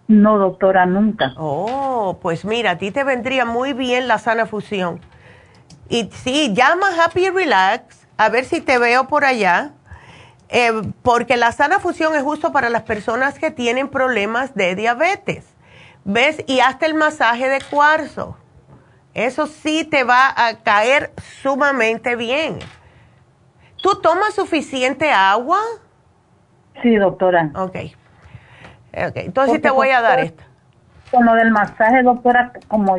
No, 0.08 0.36
doctora, 0.36 0.84
nunca. 0.84 1.32
Oh, 1.36 2.18
pues 2.20 2.44
mira, 2.44 2.72
a 2.72 2.78
ti 2.78 2.90
te 2.90 3.04
vendría 3.04 3.44
muy 3.44 3.72
bien 3.72 4.08
la 4.08 4.18
sana 4.18 4.46
fusión. 4.46 4.98
Y 5.88 6.10
sí, 6.10 6.52
llama 6.54 6.88
Happy 7.00 7.30
Relax, 7.30 8.08
a 8.16 8.28
ver 8.28 8.44
si 8.44 8.60
te 8.60 8.78
veo 8.78 9.06
por 9.06 9.24
allá, 9.24 9.74
eh, 10.48 10.72
porque 11.02 11.36
la 11.36 11.52
sana 11.52 11.78
fusión 11.78 12.16
es 12.16 12.24
justo 12.24 12.50
para 12.50 12.68
las 12.68 12.82
personas 12.82 13.38
que 13.38 13.52
tienen 13.52 13.90
problemas 13.90 14.56
de 14.56 14.74
diabetes. 14.74 15.46
¿Ves? 16.04 16.42
Y 16.48 16.58
hasta 16.58 16.84
el 16.84 16.94
masaje 16.94 17.48
de 17.48 17.60
cuarzo. 17.70 18.36
Eso 19.16 19.46
sí 19.46 19.88
te 19.90 20.04
va 20.04 20.28
a 20.36 20.62
caer 20.62 21.10
sumamente 21.40 22.16
bien. 22.16 22.58
¿Tú 23.82 23.98
tomas 24.02 24.34
suficiente 24.34 25.10
agua? 25.10 25.58
Sí, 26.82 26.96
doctora. 26.96 27.50
Ok. 27.54 27.76
okay. 28.92 29.24
Entonces 29.24 29.62
te 29.62 29.70
voy 29.70 29.88
a 29.88 30.02
dar 30.02 30.20
esto. 30.20 30.44
Con 31.10 31.24
lo 31.24 31.32
del 31.32 31.50
masaje, 31.50 32.02
doctora, 32.02 32.52
como 32.68 32.98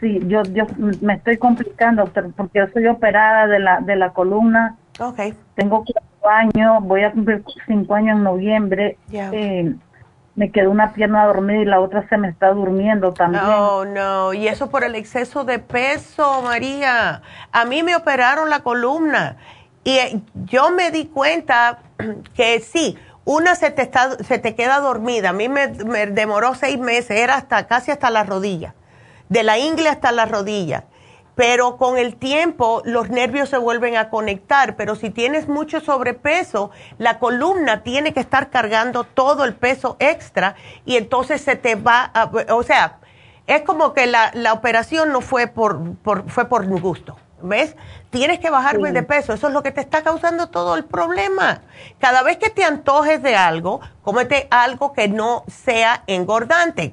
sí, 0.00 0.20
yo 0.26 0.42
yo 0.52 0.66
me 1.00 1.14
estoy 1.14 1.38
complicando, 1.38 2.02
doctor, 2.04 2.34
porque 2.36 2.58
yo 2.58 2.66
soy 2.74 2.86
operada 2.88 3.46
de 3.46 3.60
la 3.60 3.80
de 3.80 3.96
la 3.96 4.12
columna. 4.12 4.76
Ok. 4.98 5.20
Tengo 5.54 5.86
cuatro 5.86 6.28
años, 6.28 6.82
voy 6.82 7.02
a 7.02 7.12
cumplir 7.12 7.42
cinco 7.66 7.94
años 7.94 8.18
en 8.18 8.24
noviembre. 8.24 8.98
Ya. 9.08 9.30
Eh, 9.32 9.74
me 10.40 10.50
quedó 10.50 10.70
una 10.70 10.94
pierna 10.94 11.26
dormida 11.26 11.60
y 11.60 11.64
la 11.66 11.80
otra 11.80 12.08
se 12.08 12.16
me 12.16 12.30
está 12.30 12.48
durmiendo 12.54 13.12
también. 13.12 13.44
Oh, 13.44 13.84
no, 13.84 14.32
y 14.32 14.48
eso 14.48 14.70
por 14.70 14.84
el 14.84 14.94
exceso 14.94 15.44
de 15.44 15.58
peso, 15.58 16.40
María. 16.40 17.20
A 17.52 17.66
mí 17.66 17.82
me 17.82 17.94
operaron 17.94 18.48
la 18.48 18.60
columna 18.60 19.36
y 19.84 19.98
eh, 19.98 20.22
yo 20.46 20.70
me 20.70 20.90
di 20.90 21.08
cuenta 21.08 21.80
que 22.34 22.60
sí, 22.60 22.96
una 23.26 23.54
se 23.54 23.70
te, 23.70 23.82
está, 23.82 24.16
se 24.24 24.38
te 24.38 24.54
queda 24.54 24.80
dormida. 24.80 25.28
A 25.28 25.32
mí 25.34 25.50
me, 25.50 25.68
me 25.68 26.06
demoró 26.06 26.54
seis 26.54 26.78
meses, 26.78 27.18
era 27.18 27.34
hasta 27.34 27.66
casi 27.66 27.90
hasta 27.90 28.08
la 28.08 28.24
rodilla, 28.24 28.74
de 29.28 29.42
la 29.42 29.58
ingle 29.58 29.90
hasta 29.90 30.10
la 30.10 30.24
rodilla. 30.24 30.84
Pero 31.34 31.76
con 31.76 31.98
el 31.98 32.16
tiempo 32.16 32.82
los 32.84 33.08
nervios 33.08 33.48
se 33.48 33.58
vuelven 33.58 33.96
a 33.96 34.10
conectar. 34.10 34.76
Pero 34.76 34.94
si 34.96 35.10
tienes 35.10 35.48
mucho 35.48 35.80
sobrepeso, 35.80 36.70
la 36.98 37.18
columna 37.18 37.82
tiene 37.82 38.12
que 38.12 38.20
estar 38.20 38.50
cargando 38.50 39.04
todo 39.04 39.44
el 39.44 39.54
peso 39.54 39.96
extra 39.98 40.56
y 40.84 40.96
entonces 40.96 41.40
se 41.40 41.56
te 41.56 41.74
va 41.74 42.10
a, 42.12 42.30
o 42.54 42.62
sea, 42.62 42.98
es 43.46 43.62
como 43.62 43.94
que 43.94 44.06
la, 44.06 44.30
la 44.34 44.52
operación 44.52 45.12
no 45.12 45.20
fue 45.20 45.46
por, 45.46 45.96
por, 45.96 46.30
fue 46.30 46.48
por 46.48 46.66
gusto. 46.80 47.16
¿Ves? 47.42 47.74
Tienes 48.10 48.40
que 48.40 48.50
bajarme 48.50 48.88
Sí. 48.88 48.94
de 48.94 49.02
peso. 49.04 49.32
Eso 49.32 49.46
es 49.46 49.52
lo 49.52 49.62
que 49.62 49.70
te 49.70 49.80
está 49.80 50.02
causando 50.02 50.48
todo 50.48 50.74
el 50.74 50.84
problema. 50.84 51.62
Cada 52.00 52.22
vez 52.24 52.38
que 52.38 52.50
te 52.50 52.64
antojes 52.64 53.22
de 53.22 53.36
algo, 53.36 53.80
cómete 54.02 54.48
algo 54.50 54.92
que 54.92 55.06
no 55.06 55.44
sea 55.46 56.02
engordante. 56.08 56.90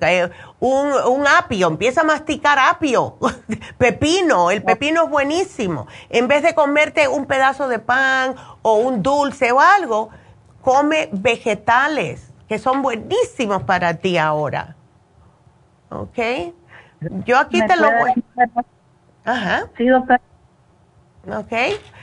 Un, 0.59 0.91
un 0.93 1.27
apio, 1.27 1.67
empieza 1.67 2.01
a 2.01 2.03
masticar 2.03 2.59
apio. 2.59 3.17
pepino, 3.79 4.51
el 4.51 4.61
pepino 4.63 5.05
es 5.05 5.09
buenísimo. 5.09 5.87
En 6.09 6.27
vez 6.27 6.43
de 6.43 6.53
comerte 6.53 7.07
un 7.07 7.25
pedazo 7.25 7.67
de 7.67 7.79
pan 7.79 8.35
o 8.61 8.75
un 8.75 9.01
dulce 9.01 9.51
o 9.51 9.59
algo, 9.59 10.09
come 10.61 11.09
vegetales, 11.11 12.31
que 12.47 12.59
son 12.59 12.83
buenísimos 12.83 13.63
para 13.63 13.95
ti 13.95 14.19
ahora. 14.19 14.75
¿Ok? 15.89 16.19
Yo 17.25 17.39
aquí 17.39 17.59
¿Me 17.59 17.67
te 17.67 17.75
lo 17.75 17.87
voy. 17.91 18.23
Ajá. 19.25 19.67
Sí, 19.77 19.87
doctora. 19.87 20.21
¿Ok? 21.35 21.51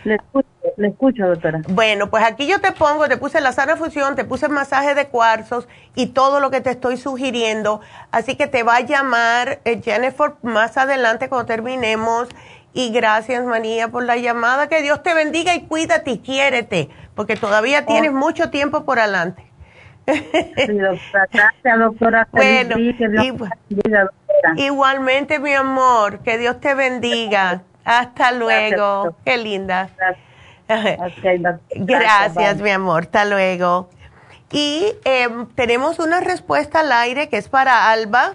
Le 0.04 0.16
escucho, 0.16 0.48
le 0.76 0.88
escucho, 0.88 1.26
doctora. 1.26 1.62
Bueno, 1.68 2.10
pues 2.10 2.22
aquí 2.24 2.46
yo 2.46 2.60
te 2.60 2.72
pongo, 2.72 3.08
te 3.08 3.16
puse 3.16 3.40
la 3.40 3.52
sana 3.52 3.76
fusión, 3.76 4.16
te 4.16 4.24
puse 4.24 4.46
el 4.46 4.52
masaje 4.52 4.94
de 4.94 5.06
cuarzos 5.06 5.66
y 5.94 6.08
todo 6.08 6.40
lo 6.40 6.50
que 6.50 6.60
te 6.60 6.70
estoy 6.70 6.98
sugiriendo. 6.98 7.80
Así 8.10 8.36
que 8.36 8.46
te 8.46 8.62
va 8.62 8.76
a 8.76 8.80
llamar 8.80 9.60
eh, 9.64 9.80
Jennifer 9.82 10.32
más 10.42 10.76
adelante 10.76 11.28
cuando 11.28 11.46
terminemos. 11.46 12.28
Y 12.74 12.90
gracias, 12.90 13.44
María, 13.44 13.88
por 13.88 14.04
la 14.04 14.16
llamada. 14.16 14.68
Que 14.68 14.82
Dios 14.82 15.02
te 15.02 15.14
bendiga 15.14 15.54
y 15.54 15.62
cuídate 15.62 16.10
y 16.10 16.18
quiérete, 16.18 16.90
porque 17.14 17.36
todavía 17.36 17.86
tienes 17.86 18.12
mucho 18.12 18.50
tiempo 18.50 18.84
por 18.84 18.98
adelante. 18.98 19.44
Sí, 20.06 20.78
doctora. 20.78 21.28
Gracias, 21.32 21.78
doctora. 21.78 22.28
Bueno, 22.32 22.76
bendiga, 22.76 24.04
doctora. 24.04 24.10
Igualmente, 24.56 25.38
mi 25.38 25.54
amor, 25.54 26.18
que 26.18 26.36
Dios 26.36 26.60
te 26.60 26.74
bendiga. 26.74 27.62
Hasta 27.84 28.32
luego. 28.32 29.16
Qué 29.24 29.36
linda. 29.36 29.90
Gracias, 31.74 32.56
mi 32.60 32.70
amor. 32.70 33.04
Hasta 33.04 33.24
luego. 33.24 33.90
Y 34.50 34.92
em, 35.04 35.46
tenemos 35.54 35.98
una 35.98 36.20
respuesta 36.20 36.80
al 36.80 36.92
aire 36.92 37.28
que 37.28 37.36
es 37.36 37.48
para 37.48 37.90
Alba. 37.90 38.34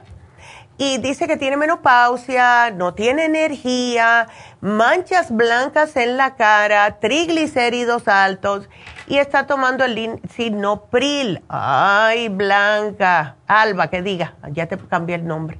Y 0.78 0.98
dice 1.00 1.28
que 1.28 1.36
tiene 1.36 1.58
menopausia, 1.58 2.72
no 2.72 2.94
tiene 2.94 3.26
energía, 3.26 4.28
manchas 4.62 5.30
blancas 5.30 5.98
en 5.98 6.16
la 6.16 6.36
cara, 6.36 7.02
triglicéridos 7.02 8.08
altos 8.08 8.70
y 9.10 9.18
está 9.18 9.46
tomando 9.46 9.84
el 9.84 10.22
Sinopril. 10.30 11.42
Ay, 11.50 12.30
Blanca. 12.30 13.36
Alba, 13.46 13.90
que 13.90 14.02
diga, 14.02 14.36
ya 14.52 14.68
te 14.68 14.78
cambié 14.78 15.16
el 15.16 15.28
nombre. 15.28 15.60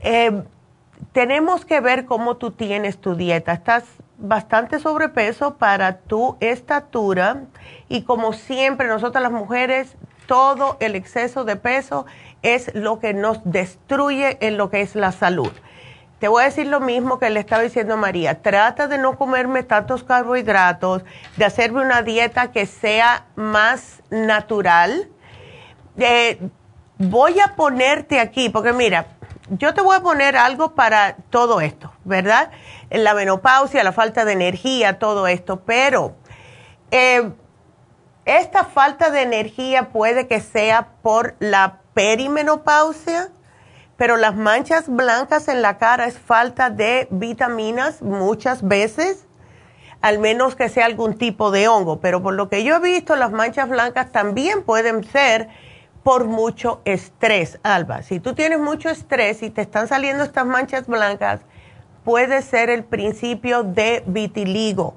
Eh, 0.00 0.42
tenemos 1.12 1.64
que 1.64 1.80
ver 1.80 2.06
cómo 2.06 2.36
tú 2.36 2.50
tienes 2.50 2.98
tu 2.98 3.14
dieta. 3.14 3.52
Estás 3.52 3.84
bastante 4.18 4.78
sobrepeso 4.78 5.56
para 5.56 5.98
tu 5.98 6.36
estatura 6.40 7.44
y 7.88 8.02
como 8.02 8.32
siempre 8.32 8.88
nosotras 8.88 9.22
las 9.22 9.32
mujeres, 9.32 9.96
todo 10.26 10.76
el 10.80 10.94
exceso 10.94 11.44
de 11.44 11.56
peso 11.56 12.06
es 12.42 12.74
lo 12.74 12.98
que 12.98 13.12
nos 13.12 13.40
destruye 13.44 14.38
en 14.40 14.56
lo 14.56 14.70
que 14.70 14.80
es 14.80 14.94
la 14.94 15.12
salud. 15.12 15.50
Te 16.18 16.28
voy 16.28 16.42
a 16.42 16.46
decir 16.46 16.68
lo 16.68 16.78
mismo 16.78 17.18
que 17.18 17.30
le 17.30 17.40
estaba 17.40 17.62
diciendo 17.62 17.96
María. 17.96 18.42
Trata 18.42 18.86
de 18.86 18.96
no 18.96 19.18
comerme 19.18 19.64
tantos 19.64 20.04
carbohidratos, 20.04 21.04
de 21.36 21.44
hacerme 21.44 21.82
una 21.82 22.02
dieta 22.02 22.52
que 22.52 22.66
sea 22.66 23.26
más 23.34 24.02
natural. 24.08 25.08
Eh, 25.98 26.38
voy 26.96 27.40
a 27.40 27.56
ponerte 27.56 28.20
aquí, 28.20 28.48
porque 28.50 28.72
mira, 28.72 29.06
yo 29.58 29.74
te 29.74 29.82
voy 29.82 29.96
a 29.96 30.00
poner 30.00 30.36
algo 30.36 30.74
para 30.74 31.16
todo 31.30 31.60
esto, 31.60 31.92
¿verdad? 32.04 32.50
La 32.90 33.14
menopausia, 33.14 33.84
la 33.84 33.92
falta 33.92 34.24
de 34.24 34.32
energía, 34.32 34.98
todo 34.98 35.26
esto, 35.26 35.60
pero 35.60 36.14
eh, 36.90 37.30
esta 38.24 38.64
falta 38.64 39.10
de 39.10 39.22
energía 39.22 39.90
puede 39.90 40.26
que 40.26 40.40
sea 40.40 40.88
por 41.02 41.34
la 41.38 41.80
perimenopausia, 41.92 43.30
pero 43.96 44.16
las 44.16 44.34
manchas 44.34 44.88
blancas 44.88 45.48
en 45.48 45.60
la 45.60 45.76
cara 45.78 46.06
es 46.06 46.18
falta 46.18 46.70
de 46.70 47.08
vitaminas 47.10 48.00
muchas 48.00 48.66
veces, 48.66 49.26
al 50.00 50.18
menos 50.18 50.56
que 50.56 50.68
sea 50.68 50.86
algún 50.86 51.18
tipo 51.18 51.50
de 51.50 51.68
hongo, 51.68 52.00
pero 52.00 52.22
por 52.22 52.34
lo 52.34 52.48
que 52.48 52.64
yo 52.64 52.76
he 52.76 52.80
visto, 52.80 53.16
las 53.16 53.32
manchas 53.32 53.68
blancas 53.68 54.12
también 54.12 54.62
pueden 54.62 55.04
ser 55.04 55.48
por 56.02 56.24
mucho 56.24 56.80
estrés, 56.84 57.58
Alba. 57.62 58.02
Si 58.02 58.20
tú 58.20 58.34
tienes 58.34 58.58
mucho 58.58 58.88
estrés 58.88 59.42
y 59.42 59.50
te 59.50 59.62
están 59.62 59.88
saliendo 59.88 60.24
estas 60.24 60.46
manchas 60.46 60.86
blancas, 60.86 61.40
puede 62.04 62.42
ser 62.42 62.70
el 62.70 62.84
principio 62.84 63.62
de 63.62 64.02
vitiligo. 64.06 64.94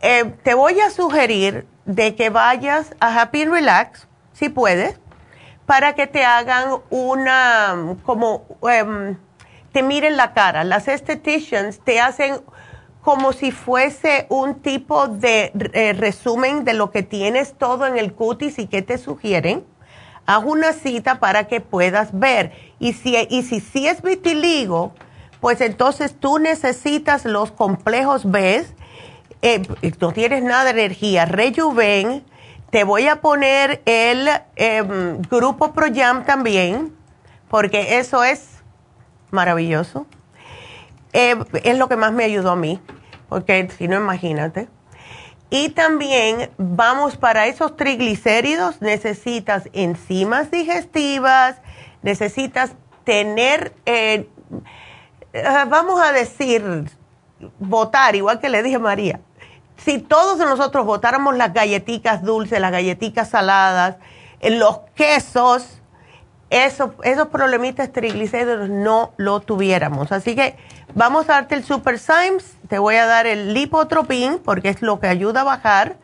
Eh, 0.00 0.34
te 0.42 0.54
voy 0.54 0.80
a 0.80 0.90
sugerir 0.90 1.66
de 1.84 2.14
que 2.16 2.30
vayas 2.30 2.94
a 3.00 3.20
Happy 3.20 3.44
Relax, 3.44 4.08
si 4.32 4.48
puedes, 4.48 4.98
para 5.66 5.94
que 5.94 6.06
te 6.06 6.24
hagan 6.24 6.80
una, 6.90 7.96
como, 8.04 8.44
em, 8.68 9.16
te 9.70 9.82
miren 9.82 10.16
la 10.16 10.32
cara. 10.32 10.64
Las 10.64 10.88
estheticians 10.88 11.80
te 11.80 12.00
hacen 12.00 12.40
como 13.00 13.32
si 13.32 13.50
fuese 13.50 14.26
un 14.28 14.56
tipo 14.60 15.08
de 15.08 15.52
eh, 15.72 15.92
resumen 15.92 16.64
de 16.64 16.74
lo 16.74 16.90
que 16.90 17.02
tienes 17.02 17.54
todo 17.54 17.86
en 17.86 17.98
el 17.98 18.12
cutis 18.12 18.58
y 18.58 18.66
que 18.66 18.82
te 18.82 18.98
sugieren. 18.98 19.64
Haz 20.26 20.44
una 20.44 20.72
cita 20.72 21.18
para 21.18 21.44
que 21.44 21.60
puedas 21.60 22.18
ver. 22.18 22.52
Y 22.78 22.92
si, 22.92 23.16
y 23.28 23.42
si 23.42 23.60
sí 23.60 23.86
es 23.86 24.02
vitiligo, 24.02 24.92
pues 25.40 25.60
entonces 25.60 26.14
tú 26.18 26.38
necesitas 26.38 27.24
los 27.24 27.50
complejos 27.50 28.30
B. 28.30 28.64
Eh, 29.42 29.62
no 30.00 30.12
tienes 30.12 30.44
nada 30.44 30.64
de 30.64 30.70
energía. 30.70 31.24
Rejuven. 31.24 32.24
Te 32.70 32.84
voy 32.84 33.06
a 33.08 33.20
poner 33.20 33.82
el 33.84 34.28
em, 34.56 35.20
grupo 35.22 35.74
ProYam 35.74 36.24
también, 36.24 36.94
porque 37.48 37.98
eso 37.98 38.24
es 38.24 38.62
maravilloso. 39.30 40.06
Eh, 41.12 41.36
es 41.64 41.76
lo 41.76 41.88
que 41.88 41.96
más 41.96 42.12
me 42.12 42.24
ayudó 42.24 42.52
a 42.52 42.56
mí, 42.56 42.80
porque 43.28 43.68
si 43.76 43.88
no, 43.88 43.96
imagínate. 43.96 44.68
Y 45.54 45.68
también 45.68 46.50
vamos 46.56 47.18
para 47.18 47.46
esos 47.46 47.76
triglicéridos, 47.76 48.80
necesitas 48.80 49.68
enzimas 49.74 50.50
digestivas, 50.50 51.56
necesitas 52.00 52.72
tener, 53.04 53.74
eh, 53.84 54.30
eh, 55.34 55.44
vamos 55.68 56.00
a 56.00 56.10
decir, 56.10 56.90
votar, 57.58 58.16
igual 58.16 58.40
que 58.40 58.48
le 58.48 58.62
dije 58.62 58.76
a 58.76 58.78
María, 58.78 59.20
si 59.76 59.98
todos 59.98 60.38
nosotros 60.38 60.86
votáramos 60.86 61.36
las 61.36 61.52
galletitas 61.52 62.22
dulces, 62.22 62.58
las 62.58 62.72
galletitas 62.72 63.28
saladas, 63.28 63.96
los 64.40 64.78
quesos, 64.94 65.82
eso, 66.48 66.94
esos 67.04 67.28
problemitas 67.28 67.92
triglicéridos 67.92 68.70
no 68.70 69.12
lo 69.18 69.40
tuviéramos. 69.40 70.12
Así 70.12 70.34
que 70.34 70.56
vamos 70.94 71.28
a 71.28 71.34
darte 71.34 71.54
el 71.54 71.64
Super 71.64 71.98
Symes, 71.98 72.56
te 72.68 72.78
voy 72.78 72.96
a 72.96 73.06
dar 73.06 73.26
el 73.26 73.54
Lipotropin 73.54 74.38
porque 74.38 74.68
es 74.68 74.82
lo 74.82 75.00
que 75.00 75.06
ayuda 75.06 75.42
a 75.42 75.44
bajar 75.44 75.96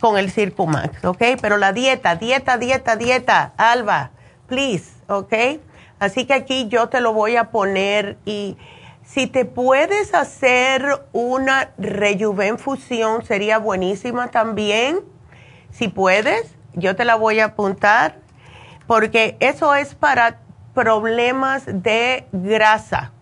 con 0.00 0.18
el 0.18 0.30
Circumax, 0.30 1.04
¿ok? 1.04 1.22
Pero 1.40 1.56
la 1.56 1.72
dieta, 1.72 2.16
dieta, 2.16 2.58
dieta, 2.58 2.96
dieta, 2.96 3.52
Alba, 3.56 4.10
please, 4.46 4.92
¿ok? 5.08 5.60
Así 5.98 6.26
que 6.26 6.34
aquí 6.34 6.68
yo 6.68 6.88
te 6.88 7.00
lo 7.00 7.12
voy 7.12 7.36
a 7.36 7.50
poner 7.50 8.18
y 8.24 8.56
si 9.04 9.26
te 9.26 9.44
puedes 9.44 10.14
hacer 10.14 11.02
una 11.12 11.70
rejuvenfusión 11.78 13.24
sería 13.24 13.58
buenísima 13.58 14.28
también. 14.30 15.00
Si 15.70 15.88
puedes, 15.88 16.54
yo 16.74 16.94
te 16.94 17.04
la 17.04 17.14
voy 17.16 17.40
a 17.40 17.46
apuntar 17.46 18.20
porque 18.86 19.36
eso 19.40 19.74
es 19.74 19.94
para 19.94 20.40
problemas 20.74 21.64
de 21.66 22.26
grasa. 22.32 23.12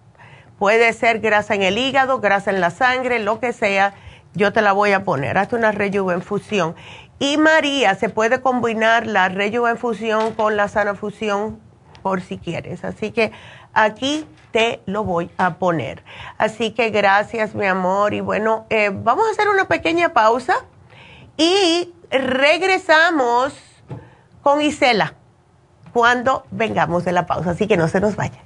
Puede 0.58 0.92
ser 0.92 1.20
grasa 1.20 1.54
en 1.54 1.62
el 1.62 1.78
hígado, 1.78 2.20
grasa 2.20 2.50
en 2.50 2.60
la 2.60 2.70
sangre, 2.70 3.18
lo 3.18 3.40
que 3.40 3.52
sea. 3.52 3.94
Yo 4.34 4.52
te 4.52 4.62
la 4.62 4.72
voy 4.72 4.92
a 4.92 5.04
poner. 5.04 5.38
Hazte 5.38 5.56
una 5.56 5.72
rejuvenfusión. 5.72 6.74
Y 7.18 7.38
María, 7.38 7.94
se 7.94 8.08
puede 8.08 8.40
combinar 8.40 9.06
la 9.06 9.28
rejuvenfusión 9.28 10.34
con 10.34 10.56
la 10.56 10.68
sana 10.68 10.94
fusión 10.94 11.60
por 12.02 12.20
si 12.20 12.38
quieres. 12.38 12.84
Así 12.84 13.10
que 13.10 13.32
aquí 13.72 14.26
te 14.52 14.80
lo 14.86 15.04
voy 15.04 15.30
a 15.38 15.54
poner. 15.54 16.02
Así 16.38 16.70
que 16.70 16.90
gracias, 16.90 17.54
mi 17.54 17.66
amor. 17.66 18.14
Y 18.14 18.20
bueno, 18.20 18.66
eh, 18.70 18.90
vamos 18.92 19.26
a 19.28 19.30
hacer 19.32 19.48
una 19.48 19.68
pequeña 19.68 20.10
pausa 20.10 20.64
y 21.36 21.92
regresamos 22.10 23.54
con 24.42 24.60
Isela 24.60 25.14
cuando 25.92 26.44
vengamos 26.50 27.04
de 27.04 27.12
la 27.12 27.26
pausa, 27.26 27.50
así 27.50 27.66
que 27.66 27.76
no 27.76 27.88
se 27.88 28.00
nos 28.00 28.16
vaya. 28.16 28.45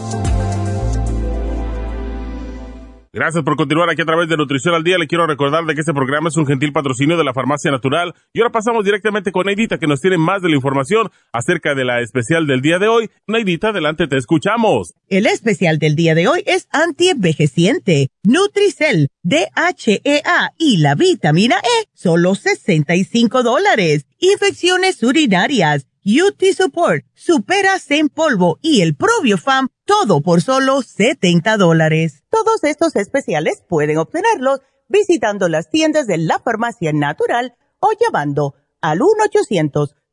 Gracias 3.13 3.43
por 3.43 3.57
continuar 3.57 3.89
aquí 3.89 4.03
a 4.03 4.05
través 4.05 4.29
de 4.29 4.37
Nutrición 4.37 4.73
al 4.73 4.85
Día. 4.85 4.97
Le 4.97 5.05
quiero 5.05 5.27
recordar 5.27 5.65
de 5.65 5.75
que 5.75 5.81
este 5.81 5.93
programa 5.93 6.29
es 6.29 6.37
un 6.37 6.47
gentil 6.47 6.71
patrocinio 6.71 7.17
de 7.17 7.25
la 7.25 7.33
Farmacia 7.33 7.69
Natural. 7.69 8.13
Y 8.31 8.39
ahora 8.39 8.53
pasamos 8.53 8.85
directamente 8.85 9.33
con 9.33 9.47
Neidita, 9.47 9.79
que 9.79 9.85
nos 9.85 9.99
tiene 9.99 10.17
más 10.17 10.41
de 10.41 10.47
la 10.47 10.55
información 10.55 11.11
acerca 11.33 11.75
de 11.75 11.83
la 11.83 11.99
especial 11.99 12.47
del 12.47 12.61
día 12.61 12.79
de 12.79 12.87
hoy. 12.87 13.09
Neidita, 13.27 13.71
adelante, 13.71 14.07
te 14.07 14.15
escuchamos. 14.15 14.93
El 15.09 15.25
especial 15.25 15.77
del 15.77 15.97
día 15.97 16.15
de 16.15 16.29
hoy 16.29 16.41
es 16.45 16.69
antienvejeciente, 16.71 18.11
Nutricel, 18.23 19.09
DHEA 19.23 20.53
y 20.57 20.77
la 20.77 20.95
vitamina 20.95 21.57
E, 21.57 21.87
solo 21.93 22.33
65 22.33 23.43
dólares. 23.43 24.05
Infecciones 24.19 25.03
urinarias 25.03 25.85
UT 26.03 26.43
Support, 26.55 27.05
Superas 27.13 27.91
en 27.91 28.09
polvo 28.09 28.57
y 28.63 28.81
el 28.81 28.95
Probiofam, 28.95 29.67
todo 29.85 30.21
por 30.21 30.41
solo 30.41 30.81
70 30.81 31.57
dólares. 31.57 32.23
Todos 32.31 32.63
estos 32.63 32.95
especiales 32.95 33.61
pueden 33.69 33.99
obtenerlos 33.99 34.61
visitando 34.87 35.47
las 35.47 35.69
tiendas 35.69 36.07
de 36.07 36.17
la 36.17 36.39
farmacia 36.39 36.91
natural 36.91 37.55
o 37.79 37.89
llamando 37.99 38.55
al 38.81 39.01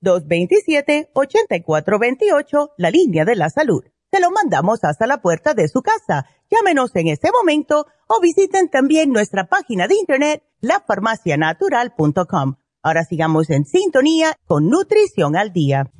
1-800-227-8428, 0.02 2.72
la 2.76 2.90
línea 2.90 3.24
de 3.24 3.36
la 3.36 3.48
salud. 3.48 3.82
Se 4.12 4.20
lo 4.20 4.30
mandamos 4.30 4.84
hasta 4.84 5.06
la 5.06 5.22
puerta 5.22 5.54
de 5.54 5.68
su 5.68 5.80
casa. 5.80 6.26
Llámenos 6.50 6.94
en 6.96 7.08
este 7.08 7.30
momento 7.32 7.86
o 8.08 8.20
visiten 8.20 8.68
también 8.68 9.10
nuestra 9.10 9.48
página 9.48 9.88
de 9.88 9.94
internet, 9.94 10.42
lafarmacianatural.com 10.60 12.56
Ahora 12.80 13.02
sigamos 13.02 13.50
en 13.50 13.64
sintonía 13.64 14.36
con 14.46 14.68
Nutrición 14.70 15.36
al 15.36 15.52
Día. 15.52 15.90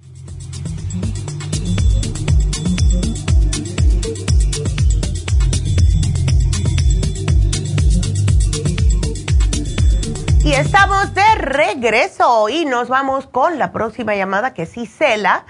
Y 10.45 10.53
estamos 10.53 11.13
de 11.15 11.35
regreso 11.35 12.49
y 12.49 12.65
nos 12.65 12.89
vamos 12.89 13.27
con 13.27 13.59
la 13.59 13.73
próxima 13.73 14.15
llamada 14.15 14.55
que 14.55 14.63
es 14.63 14.77
Isela. 14.77 15.47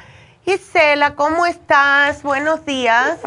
Isela, 0.47 1.15
¿cómo 1.15 1.45
estás? 1.45 2.23
Buenos 2.23 2.65
días. 2.65 3.21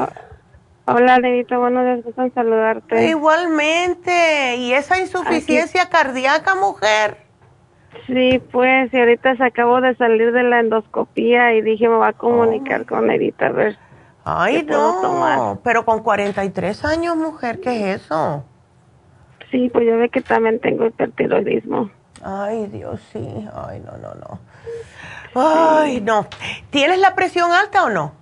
Hola, 0.85 1.19
Levita, 1.19 1.59
buenos 1.59 1.85
días, 1.85 2.03
gusto 2.03 2.27
saludarte. 2.33 3.09
Igualmente, 3.09 4.55
¿y 4.57 4.73
esa 4.73 4.99
insuficiencia 4.99 5.87
cardíaca, 5.89 6.55
mujer? 6.55 7.30
Sí, 8.07 8.41
pues, 8.51 8.93
y 8.93 8.99
ahorita 8.99 9.35
se 9.35 9.43
acabó 9.43 9.81
de 9.81 9.95
salir 9.95 10.31
de 10.31 10.43
la 10.43 10.59
endoscopía 10.59 11.53
y 11.53 11.61
dije, 11.61 11.87
me 11.87 11.95
va 11.95 12.09
a 12.09 12.13
comunicar 12.13 12.81
oh. 12.81 12.85
con 12.85 13.11
Edita 13.11 13.47
a 13.47 13.51
ver. 13.51 13.77
Ay, 14.23 14.63
no, 14.63 15.59
pero 15.63 15.83
con 15.83 16.03
43 16.03 16.85
años, 16.85 17.15
mujer, 17.17 17.59
¿qué 17.59 17.91
es 17.91 18.01
eso? 18.01 18.45
Sí, 19.49 19.69
pues 19.73 19.85
yo 19.85 19.97
ve 19.97 20.09
que 20.09 20.21
también 20.21 20.59
tengo 20.59 20.85
hipertiroidismo. 20.85 21.89
Ay, 22.23 22.67
Dios, 22.67 23.01
sí. 23.11 23.19
Ay, 23.53 23.81
no, 23.81 23.97
no, 23.97 24.13
no. 24.15 24.39
Ay, 25.33 26.01
no. 26.01 26.27
¿Tienes 26.69 26.99
la 26.99 27.15
presión 27.15 27.51
alta 27.51 27.83
o 27.83 27.89
no? 27.89 28.13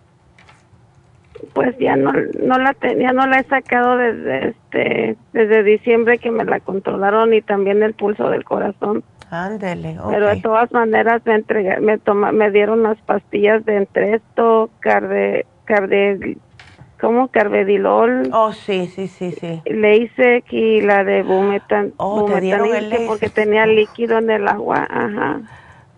Pues 1.53 1.77
ya 1.79 1.95
no, 1.95 2.11
no 2.11 2.57
la 2.57 2.73
tenía, 2.73 3.11
no 3.11 3.25
la 3.27 3.39
he 3.39 3.43
sacado 3.45 3.97
desde 3.97 4.49
este, 4.49 5.17
desde 5.33 5.63
diciembre 5.63 6.17
que 6.17 6.31
me 6.31 6.43
la 6.43 6.59
controlaron 6.59 7.33
y 7.33 7.41
también 7.41 7.81
el 7.83 7.93
pulso 7.93 8.29
del 8.29 8.43
corazón. 8.43 9.03
Ándele, 9.31 9.97
Pero 10.09 10.27
de 10.27 10.41
todas 10.41 10.71
maneras 10.71 11.21
me 11.25 11.35
entregué, 11.35 11.79
me 11.79 11.99
toma, 11.99 12.31
me 12.31 12.49
dieron 12.49 12.79
unas 12.79 12.99
pastillas 13.03 13.63
de 13.63 13.77
entresto, 13.77 14.71
carde, 14.79 15.45
carde, 15.65 16.37
¿cómo? 16.99 17.27
Carvedilol. 17.27 18.31
Oh, 18.33 18.51
sí, 18.51 18.87
sí, 18.87 19.07
sí, 19.07 19.31
sí. 19.31 19.61
Le 19.65 19.97
hice 19.97 20.37
aquí 20.37 20.81
la 20.81 21.03
de 21.03 21.21
bumetan, 21.21 21.93
oh, 21.97 22.25
te 22.25 22.41
dieron 22.41 22.73
el 22.73 23.05
porque 23.05 23.29
tenía 23.29 23.67
líquido 23.67 24.17
en 24.17 24.31
el 24.31 24.47
agua, 24.47 24.87
ajá. 24.89 25.41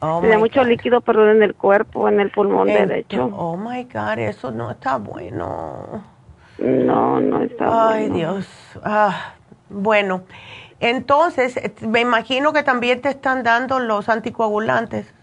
Oh 0.02 0.20
tenía 0.20 0.38
mucho 0.40 0.64
líquido, 0.64 1.00
perdón, 1.02 1.38
en 1.38 1.44
el 1.44 1.54
cuerpo, 1.54 2.10
en 2.10 2.20
el 2.20 2.32
pulmón 2.32 2.68
derecho. 2.68 3.30
Oh, 3.38 3.56
my 3.56 3.84
God, 3.84 4.18
eso 4.18 4.52
no 4.52 4.72
está 4.72 4.98
bueno. 4.98 6.04
No, 6.58 7.22
no 7.22 7.44
está 7.44 7.92
Ay, 7.92 8.10
Dios. 8.10 8.48
Ah, 8.84 9.36
bueno. 9.70 10.24
Entonces, 10.82 11.60
me 11.82 12.02
imagino 12.02 12.54
que 12.54 12.64
también 12.64 13.02
te 13.02 13.10
están 13.10 13.44
dando 13.44 13.80
los 13.80 14.10
anticoagulantes. 14.10 15.14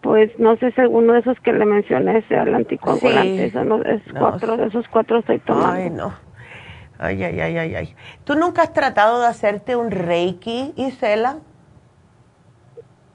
Pues 0.00 0.30
no 0.38 0.56
sé 0.56 0.70
si 0.70 0.80
alguno 0.80 1.12
de 1.14 1.18
esos 1.18 1.38
que 1.40 1.52
le 1.52 1.64
mencioné 1.64 2.22
sea 2.28 2.44
el 2.44 2.54
anticoagulante. 2.54 3.50
Sí. 3.50 3.58
es 3.86 4.02
cuatro, 4.16 4.56
de 4.56 4.66
esos 4.66 4.86
cuatro 4.88 5.18
estoy 5.18 5.40
tomando. 5.40 5.72
Ay, 5.72 5.90
no. 5.90 6.14
Ay, 6.98 7.24
ay, 7.24 7.40
ay, 7.40 7.58
ay, 7.58 7.74
ay. 7.74 7.96
¿Tú 8.22 8.36
nunca 8.36 8.62
has 8.62 8.72
tratado 8.72 9.20
de 9.20 9.26
hacerte 9.26 9.74
un 9.74 9.90
Reiki, 9.90 10.72
Isela? 10.76 11.38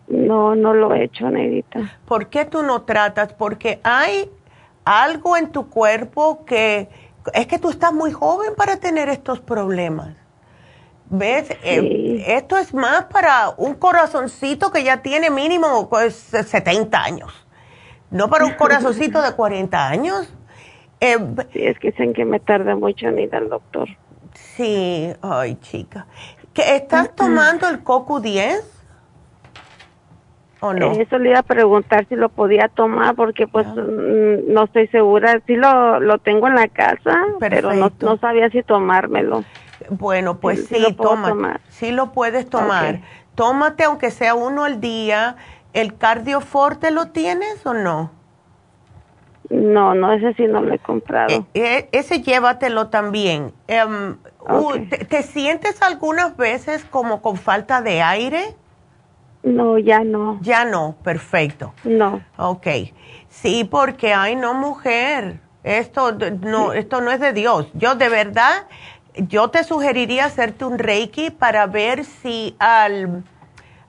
No, 0.09 0.55
no 0.55 0.73
lo 0.73 0.93
he 0.93 1.05
hecho, 1.05 1.29
Neidita. 1.29 1.97
¿Por 2.05 2.27
qué 2.27 2.43
tú 2.43 2.61
no 2.63 2.81
tratas? 2.81 3.31
Porque 3.31 3.79
hay 3.83 4.29
algo 4.83 5.37
en 5.37 5.53
tu 5.53 5.69
cuerpo 5.69 6.43
que 6.45 6.89
es 7.33 7.47
que 7.47 7.59
tú 7.59 7.69
estás 7.69 7.93
muy 7.93 8.11
joven 8.11 8.53
para 8.55 8.77
tener 8.77 9.09
estos 9.09 9.39
problemas. 9.39 10.15
¿Ves? 11.09 11.49
Eh, 11.63 12.25
esto 12.27 12.57
es 12.57 12.73
más 12.73 13.05
para 13.05 13.53
un 13.55 13.75
corazoncito 13.75 14.71
que 14.71 14.83
ya 14.83 15.01
tiene 15.01 15.29
mínimo 15.29 15.87
pues, 15.89 16.15
70 16.15 17.01
años, 17.01 17.33
no 18.11 18.29
para 18.29 18.45
un 18.45 18.53
corazoncito 18.53 19.21
de 19.21 19.31
40 19.33 19.87
años. 19.87 20.33
Eh, 20.99 21.17
sí, 21.53 21.65
es 21.65 21.79
que 21.79 21.91
dicen 21.91 22.13
que 22.13 22.25
me 22.25 22.39
tarda 22.39 22.75
mucho 22.75 23.07
en 23.07 23.19
ir 23.19 23.33
al 23.35 23.49
doctor. 23.49 23.87
Sí, 24.33 25.13
ay 25.21 25.55
chica. 25.61 26.07
¿Que 26.53 26.75
¿Estás 26.75 27.15
tomando 27.15 27.69
el 27.69 27.83
CoQ10? 27.83 28.63
¿O 30.59 30.73
no? 30.73 30.91
Eso 30.93 31.19
le 31.19 31.29
iba 31.29 31.39
a 31.39 31.43
preguntar 31.43 32.07
si 32.09 32.15
lo 32.15 32.29
podía 32.29 32.67
tomar 32.67 33.15
porque 33.15 33.47
pues 33.47 33.67
mm, 33.67 34.51
no 34.51 34.63
estoy 34.63 34.87
segura. 34.87 35.41
Sí 35.45 35.55
lo, 35.55 35.99
lo 35.99 36.17
tengo 36.17 36.47
en 36.47 36.55
la 36.55 36.67
casa, 36.67 37.15
pero 37.39 37.73
no, 37.73 37.91
no 38.01 38.17
sabía 38.17 38.49
si 38.49 38.63
tomármelo. 38.63 39.43
Bueno, 39.89 40.39
pues 40.39 40.65
sí, 40.67 40.75
sí 40.75 40.93
toma, 40.93 41.59
sí 41.69 41.91
lo 41.91 42.11
puedes 42.11 42.49
tomar. 42.49 43.01
Tómate 43.35 43.83
aunque 43.83 44.09
sea 44.11 44.33
uno 44.33 44.63
al 44.63 44.81
día. 44.81 45.35
¿El 45.73 45.95
cardioforte 45.95 46.89
lo 46.89 47.07
tienes 47.07 47.63
o 47.65 47.73
no? 47.73 48.11
No, 49.49 49.93
no, 49.93 50.11
ese 50.11 50.33
sí 50.33 50.47
no 50.47 50.61
lo 50.61 50.73
he 50.73 50.79
comprado. 50.79 51.47
E, 51.53 51.59
e, 51.61 51.89
ese 51.91 52.21
llévatelo 52.21 52.87
también. 52.87 53.53
Em, 53.67 54.17
te, 55.09 55.23
sientes 55.23 55.81
algunas 55.81 56.35
veces 56.35 56.83
como 56.83 57.21
con 57.21 57.37
falta 57.37 57.81
de 57.81 58.01
aire? 58.01 58.55
No, 59.43 59.77
ya 59.77 60.03
no. 60.03 60.39
Ya 60.41 60.65
no, 60.65 60.95
perfecto. 61.03 61.73
No. 61.83 62.21
Ok. 62.37 62.67
Sí, 63.29 63.63
porque, 63.63 64.13
ay, 64.13 64.35
no, 64.35 64.53
mujer, 64.53 65.39
esto 65.63 66.11
no, 66.41 66.73
esto 66.73 67.01
no 67.01 67.11
es 67.11 67.19
de 67.19 67.33
Dios. 67.33 67.67
Yo 67.73 67.95
de 67.95 68.09
verdad, 68.09 68.67
yo 69.15 69.49
te 69.49 69.63
sugeriría 69.63 70.25
hacerte 70.25 70.65
un 70.65 70.79
Reiki 70.79 71.29
para 71.29 71.67
ver 71.67 72.05
si 72.05 72.55
al 72.59 73.23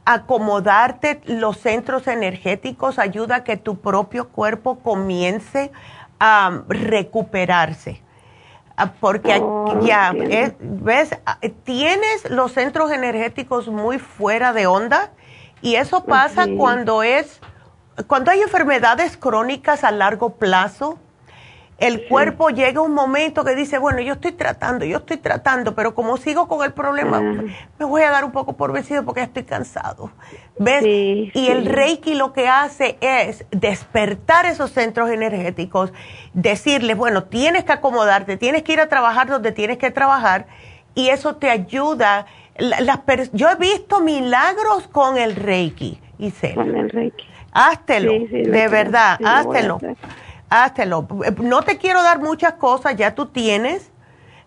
acomodarte 0.04 1.20
los 1.26 1.58
centros 1.58 2.06
energéticos 2.06 2.98
ayuda 2.98 3.36
a 3.36 3.44
que 3.44 3.56
tu 3.56 3.78
propio 3.78 4.28
cuerpo 4.28 4.78
comience 4.78 5.70
a 6.18 6.62
recuperarse. 6.68 8.00
Ah, 8.76 8.92
porque 9.00 9.38
oh, 9.42 9.80
ya, 9.82 10.14
ves, 10.14 11.10
ah, 11.26 11.38
tienes 11.64 12.30
los 12.30 12.52
centros 12.52 12.90
energéticos 12.92 13.68
muy 13.68 13.98
fuera 13.98 14.52
de 14.52 14.66
onda 14.66 15.10
y 15.62 15.74
eso 15.74 16.04
pasa 16.04 16.46
cuando 16.56 17.02
es, 17.02 17.40
cuando 18.06 18.30
hay 18.30 18.40
enfermedades 18.40 19.16
crónicas 19.16 19.84
a 19.84 19.90
largo 19.90 20.30
plazo 20.30 20.98
el 21.78 22.08
cuerpo 22.08 22.50
llega 22.50 22.80
un 22.80 22.92
momento 22.92 23.44
que 23.44 23.54
dice, 23.54 23.78
bueno, 23.78 24.00
yo 24.00 24.14
estoy 24.14 24.32
tratando, 24.32 24.84
yo 24.84 24.98
estoy 24.98 25.16
tratando, 25.16 25.76
pero 25.76 25.94
como 25.94 26.16
sigo 26.16 26.48
con 26.48 26.64
el 26.64 26.72
problema, 26.72 27.18
ah. 27.18 27.44
me 27.78 27.84
voy 27.84 28.02
a 28.02 28.10
dar 28.10 28.24
un 28.24 28.32
poco 28.32 28.56
por 28.56 28.72
vencido 28.72 29.04
porque 29.04 29.22
estoy 29.22 29.44
cansado. 29.44 30.10
¿Ves? 30.58 30.82
y 30.84 31.48
el 31.48 31.66
Reiki 31.66 32.14
lo 32.14 32.32
que 32.32 32.48
hace 32.48 32.98
es 33.00 33.44
despertar 33.52 34.44
esos 34.44 34.72
centros 34.72 35.08
energéticos, 35.08 35.92
decirles, 36.32 36.96
bueno, 36.96 37.24
tienes 37.24 37.62
que 37.62 37.72
acomodarte, 37.72 38.36
tienes 38.36 38.64
que 38.64 38.72
ir 38.72 38.80
a 38.80 38.88
trabajar 38.88 39.28
donde 39.28 39.52
tienes 39.52 39.78
que 39.78 39.92
trabajar 39.92 40.46
y 40.96 41.10
eso 41.10 41.36
te 41.36 41.48
ayuda. 41.48 42.26
Las 42.58 43.00
yo 43.32 43.48
he 43.48 43.56
visto 43.56 44.00
milagros 44.00 44.88
con 44.88 45.16
el 45.16 45.36
Reiki, 45.36 46.00
Isela. 46.18 46.54
Con 46.54 46.76
el 46.76 46.90
Reiki. 46.90 47.24
Háztelo, 47.52 48.12
de 48.12 48.68
verdad, 48.68 49.18
háztelo 49.24 49.80
háztelo. 50.50 51.06
No 51.42 51.62
te 51.62 51.78
quiero 51.78 52.02
dar 52.02 52.20
muchas 52.20 52.54
cosas, 52.54 52.96
ya 52.96 53.14
tú 53.14 53.26
tienes, 53.26 53.92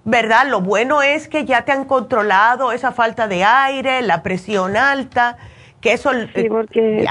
¿verdad? 0.03 0.47
Lo 0.47 0.61
bueno 0.61 1.01
es 1.01 1.27
que 1.27 1.45
ya 1.45 1.63
te 1.63 1.71
han 1.71 1.85
controlado 1.85 2.71
esa 2.71 2.91
falta 2.91 3.27
de 3.27 3.43
aire, 3.43 4.01
la 4.01 4.23
presión 4.23 4.77
alta, 4.77 5.37
que 5.79 5.93
eso... 5.93 6.11
Sí, 6.11 6.27
eh, 6.35 6.47
porque... 6.49 7.05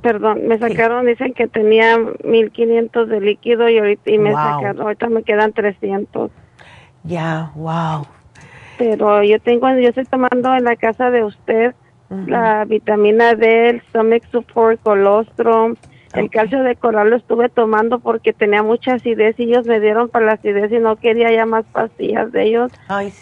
Perdón, 0.00 0.48
me 0.48 0.58
sacaron, 0.58 1.06
dicen 1.06 1.32
que 1.32 1.46
tenía 1.46 1.96
1500 2.24 3.08
de 3.08 3.20
líquido 3.20 3.68
y 3.68 3.78
ahorita 3.78 4.10
y 4.10 4.18
me 4.18 4.32
sacaron, 4.32 4.80
ahorita 4.80 5.08
me 5.08 5.22
quedan 5.22 5.52
300. 5.52 6.28
Ya, 7.04 7.52
wow. 7.54 8.04
Pero 8.78 9.22
yo 9.22 9.40
tengo, 9.40 9.68
yo 9.70 9.88
estoy 9.88 10.04
tomando 10.04 10.54
en 10.54 10.64
la 10.64 10.76
casa 10.76 11.10
de 11.10 11.24
usted 11.24 11.74
la 12.26 12.64
vitamina 12.66 13.34
D, 13.34 13.70
el 13.70 13.80
stomach 13.88 14.22
support, 14.30 14.80
colostrum, 14.82 15.76
el 16.14 16.28
calcio 16.28 16.62
de 16.62 16.76
coral 16.76 17.10
lo 17.10 17.16
estuve 17.16 17.48
tomando 17.48 18.00
porque 18.00 18.34
tenía 18.34 18.62
mucha 18.62 18.94
acidez 18.94 19.38
y 19.38 19.44
ellos 19.44 19.66
me 19.66 19.80
dieron 19.80 20.10
para 20.10 20.26
la 20.26 20.32
acidez 20.32 20.70
y 20.70 20.78
no 20.78 20.96
quería 20.96 21.32
ya 21.32 21.46
más 21.46 21.64
pastillas 21.72 22.30
de 22.32 22.44
ellos, 22.44 22.72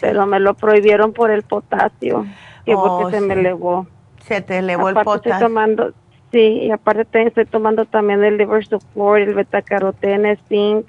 pero 0.01 0.25
me 0.25 0.39
lo 0.39 0.55
prohibieron 0.55 1.13
por 1.13 1.31
el 1.31 1.43
potasio, 1.43 2.25
que 2.65 2.73
porque 2.73 3.05
oh, 3.05 3.09
se 3.09 3.21
me 3.21 3.35
elevó. 3.35 3.87
Se 4.25 4.41
te 4.41 4.57
elevó 4.57 4.89
el 4.89 4.95
potasio. 4.95 5.31
Estoy 5.31 5.47
tomando, 5.47 5.93
sí, 6.33 6.63
y 6.63 6.71
aparte 6.71 7.27
estoy 7.27 7.45
tomando 7.45 7.85
también 7.85 8.23
el 8.25 8.37
liver 8.37 8.65
support, 8.65 9.21
el 9.21 9.35
betacarotene, 9.35 10.37
zinc. 10.49 10.87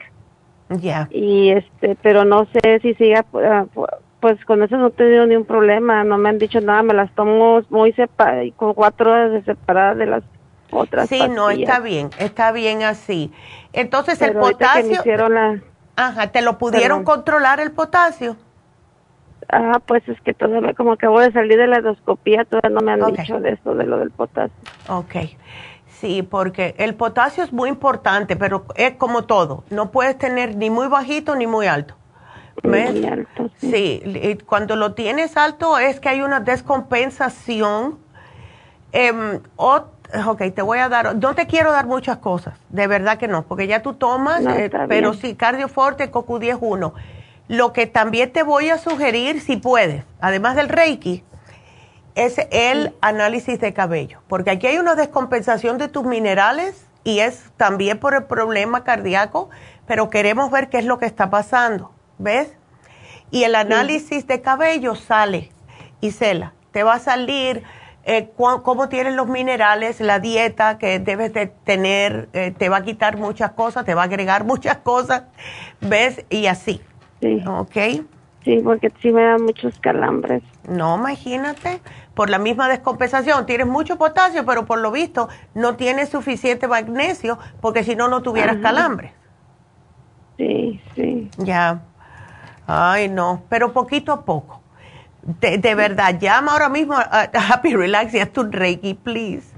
Ya. 0.71 1.07
Y 1.11 1.51
este, 1.51 1.97
pero 2.03 2.25
no 2.25 2.47
sé 2.47 2.81
si 2.81 2.95
siga 2.95 3.25
ah, 3.35 3.67
pues 4.23 4.43
con 4.45 4.63
eso 4.63 4.77
no 4.77 4.87
he 4.87 4.91
tenido 4.93 5.27
ni 5.27 5.35
un 5.35 5.45
problema, 5.45 6.05
no 6.05 6.17
me 6.17 6.29
han 6.29 6.39
dicho 6.39 6.61
nada, 6.61 6.85
me 6.85 6.95
las 6.95 7.13
tomo 7.17 7.61
muy 7.71 7.93
separadas, 7.93 8.47
con 8.55 8.73
cuatro 8.73 9.11
horas 9.11 9.45
separadas 9.45 9.99
de 9.99 10.07
las 10.07 10.23
sí, 11.09 11.29
no, 11.29 11.51
está 11.51 11.81
bien, 11.81 12.11
está 12.19 12.53
bien 12.53 12.85
así. 12.85 13.33
Entonces 13.73 14.23
el 14.23 14.35
potasio... 14.35 15.03
Ajá, 15.97 16.29
¿te 16.29 16.41
lo 16.41 16.57
pudieron 16.57 17.05
controlar 17.05 17.59
el 17.59 17.73
potasio? 17.73 18.37
Ah, 19.51 19.81
pues 19.85 20.09
es 20.09 20.19
que 20.21 20.33
todavía, 20.33 20.73
como 20.73 20.93
acabo 20.93 21.21
de 21.21 21.33
salir 21.33 21.59
de 21.59 21.67
la 21.67 21.79
endoscopía, 21.79 22.45
todavía 22.45 22.71
no 22.71 22.81
me 22.81 22.93
han 22.93 23.13
dicho 23.13 23.41
de 23.41 23.51
eso, 23.51 23.75
de 23.75 23.85
lo 23.85 23.99
del 23.99 24.13
potasio. 24.13 24.57
Ok. 24.89 25.17
Sí, 25.89 26.23
porque 26.23 26.75
el 26.79 26.95
potasio 26.95 27.45
es 27.45 27.53
muy 27.53 27.69
importante, 27.69 28.37
pero 28.37 28.65
es 28.77 28.93
como 28.93 29.25
todo. 29.25 29.65
No 29.69 29.91
puedes 29.91 30.17
tener 30.17 30.57
ni 30.57 30.71
muy 30.71 30.87
bajito 30.87 31.35
ni 31.35 31.47
muy 31.47 31.67
alto. 31.67 31.97
Muy 32.63 33.05
alto, 33.07 33.51
sí. 33.59 34.03
sí. 34.05 34.39
cuando 34.47 34.77
lo 34.77 34.95
tienes 34.95 35.37
alto 35.37 35.79
es 35.79 36.01
que 36.01 36.09
hay 36.09 36.23
una 36.23 36.41
descompensación. 36.41 37.99
Eh, 38.93 39.41
ok, 39.57 40.43
te 40.55 40.63
voy 40.63 40.79
a 40.79 40.89
dar, 40.89 41.17
no 41.17 41.35
te 41.35 41.47
quiero 41.47 41.73
dar 41.73 41.87
muchas 41.87 42.19
cosas, 42.19 42.55
de 42.69 42.87
verdad 42.87 43.19
que 43.19 43.29
no, 43.29 43.43
porque 43.45 43.67
ya 43.67 43.81
tú 43.83 43.95
tomas, 43.95 44.45
eh, 44.45 44.71
pero 44.89 45.15
sí, 45.15 45.35
cardioforte, 45.35 46.11
CoQ10 46.11 46.59
1. 46.61 46.95
Lo 47.49 47.73
que 47.73 47.87
también 47.87 48.33
te 48.33 48.43
voy 48.43 48.71
a 48.71 48.79
sugerir, 48.79 49.41
si 49.41 49.57
puedes, 49.57 50.05
además 50.21 50.57
del 50.57 50.69
Reiki, 50.69 51.25
es 52.15 52.37
el 52.51 52.95
análisis 53.01 53.59
de 53.59 53.73
cabello, 53.73 54.21
porque 54.29 54.51
aquí 54.51 54.67
hay 54.67 54.79
una 54.79 54.95
descompensación 54.95 55.79
de 55.79 55.89
tus 55.89 56.05
minerales 56.05 56.87
y 57.05 57.21
es 57.21 57.51
también 57.57 57.99
por 57.99 58.15
el 58.15 58.25
problema 58.25 58.85
cardíaco, 58.85 59.51
pero 59.87 60.11
queremos 60.11 60.51
ver 60.51 60.69
qué 60.69 60.79
es 60.79 60.85
lo 60.85 60.99
que 60.99 61.07
está 61.07 61.31
pasando, 61.31 61.91
¿ves? 62.23 62.57
Y 63.31 63.45
el 63.45 63.55
análisis 63.55 64.27
de 64.27 64.41
cabello 64.43 64.95
sale, 64.95 65.51
y 66.01 66.09
Isela, 66.09 66.53
te 66.71 66.83
va 66.83 66.95
a 66.95 66.99
salir 66.99 67.63
eh, 68.05 68.31
cómo 68.37 68.89
tienen 68.89 69.17
los 69.17 69.29
minerales, 69.29 70.01
la 70.01 70.19
dieta 70.19 70.77
que 70.79 70.99
debes 70.99 71.33
de 71.33 71.47
tener, 71.47 72.29
eh, 72.33 72.53
te 72.57 72.69
va 72.69 72.79
a 72.79 72.83
quitar 72.83 73.17
muchas 73.17 73.53
cosas, 73.53 73.85
te 73.85 73.95
va 73.95 74.03
a 74.03 74.05
agregar 74.05 74.45
muchas 74.53 74.79
cosas, 74.79 75.25
¿ves? 75.81 76.25
Y 76.29 76.47
así. 76.47 76.81
Sí. 77.21 77.43
¿Ok? 77.47 78.05
Sí, 78.45 78.61
porque 78.63 78.93
sí 79.01 79.13
me 79.13 79.23
dan 79.23 79.43
muchos 79.43 79.79
calambres. 79.79 80.43
No, 80.69 80.97
imagínate, 80.97 81.81
por 82.15 82.29
la 82.29 82.39
misma 82.39 82.69
descompensación, 82.69 83.47
tienes 83.47 83.69
mucho 83.69 83.97
potasio, 83.97 84.45
pero 84.45 84.67
por 84.67 84.81
lo 84.81 84.91
visto 84.91 85.29
no 85.55 85.77
tienes 85.77 86.09
suficiente 86.09 86.67
magnesio, 86.67 87.39
porque 87.61 87.85
si 87.85 87.95
no, 87.95 88.09
no 88.09 88.23
tuvieras 88.23 88.57
calambres. 88.57 89.13
Sí, 90.37 90.81
sí. 90.97 91.31
Ya. 91.39 91.83
Ay, 92.67 93.09
no, 93.09 93.43
pero 93.49 93.73
poquito 93.73 94.13
a 94.13 94.25
poco. 94.25 94.61
De, 95.23 95.75
verdad, 95.75 96.19
llama 96.19 96.53
ahora 96.53 96.69
mismo 96.69 96.95
a, 96.95 97.31
Happy 97.33 97.75
Relax 97.75 98.13
y 98.15 98.19
haz 98.19 98.31
tu 98.33 98.43
Reiki, 98.43 98.95
please. 98.95 99.55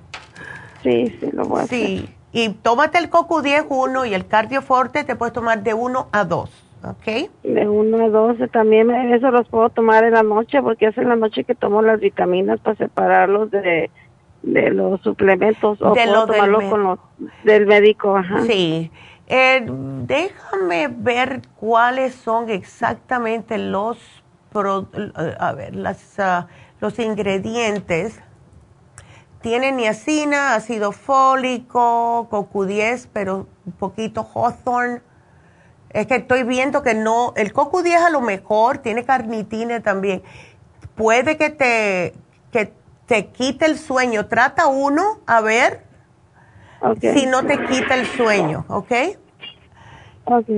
Sí, 0.82 1.16
sí, 1.18 1.30
lo 1.32 1.44
voy 1.44 1.62
a 1.62 1.66
sí. 1.66 2.08
Y 2.32 2.50
tómate 2.50 2.98
el 2.98 3.08
Coco 3.08 3.40
10 3.40 3.66
1 3.68 4.04
y 4.06 4.14
el 4.14 4.26
Cardio 4.26 4.60
Forte 4.60 5.04
te 5.04 5.16
puedes 5.16 5.32
tomar 5.32 5.62
de 5.62 5.72
1 5.72 6.08
a 6.12 6.24
2, 6.24 6.50
¿ok? 6.84 7.30
De 7.44 7.68
1 7.68 8.04
a 8.04 8.08
2, 8.08 8.36
también 8.50 8.90
eso 8.90 9.30
los 9.30 9.48
puedo 9.48 9.70
tomar 9.70 10.04
en 10.04 10.14
la 10.14 10.22
noche 10.22 10.60
porque 10.60 10.86
es 10.86 10.98
en 10.98 11.08
la 11.08 11.16
noche 11.16 11.44
que 11.44 11.54
tomo 11.54 11.80
las 11.80 12.00
vitaminas 12.00 12.60
para 12.60 12.76
separarlos 12.76 13.50
de, 13.50 13.90
de 14.42 14.70
los 14.70 15.00
suplementos 15.00 15.80
o 15.80 15.94
de 15.94 16.04
puedo 16.04 16.26
tomarlo 16.26 16.58
del 16.58 16.70
con 16.70 16.82
los 16.82 16.98
del 17.44 17.66
médico, 17.66 18.16
ajá. 18.16 18.42
Sí. 18.42 18.90
Eh, 19.26 19.64
déjame 19.66 20.88
ver 20.88 21.42
cuáles 21.56 22.14
son 22.14 22.50
exactamente 22.50 23.58
los 23.58 23.98
a 24.54 25.52
ver, 25.52 25.74
ah, 26.18 26.46
los 26.80 26.98
ingredientes 26.98 28.20
tienen 29.40 29.76
niacina, 29.76 30.54
ácido 30.54 30.92
fólico, 30.92 32.28
CoQ10, 32.30 33.08
pero 33.12 33.46
un 33.66 33.72
poquito 33.72 34.26
Hawthorne, 34.34 35.02
Es 35.90 36.06
que 36.06 36.16
estoy 36.16 36.44
viendo 36.44 36.82
que 36.82 36.94
no, 36.94 37.34
el 37.36 37.52
coco 37.52 37.82
10 37.82 38.02
a 38.02 38.10
lo 38.10 38.20
mejor 38.20 38.78
tiene 38.78 39.04
carnitina 39.04 39.80
también. 39.80 40.22
Puede 40.94 41.36
que 41.36 41.50
te, 41.50 42.14
que 42.50 42.72
te 43.06 43.26
quite 43.26 43.66
el 43.66 43.78
sueño. 43.78 44.26
Trata 44.26 44.66
uno 44.66 45.20
a 45.26 45.40
ver 45.40 45.84
si 47.00 47.26
no 47.26 47.44
te 47.44 47.64
quita 47.66 47.94
el 47.94 48.06
sueño, 48.06 48.64
¿ok? 48.68 48.92
Ok. 50.24 50.48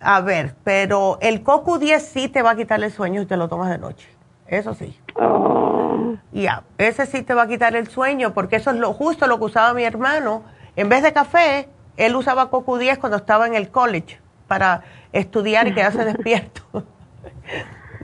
A 0.00 0.20
ver, 0.20 0.54
pero 0.64 1.18
el 1.20 1.42
coco 1.42 1.78
10 1.78 2.02
sí 2.02 2.28
te 2.28 2.42
va 2.42 2.50
a 2.50 2.56
quitar 2.56 2.82
el 2.82 2.90
sueño 2.90 3.20
si 3.20 3.26
te 3.26 3.36
lo 3.36 3.48
tomas 3.48 3.70
de 3.70 3.78
noche. 3.78 4.08
Eso 4.46 4.74
sí. 4.74 4.98
Oh. 5.14 6.16
Ya, 6.32 6.64
ese 6.78 7.06
sí 7.06 7.22
te 7.22 7.34
va 7.34 7.42
a 7.42 7.46
quitar 7.46 7.76
el 7.76 7.88
sueño 7.88 8.34
porque 8.34 8.56
eso 8.56 8.70
es 8.70 8.76
lo 8.76 8.92
justo 8.92 9.26
lo 9.26 9.38
que 9.38 9.44
usaba 9.44 9.74
mi 9.74 9.84
hermano. 9.84 10.42
En 10.76 10.88
vez 10.88 11.02
de 11.02 11.12
café, 11.12 11.68
él 11.96 12.16
usaba 12.16 12.50
coco 12.50 12.78
10 12.78 12.98
cuando 12.98 13.16
estaba 13.16 13.46
en 13.46 13.54
el 13.54 13.70
college 13.70 14.18
para 14.48 14.82
estudiar 15.12 15.68
y 15.68 15.74
quedarse 15.74 16.04
despierto. 16.04 16.62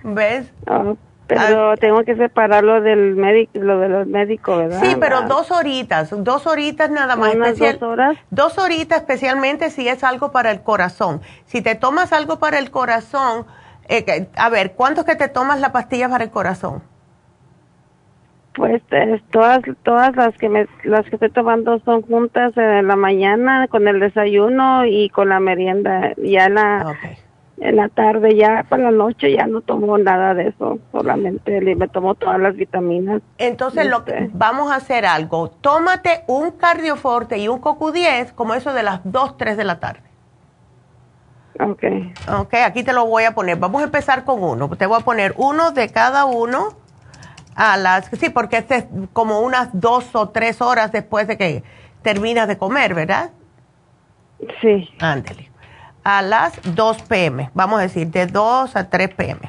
¿Ves? 0.05 0.53
Oh, 0.69 0.97
pero 1.29 1.77
tengo 1.77 2.03
que 2.05 2.17
separarlo 2.17 2.81
del 2.81 3.15
médico, 3.15 3.53
lo 3.59 3.79
de 3.79 3.89
los 3.89 4.07
médicos, 4.07 4.59
¿verdad? 4.59 4.81
Sí, 4.83 4.97
pero 4.99 5.23
dos 5.23 5.51
horitas, 5.51 6.13
dos 6.25 6.47
horitas 6.47 6.91
nada 6.91 7.15
más. 7.17 7.35
¿Unas 7.35 7.49
especial- 7.49 7.79
dos 7.79 7.91
horas? 7.93 8.17
Dos 8.31 8.59
horitas 8.59 8.99
especialmente 9.01 9.71
si 9.71 9.87
es 9.89 10.03
algo 10.03 10.33
para 10.33 10.51
el 10.51 10.63
corazón. 10.63 11.21
Si 11.45 11.63
te 11.63 11.75
tomas 11.75 12.13
algo 12.13 12.39
para 12.39 12.59
el 12.59 12.71
corazón, 12.71 13.47
eh, 13.89 14.29
a 14.37 14.49
ver, 14.49 14.73
¿cuánto 14.73 15.03
es 15.03 15.07
que 15.07 15.17
te 15.17 15.29
tomas 15.29 15.61
la 15.61 15.71
pastilla 15.73 16.09
para 16.09 16.25
el 16.25 16.31
corazón? 16.31 16.83
Pues 18.55 18.83
eh, 18.91 19.23
todas 19.31 19.61
todas 19.85 20.17
las 20.17 20.37
que 20.37 20.49
me 20.49 20.67
las 20.83 21.05
que 21.05 21.15
estoy 21.15 21.31
tomando 21.31 21.79
son 21.85 22.03
juntas 22.03 22.57
en 22.57 22.89
la 22.89 22.97
mañana 22.97 23.69
con 23.69 23.87
el 23.87 24.01
desayuno 24.01 24.85
y 24.85 25.11
con 25.11 25.29
la 25.29 25.39
merienda. 25.39 26.13
Ya 26.17 26.49
la 26.49 26.97
en 27.61 27.77
la 27.77 27.89
tarde 27.89 28.37
ya 28.37 28.65
para 28.69 28.85
la 28.85 28.91
noche 28.91 29.33
ya 29.33 29.47
no 29.47 29.61
tomo 29.61 29.99
nada 29.99 30.35
de 30.35 30.49
eso, 30.49 30.79
solamente 30.93 31.61
me 31.61 31.89
tomo 31.89 32.15
todas 32.15 32.39
las 32.39 32.57
vitaminas. 32.57 33.23
Entonces 33.39 33.87
lo 33.87 34.05
que 34.05 34.31
vamos 34.33 34.71
a 34.71 34.77
hacer 34.77 35.07
algo, 35.07 35.51
tómate 35.51 36.25
un 36.27 36.53
cardioforte 36.53 37.39
y 37.39 37.49
un 37.49 37.59
coco 37.59 37.93
10 37.93 38.33
como 38.33 38.55
eso 38.55 38.73
de 38.73 38.83
las 38.83 39.01
2, 39.05 39.37
3 39.37 39.57
de 39.57 39.65
la 39.65 39.81
tarde. 39.81 40.09
Ok. 41.61 41.83
Ok, 42.41 42.55
aquí 42.65 42.85
te 42.85 42.93
lo 42.93 43.07
voy 43.07 43.25
a 43.25 43.35
poner. 43.35 43.57
Vamos 43.59 43.83
a 43.83 43.85
empezar 43.85 44.25
con 44.25 44.43
uno. 44.43 44.69
Te 44.77 44.87
voy 44.87 45.01
a 45.01 45.05
poner 45.05 45.35
uno 45.37 45.73
de 45.73 45.89
cada 45.89 46.25
uno 46.25 46.69
a 47.57 47.77
las... 47.77 48.07
Sí, 48.07 48.31
porque 48.31 48.59
este 48.59 48.77
es 48.77 48.87
como 49.13 49.41
unas 49.41 49.69
dos 49.73 50.15
o 50.15 50.29
tres 50.29 50.63
horas 50.63 50.93
después 50.93 51.27
de 51.27 51.37
que 51.37 51.65
terminas 52.03 52.47
de 52.47 52.59
comer, 52.59 52.95
¿verdad? 52.95 53.31
Sí. 54.61 54.89
Ándele. 55.01 55.48
A 56.11 56.23
las 56.23 56.59
2 56.75 57.03
pm, 57.03 57.51
vamos 57.53 57.81
a 57.81 57.83
decir, 57.83 58.07
de 58.07 58.25
2 58.25 58.77
a 58.77 58.89
3 58.89 59.11
pm. 59.11 59.41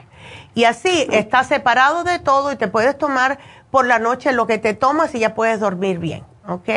Y 0.53 0.65
así 0.65 1.07
estás 1.09 1.47
separado 1.47 2.03
de 2.03 2.19
todo 2.19 2.51
y 2.51 2.57
te 2.57 2.67
puedes 2.67 2.97
tomar 2.97 3.39
por 3.71 3.85
la 3.85 3.97
noche 3.97 4.33
lo 4.33 4.45
que 4.45 4.57
te 4.57 4.73
tomas 4.73 5.15
y 5.15 5.19
ya 5.19 5.35
puedes 5.35 5.61
dormir 5.61 5.99
bien, 5.99 6.25
¿ok? 6.45 6.67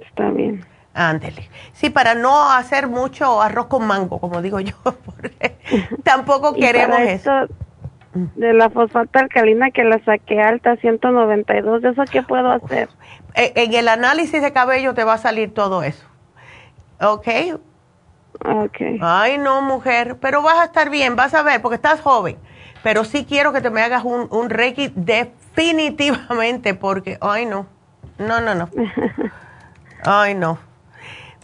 Está 0.00 0.30
bien. 0.30 0.64
Ándele. 0.94 1.50
Sí, 1.74 1.90
para 1.90 2.14
no 2.14 2.50
hacer 2.50 2.88
mucho 2.88 3.42
arroz 3.42 3.66
con 3.66 3.86
mango, 3.86 4.18
como 4.18 4.40
digo 4.40 4.60
yo, 4.60 4.76
porque 5.04 5.58
tampoco 6.02 6.54
queremos 6.54 7.00
eso. 7.00 7.32
De 8.14 8.54
la 8.54 8.70
fosfata 8.70 9.20
alcalina 9.20 9.70
que 9.72 9.84
la 9.84 10.02
saqué 10.06 10.40
alta 10.40 10.76
192, 10.76 11.82
¿de 11.82 11.90
eso 11.90 12.02
qué 12.10 12.22
puedo 12.22 12.50
hacer? 12.50 12.88
En, 13.34 13.52
en 13.56 13.74
el 13.74 13.88
análisis 13.88 14.40
de 14.40 14.54
cabello 14.54 14.94
te 14.94 15.04
va 15.04 15.12
a 15.12 15.18
salir 15.18 15.52
todo 15.52 15.82
eso. 15.82 16.06
¿Ok? 16.98 17.28
Ok. 18.44 18.80
Ay, 19.00 19.38
no, 19.38 19.60
mujer, 19.62 20.16
pero 20.20 20.42
vas 20.42 20.58
a 20.58 20.64
estar 20.64 20.90
bien, 20.90 21.16
vas 21.16 21.34
a 21.34 21.42
ver, 21.42 21.60
porque 21.60 21.76
estás 21.76 22.00
joven. 22.00 22.36
Pero 22.82 23.04
sí 23.04 23.26
quiero 23.26 23.52
que 23.52 23.60
te 23.60 23.70
me 23.70 23.82
hagas 23.82 24.04
un, 24.04 24.28
un 24.30 24.48
Reiki 24.48 24.92
definitivamente, 24.94 26.74
porque, 26.74 27.18
ay, 27.20 27.44
no, 27.46 27.66
no, 28.18 28.40
no, 28.40 28.54
no. 28.54 28.68
Ay, 30.04 30.34
no. 30.34 30.58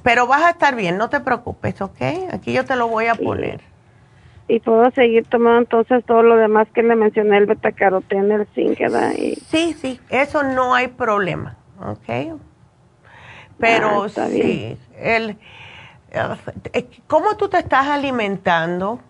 Pero 0.03 0.27
vas 0.27 0.43
a 0.43 0.51
estar 0.51 0.75
bien, 0.75 0.97
no 0.97 1.11
te 1.11 1.21
preocupes, 1.21 1.83
¿ok? 1.83 2.01
Aquí 2.33 2.53
yo 2.55 2.65
te 2.65 2.75
lo 2.77 2.89
voy 2.89 3.07
a 3.07 3.15
poner. 3.17 3.61
Y 4.49 4.61
puedo 4.61 4.91
seguir 4.93 5.27
tomando 5.27 5.59
entonces 5.59 6.05
todo 6.07 6.23
lo 6.23 6.37
demás 6.37 6.69
que 6.73 6.83
le 6.83 6.95
mencioné, 6.95 7.37
el 7.37 7.47
betacaroteno, 7.47 8.37
el 8.37 8.47
zinc, 8.55 8.79
¿verdad? 8.79 9.13
Y, 9.19 9.35
Sí, 9.35 9.75
sí, 9.75 10.01
eso 10.09 10.43
no 10.45 10.75
hay 10.75 10.89
problema, 10.89 11.57
¿ok? 11.85 12.39
Pero 13.59 14.05
Ah, 14.05 14.09
sí, 14.09 14.41
bien. 14.41 14.79
el, 14.99 15.37
¿cómo 17.07 17.37
tú 17.37 17.49
te 17.49 17.59
estás 17.59 17.87
alimentando, 17.89 19.01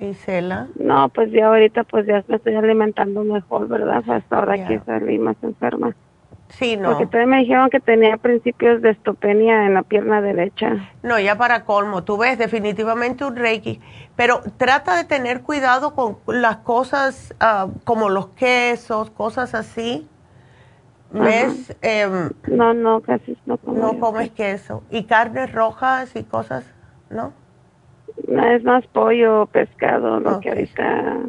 Isela? 0.00 0.68
no, 0.78 1.08
pues 1.08 1.30
ya 1.32 1.48
ahorita 1.48 1.84
pues 1.84 2.06
ya 2.06 2.24
me 2.28 2.36
estoy 2.36 2.54
alimentando 2.54 3.24
mejor, 3.24 3.68
¿verdad? 3.68 4.02
Hasta 4.08 4.38
ahora 4.38 4.56
Ya. 4.56 4.68
que 4.68 4.80
salí 4.80 5.18
más 5.18 5.36
enferma. 5.42 5.94
Sí, 6.50 6.76
no. 6.78 6.90
Porque 6.90 7.06
también 7.06 7.28
me 7.28 7.38
dijeron 7.40 7.68
que 7.68 7.78
tenía 7.80 8.16
principios 8.16 8.80
de 8.80 8.90
estopenia 8.90 9.66
en 9.66 9.74
la 9.74 9.82
pierna 9.82 10.22
derecha. 10.22 10.88
No, 11.02 11.18
ya 11.18 11.36
para 11.36 11.64
colmo, 11.64 12.04
tú 12.04 12.16
ves 12.16 12.38
definitivamente 12.38 13.24
un 13.24 13.36
Reiki, 13.36 13.80
pero 14.16 14.40
trata 14.56 14.96
de 14.96 15.04
tener 15.04 15.42
cuidado 15.42 15.94
con 15.94 16.16
las 16.26 16.58
cosas 16.58 17.34
ah, 17.40 17.66
como 17.84 18.08
los 18.08 18.28
quesos, 18.28 19.10
cosas 19.10 19.54
así. 19.54 20.08
¿Ves? 21.10 21.74
Em, 21.82 22.30
No, 22.48 22.74
no, 22.74 23.00
casi 23.00 23.36
no 23.46 23.56
como. 23.58 23.78
no 23.78 23.98
comes 23.98 24.30
queso. 24.30 24.82
¿Y 24.90 25.04
carnes 25.04 25.52
rojas 25.52 26.14
y 26.14 26.24
cosas? 26.24 26.64
¿No? 27.10 27.32
Es 28.26 28.62
más 28.64 28.86
pollo, 28.88 29.46
pescado, 29.46 30.20
lo 30.20 30.40
que 30.40 30.50
ahorita 30.50 31.20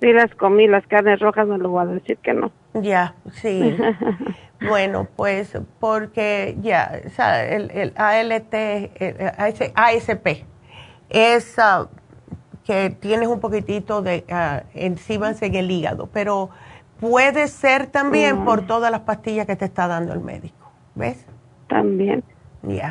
sí 0.00 0.12
las 0.12 0.32
comí, 0.34 0.68
las 0.68 0.86
carnes 0.86 1.18
rojas 1.18 1.48
no 1.48 1.58
lo 1.58 1.70
voy 1.70 1.82
a 1.82 1.86
decir 1.86 2.18
que 2.18 2.34
no. 2.34 2.52
Ya, 2.74 3.14
sí. 3.32 3.76
bueno, 4.60 5.08
pues 5.16 5.58
porque 5.80 6.56
ya, 6.60 7.00
o 7.04 7.08
sea, 7.10 7.44
el, 7.46 7.70
el 7.72 7.92
ALT, 7.96 8.54
el 8.54 9.16
AS- 9.38 9.72
ASP, 9.74 10.44
es 11.08 11.58
ah, 11.58 11.88
que 12.64 12.90
tienes 12.90 13.28
un 13.28 13.40
poquitito 13.40 14.02
de 14.02 14.24
ah, 14.30 14.62
enzimas 14.74 15.40
en 15.42 15.54
el 15.56 15.70
hígado, 15.70 16.08
pero 16.12 16.50
puede 17.00 17.48
ser 17.48 17.86
también 17.86 18.40
Mm. 18.40 18.44
por 18.44 18.66
todas 18.66 18.90
las 18.90 19.00
pastillas 19.00 19.46
que 19.46 19.56
te 19.56 19.64
está 19.64 19.86
dando 19.88 20.12
el 20.12 20.20
médico, 20.20 20.70
¿ves? 20.94 21.24
También. 21.68 22.22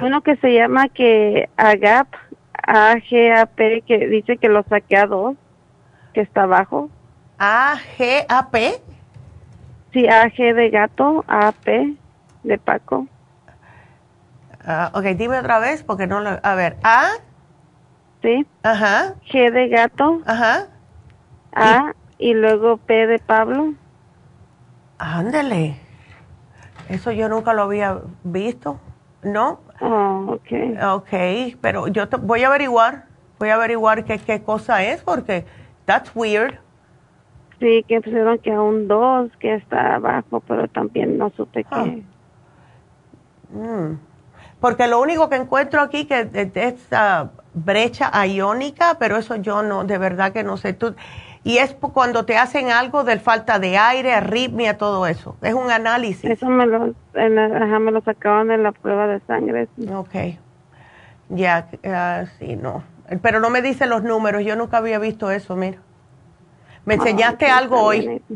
Uno 0.01 0.21
que 0.21 0.37
se 0.37 0.53
llama 0.53 0.87
que 0.89 1.49
AGAP, 1.57 2.07
AGAP, 2.65 3.83
que 3.85 4.07
dice 4.09 4.37
que 4.37 4.47
lo 4.47 4.63
saqué 4.63 4.97
a 4.97 5.05
dos, 5.05 5.35
que 6.13 6.21
está 6.21 6.43
abajo. 6.43 6.89
AGAP. 7.37 8.55
Sí, 9.91 10.07
AG 10.07 10.35
de 10.55 10.69
gato, 10.69 11.23
AP 11.27 11.95
de 12.43 12.57
Paco. 12.57 13.07
Ah, 14.65 14.91
ok, 14.93 15.03
dime 15.17 15.39
otra 15.39 15.59
vez 15.59 15.83
porque 15.83 16.07
no 16.07 16.21
lo... 16.21 16.39
A 16.41 16.55
ver, 16.55 16.77
A. 16.83 17.09
Sí. 18.21 18.45
Ajá. 18.63 19.13
G 19.31 19.51
de 19.51 19.67
gato. 19.67 20.21
Ajá. 20.25 20.67
A 21.53 21.93
y 22.17 22.33
luego 22.33 22.77
P 22.77 23.07
de 23.07 23.19
Pablo. 23.19 23.73
Ándale. 24.97 25.77
Eso 26.89 27.11
yo 27.11 27.29
nunca 27.29 27.53
lo 27.53 27.63
había 27.63 27.99
visto, 28.23 28.79
¿no? 29.23 29.61
Oh, 29.81 30.25
ok. 30.35 30.83
Ok, 30.95 31.57
pero 31.61 31.87
yo 31.87 32.07
te- 32.07 32.17
voy 32.17 32.43
a 32.43 32.47
averiguar, 32.47 33.05
voy 33.39 33.49
a 33.49 33.55
averiguar 33.55 34.05
qué, 34.05 34.19
qué 34.19 34.41
cosa 34.43 34.83
es 34.83 35.01
porque 35.01 35.45
that's 35.85 36.11
weird. 36.15 36.55
Sí, 37.59 37.83
que 37.87 38.01
pusieron 38.01 38.37
que 38.39 38.51
un 38.51 38.87
2 38.87 39.31
que 39.39 39.55
está 39.55 39.95
abajo, 39.95 40.41
pero 40.41 40.67
también 40.67 41.17
no 41.17 41.31
supe 41.31 41.63
qué. 41.63 42.03
Mm. 43.51 43.97
Porque 44.59 44.87
lo 44.87 45.01
único 45.01 45.29
que 45.29 45.35
encuentro 45.35 45.81
aquí 45.81 46.05
que 46.05 46.29
es 46.33 46.55
esa 46.55 47.31
brecha 47.53 48.11
iónica, 48.25 48.97
pero 48.99 49.17
eso 49.17 49.35
yo 49.37 49.63
no, 49.63 49.83
de 49.83 49.97
verdad 49.97 50.33
que 50.33 50.43
no 50.43 50.57
sé. 50.57 50.73
Tú, 50.73 50.95
y 51.45 51.59
es 51.59 51.73
cuando 51.75 52.25
te 52.25 52.37
hacen 52.37 52.71
algo 52.71 53.03
de 53.03 53.19
falta 53.19 53.59
de 53.59 53.77
aire, 53.77 54.13
arritmia, 54.13 54.77
todo 54.79 55.05
eso. 55.05 55.37
Es 55.43 55.53
un 55.53 55.69
análisis. 55.71 56.25
Eso 56.29 56.47
me 56.47 56.65
lo, 56.65 56.93
en 57.13 57.35
la- 57.35 57.45
ajá, 57.65 57.77
me 57.79 57.91
lo 57.91 58.01
sacaban 58.01 58.49
en 58.49 58.63
la 58.63 58.71
prueba 58.71 59.05
de 59.07 59.19
sangre. 59.21 59.67
Ok. 59.93 60.15
Ya, 61.29 61.67
ah, 61.85 62.23
sí, 62.39 62.55
no. 62.55 62.83
Pero 63.21 63.39
no 63.39 63.51
me 63.51 63.61
dice 63.61 63.85
los 63.85 64.01
números, 64.01 64.43
yo 64.43 64.55
nunca 64.55 64.77
había 64.77 64.97
visto 64.97 65.29
eso, 65.29 65.55
mira. 65.55 65.77
Me 66.83 66.95
enseñaste 66.95 67.45
algo 67.47 67.79
hoy. 67.79 68.21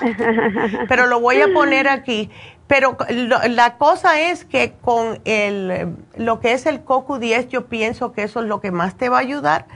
Pero 0.88 1.06
lo 1.06 1.20
voy 1.20 1.40
a 1.42 1.52
poner 1.52 1.86
aquí. 1.88 2.30
Pero 2.66 2.96
lo- 3.10 3.46
la 3.48 3.76
cosa 3.76 4.20
es 4.20 4.46
que 4.46 4.72
con 4.80 5.20
el, 5.26 5.94
lo 6.16 6.40
que 6.40 6.52
es 6.52 6.64
el 6.64 6.82
CoQ10, 6.82 7.48
yo 7.48 7.66
pienso 7.66 8.12
que 8.12 8.22
eso 8.22 8.40
es 8.40 8.46
lo 8.46 8.62
que 8.62 8.70
más 8.70 8.96
te 8.96 9.10
va 9.10 9.18
a 9.18 9.20
ayudar. 9.20 9.66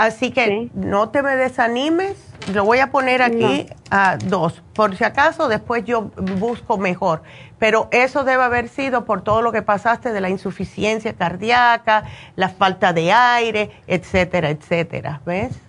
Así 0.00 0.30
que 0.30 0.70
no 0.72 1.10
te 1.10 1.22
me 1.22 1.36
desanimes. 1.36 2.16
Lo 2.54 2.64
voy 2.64 2.78
a 2.78 2.90
poner 2.90 3.20
aquí 3.20 3.66
a 3.90 4.16
dos. 4.16 4.62
Por 4.72 4.96
si 4.96 5.04
acaso, 5.04 5.46
después 5.46 5.84
yo 5.84 6.10
busco 6.38 6.78
mejor. 6.78 7.20
Pero 7.58 7.88
eso 7.90 8.24
debe 8.24 8.42
haber 8.42 8.68
sido 8.68 9.04
por 9.04 9.22
todo 9.22 9.42
lo 9.42 9.52
que 9.52 9.60
pasaste 9.60 10.14
de 10.14 10.22
la 10.22 10.30
insuficiencia 10.30 11.12
cardíaca, 11.12 12.04
la 12.34 12.48
falta 12.48 12.94
de 12.94 13.12
aire, 13.12 13.72
etcétera, 13.86 14.48
etcétera. 14.48 15.20
¿Ves? 15.26 15.60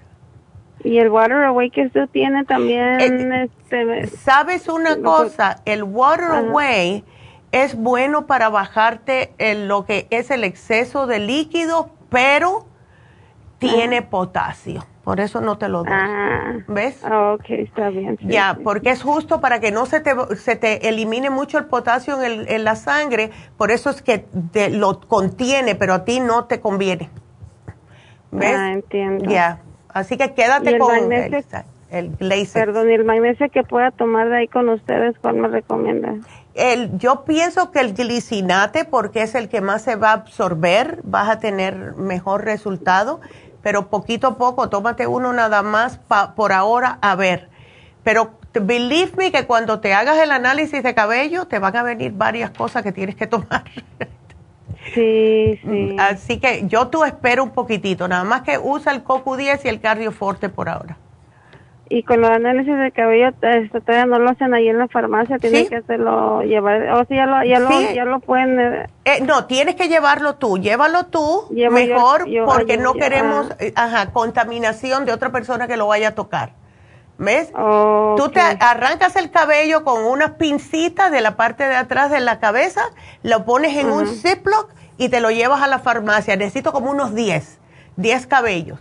Y 0.81 0.99
el 0.99 1.09
Water 1.09 1.43
Away 1.43 1.69
que 1.69 1.87
usted 1.87 2.07
tiene 2.07 2.45
también. 2.45 3.01
Eh, 3.01 3.49
este, 3.69 4.07
¿Sabes 4.15 4.69
una 4.69 4.95
cosa? 5.01 5.57
El 5.65 5.83
Water 5.83 6.31
Away 6.31 7.03
es 7.51 7.75
bueno 7.75 8.27
para 8.27 8.47
bajarte 8.47 9.33
en 9.39 9.67
lo 9.67 9.85
que 9.85 10.07
es 10.09 10.31
el 10.31 10.45
exceso 10.45 11.05
de 11.05 11.19
líquido, 11.19 11.89
pero 12.09 12.70
tiene 13.61 14.01
potasio. 14.01 14.83
Por 15.03 15.19
eso 15.19 15.39
no 15.39 15.57
te 15.57 15.69
lo 15.69 15.83
doy. 15.83 15.93
Ah, 15.93 16.53
¿Ves? 16.67 17.03
Ok, 17.03 17.45
está 17.49 17.89
bien. 17.89 18.17
ya, 18.21 18.57
porque 18.63 18.89
es 18.89 19.01
justo 19.01 19.39
para 19.39 19.59
que 19.59 19.71
no 19.71 19.85
se 19.85 19.99
te, 19.99 20.13
se 20.35 20.55
te 20.55 20.89
elimine 20.89 21.29
mucho 21.29 21.57
el 21.57 21.65
potasio 21.65 22.21
en, 22.21 22.31
el, 22.31 22.49
en 22.49 22.63
la 22.63 22.75
sangre. 22.75 23.31
Por 23.57 23.71
eso 23.71 23.89
es 23.89 24.01
que 24.01 24.25
te 24.51 24.69
lo 24.69 24.99
contiene, 24.99 25.75
pero 25.75 25.93
a 25.93 26.05
ti 26.05 26.19
no 26.19 26.45
te 26.45 26.59
conviene. 26.59 27.09
¿Ves? 28.31 28.55
Ah, 28.57 28.71
entiendo. 28.73 29.29
Ya. 29.29 29.61
Así 29.89 30.17
que 30.17 30.33
quédate 30.33 30.77
con 30.77 31.11
el, 31.11 31.33
el 31.91 32.47
Perdón, 32.53 32.89
¿y 32.89 32.93
el 32.93 33.03
magnesio 33.03 33.49
que 33.49 33.63
pueda 33.63 33.91
tomar 33.91 34.29
de 34.29 34.37
ahí 34.37 34.47
con 34.47 34.69
ustedes, 34.69 35.15
cuál 35.19 35.35
me 35.35 35.49
recomienda? 35.49 36.15
El, 36.53 36.97
yo 36.97 37.25
pienso 37.25 37.71
que 37.71 37.79
el 37.79 37.93
glicinate, 37.93 38.85
porque 38.85 39.23
es 39.23 39.35
el 39.35 39.49
que 39.49 39.59
más 39.59 39.81
se 39.81 39.97
va 39.97 40.11
a 40.11 40.13
absorber, 40.13 40.99
vas 41.03 41.29
a 41.29 41.39
tener 41.39 41.95
mejor 41.95 42.45
resultado, 42.45 43.19
pero 43.61 43.89
poquito 43.89 44.27
a 44.27 44.37
poco, 44.37 44.69
tómate 44.69 45.07
uno 45.07 45.33
nada 45.33 45.61
más 45.61 45.99
por 46.35 46.53
ahora 46.53 46.97
a 47.01 47.15
ver. 47.15 47.49
Pero 48.03 48.31
believe 48.53 49.11
me 49.17 49.31
que 49.31 49.45
cuando 49.45 49.79
te 49.79 49.93
hagas 49.93 50.17
el 50.17 50.31
análisis 50.31 50.83
de 50.83 50.93
cabello, 50.93 51.45
te 51.45 51.59
van 51.59 51.75
a 51.75 51.83
venir 51.83 52.13
varias 52.13 52.51
cosas 52.51 52.83
que 52.83 52.91
tienes 52.91 53.15
que 53.15 53.27
tomar. 53.27 53.63
Sí, 54.95 55.59
sí. 55.63 55.95
Así 55.99 56.39
que 56.39 56.67
yo 56.67 56.87
tú 56.87 57.03
espero 57.05 57.43
un 57.43 57.51
poquitito, 57.51 58.07
nada 58.07 58.23
más 58.23 58.41
que 58.41 58.57
usa 58.57 58.91
el 58.91 59.03
CoQ10 59.03 59.61
y 59.63 59.67
el 59.69 59.79
Cardioforte 59.79 60.49
por 60.49 60.67
ahora. 60.69 60.97
Y 61.91 62.03
con 62.03 62.21
los 62.21 62.31
análisis 62.31 62.77
de 62.77 62.91
cabello, 62.91 63.33
este, 63.41 63.81
todavía 63.81 64.05
no 64.05 64.17
lo 64.17 64.29
hacen 64.29 64.53
ahí 64.53 64.69
en 64.69 64.77
la 64.77 64.87
farmacia, 64.87 65.37
tienen 65.39 65.67
que 65.67 65.75
hacerlo, 65.75 66.41
llevar, 66.41 66.83
o 66.93 67.05
sea, 67.05 67.17
ya 67.17 67.25
lo, 67.25 67.43
ya 67.43 67.59
lo, 67.59 67.93
ya 67.93 68.05
lo 68.05 68.19
pueden... 68.21 68.59
Eh. 68.59 68.89
Eh, 69.03 69.21
no, 69.21 69.45
tienes 69.45 69.75
que 69.75 69.89
llevarlo 69.89 70.35
tú, 70.35 70.57
llévalo 70.57 71.07
tú, 71.07 71.47
mejor, 71.51 72.25
porque 72.45 72.77
no 72.77 72.93
queremos, 72.93 73.47
eh, 73.59 73.73
ajá, 73.75 74.11
contaminación 74.13 75.05
de 75.05 75.11
otra 75.11 75.33
persona 75.33 75.67
que 75.67 75.75
lo 75.75 75.87
vaya 75.87 76.09
a 76.09 76.15
tocar. 76.15 76.53
¿Ves? 77.17 77.51
Tú 77.51 78.29
te 78.33 78.39
arrancas 78.39 79.15
el 79.17 79.29
cabello 79.29 79.83
con 79.83 80.03
unas 80.05 80.31
pincitas 80.31 81.11
de 81.11 81.19
la 81.21 81.35
parte 81.35 81.67
de 81.67 81.75
atrás 81.75 82.09
de 82.09 82.21
la 82.21 82.39
cabeza, 82.39 82.81
lo 83.21 83.43
pones 83.43 83.75
en 83.77 83.91
un 83.91 84.07
Ziploc 84.07 84.69
y 84.97 85.09
te 85.09 85.19
lo 85.19 85.29
llevas 85.29 85.61
a 85.61 85.67
la 85.67 85.79
farmacia. 85.79 86.35
Necesito 86.35 86.71
como 86.71 86.89
unos 86.89 87.13
10, 87.13 87.59
10 87.97 88.27
cabellos. 88.27 88.79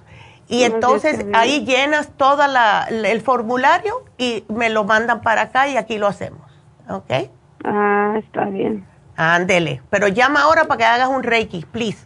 Y 0.50 0.64
entonces 0.64 1.24
ahí 1.32 1.64
llenas 1.64 2.10
todo 2.16 2.42
el 2.90 3.20
formulario 3.20 4.04
y 4.18 4.44
me 4.48 4.68
lo 4.68 4.82
mandan 4.84 5.22
para 5.22 5.42
acá 5.42 5.68
y 5.68 5.76
aquí 5.76 5.96
lo 5.96 6.08
hacemos. 6.08 6.42
¿Ok? 6.88 7.30
Ah, 7.64 8.16
está 8.18 8.46
bien. 8.46 8.84
Ándele. 9.16 9.80
Pero 9.90 10.08
llama 10.08 10.42
ahora 10.42 10.64
para 10.64 10.78
que 10.78 10.84
hagas 10.84 11.08
un 11.08 11.22
reiki, 11.22 11.64
please. 11.70 12.04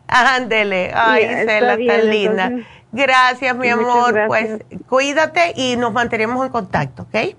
Ándele. 0.09 0.91
Ay, 0.95 1.25
Cela, 1.45 1.77
tan 1.77 2.11
linda. 2.11 2.51
Gracias, 2.91 3.55
mi 3.55 3.69
amor. 3.69 4.19
Pues 4.27 4.65
cuídate 4.89 5.53
y 5.55 5.77
nos 5.77 5.93
mantenemos 5.93 6.47
en 6.47 6.51
contacto, 6.51 7.03
¿ok? 7.03 7.37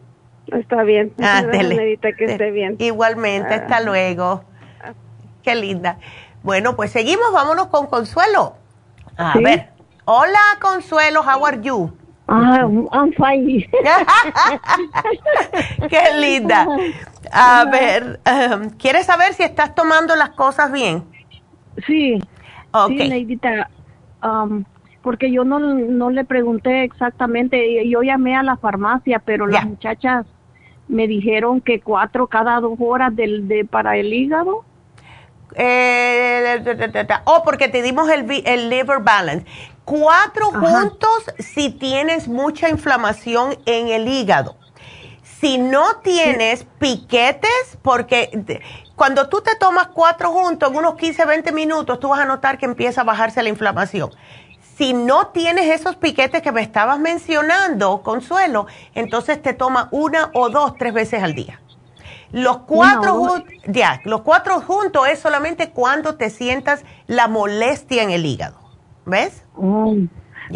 Está 0.52 0.84
bien. 0.84 1.14
Ah, 1.20 1.44
que 1.52 2.26
esté 2.26 2.52
bien. 2.52 2.76
Igualmente, 2.78 3.56
hasta 3.56 3.78
ah. 3.78 3.82
luego. 3.82 4.44
Qué 5.42 5.56
linda. 5.56 5.98
Bueno, 6.44 6.76
pues 6.76 6.92
seguimos, 6.92 7.32
vámonos 7.34 7.68
con 7.68 7.88
Consuelo. 7.88 8.54
A 9.18 9.38
ver. 9.38 9.70
Hola, 10.06 10.40
Consuelo, 10.62 11.22
how 11.22 11.46
are 11.46 11.62
you? 11.62 11.92
Ah, 12.28 12.68
I'm 12.92 13.12
fine. 13.14 13.68
Qué 15.90 16.02
linda. 16.20 16.68
A 17.32 17.66
ver, 17.66 18.20
um, 18.26 18.70
¿quieres 18.70 19.08
saber 19.08 19.34
si 19.34 19.44
estás 19.44 19.74
tomando 19.74 20.16
las 20.16 20.32
cosas 20.32 20.72
bien? 20.72 21.04
Sí. 21.88 22.22
Ok. 22.72 22.90
Sí, 22.90 23.10
Neidita, 23.10 23.70
um, 24.24 24.64
porque 25.02 25.32
yo 25.32 25.44
no, 25.44 25.60
no 25.60 26.12
le 26.12 26.24
pregunté 26.24 26.84
exactamente, 26.84 27.88
yo 27.90 28.04
llamé 28.04 28.36
a 28.36 28.44
la 28.44 28.58
farmacia, 28.58 29.20
pero 29.20 29.48
las 29.48 29.66
muchachas 29.66 30.28
me 30.88 31.08
dijeron 31.08 31.62
que 31.62 31.82
cuatro 31.82 32.28
cada 32.28 32.60
dos 32.60 32.78
horas 32.80 33.16
del, 33.16 33.48
de, 33.48 33.66
para 33.66 33.98
el 33.98 34.14
hígado. 34.14 34.66
Eh, 35.56 36.64
oh, 37.26 37.44
porque 37.44 37.68
te 37.68 37.82
dimos 37.82 38.10
el, 38.10 38.44
el 38.46 38.70
liver 38.70 39.00
balance. 39.00 39.46
Cuatro 39.86 40.52
juntos 40.52 41.32
si 41.40 41.72
tienes 41.72 42.28
mucha 42.28 42.70
inflamación 42.70 43.58
en 43.66 43.88
el 43.88 44.08
hígado. 44.08 44.56
Si 45.40 45.58
no 45.58 45.98
tienes 46.04 46.66
piquetes, 46.80 47.78
porque 47.82 48.30
cuando 48.96 49.30
tú 49.30 49.42
te 49.42 49.56
tomas 49.56 49.88
cuatro 49.88 50.32
juntos 50.32 50.70
en 50.70 50.78
unos 50.78 50.96
15, 50.96 51.26
20 51.26 51.52
minutos, 51.54 52.00
tú 52.00 52.10
vas 52.10 52.20
a 52.20 52.26
notar 52.26 52.58
que 52.58 52.66
empieza 52.66 53.02
a 53.02 53.04
bajarse 53.06 53.42
la 53.42 53.50
inflamación. 53.50 54.12
Si 54.78 54.94
no 54.94 55.28
tienes 55.28 55.80
esos 55.80 55.96
piquetes 55.96 56.42
que 56.42 56.52
me 56.52 56.62
estabas 56.62 57.00
mencionando, 57.00 58.02
Consuelo, 58.04 58.68
entonces 58.96 59.42
te 59.42 59.54
toma 59.54 59.88
una 59.92 60.30
o 60.34 60.50
dos, 60.50 60.76
tres 60.78 60.94
veces 60.94 61.24
al 61.24 61.34
día. 61.34 61.60
Los 62.32 62.60
cuatro, 62.60 63.44
ya, 63.68 64.02
los 64.06 64.22
cuatro 64.22 64.62
juntos 64.62 65.08
es 65.08 65.20
solamente 65.20 65.72
cuando 65.72 66.16
te 66.16 66.30
sientas 66.30 66.84
la 67.08 67.28
molestia 67.28 68.04
en 68.04 68.12
el 68.12 68.26
hígado. 68.26 68.58
¿Ves? 69.06 69.44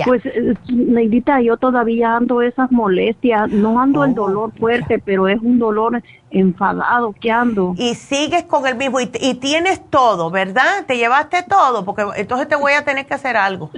Pues, 0.06 0.26
eh, 0.26 0.54
Neidita, 0.70 1.41
yo 1.41 1.58
todavía 1.58 2.16
ando 2.16 2.41
esas 2.41 2.72
molestias. 2.72 3.50
No 3.50 3.80
ando 3.80 4.04
el 4.04 4.12
oh, 4.12 4.28
dolor 4.28 4.54
fuerte, 4.60 5.00
pero 5.00 5.28
es 5.28 5.40
un 5.41 5.58
dolor 5.58 6.04
enfadado 6.30 7.14
que 7.14 7.32
ando. 7.32 7.74
Y 7.78 7.95
sigues 7.95 8.44
con 8.44 8.68
el 8.68 8.76
mismo. 8.76 9.00
Y, 9.00 9.10
y, 9.20 9.36
tienes 9.36 9.90
todo, 9.90 10.30
¿verdad? 10.30 10.86
Te 10.88 10.98
llevaste 10.98 11.44
todo, 11.44 11.86
porque 11.86 12.06
entonces 12.18 12.48
te 12.48 12.56
voy 12.56 12.74
a 12.74 12.86
tener 12.86 13.08
que 13.08 13.14
hacer 13.16 13.36
algo 13.38 13.72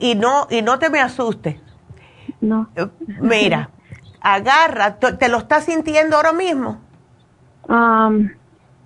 y, 0.00 0.14
no, 0.14 0.46
y 0.50 0.62
no 0.62 0.78
te 0.78 0.90
me 0.90 1.00
asustes. 1.00 1.56
No. 2.40 2.68
Mira, 3.20 3.70
agarra, 4.34 4.96
¿te 4.96 5.28
lo 5.28 5.38
estás 5.38 5.64
sintiendo 5.64 6.16
ahora 6.16 6.32
mismo? 6.32 6.80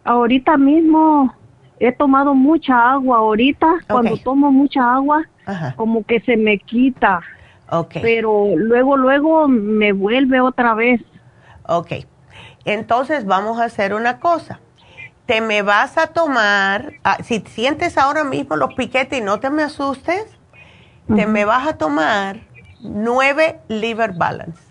ahorita 0.04 0.56
mismo 0.56 1.34
he 1.78 1.92
tomado 1.92 2.34
mucha 2.34 2.92
agua. 2.92 3.18
Ahorita, 3.18 3.66
cuando 3.88 4.16
tomo 4.18 4.52
mucha 4.52 4.94
agua, 4.94 5.22
como 5.76 6.04
que 6.04 6.20
se 6.20 6.36
me 6.36 6.58
quita. 6.58 7.20
Okay. 7.70 8.02
Pero 8.02 8.48
luego, 8.56 8.96
luego 8.96 9.48
me 9.48 9.92
vuelve 9.92 10.40
otra 10.40 10.74
vez. 10.74 11.00
Ok. 11.66 11.92
Entonces 12.64 13.24
vamos 13.24 13.60
a 13.60 13.64
hacer 13.64 13.94
una 13.94 14.18
cosa. 14.18 14.60
Te 15.26 15.40
me 15.40 15.62
vas 15.62 15.96
a 15.96 16.08
tomar, 16.08 16.94
ah, 17.04 17.18
si 17.22 17.40
sientes 17.40 17.96
ahora 17.96 18.24
mismo 18.24 18.56
los 18.56 18.74
piquetes 18.74 19.20
y 19.20 19.22
no 19.22 19.40
te 19.40 19.48
me 19.50 19.62
asustes, 19.62 20.26
te 21.14 21.26
me 21.26 21.44
vas 21.44 21.66
a 21.66 21.78
tomar 21.78 22.40
nueve 22.80 23.60
liver 23.68 24.12
balance. 24.14 24.69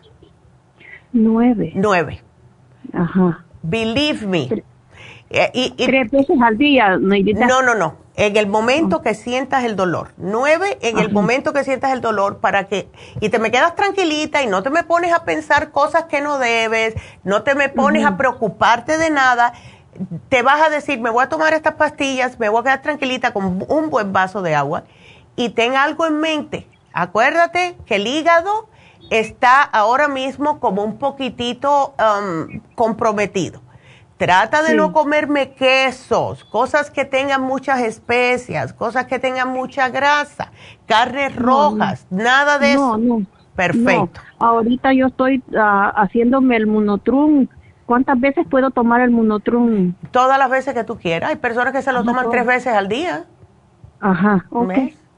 Nueve. 1.11 1.72
Nueve. 1.76 2.22
Ajá. 2.94 3.45
Believe 3.61 4.26
me. 4.26 4.64
Eh, 5.30 5.52
y, 5.53 5.86
Tres 5.86 6.10
veces 6.11 6.38
al 6.41 6.57
día, 6.57 6.98
No, 6.98 7.61
no, 7.61 7.76
no. 7.76 7.98
En 8.15 8.36
el 8.36 8.48
momento 8.48 8.98
oh. 8.98 9.02
que 9.02 9.14
sientas 9.14 9.64
el 9.64 9.76
dolor. 9.76 10.14
Nueve 10.18 10.77
en 10.81 10.98
el 10.98 11.11
momento 11.11 11.53
que 11.53 11.64
sientas 11.64 11.94
el 11.94 12.02
dolor 12.02 12.40
para 12.40 12.68
que... 12.68 12.90
Y 13.22 13.30
te 13.30 13.40
me 13.40 13.52
quedas 13.52 13.76
tranquilita 13.76 14.44
y 14.44 14.48
no 14.48 14.61
te 14.64 14.69
me 14.69 14.84
pones 14.84 15.14
a 15.14 15.23
pensar 15.23 15.72
cosas 15.72 16.06
que 16.06 16.19
no 16.19 16.38
debes, 16.38 16.95
no 17.23 17.44
te 17.44 17.56
me 17.56 17.69
pones 17.69 18.06
a 18.06 18.18
preocuparte 18.18 18.98
de 18.98 19.10
nada. 19.10 19.53
Te 20.27 20.41
vas 20.41 20.61
a 20.61 20.69
decir, 20.69 20.99
me 20.99 21.10
voy 21.10 21.23
a 21.23 21.30
tomar 21.30 21.53
estas 21.53 21.76
pastillas, 21.76 22.40
me 22.40 22.49
voy 22.49 22.61
a 22.61 22.64
quedar 22.64 22.81
tranquilita 22.81 23.31
con 23.31 23.65
un 23.68 23.90
buen 23.90 24.11
vaso 24.11 24.41
de 24.41 24.56
agua 24.56 24.84
y 25.36 25.49
ten 25.49 25.76
algo 25.76 26.06
en 26.06 26.19
mente. 26.19 26.68
Acuérdate 26.91 27.77
que 27.86 27.95
el 27.95 28.07
hígado 28.07 28.68
está 29.10 29.64
ahora 29.64 30.07
mismo 30.07 30.60
como 30.60 30.84
un 30.84 30.98
poquitito 30.98 31.94
um, 31.98 32.61
comprometido. 32.76 33.61
Trata 34.18 34.61
de 34.61 34.76
no 34.76 34.91
comerme 34.91 35.53
quesos, 35.53 36.44
cosas 36.44 36.91
que 36.91 37.06
tengan 37.06 37.41
muchas 37.41 37.80
especias, 37.80 38.73
cosas 38.73 39.06
que 39.06 39.18
tengan 39.18 39.48
mucha 39.48 39.88
grasa, 39.90 40.52
carnes 40.86 41.34
rojas, 41.36 42.06
nada 42.10 42.60
de 42.60 42.73
eso. 42.73 42.98
No, 42.98 43.26
Perfecto. 43.56 44.22
Ahorita 44.40 44.94
yo 44.94 45.07
estoy 45.07 45.44
uh, 45.52 45.91
haciéndome 45.95 46.57
el 46.57 46.68
monotrum 46.68 47.48
¿cuántas 47.90 48.19
veces 48.19 48.45
puedo 48.48 48.69
tomar 48.69 49.02
el 49.02 49.10
Monotrum? 49.10 49.95
Todas 50.11 50.38
las 50.38 50.48
veces 50.52 50.76
que 50.76 50.84
tú 50.84 50.98
quieras. 50.99 51.31
Hay 51.31 51.38
personas 51.38 51.73
que 51.73 51.81
se 51.81 51.91
lo 51.91 52.03
toman 52.03 52.30
tres 52.30 52.45
veces 52.45 52.72
al 52.73 52.88
día. 52.88 53.26
Ajá, 53.99 54.45
ok. 54.52 54.73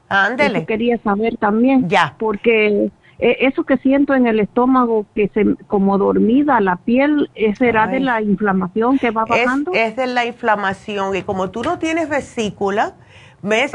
Ándele. 0.08 0.64
quería 0.64 0.96
saber 1.02 1.36
también. 1.36 1.86
Ya. 1.86 2.14
Porque 2.18 2.90
eh, 3.24 3.46
eso 3.46 3.62
que 3.62 3.76
siento 3.76 4.14
en 4.14 4.26
el 4.26 4.40
estómago, 4.40 5.06
que 5.14 5.28
se 5.28 5.54
como 5.68 5.96
dormida 5.96 6.60
la 6.60 6.74
piel, 6.74 7.30
¿será 7.56 7.86
de 7.86 8.00
la 8.00 8.20
inflamación 8.20 8.98
que 8.98 9.12
va 9.12 9.24
bajando? 9.24 9.70
Es, 9.74 9.94
de 9.94 10.08
la 10.08 10.26
inflamación 10.26 11.14
y 11.14 11.22
como 11.22 11.48
tú 11.50 11.62
no 11.62 11.78
tienes 11.78 12.08
vesícula, 12.08 12.94
¿ves? 13.40 13.72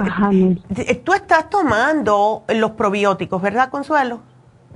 Eh, 0.75 0.95
tú 0.95 1.13
estás 1.13 1.49
tomando 1.49 2.43
los 2.53 2.71
probióticos, 2.71 3.41
¿verdad, 3.41 3.69
Consuelo? 3.69 4.19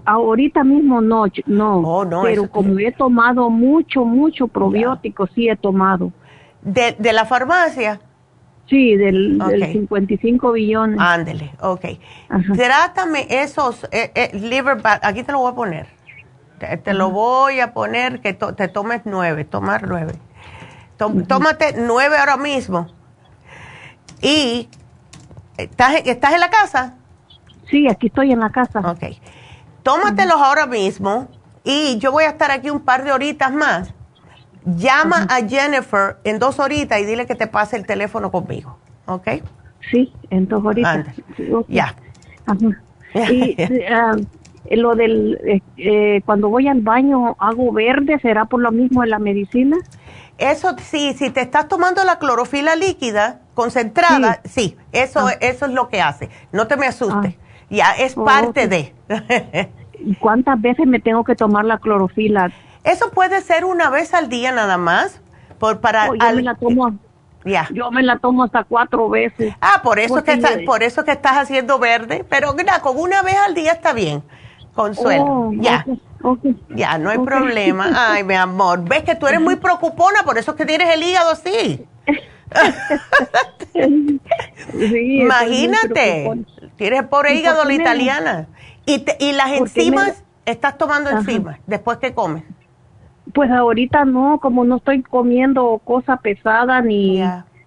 Ahorita 0.06 0.64
mismo 0.64 1.02
no, 1.02 1.26
no, 1.48 1.76
oh, 1.80 2.06
no 2.06 2.22
pero 2.22 2.50
como 2.50 2.80
he 2.80 2.94
tomado 2.94 3.50
mucho, 3.50 4.06
mucho 4.06 4.48
probiótico, 4.48 5.28
sí 5.36 5.50
he 5.50 5.58
tomado. 5.58 6.14
¿De, 6.62 6.96
de 6.98 7.12
la 7.12 7.26
farmacia? 7.26 8.00
Sí, 8.72 8.96
del, 8.96 9.38
55 9.74 10.54
billones. 10.54 10.98
Ándele, 10.98 11.52
ok. 11.60 11.86
Trátame 12.56 13.28
esos 13.30 13.84
eh, 13.92 14.14
eh, 14.16 14.32
liver, 14.34 14.78
aquí 15.02 15.24
te 15.24 15.34
lo 15.34 15.40
voy 15.40 15.52
a 15.52 15.56
poner. 15.56 15.88
Te, 16.58 16.94
lo 16.94 17.12
voy 17.12 17.60
a 17.60 17.74
poner 17.74 18.22
que 18.22 18.34
te 18.34 18.68
tomes 18.70 19.02
nueve, 19.04 19.44
tomar 19.44 19.90
nueve. 19.90 20.14
Tómate 20.96 21.76
nueve 21.80 22.16
ahora 22.18 22.38
mismo. 22.38 22.88
Y, 24.22 24.70
¿estás, 25.58 25.96
¿estás 26.06 26.34
en 26.34 26.40
la 26.40 26.50
casa? 26.50 26.96
Sí, 27.70 27.90
aquí 27.90 28.08
estoy 28.08 28.32
en 28.32 28.40
la 28.40 28.52
casa. 28.52 28.80
Ok. 28.80 29.04
Tómatelos 29.84 30.40
ahora 30.40 30.66
mismo 30.66 31.28
y 31.66 31.98
yo 31.98 32.14
voy 32.14 32.24
a 32.24 32.30
estar 32.30 32.52
aquí 32.52 32.70
un 32.70 32.80
par 32.80 33.04
de 33.04 33.12
horitas 33.12 33.52
más 33.52 33.94
Llama 34.66 35.28
a 35.30 35.48
Jennifer 35.48 36.18
en 36.24 36.40
dos 36.40 36.60
horitas 36.60 37.00
y 37.00 37.06
dile 37.06 37.26
que 37.26 37.36
te 37.36 37.48
pase 37.48 37.78
el 37.78 37.86
teléfono 37.86 38.32
conmigo, 38.32 38.78
¿ok? 39.06 39.28
Sí, 39.90 40.14
en 40.30 40.48
dos 40.48 40.64
horitas. 40.64 41.08
Ya. 41.68 41.96
Y 43.14 43.58
ah, 43.92 44.16
lo 44.70 44.96
del, 44.96 45.40
eh, 45.44 45.62
eh, 45.78 46.22
cuando 46.26 46.50
voy 46.50 46.68
al 46.68 46.82
baño, 46.82 47.36
hago 47.40 47.72
verde, 47.72 48.20
¿será 48.22 48.46
por 48.46 48.62
lo 48.62 48.72
mismo 48.72 49.02
de 49.02 49.08
la 49.08 49.20
medicina? 49.20 49.78
Eso 50.38 50.76
sí, 50.82 51.14
si 51.14 51.30
te 51.30 51.42
estás 51.42 51.68
tomando 51.68 52.04
la 52.04 52.20
clorofila 52.20 52.76
líquida 52.76 53.42
concentrada, 53.54 54.42
sí, 54.44 54.76
eso, 54.92 55.28
ah. 55.28 55.34
eso 55.40 55.66
es 55.66 55.72
lo 55.72 55.90
que 55.90 56.02
hace. 56.02 56.30
No 56.52 56.68
te 56.68 56.78
me 56.78 56.88
asustes. 56.88 57.36
Ah. 57.36 57.66
Ya, 57.70 57.92
es 57.92 58.16
parte 58.16 58.68
de. 58.68 58.94
¿Y 60.00 60.16
cuántas 60.16 60.60
veces 60.60 60.88
me 60.88 61.00
tengo 61.00 61.24
que 61.24 61.36
tomar 61.36 61.64
la 61.66 61.78
clorofila? 61.78 62.52
Eso 62.84 63.12
puede 63.12 63.42
ser 63.42 63.66
una 63.66 63.90
vez 63.90 64.14
al 64.14 64.30
día 64.30 64.52
nada 64.52 64.78
más. 64.78 65.22
Por, 65.60 65.80
para 65.80 66.10
oh, 66.10 66.16
yo 66.16 66.36
me 66.36 66.42
la 66.42 66.56
tomo. 66.56 66.98
Ya. 67.46 67.68
Yo 67.72 67.92
me 67.92 68.04
la 68.04 68.18
tomo 68.20 68.44
hasta 68.44 68.64
cuatro 68.64 69.10
veces. 69.10 69.54
Ah, 69.62 69.82
por 69.84 70.00
eso, 70.00 70.24
que 70.24 70.38
por 70.66 70.84
eso 70.84 71.04
que 71.04 71.12
estás 71.12 71.38
haciendo 71.38 71.80
verde. 71.80 72.26
Pero 72.30 72.54
mira, 72.54 72.80
con 72.80 72.98
una 73.00 73.22
vez 73.22 73.36
al 73.46 73.54
día 73.54 73.74
está 73.74 73.94
bien. 73.94 74.24
Consuelo. 74.74 75.26
Oh, 75.26 75.52
ya. 75.54 75.86
Ya, 76.70 76.98
no 76.98 77.10
hay 77.10 77.18
problema. 77.20 77.90
Ay, 78.14 78.24
mi 78.24 78.36
amor. 78.36 78.84
Ves 78.88 79.04
que 79.04 79.16
tú 79.16 79.28
eres 79.28 79.42
muy 79.42 79.56
preocupona, 79.56 80.24
por 80.24 80.38
eso 80.38 80.52
es 80.52 80.58
que 80.58 80.66
tienes 80.66 80.94
el 80.94 81.04
hígado 81.04 81.32
así. 81.32 81.86
Imagínate. 84.74 86.46
Tienes 86.76 87.04
por 87.04 87.30
hígado 87.30 87.64
la 87.66 87.74
italiana. 87.74 88.48
Y, 88.86 89.06
y 89.20 89.34
las 89.34 89.52
enzimas, 89.52 90.24
estás 90.46 90.78
tomando 90.78 91.10
enzimas 91.10 91.60
después 91.68 91.98
que 91.98 92.14
comes. 92.14 92.44
Pues 93.34 93.50
ahorita 93.52 94.06
no, 94.06 94.40
como 94.40 94.64
no 94.64 94.78
estoy 94.78 95.04
comiendo 95.04 95.80
cosa 95.84 96.18
pesada 96.18 96.82
ni 96.82 97.22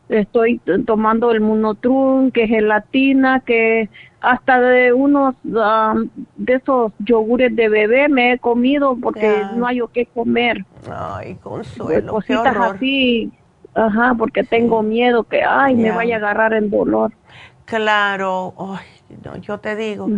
estoy 0.08 0.60
tomando 0.86 1.30
el 1.30 1.40
Munotrum, 1.40 2.30
que 2.30 2.46
gelatina, 2.46 3.40
que 3.40 3.88
hasta 4.20 4.60
de 4.60 4.92
unos 4.92 5.34
de 5.42 6.52
esos 6.52 6.92
yogures 6.98 7.54
de 7.54 7.68
bebé 7.68 8.08
me 8.08 8.32
he 8.32 8.38
comido 8.38 8.96
porque 9.00 9.44
no 9.54 9.66
hay 9.66 9.80
o 9.80 9.88
qué 9.88 10.06
comer. 10.06 10.64
Ay, 10.90 11.36
consuelo, 11.36 12.12
cositas 12.12 12.56
así, 12.56 13.32
ajá, 13.74 14.14
porque 14.18 14.44
tengo 14.44 14.82
miedo 14.82 15.24
que 15.24 15.42
ay, 15.42 15.74
me 15.74 15.90
vaya 15.90 16.16
a 16.16 16.18
agarrar 16.18 16.52
el 16.54 16.70
dolor. 16.70 17.12
Claro, 17.64 18.52
ay, 18.58 18.86
yo 19.40 19.58
te 19.58 19.74
digo, 19.74 20.08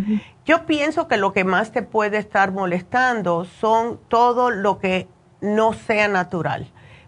yo 0.45 0.67
pienso 0.67 1.07
que 1.07 1.17
lo 1.17 1.33
que 1.33 1.45
más 1.45 1.71
te 1.71 1.83
puede 1.83 2.19
estar 2.19 2.51
molestando 2.51 3.45
son 3.45 3.99
todo 4.09 4.51
lo 4.51 4.79
que 4.79 5.07
no 5.41 5.73
sea 5.73 6.09
natural. 6.09 6.67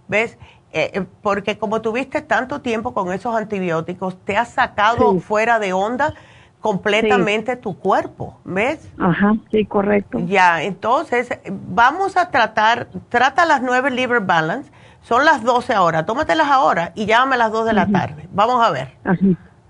¿Ves? 0.09 0.39
Eh, 0.73 0.91
eh, 0.95 1.07
porque 1.23 1.59
como 1.59 1.81
tuviste 1.81 2.21
tanto 2.21 2.61
tiempo 2.61 2.93
con 2.93 3.13
esos 3.13 3.35
antibióticos, 3.35 4.17
te 4.25 4.37
has 4.37 4.51
sacado 4.51 5.19
fuera 5.21 5.59
de 5.59 5.73
onda 5.73 6.15
completamente 6.61 7.57
tu 7.57 7.79
cuerpo, 7.79 8.39
¿ves? 8.45 8.89
Ajá, 8.99 9.35
sí, 9.51 9.65
correcto. 9.65 10.19
Ya, 10.27 10.63
entonces 10.63 11.39
vamos 11.51 12.17
a 12.17 12.31
tratar, 12.31 12.89
trata 13.09 13.45
las 13.45 13.63
nueve 13.63 13.91
liver 13.91 14.21
balance, 14.21 14.71
son 15.03 15.25
las 15.25 15.43
12 15.43 15.73
ahora, 15.73 16.05
tómatelas 16.05 16.49
ahora 16.49 16.93
y 16.95 17.07
llámame 17.07 17.37
a 17.37 17.39
las 17.39 17.53
2 17.53 17.67
de 17.67 17.73
la 17.73 17.87
tarde. 17.87 18.29
Vamos 18.33 18.63
a 18.65 18.71
ver. 18.71 18.95
Ajá. 19.05 19.19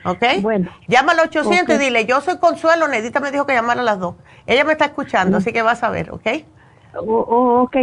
¿Ok? 0.05 0.25
Bueno. 0.41 0.71
Llama 0.87 1.13
al 1.13 1.21
800 1.21 1.77
y 1.77 1.79
dile, 1.79 2.07
yo 2.07 2.21
soy 2.21 2.39
Consuelo, 2.39 2.89
Nedita 2.89 3.21
me 3.21 3.31
dijo 3.31 3.47
que 3.47 3.53
llamara 3.53 3.83
a 3.83 3.85
las 3.85 3.99
2. 3.99 4.15
Ella 4.47 4.65
me 4.65 4.73
está 4.73 4.87
escuchando, 4.87 5.37
así 5.37 5.53
que 5.53 5.63
vas 5.63 5.83
a 5.83 5.91
ver, 5.91 6.11
¿ok? 6.11 6.27
Oh, 7.07 7.25
oh, 7.29 7.63
ok. 7.63 7.77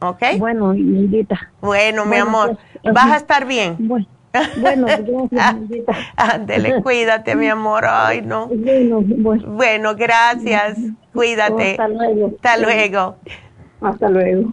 ¿Ok? 0.00 0.22
Bueno, 0.38 0.74
Neidita. 0.74 1.52
Bueno, 1.60 2.04
mi 2.04 2.16
amor, 2.16 2.58
pues, 2.82 2.94
vas 2.94 3.12
a 3.12 3.16
estar 3.16 3.46
bien. 3.46 3.76
Bueno. 3.78 4.06
Bueno, 4.58 4.86
gracias. 5.30 5.84
Ándele, 6.16 6.80
cuídate, 6.82 7.36
mi 7.36 7.48
amor. 7.48 7.84
Ay, 7.86 8.22
no. 8.22 8.48
Bueno, 8.48 9.94
gracias. 9.94 10.78
Cuídate. 11.12 11.72
Hasta 11.72 11.88
luego. 11.88 12.32
Hasta 12.36 12.56
luego. 12.58 13.16
Hasta 13.80 14.08
luego. 14.08 14.52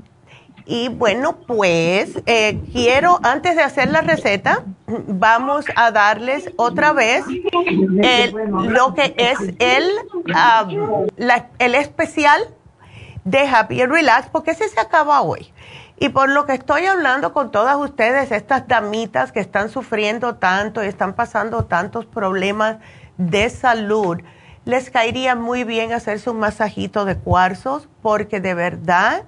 Y 0.66 0.88
bueno, 0.90 1.40
pues 1.46 2.22
eh, 2.26 2.62
quiero, 2.72 3.20
antes 3.24 3.58
de 3.58 3.64
hacer 3.64 3.90
la 3.90 4.00
receta, 4.00 4.64
vamos 4.88 5.66
a 5.76 5.92
darles 5.92 6.52
otra 6.56 6.94
vez 6.94 7.26
lo 7.28 8.94
que 8.94 9.14
es 9.18 9.40
el, 9.60 9.92
el 11.60 11.76
especial 11.76 12.42
de 13.26 13.40
Happy 13.40 13.82
and 13.82 13.92
Relax, 13.92 14.30
porque 14.30 14.52
ese 14.52 14.68
se 14.70 14.80
acaba 14.80 15.22
hoy. 15.22 15.52
Y 15.98 16.10
por 16.10 16.30
lo 16.30 16.46
que 16.46 16.54
estoy 16.54 16.86
hablando 16.86 17.34
con 17.34 17.52
todas 17.52 17.78
ustedes, 17.78 18.32
estas 18.32 18.68
damitas 18.68 19.32
que 19.32 19.40
están 19.40 19.70
sufriendo 19.70 20.36
tanto 20.36 20.84
y 20.84 20.88
están 20.88 21.14
pasando 21.14 21.66
tantos 21.66 22.06
problemas 22.06 22.78
de 23.18 23.50
salud, 23.50 24.18
les 24.66 24.90
caería 24.90 25.36
muy 25.36 25.64
bien 25.64 25.92
hacerse 25.94 26.30
un 26.30 26.40
masajito 26.40 27.06
de 27.06 27.18
cuarzos 27.18 27.90
porque 28.02 28.40
de 28.40 28.54
verdad 28.54 29.24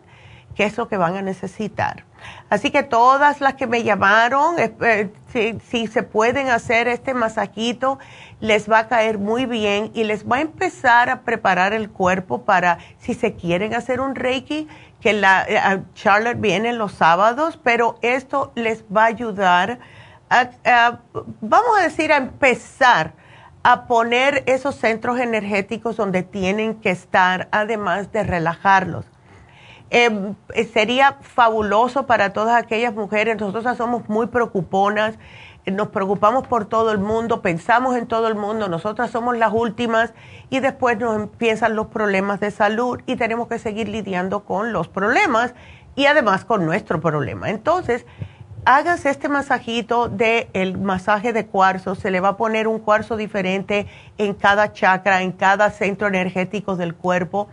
que 0.55 0.63
es 0.63 0.77
lo 0.77 0.87
que 0.87 0.97
van 0.97 1.15
a 1.17 1.21
necesitar. 1.21 2.05
Así 2.49 2.71
que 2.71 2.81
todas 2.81 3.41
las 3.41 3.55
que 3.55 3.67
me 3.67 3.83
llamaron, 3.83 4.57
eh, 4.57 4.73
eh, 4.81 5.09
si, 5.31 5.59
si, 5.59 5.87
se 5.87 6.01
pueden 6.01 6.49
hacer 6.49 6.87
este 6.87 7.13
masajito, 7.13 7.99
les 8.39 8.71
va 8.71 8.79
a 8.79 8.87
caer 8.87 9.19
muy 9.19 9.45
bien 9.45 9.91
y 9.93 10.05
les 10.05 10.25
va 10.25 10.37
a 10.37 10.41
empezar 10.41 11.09
a 11.09 11.21
preparar 11.21 11.73
el 11.73 11.89
cuerpo 11.89 12.43
para, 12.43 12.79
si 12.97 13.13
se 13.13 13.35
quieren 13.35 13.73
hacer 13.73 13.99
un 13.99 14.15
reiki, 14.15 14.67
que 15.06 15.14
la 15.14 15.45
eh, 15.48 15.84
Charlotte 15.94 16.41
viene 16.41 16.73
los 16.73 16.94
sábados, 16.94 17.60
pero 17.61 17.99
esto 18.02 18.52
les 18.56 18.84
va 18.86 19.03
a 19.03 19.06
ayudar 19.06 19.77
a, 20.32 20.98
vamos 21.41 21.77
a 21.77 21.84
decir, 21.84 22.11
a 22.11 22.18
empezar 22.18 23.14
a 23.61 23.86
poner 23.86 24.41
esos 24.48 24.73
centros 24.73 25.19
energéticos 25.19 25.95
donde 25.95 26.23
tienen 26.23 26.82
que 26.82 26.90
estar, 26.90 27.49
además 27.52 28.11
de 28.11 28.23
relajarlos. 28.23 29.06
Em, 29.91 30.34
sería 30.73 31.19
fabuloso 31.22 32.07
para 32.07 32.34
todas 32.34 32.60
aquellas 32.60 32.95
mujeres, 32.95 33.40
nosotros 33.40 33.77
somos 33.77 34.10
muy 34.10 34.26
preocuponas, 34.26 35.19
nos 35.71 35.87
preocupamos 35.89 36.47
por 36.47 36.65
todo 36.65 36.91
el 36.91 36.99
mundo, 36.99 37.41
pensamos 37.41 37.95
en 37.97 38.07
todo 38.07 38.27
el 38.27 38.35
mundo, 38.35 38.69
nosotras 38.69 39.11
somos 39.11 39.37
las 39.37 39.51
últimas 39.51 40.13
y 40.49 40.59
después 40.59 40.97
nos 40.99 41.15
empiezan 41.15 41.75
los 41.75 41.87
problemas 41.87 42.39
de 42.39 42.51
salud 42.51 42.99
y 43.05 43.15
tenemos 43.15 43.47
que 43.47 43.57
seguir 43.57 43.89
lidiando 43.89 44.41
con 44.41 44.73
los 44.73 44.87
problemas 44.87 45.53
y 45.95 46.05
además 46.05 46.45
con 46.45 46.65
nuestro 46.65 47.01
problema. 47.01 47.49
Entonces, 47.49 48.05
hágase 48.65 49.09
este 49.09 49.29
masajito 49.29 50.07
del 50.07 50.47
el 50.53 50.77
masaje 50.77 51.33
de 51.33 51.47
cuarzo. 51.47 51.95
Se 51.95 52.11
le 52.11 52.19
va 52.19 52.29
a 52.29 52.37
poner 52.37 52.67
un 52.67 52.79
cuarzo 52.79 53.17
diferente 53.17 53.87
en 54.17 54.33
cada 54.33 54.73
chakra, 54.73 55.21
en 55.21 55.31
cada 55.31 55.71
centro 55.71 56.07
energético 56.07 56.75
del 56.75 56.95
cuerpo. 56.95 57.47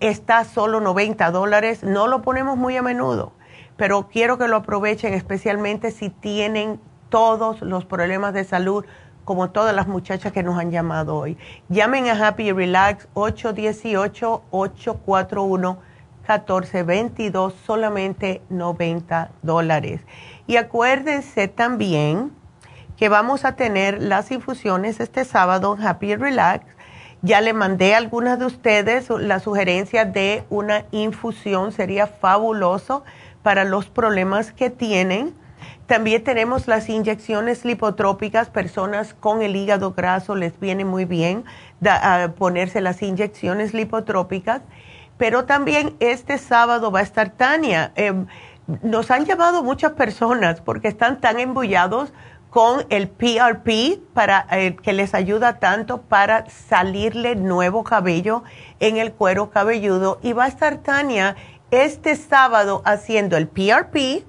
Está 0.00 0.44
solo 0.44 0.80
90 0.80 1.30
dólares. 1.32 1.82
No 1.82 2.06
lo 2.06 2.22
ponemos 2.22 2.56
muy 2.56 2.76
a 2.76 2.82
menudo, 2.82 3.32
pero 3.76 4.08
quiero 4.08 4.38
que 4.38 4.48
lo 4.48 4.56
aprovechen, 4.56 5.12
especialmente 5.12 5.90
si 5.90 6.08
tienen 6.08 6.80
todos 7.08 7.62
los 7.62 7.84
problemas 7.84 8.34
de 8.34 8.44
salud, 8.44 8.84
como 9.24 9.50
todas 9.50 9.74
las 9.74 9.88
muchachas 9.88 10.32
que 10.32 10.42
nos 10.42 10.58
han 10.58 10.70
llamado 10.70 11.16
hoy. 11.16 11.38
Llamen 11.68 12.08
a 12.08 12.26
Happy 12.26 12.52
Relax 12.52 13.08
818-841. 13.14 15.78
1422, 16.26 17.54
solamente 17.64 18.42
90 18.48 19.30
dólares. 19.42 20.00
Y 20.46 20.56
acuérdense 20.56 21.48
también 21.48 22.32
que 22.96 23.08
vamos 23.08 23.44
a 23.44 23.52
tener 23.52 24.02
las 24.02 24.30
infusiones 24.30 25.00
este 25.00 25.24
sábado 25.24 25.76
en 25.78 25.86
Happy 25.86 26.16
Relax. 26.16 26.64
Ya 27.22 27.40
le 27.40 27.52
mandé 27.52 27.94
a 27.94 27.98
algunas 27.98 28.38
de 28.38 28.46
ustedes 28.46 29.08
la 29.10 29.40
sugerencia 29.40 30.04
de 30.04 30.44
una 30.50 30.84
infusión, 30.90 31.72
sería 31.72 32.06
fabuloso 32.06 33.04
para 33.42 33.64
los 33.64 33.88
problemas 33.88 34.52
que 34.52 34.70
tienen. 34.70 35.34
También 35.86 36.24
tenemos 36.24 36.66
las 36.66 36.88
inyecciones 36.88 37.64
lipotrópicas, 37.64 38.48
personas 38.50 39.14
con 39.14 39.42
el 39.42 39.54
hígado 39.54 39.92
graso 39.92 40.34
les 40.34 40.58
viene 40.58 40.84
muy 40.84 41.04
bien 41.04 41.44
ponerse 42.38 42.80
las 42.80 43.02
inyecciones 43.02 43.72
lipotrópicas. 43.72 44.62
Pero 45.16 45.44
también 45.44 45.96
este 46.00 46.38
sábado 46.38 46.90
va 46.90 47.00
a 47.00 47.02
estar 47.02 47.30
Tania. 47.30 47.92
Em, 47.94 48.26
nos 48.82 49.10
han 49.10 49.24
llamado 49.24 49.62
muchas 49.62 49.92
personas 49.92 50.60
porque 50.60 50.88
están 50.88 51.20
tan 51.20 51.38
embullados 51.38 52.12
con 52.50 52.84
el 52.90 53.08
PRP 53.08 54.00
para 54.12 54.46
eh, 54.50 54.76
que 54.82 54.92
les 54.92 55.14
ayuda 55.14 55.58
tanto 55.58 56.02
para 56.02 56.48
salirle 56.50 57.36
nuevo 57.36 57.84
cabello 57.84 58.42
en 58.80 58.96
el 58.96 59.12
cuero 59.12 59.50
cabelludo 59.50 60.18
y 60.22 60.32
va 60.32 60.44
a 60.44 60.48
estar 60.48 60.78
Tania 60.78 61.36
este 61.70 62.16
sábado 62.16 62.82
haciendo 62.84 63.36
el 63.36 63.46
PRP 63.46 64.24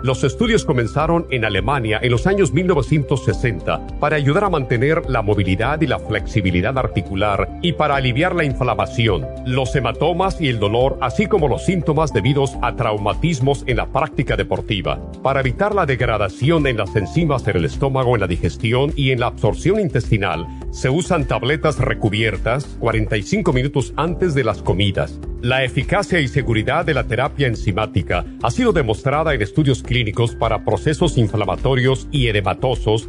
Los 0.00 0.22
estudios 0.22 0.64
comenzaron 0.64 1.26
en 1.30 1.44
Alemania 1.44 1.98
en 2.00 2.12
los 2.12 2.28
años 2.28 2.52
1960 2.52 3.98
para 3.98 4.14
ayudar 4.14 4.44
a 4.44 4.48
mantener 4.48 5.02
la 5.10 5.22
movilidad 5.22 5.80
y 5.80 5.88
la 5.88 5.98
flexibilidad 5.98 6.78
articular 6.78 7.58
y 7.62 7.72
para 7.72 7.96
aliviar 7.96 8.32
la 8.36 8.44
inflamación, 8.44 9.26
los 9.44 9.74
hematomas 9.74 10.40
y 10.40 10.48
el 10.48 10.60
dolor, 10.60 10.98
así 11.00 11.26
como 11.26 11.48
los 11.48 11.64
síntomas 11.64 12.12
debidos 12.12 12.56
a 12.62 12.76
traumatismos 12.76 13.64
en 13.66 13.78
la 13.78 13.86
práctica 13.86 14.36
deportiva. 14.36 15.00
Para 15.20 15.40
evitar 15.40 15.74
la 15.74 15.84
degradación 15.84 16.68
en 16.68 16.76
las 16.76 16.94
enzimas 16.94 17.48
en 17.48 17.56
el 17.56 17.64
estómago, 17.64 18.14
en 18.14 18.20
la 18.20 18.28
digestión 18.28 18.92
y 18.94 19.10
en 19.10 19.18
la 19.18 19.26
absorción 19.26 19.80
intestinal, 19.80 20.46
se 20.70 20.90
usan 20.90 21.26
tabletas 21.26 21.78
recubiertas 21.78 22.64
45 22.80 23.52
minutos 23.52 23.92
antes 23.96 24.34
de 24.34 24.44
las 24.44 24.62
comidas. 24.62 25.18
La 25.40 25.64
eficacia 25.64 26.20
y 26.20 26.28
seguridad 26.28 26.84
de 26.84 26.94
la 26.94 27.04
terapia 27.04 27.46
enzimática 27.46 28.24
ha 28.42 28.50
sido 28.50 28.72
demostrada 28.72 29.34
en 29.34 29.42
estudios 29.42 29.82
clínicos 29.82 30.34
para 30.34 30.64
procesos 30.64 31.16
inflamatorios 31.16 32.08
y 32.10 32.28
edematosos 32.28 33.08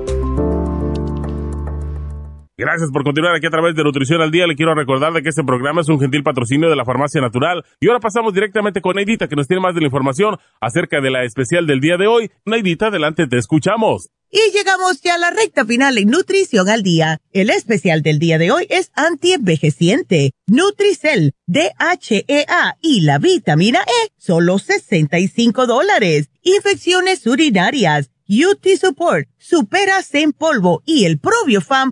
Gracias 2.61 2.91
por 2.91 3.03
continuar 3.03 3.33
aquí 3.33 3.47
a 3.47 3.49
través 3.49 3.75
de 3.75 3.83
Nutrición 3.83 4.21
al 4.21 4.29
Día. 4.29 4.45
Le 4.45 4.55
quiero 4.55 4.75
recordar 4.75 5.11
de 5.13 5.23
que 5.23 5.29
este 5.29 5.43
programa 5.43 5.81
es 5.81 5.89
un 5.89 5.99
gentil 5.99 6.21
patrocinio 6.21 6.69
de 6.69 6.75
la 6.75 6.85
Farmacia 6.85 7.19
Natural. 7.19 7.65
Y 7.79 7.87
ahora 7.87 7.99
pasamos 7.99 8.35
directamente 8.35 8.81
con 8.81 8.97
Neidita, 8.97 9.27
que 9.27 9.35
nos 9.35 9.47
tiene 9.47 9.63
más 9.63 9.73
de 9.73 9.81
la 9.81 9.87
información 9.87 10.37
acerca 10.59 11.01
de 11.01 11.09
la 11.09 11.23
especial 11.23 11.65
del 11.65 11.79
día 11.79 11.97
de 11.97 12.05
hoy. 12.05 12.29
Neidita, 12.45 12.89
adelante, 12.89 13.25
te 13.25 13.39
escuchamos. 13.39 14.11
Y 14.29 14.55
llegamos 14.55 15.01
ya 15.01 15.15
a 15.15 15.17
la 15.17 15.31
recta 15.31 15.65
final 15.65 15.97
en 15.97 16.09
Nutrición 16.09 16.69
al 16.69 16.83
Día. 16.83 17.17
El 17.33 17.49
especial 17.49 18.03
del 18.03 18.19
día 18.19 18.37
de 18.37 18.51
hoy 18.51 18.67
es 18.69 18.91
antienvejeciente. 18.93 20.33
Nutricel, 20.45 21.33
DHEA 21.47 22.77
y 22.79 23.01
la 23.01 23.17
vitamina 23.17 23.79
E, 23.79 24.11
solo 24.17 24.59
65 24.59 25.65
dólares. 25.65 26.29
Infecciones 26.43 27.25
urinarias 27.25 28.11
UT 28.31 28.65
Support, 28.79 29.27
Superas 29.37 30.13
en 30.15 30.31
polvo 30.31 30.81
y 30.85 31.03
el 31.03 31.19
Probiofam, 31.19 31.91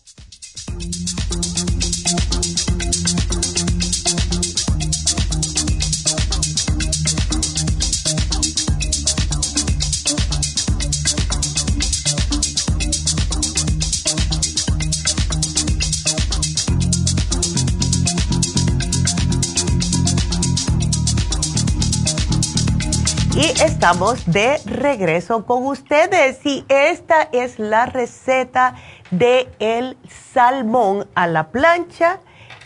Y 23.35 23.45
estamos 23.63 24.29
de 24.29 24.59
regreso 24.65 25.45
con 25.45 25.65
ustedes 25.65 26.45
y 26.45 26.65
esta 26.67 27.29
es 27.31 27.59
la 27.59 27.85
receta 27.85 28.75
de 29.09 29.47
el 29.59 29.97
salmón 30.33 31.07
a 31.15 31.27
la 31.27 31.47
plancha 31.47 32.19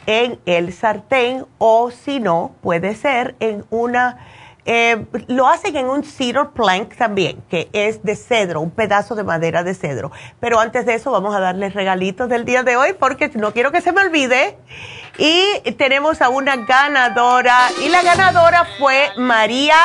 en 0.07 0.39
el 0.47 0.73
sartén 0.73 1.45
o 1.59 1.91
si 1.91 2.19
no, 2.19 2.55
puede 2.61 2.95
ser 2.95 3.35
en 3.39 3.63
una, 3.69 4.17
eh, 4.65 5.05
lo 5.27 5.47
hacen 5.47 5.75
en 5.75 5.85
un 5.85 6.03
cedar 6.03 6.49
plank 6.51 6.95
también, 6.95 7.43
que 7.47 7.69
es 7.71 8.01
de 8.01 8.15
cedro, 8.15 8.59
un 8.59 8.71
pedazo 8.71 9.13
de 9.13 9.23
madera 9.23 9.63
de 9.63 9.75
cedro. 9.75 10.11
Pero 10.39 10.59
antes 10.59 10.87
de 10.87 10.95
eso 10.95 11.11
vamos 11.11 11.35
a 11.35 11.39
darles 11.39 11.75
regalitos 11.75 12.27
del 12.27 12.43
día 12.43 12.63
de 12.63 12.75
hoy 12.75 12.93
porque 12.99 13.29
no 13.35 13.53
quiero 13.53 13.71
que 13.71 13.81
se 13.81 13.91
me 13.91 14.01
olvide. 14.01 14.57
Y 15.19 15.71
tenemos 15.73 16.23
a 16.23 16.29
una 16.29 16.55
ganadora 16.57 17.69
y 17.85 17.89
la 17.89 18.01
ganadora 18.01 18.65
fue 18.79 19.11
María 19.15 19.75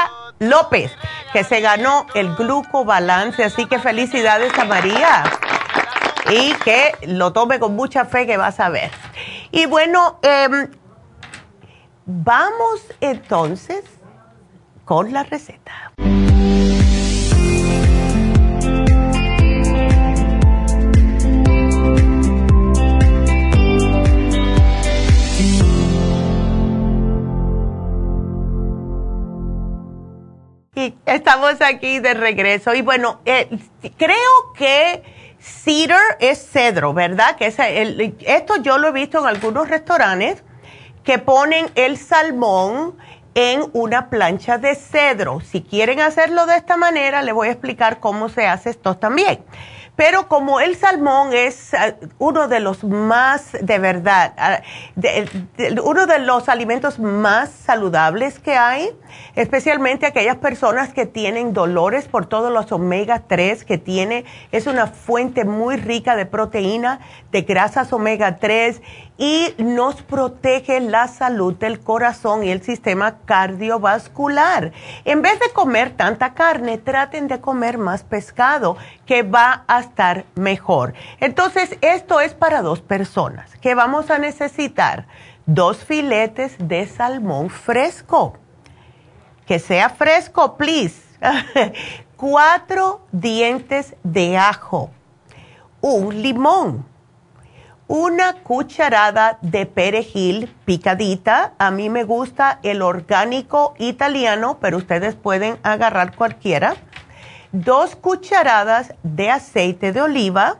López, 0.40 0.90
que 1.32 1.44
se 1.44 1.60
ganó 1.60 2.06
el 2.14 2.34
glucobalance. 2.34 3.44
Así 3.44 3.66
que 3.66 3.78
felicidades 3.78 4.58
a 4.58 4.64
María. 4.64 5.22
Y 6.30 6.54
que 6.54 6.92
lo 7.06 7.32
tome 7.32 7.60
con 7.60 7.76
mucha 7.76 8.04
fe 8.06 8.26
que 8.26 8.36
vas 8.36 8.58
a 8.58 8.68
ver. 8.68 8.90
Y 9.52 9.66
bueno, 9.66 10.18
em, 10.22 10.68
vamos 12.06 12.80
entonces 13.00 13.84
con 14.84 15.12
la 15.12 15.22
receta. 15.22 15.89
estamos 31.14 31.60
aquí 31.60 31.98
de 31.98 32.14
regreso. 32.14 32.74
Y 32.74 32.82
bueno, 32.82 33.20
eh, 33.24 33.48
creo 33.96 34.52
que 34.56 35.02
cedar 35.40 36.00
es 36.20 36.48
cedro, 36.50 36.92
¿verdad? 36.92 37.36
Que 37.36 37.46
es 37.46 37.58
el, 37.58 38.16
esto 38.20 38.56
yo 38.62 38.78
lo 38.78 38.88
he 38.88 38.92
visto 38.92 39.20
en 39.20 39.26
algunos 39.26 39.68
restaurantes 39.68 40.42
que 41.04 41.18
ponen 41.18 41.70
el 41.74 41.96
salmón 41.96 42.96
en 43.34 43.64
una 43.72 44.10
plancha 44.10 44.58
de 44.58 44.74
cedro. 44.74 45.40
Si 45.40 45.62
quieren 45.62 46.00
hacerlo 46.00 46.46
de 46.46 46.56
esta 46.56 46.76
manera, 46.76 47.22
les 47.22 47.34
voy 47.34 47.48
a 47.48 47.52
explicar 47.52 48.00
cómo 48.00 48.28
se 48.28 48.46
hace 48.46 48.70
esto 48.70 48.96
también. 48.96 49.40
Pero 50.00 50.28
como 50.28 50.60
el 50.60 50.76
salmón 50.76 51.34
es 51.34 51.74
eh, 51.74 51.94
uno 52.18 52.48
de 52.48 52.58
los 52.58 52.84
más, 52.84 53.52
de 53.60 53.78
verdad, 53.78 54.62
eh, 55.02 55.26
uno 55.84 56.06
de 56.06 56.18
los 56.20 56.48
alimentos 56.48 56.98
más 56.98 57.50
saludables 57.50 58.38
que 58.38 58.54
hay, 58.54 58.96
especialmente 59.36 60.06
aquellas 60.06 60.36
personas 60.36 60.94
que 60.94 61.04
tienen 61.04 61.52
dolores 61.52 62.08
por 62.08 62.24
todos 62.24 62.50
los 62.50 62.72
omega 62.72 63.24
3 63.26 63.66
que 63.66 63.76
tiene, 63.76 64.24
es 64.52 64.66
una 64.66 64.86
fuente 64.86 65.44
muy 65.44 65.76
rica 65.76 66.16
de 66.16 66.24
proteína, 66.24 67.00
de 67.30 67.42
grasas 67.42 67.92
omega 67.92 68.38
3 68.38 68.80
y 69.20 69.54
nos 69.58 70.00
protege 70.00 70.80
la 70.80 71.06
salud 71.06 71.52
del 71.54 71.78
corazón 71.78 72.42
y 72.42 72.50
el 72.50 72.62
sistema 72.62 73.18
cardiovascular. 73.26 74.72
En 75.04 75.20
vez 75.20 75.38
de 75.40 75.50
comer 75.52 75.90
tanta 75.90 76.32
carne, 76.32 76.78
traten 76.78 77.28
de 77.28 77.38
comer 77.38 77.76
más 77.76 78.02
pescado, 78.02 78.78
que 79.04 79.22
va 79.22 79.64
a 79.68 79.89
mejor. 80.34 80.94
Entonces, 81.20 81.76
esto 81.80 82.20
es 82.20 82.34
para 82.34 82.62
dos 82.62 82.80
personas, 82.80 83.56
que 83.58 83.74
vamos 83.74 84.10
a 84.10 84.18
necesitar 84.18 85.06
dos 85.46 85.84
filetes 85.84 86.56
de 86.58 86.86
salmón 86.86 87.50
fresco. 87.50 88.36
Que 89.46 89.58
sea 89.58 89.88
fresco, 89.88 90.56
please. 90.56 91.02
Cuatro 92.16 93.06
dientes 93.12 93.96
de 94.02 94.36
ajo. 94.36 94.90
Un 95.80 96.22
limón 96.22 96.90
una 97.90 98.34
cucharada 98.34 99.38
de 99.42 99.66
perejil 99.66 100.54
picadita. 100.64 101.54
A 101.58 101.72
mí 101.72 101.90
me 101.90 102.04
gusta 102.04 102.60
el 102.62 102.82
orgánico 102.82 103.74
italiano, 103.78 104.58
pero 104.60 104.76
ustedes 104.76 105.16
pueden 105.16 105.58
agarrar 105.64 106.14
cualquiera. 106.14 106.76
Dos 107.52 107.96
cucharadas 107.96 108.94
de 109.02 109.28
aceite 109.28 109.92
de 109.92 110.00
oliva 110.00 110.58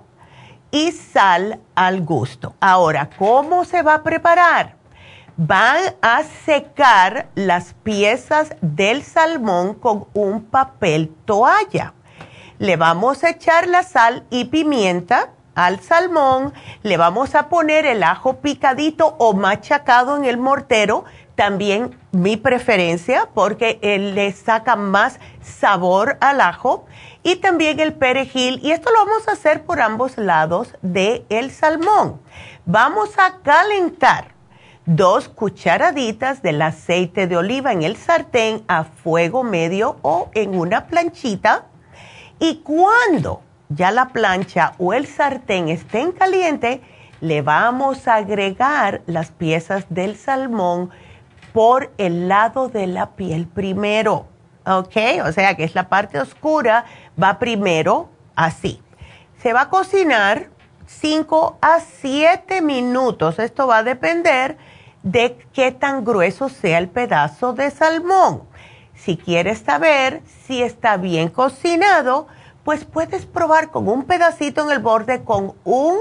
y 0.73 0.91
sal 0.91 1.61
al 1.77 2.01
gusto. 2.03 2.55
Ahora, 2.61 3.11
¿cómo 3.17 3.65
se 3.65 3.83
va 3.83 3.95
a 3.95 4.03
preparar? 4.03 4.75
Van 5.37 5.81
a 6.03 6.23
secar 6.45 7.29
las 7.37 7.75
piezas 7.75 8.57
del 8.61 9.05
salmón 9.05 9.75
con 9.75 10.09
un 10.15 10.45
papel 10.45 11.15
toalla. 11.25 11.95
Le 12.59 12.77
vamos 12.77 13.23
a 13.23 13.31
echar 13.31 13.69
la 13.69 13.85
sal 13.85 14.25
y 14.29 14.47
pimienta 14.47 15.31
al 15.55 15.81
salmón, 15.81 16.53
le 16.83 16.97
vamos 16.97 17.35
a 17.35 17.49
poner 17.49 17.87
el 17.87 18.03
ajo 18.03 18.41
picadito 18.41 19.15
o 19.19 19.33
machacado 19.33 20.17
en 20.17 20.25
el 20.25 20.39
mortero, 20.39 21.05
también 21.35 21.99
mi 22.13 22.37
preferencia 22.37 23.29
porque 23.35 23.79
le 23.83 24.33
saca 24.33 24.77
más 24.77 25.19
sabor 25.43 26.17
al 26.21 26.41
ajo 26.41 26.87
y 27.23 27.37
también 27.37 27.81
el 27.81 27.93
perejil 27.93 28.61
y 28.63 28.73
esto 28.73 28.91
lo 28.91 29.05
vamos 29.05 29.29
a 29.29 29.33
hacer 29.33 29.63
por 29.63 29.81
ambos 29.81 30.17
lados 30.19 30.75
del 30.83 31.25
el 31.29 31.51
salmón. 31.51 32.21
Vamos 32.67 33.19
a 33.19 33.39
calentar 33.43 34.35
dos 34.87 35.29
cucharaditas 35.29 36.43
del 36.43 36.63
aceite 36.63 37.27
de 37.27 37.37
oliva 37.37 37.73
en 37.73 37.83
el 37.83 37.97
sartén 37.97 38.63
a 38.69 38.85
fuego 38.85 39.43
medio 39.43 39.97
o 40.03 40.31
en 40.35 40.59
una 40.59 40.87
planchita 40.87 41.67
y 42.39 42.57
cuando 42.57 43.43
ya 43.69 43.91
la 43.93 44.09
plancha 44.09 44.73
o 44.79 44.93
el 44.93 45.07
sartén 45.07 45.69
estén 45.69 46.13
caliente, 46.13 46.81
le 47.21 47.43
vamos 47.43 48.09
a 48.09 48.17
agregar 48.17 49.03
las 49.07 49.31
piezas 49.31 49.85
del 49.91 50.17
salmón 50.17 50.91
por 51.53 51.93
el 51.99 52.29
lado 52.29 52.69
de 52.69 52.87
la 52.87 53.11
piel 53.11 53.47
primero. 53.47 54.27
¿Ok? 54.67 54.97
O 55.25 55.33
sea 55.33 55.57
que 55.57 55.65
es 55.65 55.75
la 55.75 55.89
parte 55.89 56.21
oscura, 56.21 56.85
va 57.21 57.39
primero 57.39 58.11
así. 58.37 58.83
Se 59.43 59.53
va 59.53 59.63
a 59.63 59.69
cocinar 59.71 60.51
5 60.87 61.59
a 61.61 61.81
7 61.81 62.61
minutos. 62.63 63.39
Esto 63.39 63.67
va 63.67 63.79
a 63.79 63.83
depender 63.83 64.59
de 65.03 65.39
qué 65.53 65.73
tan 65.73 66.05
grueso 66.05 66.49
sea 66.49 66.79
el 66.79 66.89
pedazo 66.89 67.53
de 67.53 67.71
salmón. 67.71 68.43
Si 68.95 69.17
quieres 69.17 69.61
saber 69.61 70.21
si 70.47 70.63
está 70.63 70.99
bien 70.99 71.29
cocinado, 71.29 72.27
pues 72.65 72.85
puedes 72.85 73.25
probar 73.25 73.71
con 73.71 73.89
un 73.89 74.05
pedacito 74.05 74.63
en 74.63 74.73
el 74.73 74.81
borde, 74.81 75.25
con 75.25 75.55
un 75.65 75.97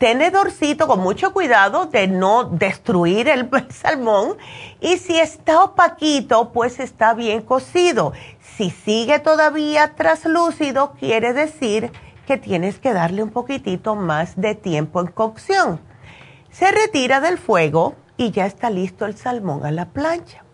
tenedorcito, 0.00 0.88
con 0.88 1.00
mucho 1.00 1.34
cuidado 1.34 1.84
de 1.84 2.08
no 2.08 2.44
destruir 2.44 3.28
el, 3.28 3.50
salmón. 3.70 4.38
Y 4.80 4.96
si 4.96 5.18
está 5.18 5.62
opaquito, 5.62 6.52
pues 6.52 6.80
está 6.80 7.12
bien 7.12 7.42
cocido. 7.42 8.14
Si 8.56 8.70
sigue 8.70 9.18
todavía 9.18 9.94
traslúcido, 9.94 10.94
quiere 10.98 11.34
decir 11.34 11.92
que 12.26 12.38
tienes 12.38 12.78
que 12.78 12.94
darle 12.94 13.22
un 13.22 13.28
poquitito 13.28 13.94
más 13.94 14.40
de 14.40 14.54
tiempo 14.54 15.02
en 15.02 15.08
cocción. 15.08 15.80
Se 16.50 16.72
retira 16.72 17.20
del 17.20 17.36
fuego 17.36 17.94
y 18.16 18.30
ya 18.30 18.46
está 18.46 18.70
listo 18.70 19.04
el 19.04 19.18
salmón 19.18 19.66
a 19.66 19.70
la 19.70 19.84
plancha. 19.84 20.44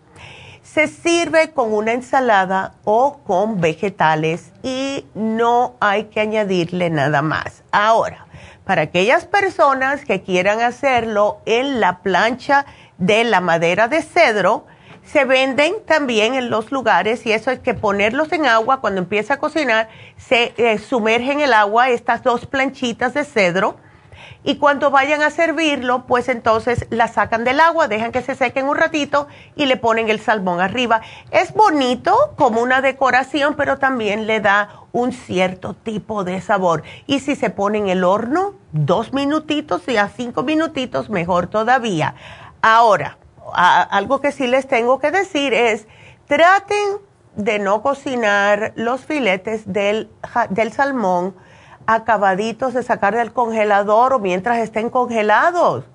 Se 0.61 0.87
sirve 0.87 1.51
con 1.53 1.71
una 1.71 1.93
ensalada 1.93 2.73
o 2.83 3.19
con 3.25 3.61
vegetales 3.61 4.51
y 4.61 5.05
no 5.15 5.75
hay 5.79 6.05
que 6.05 6.19
añadirle 6.19 6.89
nada 6.89 7.21
más. 7.21 7.63
Ahora, 7.71 8.26
para 8.67 8.83
aquellas 8.83 9.25
personas 9.25 10.03
que 10.03 10.21
quieran 10.21 10.61
hacerlo 10.61 11.39
en 11.45 11.79
la 11.79 11.99
plancha 11.99 12.65
de 12.97 13.23
la 13.23 13.39
madera 13.39 13.87
de 13.87 14.01
cedro, 14.01 14.67
se 15.03 15.23
venden 15.23 15.75
también 15.85 16.35
en 16.35 16.49
los 16.49 16.69
lugares 16.69 17.25
y 17.25 17.31
eso 17.31 17.49
es 17.49 17.59
que 17.59 17.73
ponerlos 17.73 18.33
en 18.33 18.45
agua 18.45 18.81
cuando 18.81 18.99
empieza 18.99 19.35
a 19.35 19.39
cocinar, 19.39 19.87
se 20.17 20.53
eh, 20.57 20.77
sumergen 20.79 21.39
en 21.39 21.45
el 21.45 21.53
agua 21.53 21.89
estas 21.89 22.23
dos 22.23 22.45
planchitas 22.45 23.13
de 23.13 23.23
cedro 23.23 23.77
y 24.47 24.55
cuando 24.55 24.91
vayan 24.91 25.23
a 25.23 25.29
servirlo, 25.29 26.05
pues 26.05 26.29
entonces 26.29 26.87
la 26.89 27.09
sacan 27.09 27.43
del 27.43 27.59
agua, 27.59 27.89
dejan 27.89 28.13
que 28.13 28.21
se 28.21 28.33
sequen 28.33 28.69
un 28.69 28.77
ratito 28.77 29.27
y 29.57 29.65
le 29.65 29.75
ponen 29.75 30.07
el 30.07 30.21
salmón 30.21 30.61
arriba. 30.61 31.01
Es 31.31 31.53
bonito 31.53 32.15
como 32.37 32.61
una 32.61 32.79
decoración, 32.79 33.55
pero 33.57 33.77
también 33.77 34.25
le 34.25 34.39
da 34.39 34.69
un 34.93 35.11
cierto 35.11 35.73
tipo 35.73 36.23
de 36.23 36.39
sabor. 36.39 36.83
Y 37.07 37.19
si 37.19 37.35
se 37.35 37.49
pone 37.49 37.79
en 37.79 37.89
el 37.89 38.05
horno, 38.05 38.53
dos 38.71 39.11
minutitos 39.11 39.85
y 39.89 39.97
a 39.97 40.07
cinco 40.07 40.43
minutitos, 40.43 41.09
mejor 41.09 41.47
todavía. 41.47 42.15
Ahora, 42.61 43.17
algo 43.53 44.21
que 44.21 44.31
sí 44.31 44.47
les 44.47 44.65
tengo 44.65 44.97
que 44.99 45.11
decir 45.11 45.53
es, 45.53 45.89
traten 46.25 46.99
de 47.35 47.59
no 47.59 47.81
cocinar 47.81 48.71
los 48.77 49.01
filetes 49.01 49.63
del, 49.65 50.09
del 50.51 50.71
salmón 50.71 51.35
acabaditos 51.87 52.73
de 52.73 52.83
sacar 52.83 53.15
del 53.15 53.33
congelador 53.33 54.13
o 54.13 54.19
mientras 54.19 54.59
estén 54.59 54.89
congelados. 54.89 55.85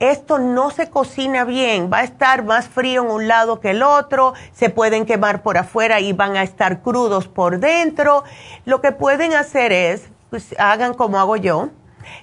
esto 0.00 0.38
no 0.38 0.70
se 0.70 0.90
cocina 0.90 1.44
bien, 1.44 1.90
va 1.92 1.98
a 1.98 2.04
estar 2.04 2.44
más 2.44 2.68
frío 2.68 3.02
en 3.02 3.10
un 3.10 3.26
lado 3.26 3.58
que 3.58 3.70
el 3.70 3.82
otro, 3.82 4.32
se 4.52 4.70
pueden 4.70 5.06
quemar 5.06 5.42
por 5.42 5.58
afuera 5.58 5.98
y 5.98 6.12
van 6.12 6.36
a 6.36 6.44
estar 6.44 6.82
crudos 6.82 7.26
por 7.26 7.58
dentro. 7.58 8.22
Lo 8.64 8.80
que 8.80 8.92
pueden 8.92 9.34
hacer 9.34 9.72
es, 9.72 10.08
pues 10.30 10.54
hagan 10.58 10.94
como 10.94 11.18
hago 11.18 11.36
yo, 11.36 11.70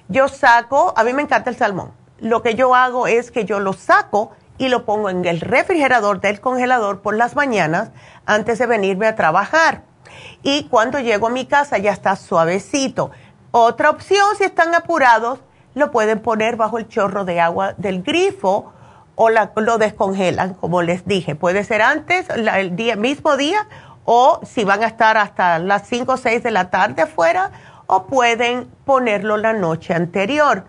yo 0.08 0.28
saco, 0.28 0.94
a 0.96 1.04
mí 1.04 1.12
me 1.12 1.22
encanta 1.22 1.50
el 1.50 1.56
salmón, 1.56 1.92
lo 2.18 2.42
que 2.42 2.54
yo 2.54 2.74
hago 2.74 3.06
es 3.06 3.30
que 3.30 3.44
yo 3.44 3.60
lo 3.60 3.74
saco 3.74 4.32
y 4.58 4.68
lo 4.68 4.86
pongo 4.86 5.10
en 5.10 5.24
el 5.26 5.40
refrigerador 5.40 6.20
del 6.20 6.40
congelador 6.40 7.02
por 7.02 7.14
las 7.14 7.36
mañanas 7.36 7.90
antes 8.24 8.58
de 8.58 8.66
venirme 8.66 9.06
a 9.06 9.16
trabajar. 9.16 9.82
Y 10.46 10.68
cuando 10.68 11.00
llego 11.00 11.26
a 11.26 11.30
mi 11.30 11.44
casa 11.46 11.76
ya 11.76 11.90
está 11.90 12.14
suavecito. 12.14 13.10
Otra 13.50 13.90
opción, 13.90 14.24
si 14.38 14.44
están 14.44 14.72
apurados, 14.76 15.40
lo 15.74 15.90
pueden 15.90 16.20
poner 16.20 16.54
bajo 16.54 16.78
el 16.78 16.86
chorro 16.86 17.24
de 17.24 17.40
agua 17.40 17.74
del 17.78 18.04
grifo 18.04 18.72
o 19.16 19.28
lo 19.28 19.78
descongelan, 19.78 20.54
como 20.54 20.82
les 20.82 21.04
dije. 21.04 21.34
Puede 21.34 21.64
ser 21.64 21.82
antes, 21.82 22.28
el 22.30 22.76
día, 22.76 22.94
mismo 22.94 23.36
día, 23.36 23.66
o 24.04 24.38
si 24.44 24.62
van 24.62 24.84
a 24.84 24.86
estar 24.86 25.16
hasta 25.16 25.58
las 25.58 25.88
5 25.88 26.12
o 26.12 26.16
6 26.16 26.44
de 26.44 26.52
la 26.52 26.70
tarde 26.70 27.02
afuera, 27.02 27.50
o 27.88 28.06
pueden 28.06 28.70
ponerlo 28.84 29.38
la 29.38 29.52
noche 29.52 29.94
anterior. 29.94 30.66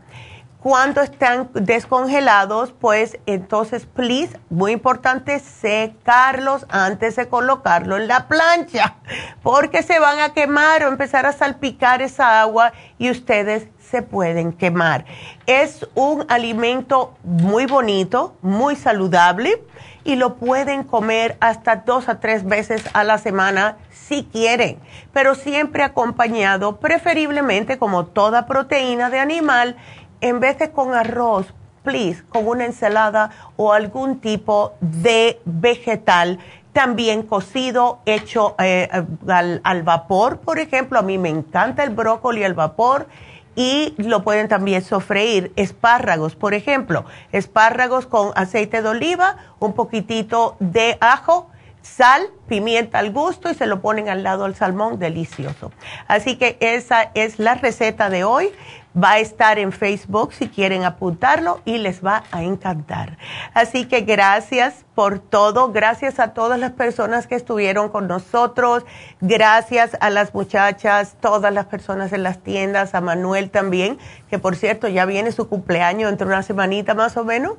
Cuando 0.68 1.00
están 1.00 1.50
descongelados, 1.54 2.74
pues 2.74 3.20
entonces, 3.26 3.86
please, 3.86 4.38
muy 4.50 4.74
importante, 4.74 5.40
secarlos 5.40 6.66
antes 6.68 7.16
de 7.16 7.30
colocarlo 7.30 7.96
en 7.96 8.10
la 8.10 8.28
plancha, 8.28 8.98
porque 9.44 9.82
se 9.82 9.98
van 10.00 10.20
a 10.20 10.34
quemar 10.34 10.84
o 10.84 10.90
empezar 10.90 11.26
a 11.26 11.32
salpicar 11.32 12.02
esa 12.02 12.42
agua 12.42 12.74
y 12.98 13.10
ustedes 13.10 13.70
se 13.80 14.02
pueden 14.02 14.52
quemar. 14.52 15.06
Es 15.46 15.88
un 15.96 16.26
alimento 16.28 17.16
muy 17.24 17.66
bonito, 17.66 18.36
muy 18.42 18.76
saludable 18.76 19.64
y 20.04 20.18
lo 20.18 20.36
pueden 20.36 20.84
comer 20.84 21.38
hasta 21.40 21.78
dos 21.78 22.10
a 22.10 22.20
tres 22.20 22.46
veces 22.46 22.84
a 22.92 23.06
la 23.06 23.18
semana 23.18 23.78
si 23.90 24.26
quieren, 24.26 24.80
pero 25.14 25.36
siempre 25.36 25.84
acompañado, 25.84 26.80
preferiblemente 26.80 27.78
como 27.78 28.06
toda 28.06 28.48
proteína 28.48 29.10
de 29.10 29.20
animal, 29.20 29.78
en 30.22 30.40
vez 30.40 30.58
de 30.60 30.72
con 30.72 30.94
arroz, 30.94 31.54
please, 31.84 32.24
con 32.30 32.48
una 32.48 32.66
ensalada 32.66 33.32
o 33.56 33.74
algún 33.74 34.20
tipo 34.20 34.74
de 34.82 35.40
vegetal 35.46 36.40
también 36.74 37.24
cocido, 37.24 38.00
hecho 38.06 38.56
eh, 38.60 38.88
al, 39.28 39.62
al, 39.64 39.84
vapor, 39.84 40.40
por 40.40 40.60
ejemplo. 40.60 41.00
A 41.00 41.02
mí 41.02 41.18
me 41.18 41.30
encanta 41.30 41.84
el 41.84 41.90
brócoli 41.90 42.44
al 42.44 42.54
vapor 42.54 43.08
y 43.56 43.96
lo 43.98 44.24
pueden 44.24 44.48
también 44.48 44.84
sofreír. 44.84 45.52
Espárragos, 45.56 46.36
por 46.36 46.54
ejemplo, 46.54 47.06
espárragos 47.32 48.06
con 48.06 48.32
aceite 48.36 48.84
de 48.84 48.90
oliva, 48.90 49.38
un 49.60 49.74
poquitito 49.74 50.56
de 50.60 50.98
ajo 51.02 51.50
sal, 51.82 52.22
pimienta 52.48 53.00
al 53.00 53.12
gusto 53.12 53.50
y 53.50 53.56
se 53.56 53.66
lo 53.66 53.82
ponen 53.82 54.10
al 54.10 54.24
lado 54.24 54.44
del 54.44 54.56
salmón, 54.56 55.00
delicioso. 55.00 55.72
Así 56.08 56.38
que 56.38 56.58
esa 56.60 57.12
es 57.16 57.40
la 57.40 57.56
receta 57.56 58.10
de 58.10 58.24
hoy. 58.24 58.52
Va 59.02 59.12
a 59.12 59.20
estar 59.20 59.60
en 59.60 59.72
Facebook 59.72 60.34
si 60.34 60.50
quieren 60.50 60.84
apuntarlo 60.84 61.62
y 61.66 61.78
les 61.78 62.04
va 62.04 62.24
a 62.32 62.44
encantar. 62.44 63.18
Así 63.54 63.86
que 63.86 64.02
gracias 64.02 64.86
por 64.96 65.20
todo, 65.20 65.72
gracias 65.72 66.20
a 66.20 66.34
todas 66.34 66.60
las 66.60 66.72
personas 66.72 67.28
que 67.28 67.36
estuvieron 67.36 67.90
con 67.90 68.08
nosotros, 68.08 68.84
gracias 69.22 69.98
a 70.00 70.10
las 70.10 70.34
muchachas, 70.34 71.16
todas 71.22 71.54
las 71.54 71.66
personas 71.66 72.12
en 72.14 72.24
las 72.24 72.40
tiendas, 72.40 72.96
a 72.96 73.02
Manuel 73.02 73.52
también, 73.52 74.00
que 74.30 74.40
por 74.40 74.56
cierto 74.56 74.88
ya 74.88 75.06
viene 75.06 75.32
su 75.32 75.48
cumpleaños 75.48 76.12
entre 76.12 76.26
una 76.26 76.42
semanita 76.42 76.96
más 76.96 77.18
o 77.18 77.24
menos. 77.24 77.54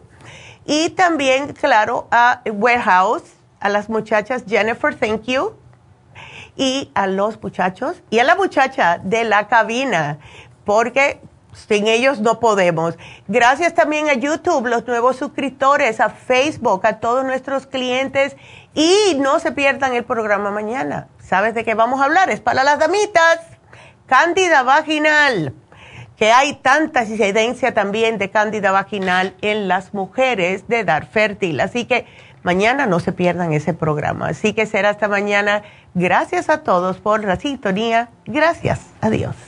Y 0.67 0.91
también, 0.91 1.53
claro, 1.53 2.09
a 2.11 2.43
Warehouse 2.45 3.39
a 3.61 3.69
las 3.69 3.89
muchachas 3.89 4.45
Jennifer, 4.47 4.95
thank 4.95 5.25
you, 5.25 5.55
y 6.57 6.91
a 6.95 7.07
los 7.07 7.41
muchachos 7.43 8.03
y 8.11 8.19
a 8.19 8.25
la 8.25 8.35
muchacha 8.35 8.99
de 8.99 9.25
la 9.25 9.47
cabina, 9.49 10.19
porque 10.69 11.19
sin 11.55 11.87
ellos 11.87 12.21
no 12.21 12.41
podemos. 12.41 12.99
Gracias 13.27 13.75
también 13.75 14.11
a 14.11 14.13
YouTube, 14.13 14.67
los 14.67 14.87
nuevos 14.87 15.17
suscriptores, 15.17 15.99
a 15.99 16.11
Facebook, 16.11 16.87
a 16.87 17.01
todos 17.01 17.25
nuestros 17.25 17.67
clientes 17.67 18.37
y 18.75 19.17
no 19.19 19.39
se 19.41 19.53
pierdan 19.53 19.95
el 19.95 20.05
programa 20.05 20.51
mañana. 20.51 21.09
¿Sabes 21.21 21.55
de 21.55 21.65
qué 21.65 21.73
vamos 21.73 22.03
a 22.03 22.05
hablar? 22.05 22.29
Es 22.29 22.41
para 22.41 22.65
las 22.65 22.79
damitas. 22.79 23.41
Cándida 24.05 24.63
vaginal, 24.63 25.55
que 26.19 26.33
hay 26.33 26.57
tanta 26.57 27.05
incidencia 27.05 27.73
también 27.73 28.19
de 28.19 28.29
cándida 28.29 28.71
vaginal 28.71 29.37
en 29.41 29.69
las 29.69 29.95
mujeres 29.95 30.69
de 30.69 30.81
edad 30.81 31.09
fértil. 31.11 31.61
Así 31.61 31.87
que 31.87 32.05
Mañana 32.45 32.87
no 32.87 33.01
se 33.01 33.13
pierdan 33.13 33.53
ese 33.53 33.75
programa. 33.75 34.29
Así 34.29 34.53
que 34.53 34.65
será 34.65 34.91
hasta 34.91 35.09
mañana. 35.09 35.65
Gracias 35.95 36.49
a 36.49 36.63
todos 36.63 36.99
por 36.99 37.25
la 37.25 37.35
sintonía. 37.37 38.11
Gracias. 38.27 38.81
Adiós. 39.01 39.48